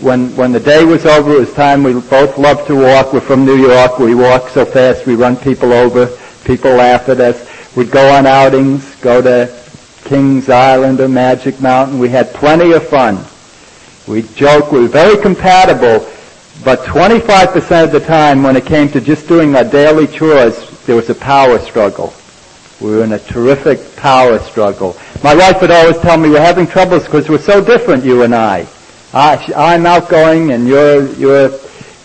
When, 0.00 0.34
when 0.36 0.52
the 0.52 0.60
day 0.60 0.84
was 0.84 1.04
over, 1.04 1.32
it 1.32 1.40
was 1.40 1.52
time 1.52 1.82
we 1.82 1.92
both 1.92 2.38
loved 2.38 2.66
to 2.68 2.76
walk. 2.76 3.12
We're 3.12 3.20
from 3.20 3.44
New 3.44 3.56
York. 3.56 3.98
We 3.98 4.14
walk 4.14 4.48
so 4.50 4.64
fast 4.64 5.06
we 5.06 5.14
run 5.14 5.36
people 5.36 5.72
over. 5.72 6.06
People 6.44 6.72
laugh 6.72 7.08
at 7.08 7.20
us. 7.20 7.76
We'd 7.76 7.90
go 7.90 8.10
on 8.14 8.26
outings, 8.26 8.94
go 8.96 9.20
to 9.20 9.57
Kings 10.08 10.48
Island 10.48 11.00
or 11.00 11.08
Magic 11.08 11.60
Mountain. 11.60 11.98
We 11.98 12.08
had 12.08 12.32
plenty 12.32 12.72
of 12.72 12.88
fun. 12.88 13.22
We 14.10 14.22
joked. 14.34 14.72
We 14.72 14.80
were 14.80 14.88
very 14.88 15.20
compatible. 15.20 16.08
But 16.64 16.80
25% 16.80 17.84
of 17.84 17.92
the 17.92 18.00
time 18.00 18.42
when 18.42 18.56
it 18.56 18.64
came 18.64 18.88
to 18.90 19.02
just 19.02 19.28
doing 19.28 19.54
our 19.54 19.64
daily 19.64 20.06
chores, 20.06 20.70
there 20.86 20.96
was 20.96 21.10
a 21.10 21.14
power 21.14 21.58
struggle. 21.58 22.14
We 22.80 22.90
were 22.90 23.04
in 23.04 23.12
a 23.12 23.18
terrific 23.18 23.96
power 23.96 24.38
struggle. 24.38 24.96
My 25.22 25.34
wife 25.34 25.60
would 25.60 25.70
always 25.70 25.98
tell 25.98 26.16
me 26.16 26.30
we're 26.30 26.40
having 26.40 26.66
troubles 26.66 27.04
because 27.04 27.28
we're 27.28 27.38
so 27.38 27.62
different, 27.62 28.02
you 28.02 28.22
and 28.22 28.34
I. 28.34 28.66
I 29.12 29.74
am 29.74 29.84
outgoing 29.84 30.52
and 30.52 30.66
you're, 30.66 31.12
you're, 31.16 31.50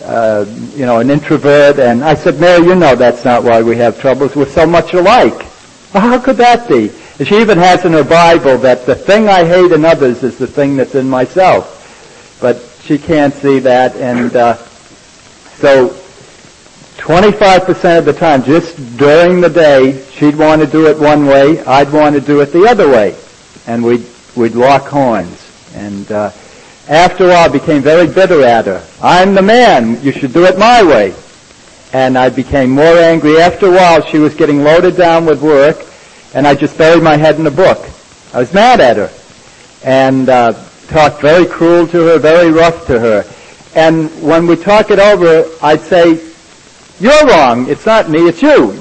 uh, 0.04 0.46
you 0.76 0.86
know, 0.86 1.00
an 1.00 1.10
introvert. 1.10 1.80
And 1.80 2.04
I 2.04 2.16
said, 2.16 2.38
Mary, 2.38 2.66
you 2.66 2.76
know 2.76 2.96
that's 2.98 3.24
not 3.24 3.44
why 3.44 3.62
we 3.62 3.78
have 3.78 4.00
troubles. 4.02 4.36
We're 4.36 4.46
so 4.46 4.68
much 4.68 4.94
alike. 4.94 5.48
Well, 5.94 6.04
how 6.04 6.20
could 6.20 6.38
that 6.38 6.68
be? 6.68 6.92
She 7.18 7.40
even 7.40 7.58
has 7.60 7.86
in 7.86 7.94
her 7.94 8.04
Bible 8.04 8.58
that 8.60 8.86
the 8.86 8.96
thing 8.96 9.30
I 9.30 9.46
hate 9.46 9.72
in 9.72 9.86
others 9.86 10.24
is 10.24 10.38
the 10.38 10.48
thing 10.48 10.76
that's 10.76 10.96
in 10.96 11.08
myself. 11.08 12.38
But 12.42 12.60
she 12.84 12.98
can't 12.98 13.34
see 13.34 13.60
that, 13.60 13.96
and 13.96 14.36
uh, 14.36 14.56
so 15.56 15.90
25% 16.98 18.00
of 18.00 18.06
the 18.06 18.14
time, 18.14 18.44
just 18.44 18.76
during 18.98 19.42
the 19.42 19.50
day, 19.50 20.04
she'd 20.12 20.36
want 20.36 20.62
to 20.62 20.68
do 20.68 20.88
it 20.88 20.98
one 20.98 21.26
way, 21.26 21.64
I'd 21.66 21.92
want 21.92 22.16
to 22.16 22.22
do 22.22 22.42
it 22.42 22.48
the 22.48 22.66
other 22.66 22.90
way, 22.90 23.16
and 23.68 23.84
we'd 23.84 24.06
we'd 24.36 24.56
lock 24.56 24.88
horns. 24.88 25.40
And 25.76 26.12
uh, 26.12 26.32
after 26.88 27.26
a 27.26 27.28
while, 27.28 27.46
I 27.46 27.48
became 27.48 27.82
very 27.82 28.08
bitter 28.08 28.44
at 28.44 28.66
her. 28.66 28.86
I'm 29.02 29.36
the 29.36 29.42
man; 29.42 30.02
you 30.02 30.12
should 30.12 30.34
do 30.34 30.46
it 30.46 30.58
my 30.58 30.84
way. 30.84 31.14
And 31.94 32.18
I 32.18 32.30
became 32.30 32.72
more 32.72 32.98
angry. 32.98 33.40
After 33.40 33.68
a 33.68 33.72
while, 33.72 34.02
she 34.02 34.18
was 34.18 34.34
getting 34.34 34.64
loaded 34.64 34.98
down 34.98 35.26
with 35.26 35.42
work, 35.42 35.86
and 36.34 36.48
I 36.48 36.56
just 36.56 36.78
buried 36.78 37.04
my 37.04 37.16
head 37.16 37.40
in 37.40 37.48
a 37.48 37.52
book. 37.52 37.88
I 38.34 38.40
was 38.40 38.54
mad 38.54 38.82
at 38.82 38.98
her, 38.98 39.12
and 39.84 40.30
uh, 40.30 40.54
talked 40.88 41.22
very 41.22 41.46
cruel 41.46 41.88
to 41.88 42.00
her, 42.08 42.20
very 42.20 42.52
rough 42.52 42.88
to 42.88 43.00
her. 43.00 43.26
And 43.76 44.10
when 44.22 44.48
we 44.48 44.56
talk 44.56 44.92
it 44.92 45.00
over, 45.00 45.50
I'd 45.62 45.82
say, 45.82 46.20
"You're 47.00 47.26
wrong. 47.28 47.70
It's 47.70 47.86
not 47.86 48.10
me. 48.10 48.28
It's 48.28 48.42
you. 48.42 48.80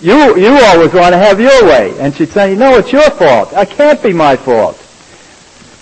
You 0.00 0.36
you 0.36 0.58
always 0.64 0.92
want 0.92 1.12
to 1.12 1.18
have 1.18 1.40
your 1.40 1.64
way." 1.64 1.94
And 1.98 2.14
she'd 2.14 2.30
say, 2.30 2.54
"No, 2.54 2.76
it's 2.76 2.92
your 2.92 3.10
fault. 3.10 3.52
It 3.52 3.70
can't 3.70 4.02
be 4.02 4.12
my 4.12 4.36
fault." 4.36 4.76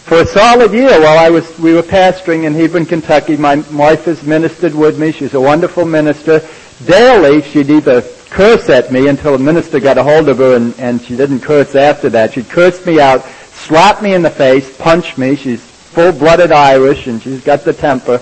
For 0.09 0.23
a 0.23 0.27
solid 0.27 0.73
year 0.73 0.99
while 1.01 1.19
I 1.19 1.28
was, 1.28 1.59
we 1.59 1.74
were 1.74 1.82
pastoring 1.82 2.45
in 2.45 2.55
Hebron, 2.55 2.86
Kentucky, 2.86 3.36
my 3.36 3.57
wife 3.73 4.07
has 4.07 4.23
ministered 4.23 4.74
with 4.74 4.99
me. 4.99 5.12
She's 5.12 5.35
a 5.35 5.40
wonderful 5.40 5.85
minister. 5.85 6.40
Daily, 6.86 7.43
she'd 7.43 7.69
either 7.69 8.03
curse 8.30 8.68
at 8.68 8.92
me 8.92 9.09
until 9.09 9.34
a 9.34 9.38
minister 9.38 9.80
got 9.80 9.98
a 9.98 10.02
hold 10.02 10.28
of 10.28 10.38
her 10.38 10.56
and, 10.56 10.78
and 10.78 11.02
she 11.02 11.16
didn't 11.16 11.40
curse 11.40 11.74
after 11.74 12.09
that. 12.10 12.34
She 12.34 12.42
cursed 12.42 12.86
me 12.86 13.00
out, 13.00 13.24
slapped 13.52 14.02
me 14.02 14.14
in 14.14 14.22
the 14.22 14.30
face, 14.30 14.76
punched 14.76 15.18
me. 15.18 15.36
She's 15.36 15.62
full-blooded 15.62 16.52
Irish 16.52 17.06
and 17.06 17.22
she's 17.22 17.42
got 17.42 17.64
the 17.64 17.72
temper. 17.72 18.20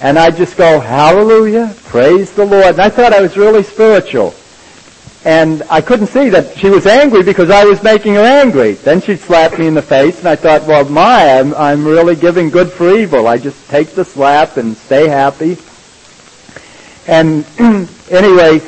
And 0.00 0.18
I'd 0.18 0.36
just 0.36 0.56
go, 0.56 0.80
hallelujah, 0.80 1.74
praise 1.84 2.32
the 2.32 2.44
Lord. 2.44 2.66
And 2.66 2.80
I 2.80 2.90
thought 2.90 3.12
I 3.12 3.20
was 3.20 3.36
really 3.36 3.62
spiritual. 3.62 4.34
And 5.24 5.62
I 5.70 5.80
couldn't 5.80 6.08
see 6.08 6.28
that 6.28 6.58
she 6.58 6.68
was 6.68 6.86
angry 6.86 7.22
because 7.22 7.48
I 7.48 7.64
was 7.64 7.82
making 7.82 8.14
her 8.14 8.20
angry. 8.20 8.72
Then 8.72 9.00
she'd 9.00 9.20
slap 9.20 9.58
me 9.58 9.66
in 9.66 9.72
the 9.72 9.80
face 9.80 10.18
and 10.18 10.28
I 10.28 10.36
thought, 10.36 10.66
well, 10.66 10.84
my, 10.84 11.38
I'm, 11.38 11.54
I'm 11.54 11.86
really 11.86 12.14
giving 12.14 12.50
good 12.50 12.70
for 12.70 12.94
evil. 12.94 13.26
I 13.26 13.38
just 13.38 13.68
take 13.70 13.92
the 13.92 14.04
slap 14.04 14.58
and 14.58 14.76
stay 14.76 15.08
happy. 15.08 15.56
And 17.06 17.46
anyway, 18.10 18.60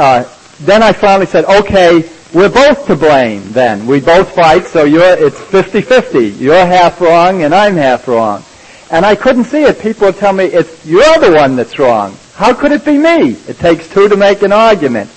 uh, 0.00 0.24
then 0.60 0.82
I 0.82 0.92
finally 0.92 1.26
said, 1.26 1.44
okay, 1.44 2.10
we're 2.32 2.48
both 2.48 2.86
to 2.86 2.96
blame 2.96 3.52
then. 3.52 3.86
We 3.86 4.00
both 4.00 4.34
fight, 4.34 4.66
so 4.66 4.84
you're, 4.84 5.02
it's 5.02 5.36
50-50. 5.36 6.40
You're 6.40 6.64
half 6.64 7.00
wrong 7.00 7.42
and 7.42 7.54
I'm 7.54 7.76
half 7.76 8.08
wrong. 8.08 8.42
And 8.90 9.04
I 9.04 9.14
couldn't 9.14 9.44
see 9.44 9.62
it. 9.62 9.78
People 9.78 10.06
would 10.06 10.16
tell 10.16 10.32
me, 10.32 10.44
it's, 10.46 10.86
you're 10.86 11.18
the 11.18 11.32
one 11.32 11.54
that's 11.54 11.78
wrong. 11.78 12.16
How 12.34 12.54
could 12.54 12.72
it 12.72 12.84
be 12.84 12.96
me? 12.96 13.32
It 13.46 13.58
takes 13.58 13.88
two 13.88 14.08
to 14.08 14.16
make 14.16 14.42
an 14.42 14.52
argument. 14.52 15.10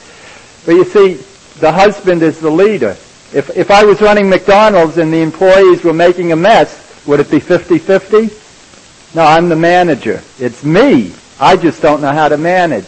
But 0.66 0.74
you 0.74 0.84
see, 0.84 1.14
the 1.60 1.72
husband 1.72 2.22
is 2.22 2.40
the 2.40 2.52
leader. 2.52 2.98
If, 3.34 3.56
if 3.56 3.72
I 3.72 3.86
was 3.86 4.02
running 4.02 4.30
McDonald's 4.30 4.98
and 4.98 5.14
the 5.14 5.22
employees 5.22 5.84
were 5.84 5.94
making 5.94 6.34
a 6.34 6.36
mess, 6.36 7.06
would 7.08 7.22
it 7.22 7.32
be 7.32 7.40
50-50? 7.40 9.16
No, 9.16 9.24
I'm 9.24 9.48
the 9.48 9.56
manager. 9.56 10.22
It's 10.40 10.66
me. 10.66 11.14
I 11.40 11.56
just 11.56 11.82
don't 11.82 12.02
know 12.02 12.12
how 12.12 12.28
to 12.28 12.38
manage. 12.38 12.88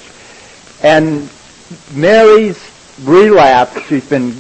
And 0.84 1.30
Mary's 1.94 2.60
relapse, 3.04 3.80
she's 3.88 4.08
been 4.08 4.36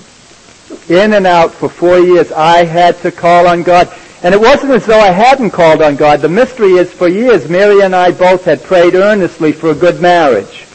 in 0.89 1.13
and 1.13 1.25
out 1.25 1.51
for 1.51 1.69
four 1.69 1.99
years. 1.99 2.31
I 2.31 2.65
had 2.65 2.97
to 3.01 3.11
call 3.11 3.47
on 3.47 3.63
God. 3.63 3.93
And 4.23 4.33
it 4.33 4.41
wasn't 4.41 4.71
as 4.71 4.85
though 4.85 4.99
I 4.99 5.11
hadn't 5.11 5.51
called 5.51 5.81
on 5.81 5.95
God. 5.95 6.21
The 6.21 6.29
mystery 6.29 6.73
is 6.73 6.91
for 6.91 7.07
years, 7.07 7.49
Mary 7.49 7.81
and 7.81 7.95
I 7.95 8.11
both 8.11 8.45
had 8.45 8.63
prayed 8.63 8.95
earnestly 8.95 9.51
for 9.51 9.71
a 9.71 9.75
good 9.75 10.01
marriage. 10.01 10.65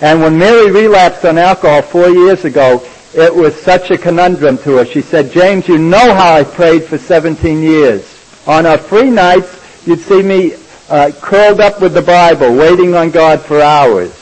And 0.00 0.20
when 0.20 0.38
Mary 0.38 0.70
relapsed 0.70 1.24
on 1.24 1.38
alcohol 1.38 1.82
four 1.82 2.08
years 2.08 2.44
ago, 2.44 2.84
it 3.14 3.34
was 3.34 3.54
such 3.54 3.90
a 3.90 3.98
conundrum 3.98 4.58
to 4.58 4.78
her. 4.78 4.84
She 4.84 5.00
said, 5.00 5.30
James, 5.30 5.68
you 5.68 5.78
know 5.78 6.14
how 6.14 6.34
I 6.34 6.44
prayed 6.44 6.84
for 6.84 6.98
17 6.98 7.62
years. 7.62 8.10
On 8.46 8.66
our 8.66 8.76
free 8.76 9.10
nights, 9.10 9.86
you'd 9.86 10.00
see 10.00 10.22
me 10.22 10.54
uh, 10.90 11.12
curled 11.22 11.60
up 11.60 11.80
with 11.80 11.94
the 11.94 12.02
Bible, 12.02 12.54
waiting 12.54 12.94
on 12.94 13.10
God 13.10 13.40
for 13.40 13.60
hours. 13.60 14.12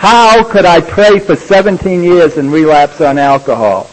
How 0.00 0.42
could 0.42 0.64
I 0.64 0.80
pray 0.80 1.18
for 1.18 1.36
17 1.36 2.02
years 2.02 2.38
and 2.38 2.50
relapse 2.50 3.02
on 3.02 3.18
alcohol? 3.18 3.90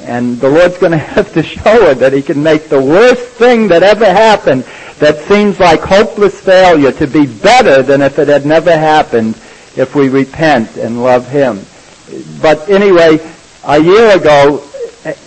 And 0.00 0.40
the 0.40 0.48
Lord's 0.50 0.76
going 0.76 0.90
to 0.98 0.98
have 0.98 1.32
to 1.34 1.42
show 1.44 1.86
her 1.86 1.94
that 1.94 2.12
He 2.12 2.20
can 2.20 2.42
make 2.42 2.68
the 2.68 2.82
worst 2.82 3.22
thing 3.22 3.68
that 3.68 3.84
ever 3.84 4.06
happened, 4.06 4.64
that 4.98 5.20
seems 5.28 5.60
like 5.60 5.82
hopeless 5.82 6.40
failure 6.40 6.90
to 6.90 7.06
be 7.06 7.26
better 7.26 7.80
than 7.80 8.02
if 8.02 8.18
it 8.18 8.26
had 8.26 8.44
never 8.44 8.76
happened 8.76 9.36
if 9.76 9.94
we 9.94 10.08
repent 10.08 10.76
and 10.78 11.00
love 11.00 11.28
Him. 11.28 11.64
But 12.42 12.68
anyway, 12.68 13.20
a 13.62 13.80
year 13.80 14.16
ago, 14.16 14.68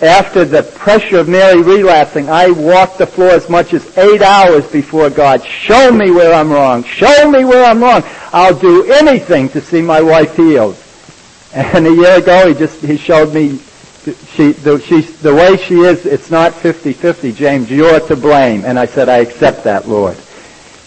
after 0.02 0.44
the 0.44 0.64
pressure 0.64 1.20
of 1.20 1.30
Mary 1.30 1.62
relapsing, 1.62 2.30
I 2.30 2.49
walked 2.49 2.98
the 2.98 3.06
floor 3.06 3.30
as 3.30 3.48
much 3.49 3.74
as 3.74 3.98
eight 3.98 4.22
hours 4.22 4.66
before 4.72 5.10
God. 5.10 5.45
Show 5.45 5.91
me 5.91 6.10
where 6.10 6.34
I'm 6.34 6.52
wrong. 6.52 6.84
Show 6.84 7.30
me 7.30 7.45
where 7.45 7.64
I'm 7.64 7.82
wrong. 7.82 8.04
I'll 8.34 8.58
do 8.58 8.91
anything 8.91 9.49
to 9.49 9.62
see 9.62 9.82
my 9.82 10.02
wife 10.02 10.36
healed. 10.36 10.78
And 11.54 11.86
a 11.86 11.94
year 11.94 12.18
ago, 12.18 12.48
he 12.48 12.54
just 12.54 12.82
he 12.82 12.98
showed 12.98 13.34
me 13.34 13.60
she 14.34 14.52
the, 14.54 15.18
the 15.22 15.34
way 15.34 15.58
she 15.58 15.76
is. 15.76 16.06
It's 16.06 16.32
not 16.32 16.54
50-50, 16.54 17.36
James. 17.36 17.70
You're 17.70 17.99
to 17.99 18.16
blame. 18.16 18.66
And 18.66 18.80
I 18.80 18.86
said, 18.86 19.10
I 19.10 19.18
accept 19.18 19.64
that, 19.66 19.88
Lord. 19.88 20.18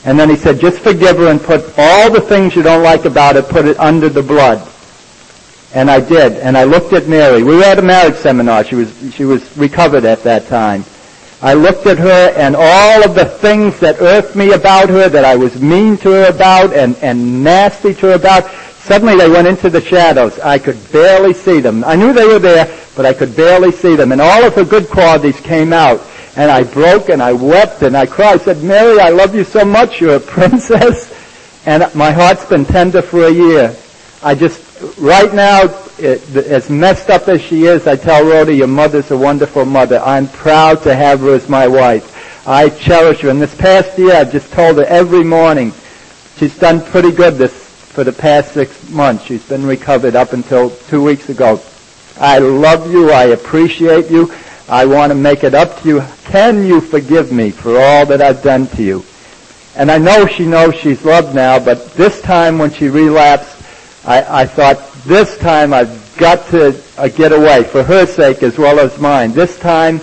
And 0.04 0.18
then 0.18 0.30
he 0.30 0.36
said, 0.36 0.58
just 0.58 0.78
forgive 0.78 1.18
her 1.18 1.28
and 1.28 1.40
put 1.40 1.74
all 1.76 2.10
the 2.10 2.20
things 2.20 2.56
you 2.56 2.62
don't 2.62 2.82
like 2.82 3.04
about 3.04 3.36
it, 3.36 3.48
put 3.48 3.66
it 3.66 3.78
under 3.78 4.08
the 4.08 4.22
blood. 4.22 4.66
And 5.72 5.90
I 5.90 6.00
did. 6.00 6.32
And 6.34 6.56
I 6.56 6.64
looked 6.64 6.92
at 6.92 7.06
Mary. 7.06 7.42
We 7.42 7.56
were 7.56 7.62
at 7.62 7.78
a 7.78 7.82
marriage 7.82 8.16
seminar. 8.16 8.64
She 8.64 8.74
was, 8.74 9.14
she 9.14 9.24
was 9.24 9.56
recovered 9.56 10.04
at 10.04 10.22
that 10.24 10.46
time. 10.48 10.84
I 11.42 11.54
looked 11.54 11.86
at 11.86 11.98
her 11.98 12.34
and 12.36 12.54
all 12.54 13.02
of 13.02 13.14
the 13.14 13.24
things 13.24 13.80
that 13.80 14.00
irked 14.02 14.36
me 14.36 14.52
about 14.52 14.90
her, 14.90 15.08
that 15.08 15.24
I 15.24 15.36
was 15.36 15.60
mean 15.60 15.96
to 15.98 16.10
her 16.10 16.26
about 16.26 16.74
and, 16.74 16.96
and 16.96 17.42
nasty 17.42 17.94
to 17.94 18.08
her 18.08 18.12
about, 18.12 18.50
suddenly 18.50 19.16
they 19.16 19.28
went 19.28 19.48
into 19.48 19.70
the 19.70 19.80
shadows. 19.80 20.38
I 20.40 20.58
could 20.58 20.76
barely 20.92 21.32
see 21.32 21.60
them. 21.60 21.82
I 21.84 21.96
knew 21.96 22.12
they 22.12 22.26
were 22.26 22.38
there, 22.38 22.66
but 22.94 23.06
I 23.06 23.14
could 23.14 23.34
barely 23.34 23.72
see 23.72 23.96
them. 23.96 24.12
And 24.12 24.20
all 24.20 24.44
of 24.44 24.54
her 24.54 24.64
good 24.64 24.88
qualities 24.90 25.40
came 25.40 25.72
out. 25.72 26.06
And 26.36 26.50
I 26.50 26.62
broke 26.62 27.08
and 27.08 27.22
I 27.22 27.32
wept 27.32 27.82
and 27.82 27.96
I 27.96 28.04
cried. 28.04 28.40
I 28.40 28.44
said, 28.44 28.62
Mary, 28.62 29.00
I 29.00 29.08
love 29.08 29.34
you 29.34 29.44
so 29.44 29.64
much. 29.64 30.00
You're 30.00 30.16
a 30.16 30.20
princess. 30.36 31.16
And 31.64 31.92
my 31.94 32.10
heart's 32.10 32.44
been 32.44 32.66
tender 32.66 33.00
for 33.00 33.24
a 33.24 33.30
year. 33.30 33.74
I 34.22 34.34
just, 34.34 34.69
right 34.98 35.32
now, 35.32 35.64
it, 35.98 36.34
as 36.36 36.70
messed 36.70 37.10
up 37.10 37.28
as 37.28 37.40
she 37.40 37.64
is, 37.64 37.86
I 37.86 37.96
tell 37.96 38.24
Rhoda, 38.24 38.54
your 38.54 38.66
mother's 38.66 39.10
a 39.10 39.16
wonderful 39.16 39.64
mother. 39.64 40.00
I'm 40.04 40.28
proud 40.28 40.82
to 40.84 40.94
have 40.94 41.20
her 41.20 41.34
as 41.34 41.48
my 41.48 41.66
wife. 41.66 42.46
I 42.46 42.70
cherish 42.70 43.20
her. 43.20 43.28
And 43.28 43.40
this 43.40 43.54
past 43.54 43.98
year, 43.98 44.14
I've 44.14 44.32
just 44.32 44.52
told 44.52 44.78
her 44.78 44.84
every 44.84 45.24
morning, 45.24 45.72
she's 46.36 46.56
done 46.58 46.84
pretty 46.84 47.12
good 47.12 47.34
this, 47.34 47.52
for 47.52 48.04
the 48.04 48.12
past 48.12 48.52
six 48.52 48.88
months. 48.90 49.24
She's 49.24 49.46
been 49.46 49.66
recovered 49.66 50.16
up 50.16 50.32
until 50.32 50.70
two 50.70 51.02
weeks 51.02 51.28
ago. 51.28 51.60
I 52.18 52.38
love 52.38 52.90
you. 52.90 53.10
I 53.10 53.24
appreciate 53.24 54.10
you. 54.10 54.32
I 54.68 54.86
want 54.86 55.10
to 55.10 55.14
make 55.14 55.42
it 55.44 55.54
up 55.54 55.80
to 55.80 55.88
you. 55.88 56.04
Can 56.24 56.64
you 56.64 56.80
forgive 56.80 57.32
me 57.32 57.50
for 57.50 57.78
all 57.80 58.06
that 58.06 58.22
I've 58.22 58.42
done 58.42 58.68
to 58.68 58.82
you? 58.82 59.04
And 59.76 59.90
I 59.90 59.98
know 59.98 60.26
she 60.26 60.46
knows 60.46 60.74
she's 60.76 61.04
loved 61.04 61.34
now, 61.34 61.58
but 61.58 61.92
this 61.94 62.20
time 62.20 62.58
when 62.58 62.70
she 62.70 62.88
relapsed, 62.88 63.59
I, 64.10 64.42
I 64.42 64.44
thought, 64.44 64.92
this 65.04 65.38
time 65.38 65.72
I've 65.72 66.16
got 66.16 66.48
to 66.48 66.82
uh, 66.98 67.06
get 67.06 67.30
away 67.30 67.62
for 67.62 67.84
her 67.84 68.06
sake 68.06 68.42
as 68.42 68.58
well 68.58 68.80
as 68.80 68.98
mine. 68.98 69.30
This 69.30 69.56
time 69.60 70.00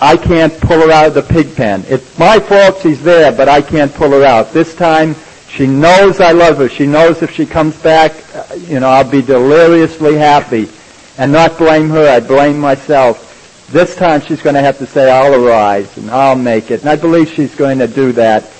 I 0.00 0.16
can't 0.16 0.58
pull 0.62 0.80
her 0.80 0.90
out 0.90 1.08
of 1.08 1.14
the 1.14 1.22
pig 1.22 1.54
pen. 1.54 1.84
It's 1.86 2.18
my 2.18 2.40
fault 2.40 2.80
she's 2.80 3.02
there, 3.02 3.30
but 3.30 3.46
I 3.46 3.60
can't 3.60 3.92
pull 3.92 4.12
her 4.12 4.24
out. 4.24 4.52
This 4.52 4.74
time 4.74 5.14
she 5.50 5.66
knows 5.66 6.18
I 6.18 6.32
love 6.32 6.56
her. 6.56 6.68
She 6.70 6.86
knows 6.86 7.20
if 7.20 7.30
she 7.30 7.44
comes 7.44 7.76
back, 7.82 8.12
uh, 8.34 8.54
you 8.54 8.80
know, 8.80 8.88
I'll 8.88 9.10
be 9.10 9.20
deliriously 9.20 10.14
happy 10.16 10.70
and 11.18 11.30
not 11.30 11.58
blame 11.58 11.90
her. 11.90 12.08
I 12.08 12.20
blame 12.20 12.58
myself. 12.58 13.68
This 13.70 13.94
time 13.96 14.22
she's 14.22 14.40
going 14.40 14.54
to 14.54 14.62
have 14.62 14.78
to 14.78 14.86
say, 14.86 15.10
I'll 15.10 15.34
arise 15.46 15.94
and 15.98 16.10
I'll 16.10 16.36
make 16.36 16.70
it. 16.70 16.80
And 16.80 16.88
I 16.88 16.96
believe 16.96 17.28
she's 17.28 17.54
going 17.54 17.80
to 17.80 17.86
do 17.86 18.12
that. 18.12 18.50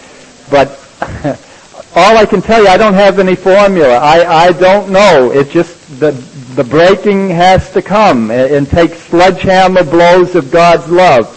But 0.51 0.77
all 1.95 2.17
I 2.17 2.25
can 2.25 2.41
tell 2.41 2.62
you, 2.62 2.69
I 2.69 2.77
don't 2.77 2.95
have 2.95 3.19
any 3.19 3.35
formula. 3.35 3.99
I, 3.99 4.47
I 4.47 4.53
don't 4.53 4.91
know. 4.91 5.33
It 5.33 5.51
just, 5.51 5.99
the, 5.99 6.12
the 6.55 6.62
breaking 6.62 7.31
has 7.31 7.73
to 7.73 7.83
come 7.83 8.31
and, 8.31 8.53
and 8.53 8.69
take 8.69 8.95
sledgehammer 8.95 9.83
blows 9.85 10.35
of 10.37 10.51
God's 10.51 10.89
love. 10.89 11.37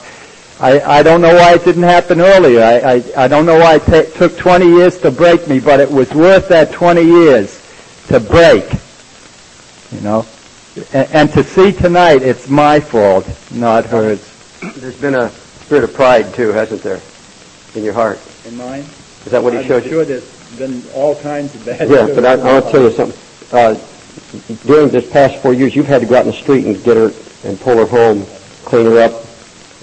I, 0.59 0.79
I 0.99 1.03
don't 1.03 1.21
know 1.21 1.33
why 1.33 1.55
it 1.55 1.65
didn't 1.65 1.83
happen 1.83 2.21
earlier. 2.21 2.61
I, 2.61 2.77
I, 2.77 3.03
I 3.25 3.27
don't 3.27 3.45
know 3.45 3.57
why 3.57 3.75
it 3.75 3.85
t- 3.85 4.17
took 4.17 4.37
20 4.37 4.65
years 4.65 4.99
to 4.99 5.11
break 5.11 5.47
me, 5.47 5.59
but 5.59 5.79
it 5.79 5.91
was 5.91 6.13
worth 6.13 6.47
that 6.49 6.71
20 6.71 7.01
years 7.01 7.59
to 8.07 8.19
break. 8.19 8.63
You 9.91 10.01
know? 10.01 10.25
And, 10.93 11.11
and 11.11 11.33
to 11.33 11.43
see 11.43 11.71
tonight, 11.71 12.21
it's 12.21 12.47
my 12.47 12.79
fault, 12.79 13.27
not 13.51 13.85
hers. 13.85 14.29
There's 14.77 14.99
been 14.99 15.15
a 15.15 15.29
spirit 15.29 15.83
of 15.83 15.93
pride 15.93 16.33
too, 16.33 16.49
hasn't 16.49 16.83
there, 16.83 17.01
in 17.75 17.83
your 17.83 17.93
heart? 17.93 18.19
In 18.45 18.55
mine? 18.55 18.81
Is 19.25 19.31
that 19.31 19.43
what 19.43 19.53
he 19.53 19.59
I'm 19.59 19.65
showed 19.65 19.83
you? 19.83 19.89
sure 19.89 20.05
there's 20.05 20.42
been 20.57 20.83
all 20.93 21.15
kinds 21.21 21.53
of 21.55 21.65
bad 21.65 21.89
Yeah, 21.89 22.07
but 22.07 22.25
I, 22.25 22.33
I 22.33 22.61
to 22.61 22.71
tell 22.71 22.81
you 22.81 22.91
something. 22.91 23.19
Uh, 23.51 23.75
during 24.65 24.89
this 24.89 25.09
past 25.09 25.41
four 25.41 25.53
years, 25.53 25.75
you've 25.75 25.87
had 25.87 26.01
to 26.01 26.07
go 26.07 26.15
out 26.15 26.25
in 26.25 26.31
the 26.31 26.37
street 26.37 26.65
and 26.65 26.81
get 26.83 26.97
her 26.97 27.11
and 27.43 27.59
pull 27.59 27.77
her 27.77 27.85
home, 27.85 28.25
clean 28.65 28.85
her 28.85 28.99
up, 28.99 29.25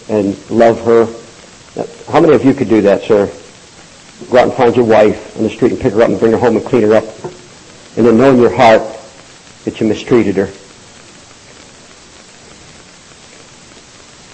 and 0.09 0.51
love 0.51 0.81
her. 0.85 1.07
How 2.13 2.21
many 2.21 2.35
of 2.35 2.45
you 2.45 2.55
could 2.55 2.69
do 2.69 2.83
that, 2.83 3.03
sir? 3.03 3.31
Go 4.31 4.39
out 4.39 4.45
and 4.45 4.53
find 4.53 4.77
your 4.77 4.85
wife 4.85 5.37
on 5.37 5.45
the 5.45 5.51
street 5.51 5.73
and 5.73 5.81
pick 5.81 5.93
her 5.95 6.03
up 6.03 6.09
and 6.09 6.19
bring 6.19 6.33
her 6.33 6.39
home 6.39 6.57
and 6.57 6.65
clean 6.65 6.83
her 6.83 6.95
up, 6.95 7.05
and 7.97 8.07
then 8.07 8.19
know 8.19 8.33
in 8.33 8.41
your 8.41 8.55
heart 8.55 8.83
that 9.65 9.81
you 9.81 9.87
mistreated 9.87 10.37
her. 10.37 10.51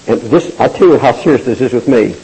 And 0.08 0.20
this, 0.22 0.58
I'll 0.60 0.72
tell 0.72 0.88
you 0.88 0.98
how 0.98 1.12
serious 1.12 1.44
this 1.44 1.60
is 1.60 1.72
with 1.72 1.88
me. 1.88 2.14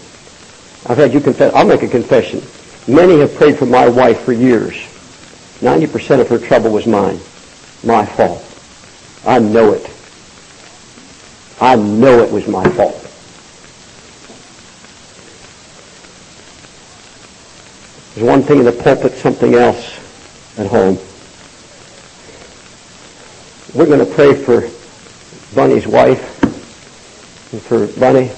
I've 0.87 0.99
had 0.99 1.13
you 1.13 1.21
confess. 1.21 1.53
I'll 1.55 1.67
make 1.67 1.83
a 1.83 1.89
confession. 1.89 2.43
Many 2.89 3.21
have 3.21 3.35
prayed 3.35 3.59
for 3.59 3.67
my 3.67 3.89
wife 3.89 4.23
for 4.23 4.33
years. 4.33 4.75
90% 5.61 6.21
of 6.21 6.29
her 6.29 6.39
trouble 6.39 6.71
was 6.71 6.87
mine. 6.87 7.21
My 7.85 8.05
fault. 8.05 8.45
I 9.25 9.39
know 9.39 9.73
it. 9.73 9.89
I 11.61 11.77
know 11.77 12.25
it 12.25 12.33
was 12.33 12.49
my 12.49 12.69
fault. 12.71 12.99
There's 18.15 18.27
one 18.27 18.43
thing 18.43 18.59
in 18.59 18.65
the 18.65 18.73
pulpit, 18.73 19.13
something 19.13 19.55
else 19.55 19.99
at 20.59 20.67
home. 20.67 20.99
We're 23.75 23.87
going 23.87 24.07
to 24.07 24.15
pray 24.15 24.35
for 24.35 24.69
Bunny's 25.55 25.87
wife 25.87 26.43
and 27.53 27.63
for 27.63 27.87
Bunny. 27.99 28.31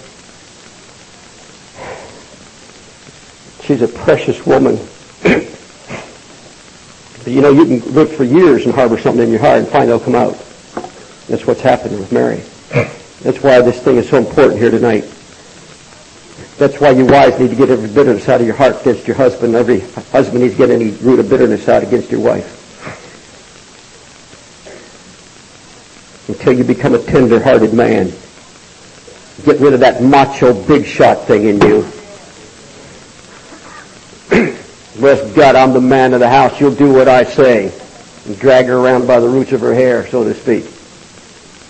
She's 3.75 3.83
a 3.83 3.89
precious 3.89 4.47
woman. 4.47 4.77
but 5.25 5.43
you 7.27 7.41
know, 7.41 7.51
you 7.51 7.81
can 7.81 7.93
live 7.93 8.15
for 8.15 8.23
years 8.23 8.67
and 8.67 8.73
harbor 8.73 8.97
something 8.97 9.25
in 9.25 9.31
your 9.31 9.41
heart 9.41 9.59
and 9.59 9.67
find 9.67 9.89
it'll 9.89 9.99
come 9.99 10.15
out. 10.15 10.35
That's 11.27 11.45
what's 11.45 11.61
happening 11.61 11.99
with 11.99 12.13
Mary. 12.13 12.37
That's 13.25 13.43
why 13.43 13.61
this 13.63 13.83
thing 13.83 13.97
is 13.97 14.09
so 14.09 14.19
important 14.19 14.61
here 14.61 14.71
tonight. 14.71 15.03
That's 16.57 16.81
why 16.81 16.91
you 16.91 17.05
wives 17.05 17.37
need 17.41 17.51
to 17.51 17.57
get 17.57 17.69
every 17.69 17.89
bitterness 17.89 18.29
out 18.29 18.41
of 18.41 18.47
your 18.47 18.55
heart 18.55 18.81
against 18.81 19.09
your 19.09 19.17
husband. 19.17 19.57
Every 19.57 19.81
husband 19.81 20.43
needs 20.43 20.55
to 20.55 20.59
get 20.59 20.71
any 20.71 20.93
root 20.93 21.19
of 21.19 21.29
bitterness 21.29 21.69
out 21.69 21.83
against 21.83 22.13
your 22.13 22.21
wife. 22.21 22.61
Until 26.29 26.53
you 26.53 26.63
become 26.63 26.95
a 26.95 27.03
tender-hearted 27.03 27.75
man. 27.75 28.13
Get 29.45 29.59
rid 29.59 29.75
of 29.75 29.81
that 29.81 30.01
macho 30.01 30.55
big 30.69 30.87
shot 30.87 31.27
thing 31.27 31.47
in 31.47 31.61
you. 31.61 31.91
Bless 35.05 35.21
God, 35.35 35.55
I'm 35.55 35.75
the 35.75 35.83
man 35.83 36.15
of 36.15 36.21
the 36.21 36.31
house. 36.31 36.59
You'll 36.59 36.75
do 36.75 36.91
what 36.91 37.09
I 37.09 37.25
say. 37.25 37.71
And 38.25 38.39
drag 38.39 38.69
her 38.69 38.79
around 38.79 39.07
by 39.07 39.21
the 39.21 39.29
roots 39.29 39.53
of 39.53 39.61
her 39.61 39.75
hair, 39.75 40.07
so 40.07 40.25
to 40.25 40.33
speak. 40.33 40.65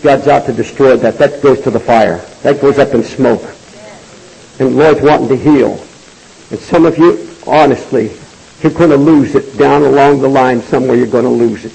God's 0.05 0.28
out 0.28 0.47
to 0.47 0.52
destroy 0.52 0.97
that. 0.98 1.19
That 1.19 1.43
goes 1.43 1.61
to 1.62 1.73
the 1.73 1.81
fire. 1.81 2.19
That 2.44 2.61
goes 2.61 2.78
up 2.78 2.94
in 2.94 3.02
smoke. 3.02 3.43
And 4.61 4.77
Lord's 4.77 5.01
wanting 5.01 5.27
to 5.31 5.36
heal. 5.36 5.73
And 6.52 6.61
some 6.61 6.86
of 6.86 6.97
you, 6.97 7.28
honestly, 7.44 8.12
you're 8.62 8.70
going 8.70 8.90
to 8.90 8.97
lose 8.97 9.35
it 9.35 9.59
down 9.59 9.82
along 9.82 10.20
the 10.20 10.28
line 10.28 10.62
somewhere. 10.62 10.97
You're 10.97 11.09
going 11.09 11.24
to 11.24 11.28
lose 11.28 11.65
it. 11.65 11.73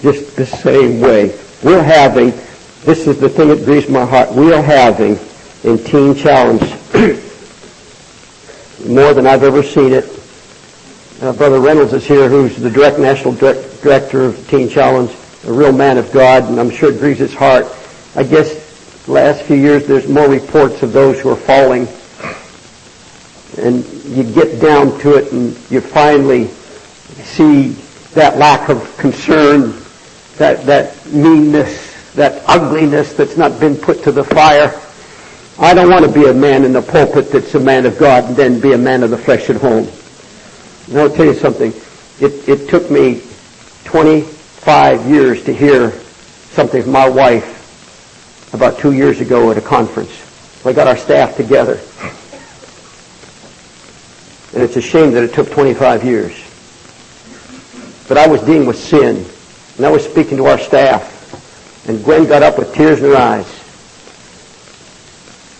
Just 0.00 0.34
the 0.34 0.46
same 0.46 1.02
way. 1.02 1.38
We're 1.62 1.82
having, 1.82 2.30
this 2.86 3.06
is 3.06 3.20
the 3.20 3.28
thing 3.28 3.48
that 3.48 3.66
grieves 3.66 3.90
my 3.90 4.06
heart, 4.06 4.32
we 4.32 4.54
are 4.54 4.62
having 4.62 5.18
in 5.62 5.76
Teen 5.84 6.14
Challenge 6.14 6.62
more 8.88 9.12
than 9.12 9.26
I've 9.26 9.42
ever 9.42 9.62
seen 9.62 9.92
it. 9.92 10.17
Uh, 11.20 11.32
Brother 11.32 11.58
Reynolds 11.58 11.92
is 11.92 12.06
here, 12.06 12.28
who's 12.28 12.54
the 12.54 12.70
direct 12.70 13.00
national 13.00 13.34
direct, 13.34 13.82
director 13.82 14.22
of 14.22 14.48
Teen 14.48 14.68
Challenge, 14.68 15.10
a 15.48 15.52
real 15.52 15.72
man 15.72 15.98
of 15.98 16.12
God, 16.12 16.44
and 16.44 16.60
I'm 16.60 16.70
sure 16.70 16.92
it 16.92 17.00
grieves 17.00 17.18
his 17.18 17.34
heart. 17.34 17.66
I 18.14 18.22
guess 18.22 19.04
the 19.04 19.10
last 19.10 19.42
few 19.42 19.56
years 19.56 19.84
there's 19.84 20.06
more 20.06 20.28
reports 20.28 20.80
of 20.84 20.92
those 20.92 21.20
who 21.20 21.30
are 21.30 21.36
falling, 21.36 21.88
and 23.60 23.84
you 24.16 24.22
get 24.32 24.62
down 24.62 24.96
to 25.00 25.16
it, 25.16 25.32
and 25.32 25.58
you 25.72 25.80
finally 25.80 26.46
see 27.24 27.70
that 28.14 28.38
lack 28.38 28.68
of 28.68 28.96
concern, 28.96 29.74
that 30.36 30.64
that 30.66 31.04
meanness, 31.06 32.12
that 32.14 32.44
ugliness 32.46 33.14
that's 33.14 33.36
not 33.36 33.58
been 33.58 33.76
put 33.76 34.04
to 34.04 34.12
the 34.12 34.22
fire. 34.22 34.80
I 35.58 35.74
don't 35.74 35.90
want 35.90 36.04
to 36.04 36.12
be 36.12 36.28
a 36.28 36.34
man 36.34 36.64
in 36.64 36.72
the 36.72 36.82
pulpit 36.82 37.32
that's 37.32 37.56
a 37.56 37.60
man 37.60 37.86
of 37.86 37.98
God 37.98 38.22
and 38.26 38.36
then 38.36 38.60
be 38.60 38.74
a 38.74 38.78
man 38.78 39.02
of 39.02 39.10
the 39.10 39.18
flesh 39.18 39.50
at 39.50 39.56
home. 39.56 39.88
And 40.90 40.98
I'll 40.98 41.10
tell 41.10 41.26
you 41.26 41.34
something. 41.34 41.72
It, 42.20 42.48
it 42.48 42.68
took 42.68 42.90
me 42.90 43.22
25 43.84 45.06
years 45.06 45.44
to 45.44 45.52
hear 45.52 45.90
something 46.50 46.82
from 46.82 46.92
my 46.92 47.08
wife 47.08 48.52
about 48.54 48.78
two 48.78 48.92
years 48.92 49.20
ago 49.20 49.50
at 49.50 49.58
a 49.58 49.60
conference. 49.60 50.24
We 50.64 50.72
got 50.72 50.86
our 50.86 50.96
staff 50.96 51.36
together. 51.36 51.78
And 54.54 54.62
it's 54.62 54.76
a 54.76 54.80
shame 54.80 55.12
that 55.12 55.22
it 55.22 55.34
took 55.34 55.50
25 55.50 56.04
years. 56.04 56.32
But 58.08 58.16
I 58.16 58.26
was 58.26 58.40
dealing 58.42 58.66
with 58.66 58.78
sin. 58.78 59.26
And 59.76 59.86
I 59.86 59.90
was 59.90 60.04
speaking 60.04 60.38
to 60.38 60.46
our 60.46 60.58
staff. 60.58 61.86
And 61.86 62.02
Gwen 62.02 62.26
got 62.26 62.42
up 62.42 62.58
with 62.58 62.74
tears 62.74 62.98
in 62.98 63.10
her 63.10 63.16
eyes. 63.16 63.46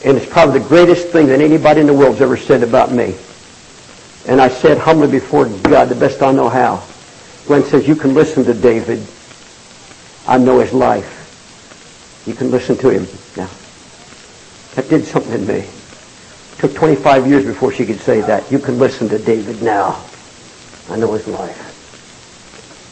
And 0.05 0.17
it's 0.17 0.31
probably 0.31 0.61
the 0.61 0.69
greatest 0.69 1.09
thing 1.09 1.27
that 1.27 1.41
anybody 1.41 1.83
in 1.83 1.87
the 1.87 1.93
world's 1.93 2.23
ever 2.23 2.37
said 2.37 2.63
about 2.63 2.91
me. 2.91 3.15
And 4.29 4.41
I 4.41 4.49
said 4.49 4.77
humbly 4.77 5.09
before 5.09 5.47
God, 5.47 5.89
the 5.89 5.95
best 5.95 6.23
I 6.23 6.33
know 6.33 6.49
how. 6.49 6.85
Gwen 7.47 7.65
says, 7.65 7.89
you 7.89 7.97
can 7.97 8.13
listen 8.13 8.45
to 8.45 8.55
David. 8.55 9.05
I 10.27 10.37
know 10.37 10.61
his 10.61 10.75
life. 10.75 11.15
You 12.27 12.35
can 12.35 12.51
listen 12.51 12.77
to 12.77 12.91
him 12.91 13.09
now. 13.39 13.49
That 14.75 14.91
did 14.91 15.07
something 15.07 15.33
in 15.33 15.47
me. 15.47 15.55
It 15.55 16.59
took 16.59 16.75
25 16.75 17.27
years 17.27 17.47
before 17.47 17.73
she 17.73 17.87
could 17.87 18.01
say 18.01 18.21
that. 18.21 18.53
You 18.53 18.59
can 18.59 18.79
listen 18.79 19.09
to 19.09 19.19
David 19.19 19.63
now. 19.63 20.05
I 20.91 20.97
know 20.97 21.15
his 21.15 21.27
life. 21.27 21.69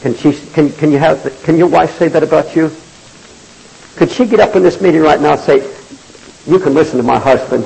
Can 0.03 0.15
she? 0.15 0.33
Can 0.53 0.71
can 0.73 0.93
you 0.93 0.99
have? 0.99 1.43
Can 1.43 1.57
your 1.57 1.69
wife 1.69 1.97
say 1.99 2.09
that 2.09 2.23
about 2.23 2.55
you? 2.55 2.71
Could 3.97 4.11
she 4.11 4.27
get 4.27 4.41
up 4.41 4.55
in 4.55 4.63
this 4.63 4.81
meeting 4.81 5.01
right 5.01 5.21
now 5.21 5.33
and 5.33 5.41
say, 5.41 5.67
"You 6.47 6.59
can 6.59 6.75
listen 6.75 6.99
to 6.99 7.03
my 7.03 7.19
husband. 7.19 7.65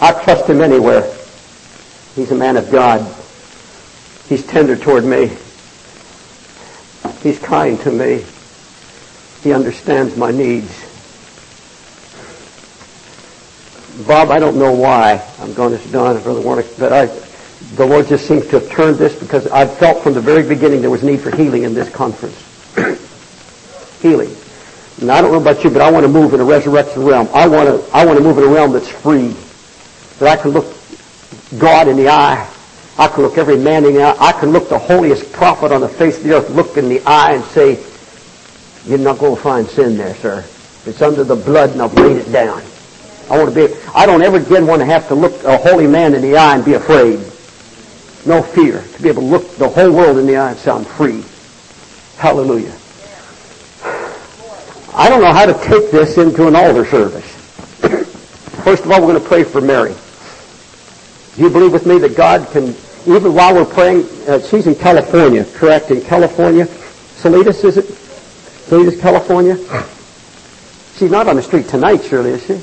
I 0.00 0.12
trust 0.24 0.48
him 0.48 0.60
anywhere. 0.62 1.17
He's 2.18 2.32
a 2.32 2.34
man 2.34 2.56
of 2.56 2.68
God. 2.72 3.00
He's 4.28 4.44
tender 4.44 4.74
toward 4.74 5.04
me. 5.04 5.30
He's 7.22 7.38
kind 7.38 7.78
to 7.82 7.92
me. 7.92 8.24
He 9.44 9.52
understands 9.52 10.16
my 10.16 10.32
needs." 10.32 10.84
Bob, 14.04 14.32
I 14.32 14.40
don't 14.40 14.58
know 14.58 14.72
why 14.72 15.24
I'm 15.38 15.54
going 15.54 15.78
to 15.78 15.88
Don, 15.92 16.20
Brother 16.20 16.40
Warnick, 16.40 16.76
but 16.76 16.92
I, 16.92 17.06
the 17.76 17.86
Lord 17.86 18.08
just 18.08 18.26
seems 18.26 18.48
to 18.48 18.58
have 18.58 18.68
turned 18.68 18.96
this 18.96 19.14
because 19.14 19.46
I 19.46 19.66
felt 19.66 20.02
from 20.02 20.14
the 20.14 20.20
very 20.20 20.42
beginning 20.42 20.80
there 20.80 20.90
was 20.90 21.04
need 21.04 21.20
for 21.20 21.34
healing 21.36 21.62
in 21.62 21.72
this 21.72 21.88
conference. 21.88 22.36
healing. 24.02 24.34
And 25.00 25.12
I 25.12 25.20
don't 25.20 25.30
know 25.30 25.40
about 25.40 25.62
you, 25.62 25.70
but 25.70 25.82
I 25.82 25.92
want 25.92 26.02
to 26.02 26.08
move 26.08 26.34
in 26.34 26.40
a 26.40 26.44
resurrection 26.44 27.04
realm. 27.04 27.28
I 27.32 27.46
want 27.46 27.68
to, 27.68 27.96
I 27.96 28.04
want 28.04 28.18
to 28.18 28.24
move 28.24 28.38
in 28.38 28.44
a 28.44 28.48
realm 28.48 28.72
that's 28.72 28.88
free. 28.88 29.36
That 30.18 30.36
I 30.36 30.42
can 30.42 30.50
look 30.50 30.77
God 31.56 31.88
in 31.88 31.96
the 31.96 32.08
eye. 32.08 32.48
I 32.98 33.08
can 33.08 33.22
look 33.22 33.38
every 33.38 33.56
man 33.56 33.84
in 33.84 33.94
the 33.94 34.02
eye. 34.02 34.16
I 34.18 34.32
can 34.32 34.50
look 34.50 34.68
the 34.68 34.78
holiest 34.78 35.32
prophet 35.32 35.72
on 35.72 35.80
the 35.80 35.88
face 35.88 36.18
of 36.18 36.24
the 36.24 36.34
earth, 36.34 36.50
look 36.50 36.76
in 36.76 36.88
the 36.88 37.00
eye 37.06 37.34
and 37.34 37.44
say, 37.44 37.82
you're 38.84 38.98
not 38.98 39.18
going 39.18 39.36
to 39.36 39.40
find 39.40 39.66
sin 39.68 39.96
there, 39.96 40.14
sir. 40.16 40.44
It's 40.84 41.00
under 41.00 41.24
the 41.24 41.36
blood 41.36 41.70
and 41.70 41.82
I've 41.82 41.94
laid 41.94 42.16
it 42.16 42.32
down. 42.32 42.62
I 43.30 43.36
want 43.38 43.54
to 43.54 43.68
be, 43.68 43.74
I 43.94 44.06
don't 44.06 44.22
ever 44.22 44.38
again 44.38 44.66
want 44.66 44.80
to 44.80 44.86
have 44.86 45.06
to 45.08 45.14
look 45.14 45.44
a 45.44 45.58
holy 45.58 45.86
man 45.86 46.14
in 46.14 46.22
the 46.22 46.36
eye 46.36 46.56
and 46.56 46.64
be 46.64 46.74
afraid. 46.74 47.18
No 48.26 48.42
fear. 48.42 48.82
To 48.82 49.02
be 49.02 49.08
able 49.08 49.22
to 49.22 49.28
look 49.28 49.56
the 49.56 49.68
whole 49.68 49.92
world 49.92 50.18
in 50.18 50.26
the 50.26 50.36
eye 50.36 50.50
and 50.50 50.58
say, 50.58 50.70
I'm 50.70 50.84
free. 50.84 51.24
Hallelujah. 52.16 52.74
I 54.94 55.08
don't 55.08 55.20
know 55.20 55.32
how 55.32 55.46
to 55.46 55.54
take 55.64 55.90
this 55.90 56.18
into 56.18 56.48
an 56.48 56.56
altar 56.56 56.84
service. 56.84 57.26
First 58.64 58.84
of 58.84 58.90
all, 58.90 59.00
we're 59.00 59.12
going 59.12 59.22
to 59.22 59.28
pray 59.28 59.44
for 59.44 59.60
Mary. 59.60 59.94
Do 61.38 61.44
you 61.44 61.50
believe 61.50 61.72
with 61.72 61.86
me 61.86 61.98
that 61.98 62.16
God 62.16 62.50
can, 62.50 62.74
even 63.06 63.32
while 63.32 63.54
we're 63.54 63.64
praying, 63.64 64.04
uh, 64.26 64.40
she's 64.40 64.66
in 64.66 64.74
California, 64.74 65.44
correct? 65.54 65.92
In 65.92 66.00
California. 66.00 66.66
Salinas, 66.66 67.62
is 67.62 67.76
it? 67.76 67.84
Salinas, 67.84 69.00
California? 69.00 69.56
She's 70.96 71.12
not 71.12 71.28
on 71.28 71.36
the 71.36 71.42
street 71.42 71.68
tonight, 71.68 72.02
surely, 72.02 72.30
is 72.30 72.44
she? 72.44 72.54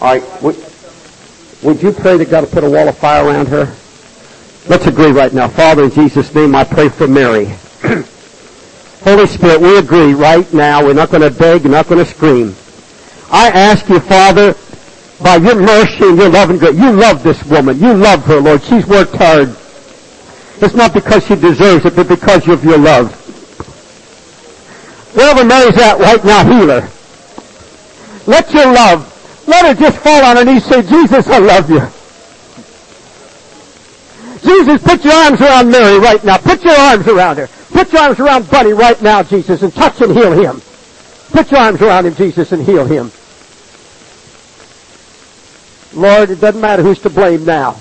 All 0.00 0.08
right. 0.08 0.42
Would, 0.42 0.56
would 1.62 1.80
you 1.80 1.92
pray 1.92 2.16
that 2.16 2.28
God 2.28 2.42
will 2.42 2.50
put 2.50 2.64
a 2.64 2.68
wall 2.70 2.88
of 2.88 2.98
fire 2.98 3.24
around 3.28 3.46
her? 3.46 3.72
Let's 4.66 4.88
agree 4.88 5.12
right 5.12 5.32
now. 5.32 5.46
Father, 5.46 5.84
in 5.84 5.92
Jesus' 5.92 6.34
name, 6.34 6.56
I 6.56 6.64
pray 6.64 6.88
for 6.88 7.06
Mary. 7.06 7.48
Holy 9.04 9.26
Spirit, 9.26 9.60
we 9.60 9.78
agree 9.78 10.14
right 10.14 10.50
now. 10.52 10.84
We're 10.84 10.94
not 10.94 11.10
going 11.10 11.22
to 11.22 11.36
beg. 11.36 11.64
We're 11.64 11.70
not 11.70 11.88
going 11.88 12.04
to 12.04 12.10
scream. 12.10 12.54
I 13.30 13.48
ask 13.48 13.88
you, 13.88 13.98
Father, 14.00 14.54
by 15.22 15.36
your 15.36 15.56
mercy 15.56 16.04
and 16.04 16.18
your 16.18 16.28
love 16.28 16.50
and 16.50 16.58
grace, 16.58 16.76
you 16.76 16.92
love 16.92 17.22
this 17.22 17.42
woman. 17.44 17.78
You 17.78 17.94
love 17.94 18.24
her, 18.26 18.40
Lord. 18.40 18.62
She's 18.62 18.86
worked 18.86 19.14
hard. 19.16 19.56
It's 20.60 20.74
not 20.74 20.94
because 20.94 21.26
she 21.26 21.34
deserves 21.34 21.84
it, 21.84 21.96
but 21.96 22.08
because 22.08 22.46
of 22.48 22.64
your 22.64 22.78
love. 22.78 23.12
Wherever 25.14 25.44
Mary's 25.44 25.76
at 25.78 25.98
right 25.98 26.24
now, 26.24 26.44
heal 26.44 26.80
her. 26.80 26.88
Let 28.26 28.52
your 28.54 28.72
love 28.72 29.12
let 29.46 29.66
her 29.66 29.74
just 29.74 29.98
fall 29.98 30.24
on 30.24 30.36
her 30.36 30.44
knees 30.44 30.70
and 30.70 30.86
say, 30.86 30.90
Jesus, 30.90 31.26
I 31.26 31.38
love 31.38 31.68
you. 31.68 31.80
Jesus, 34.48 34.82
put 34.82 35.04
your 35.04 35.14
arms 35.14 35.40
around 35.40 35.70
Mary 35.70 35.98
right 35.98 36.22
now. 36.24 36.38
Put 36.38 36.64
your 36.64 36.74
arms 36.74 37.06
around 37.08 37.36
her. 37.38 37.48
Put 37.72 37.92
your 37.92 38.02
arms 38.02 38.20
around 38.20 38.50
Buddy 38.50 38.72
right 38.72 39.00
now, 39.02 39.22
Jesus, 39.22 39.62
and 39.62 39.74
touch 39.74 40.00
and 40.00 40.12
heal 40.12 40.32
him. 40.32 40.60
Put 41.30 41.50
your 41.50 41.60
arms 41.60 41.80
around 41.80 42.06
him, 42.06 42.14
Jesus, 42.14 42.52
and 42.52 42.62
heal 42.62 42.84
him. 42.84 43.10
Lord, 45.94 46.30
it 46.30 46.40
doesn't 46.40 46.60
matter 46.60 46.82
who's 46.82 47.00
to 47.00 47.10
blame 47.10 47.44
now. 47.44 47.80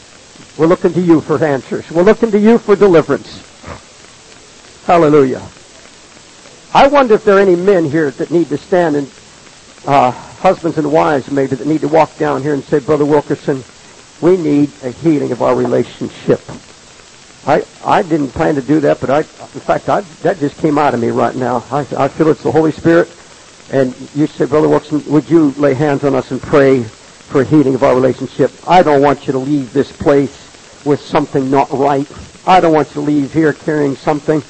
We're 0.58 0.68
looking 0.68 0.94
to 0.94 1.02
you 1.02 1.22
for 1.22 1.44
answers. 1.44 1.90
We're 1.92 2.04
looking 2.04 2.32
to 2.32 2.40
you 2.40 2.58
for 2.58 2.76
deliverance. 2.76 3.48
Hallelujah. 4.86 5.42
I 6.74 6.88
wonder 6.88 7.16
if 7.16 7.24
there 7.24 7.38
are 7.38 7.40
any 7.40 7.56
men 7.56 7.86
here 7.86 8.12
that 8.12 8.32
need 8.32 8.50
to 8.50 8.58
stand 8.58 8.96
and 8.96 9.12
uh, 9.86 10.12
husbands 10.12 10.78
and 10.78 10.92
wives 10.92 11.30
maybe 11.32 11.56
that 11.56 11.68
need 11.68 11.82
to 11.82 11.88
walk 11.88 12.18
down 12.18 12.42
here 12.42 12.54
and 12.54 12.64
say, 12.64 12.80
Brother 12.80 13.06
Wilkerson, 13.06 13.64
we 14.22 14.38
need 14.38 14.72
a 14.84 14.92
healing 14.92 15.32
of 15.32 15.42
our 15.42 15.56
relationship. 15.56 16.42
I 17.46 17.66
I 17.84 18.04
didn't 18.04 18.30
plan 18.30 18.56
to 18.56 18.62
do 18.62 18.80
that, 18.82 19.00
but 19.00 19.10
I 19.10 19.20
in 19.20 19.62
fact 19.62 19.90
I, 19.90 20.02
that 20.22 20.40
just 20.40 20.58
came 20.58 20.78
out 20.78 20.94
of 20.94 21.00
me 21.00 21.10
right 21.10 21.36
now. 21.36 21.66
I 21.72 21.80
I 21.98 22.08
feel 22.08 22.30
it's 22.30 22.44
the 22.44 22.52
Holy 22.52 22.72
Spirit, 22.72 23.10
and 23.72 23.96
you 24.14 24.28
say, 24.28 24.46
Brother 24.46 24.70
Wilson, 24.70 25.04
would 25.08 25.30
you 25.30 25.52
lay 25.52 25.74
hands 25.74 26.04
on 26.04 26.14
us 26.16 26.32
and 26.32 26.42
pray 26.42 26.84
for 26.84 27.44
healing 27.44 27.74
of 27.74 27.84
our 27.84 27.96
relationship? 27.96 28.52
I 28.68 28.84
don't 28.84 29.02
want 29.02 29.26
you 29.26 29.34
to 29.34 29.40
leave 29.40 29.74
this 29.74 29.92
place 29.92 30.32
with 30.86 31.00
something 31.00 31.50
not 31.50 31.72
right. 31.72 32.08
I 32.46 32.60
don't 32.60 32.74
want 32.74 32.90
you 32.90 32.94
to 32.96 33.02
leave 33.02 33.34
here 33.34 33.54
carrying 33.54 33.96
something. 33.96 34.44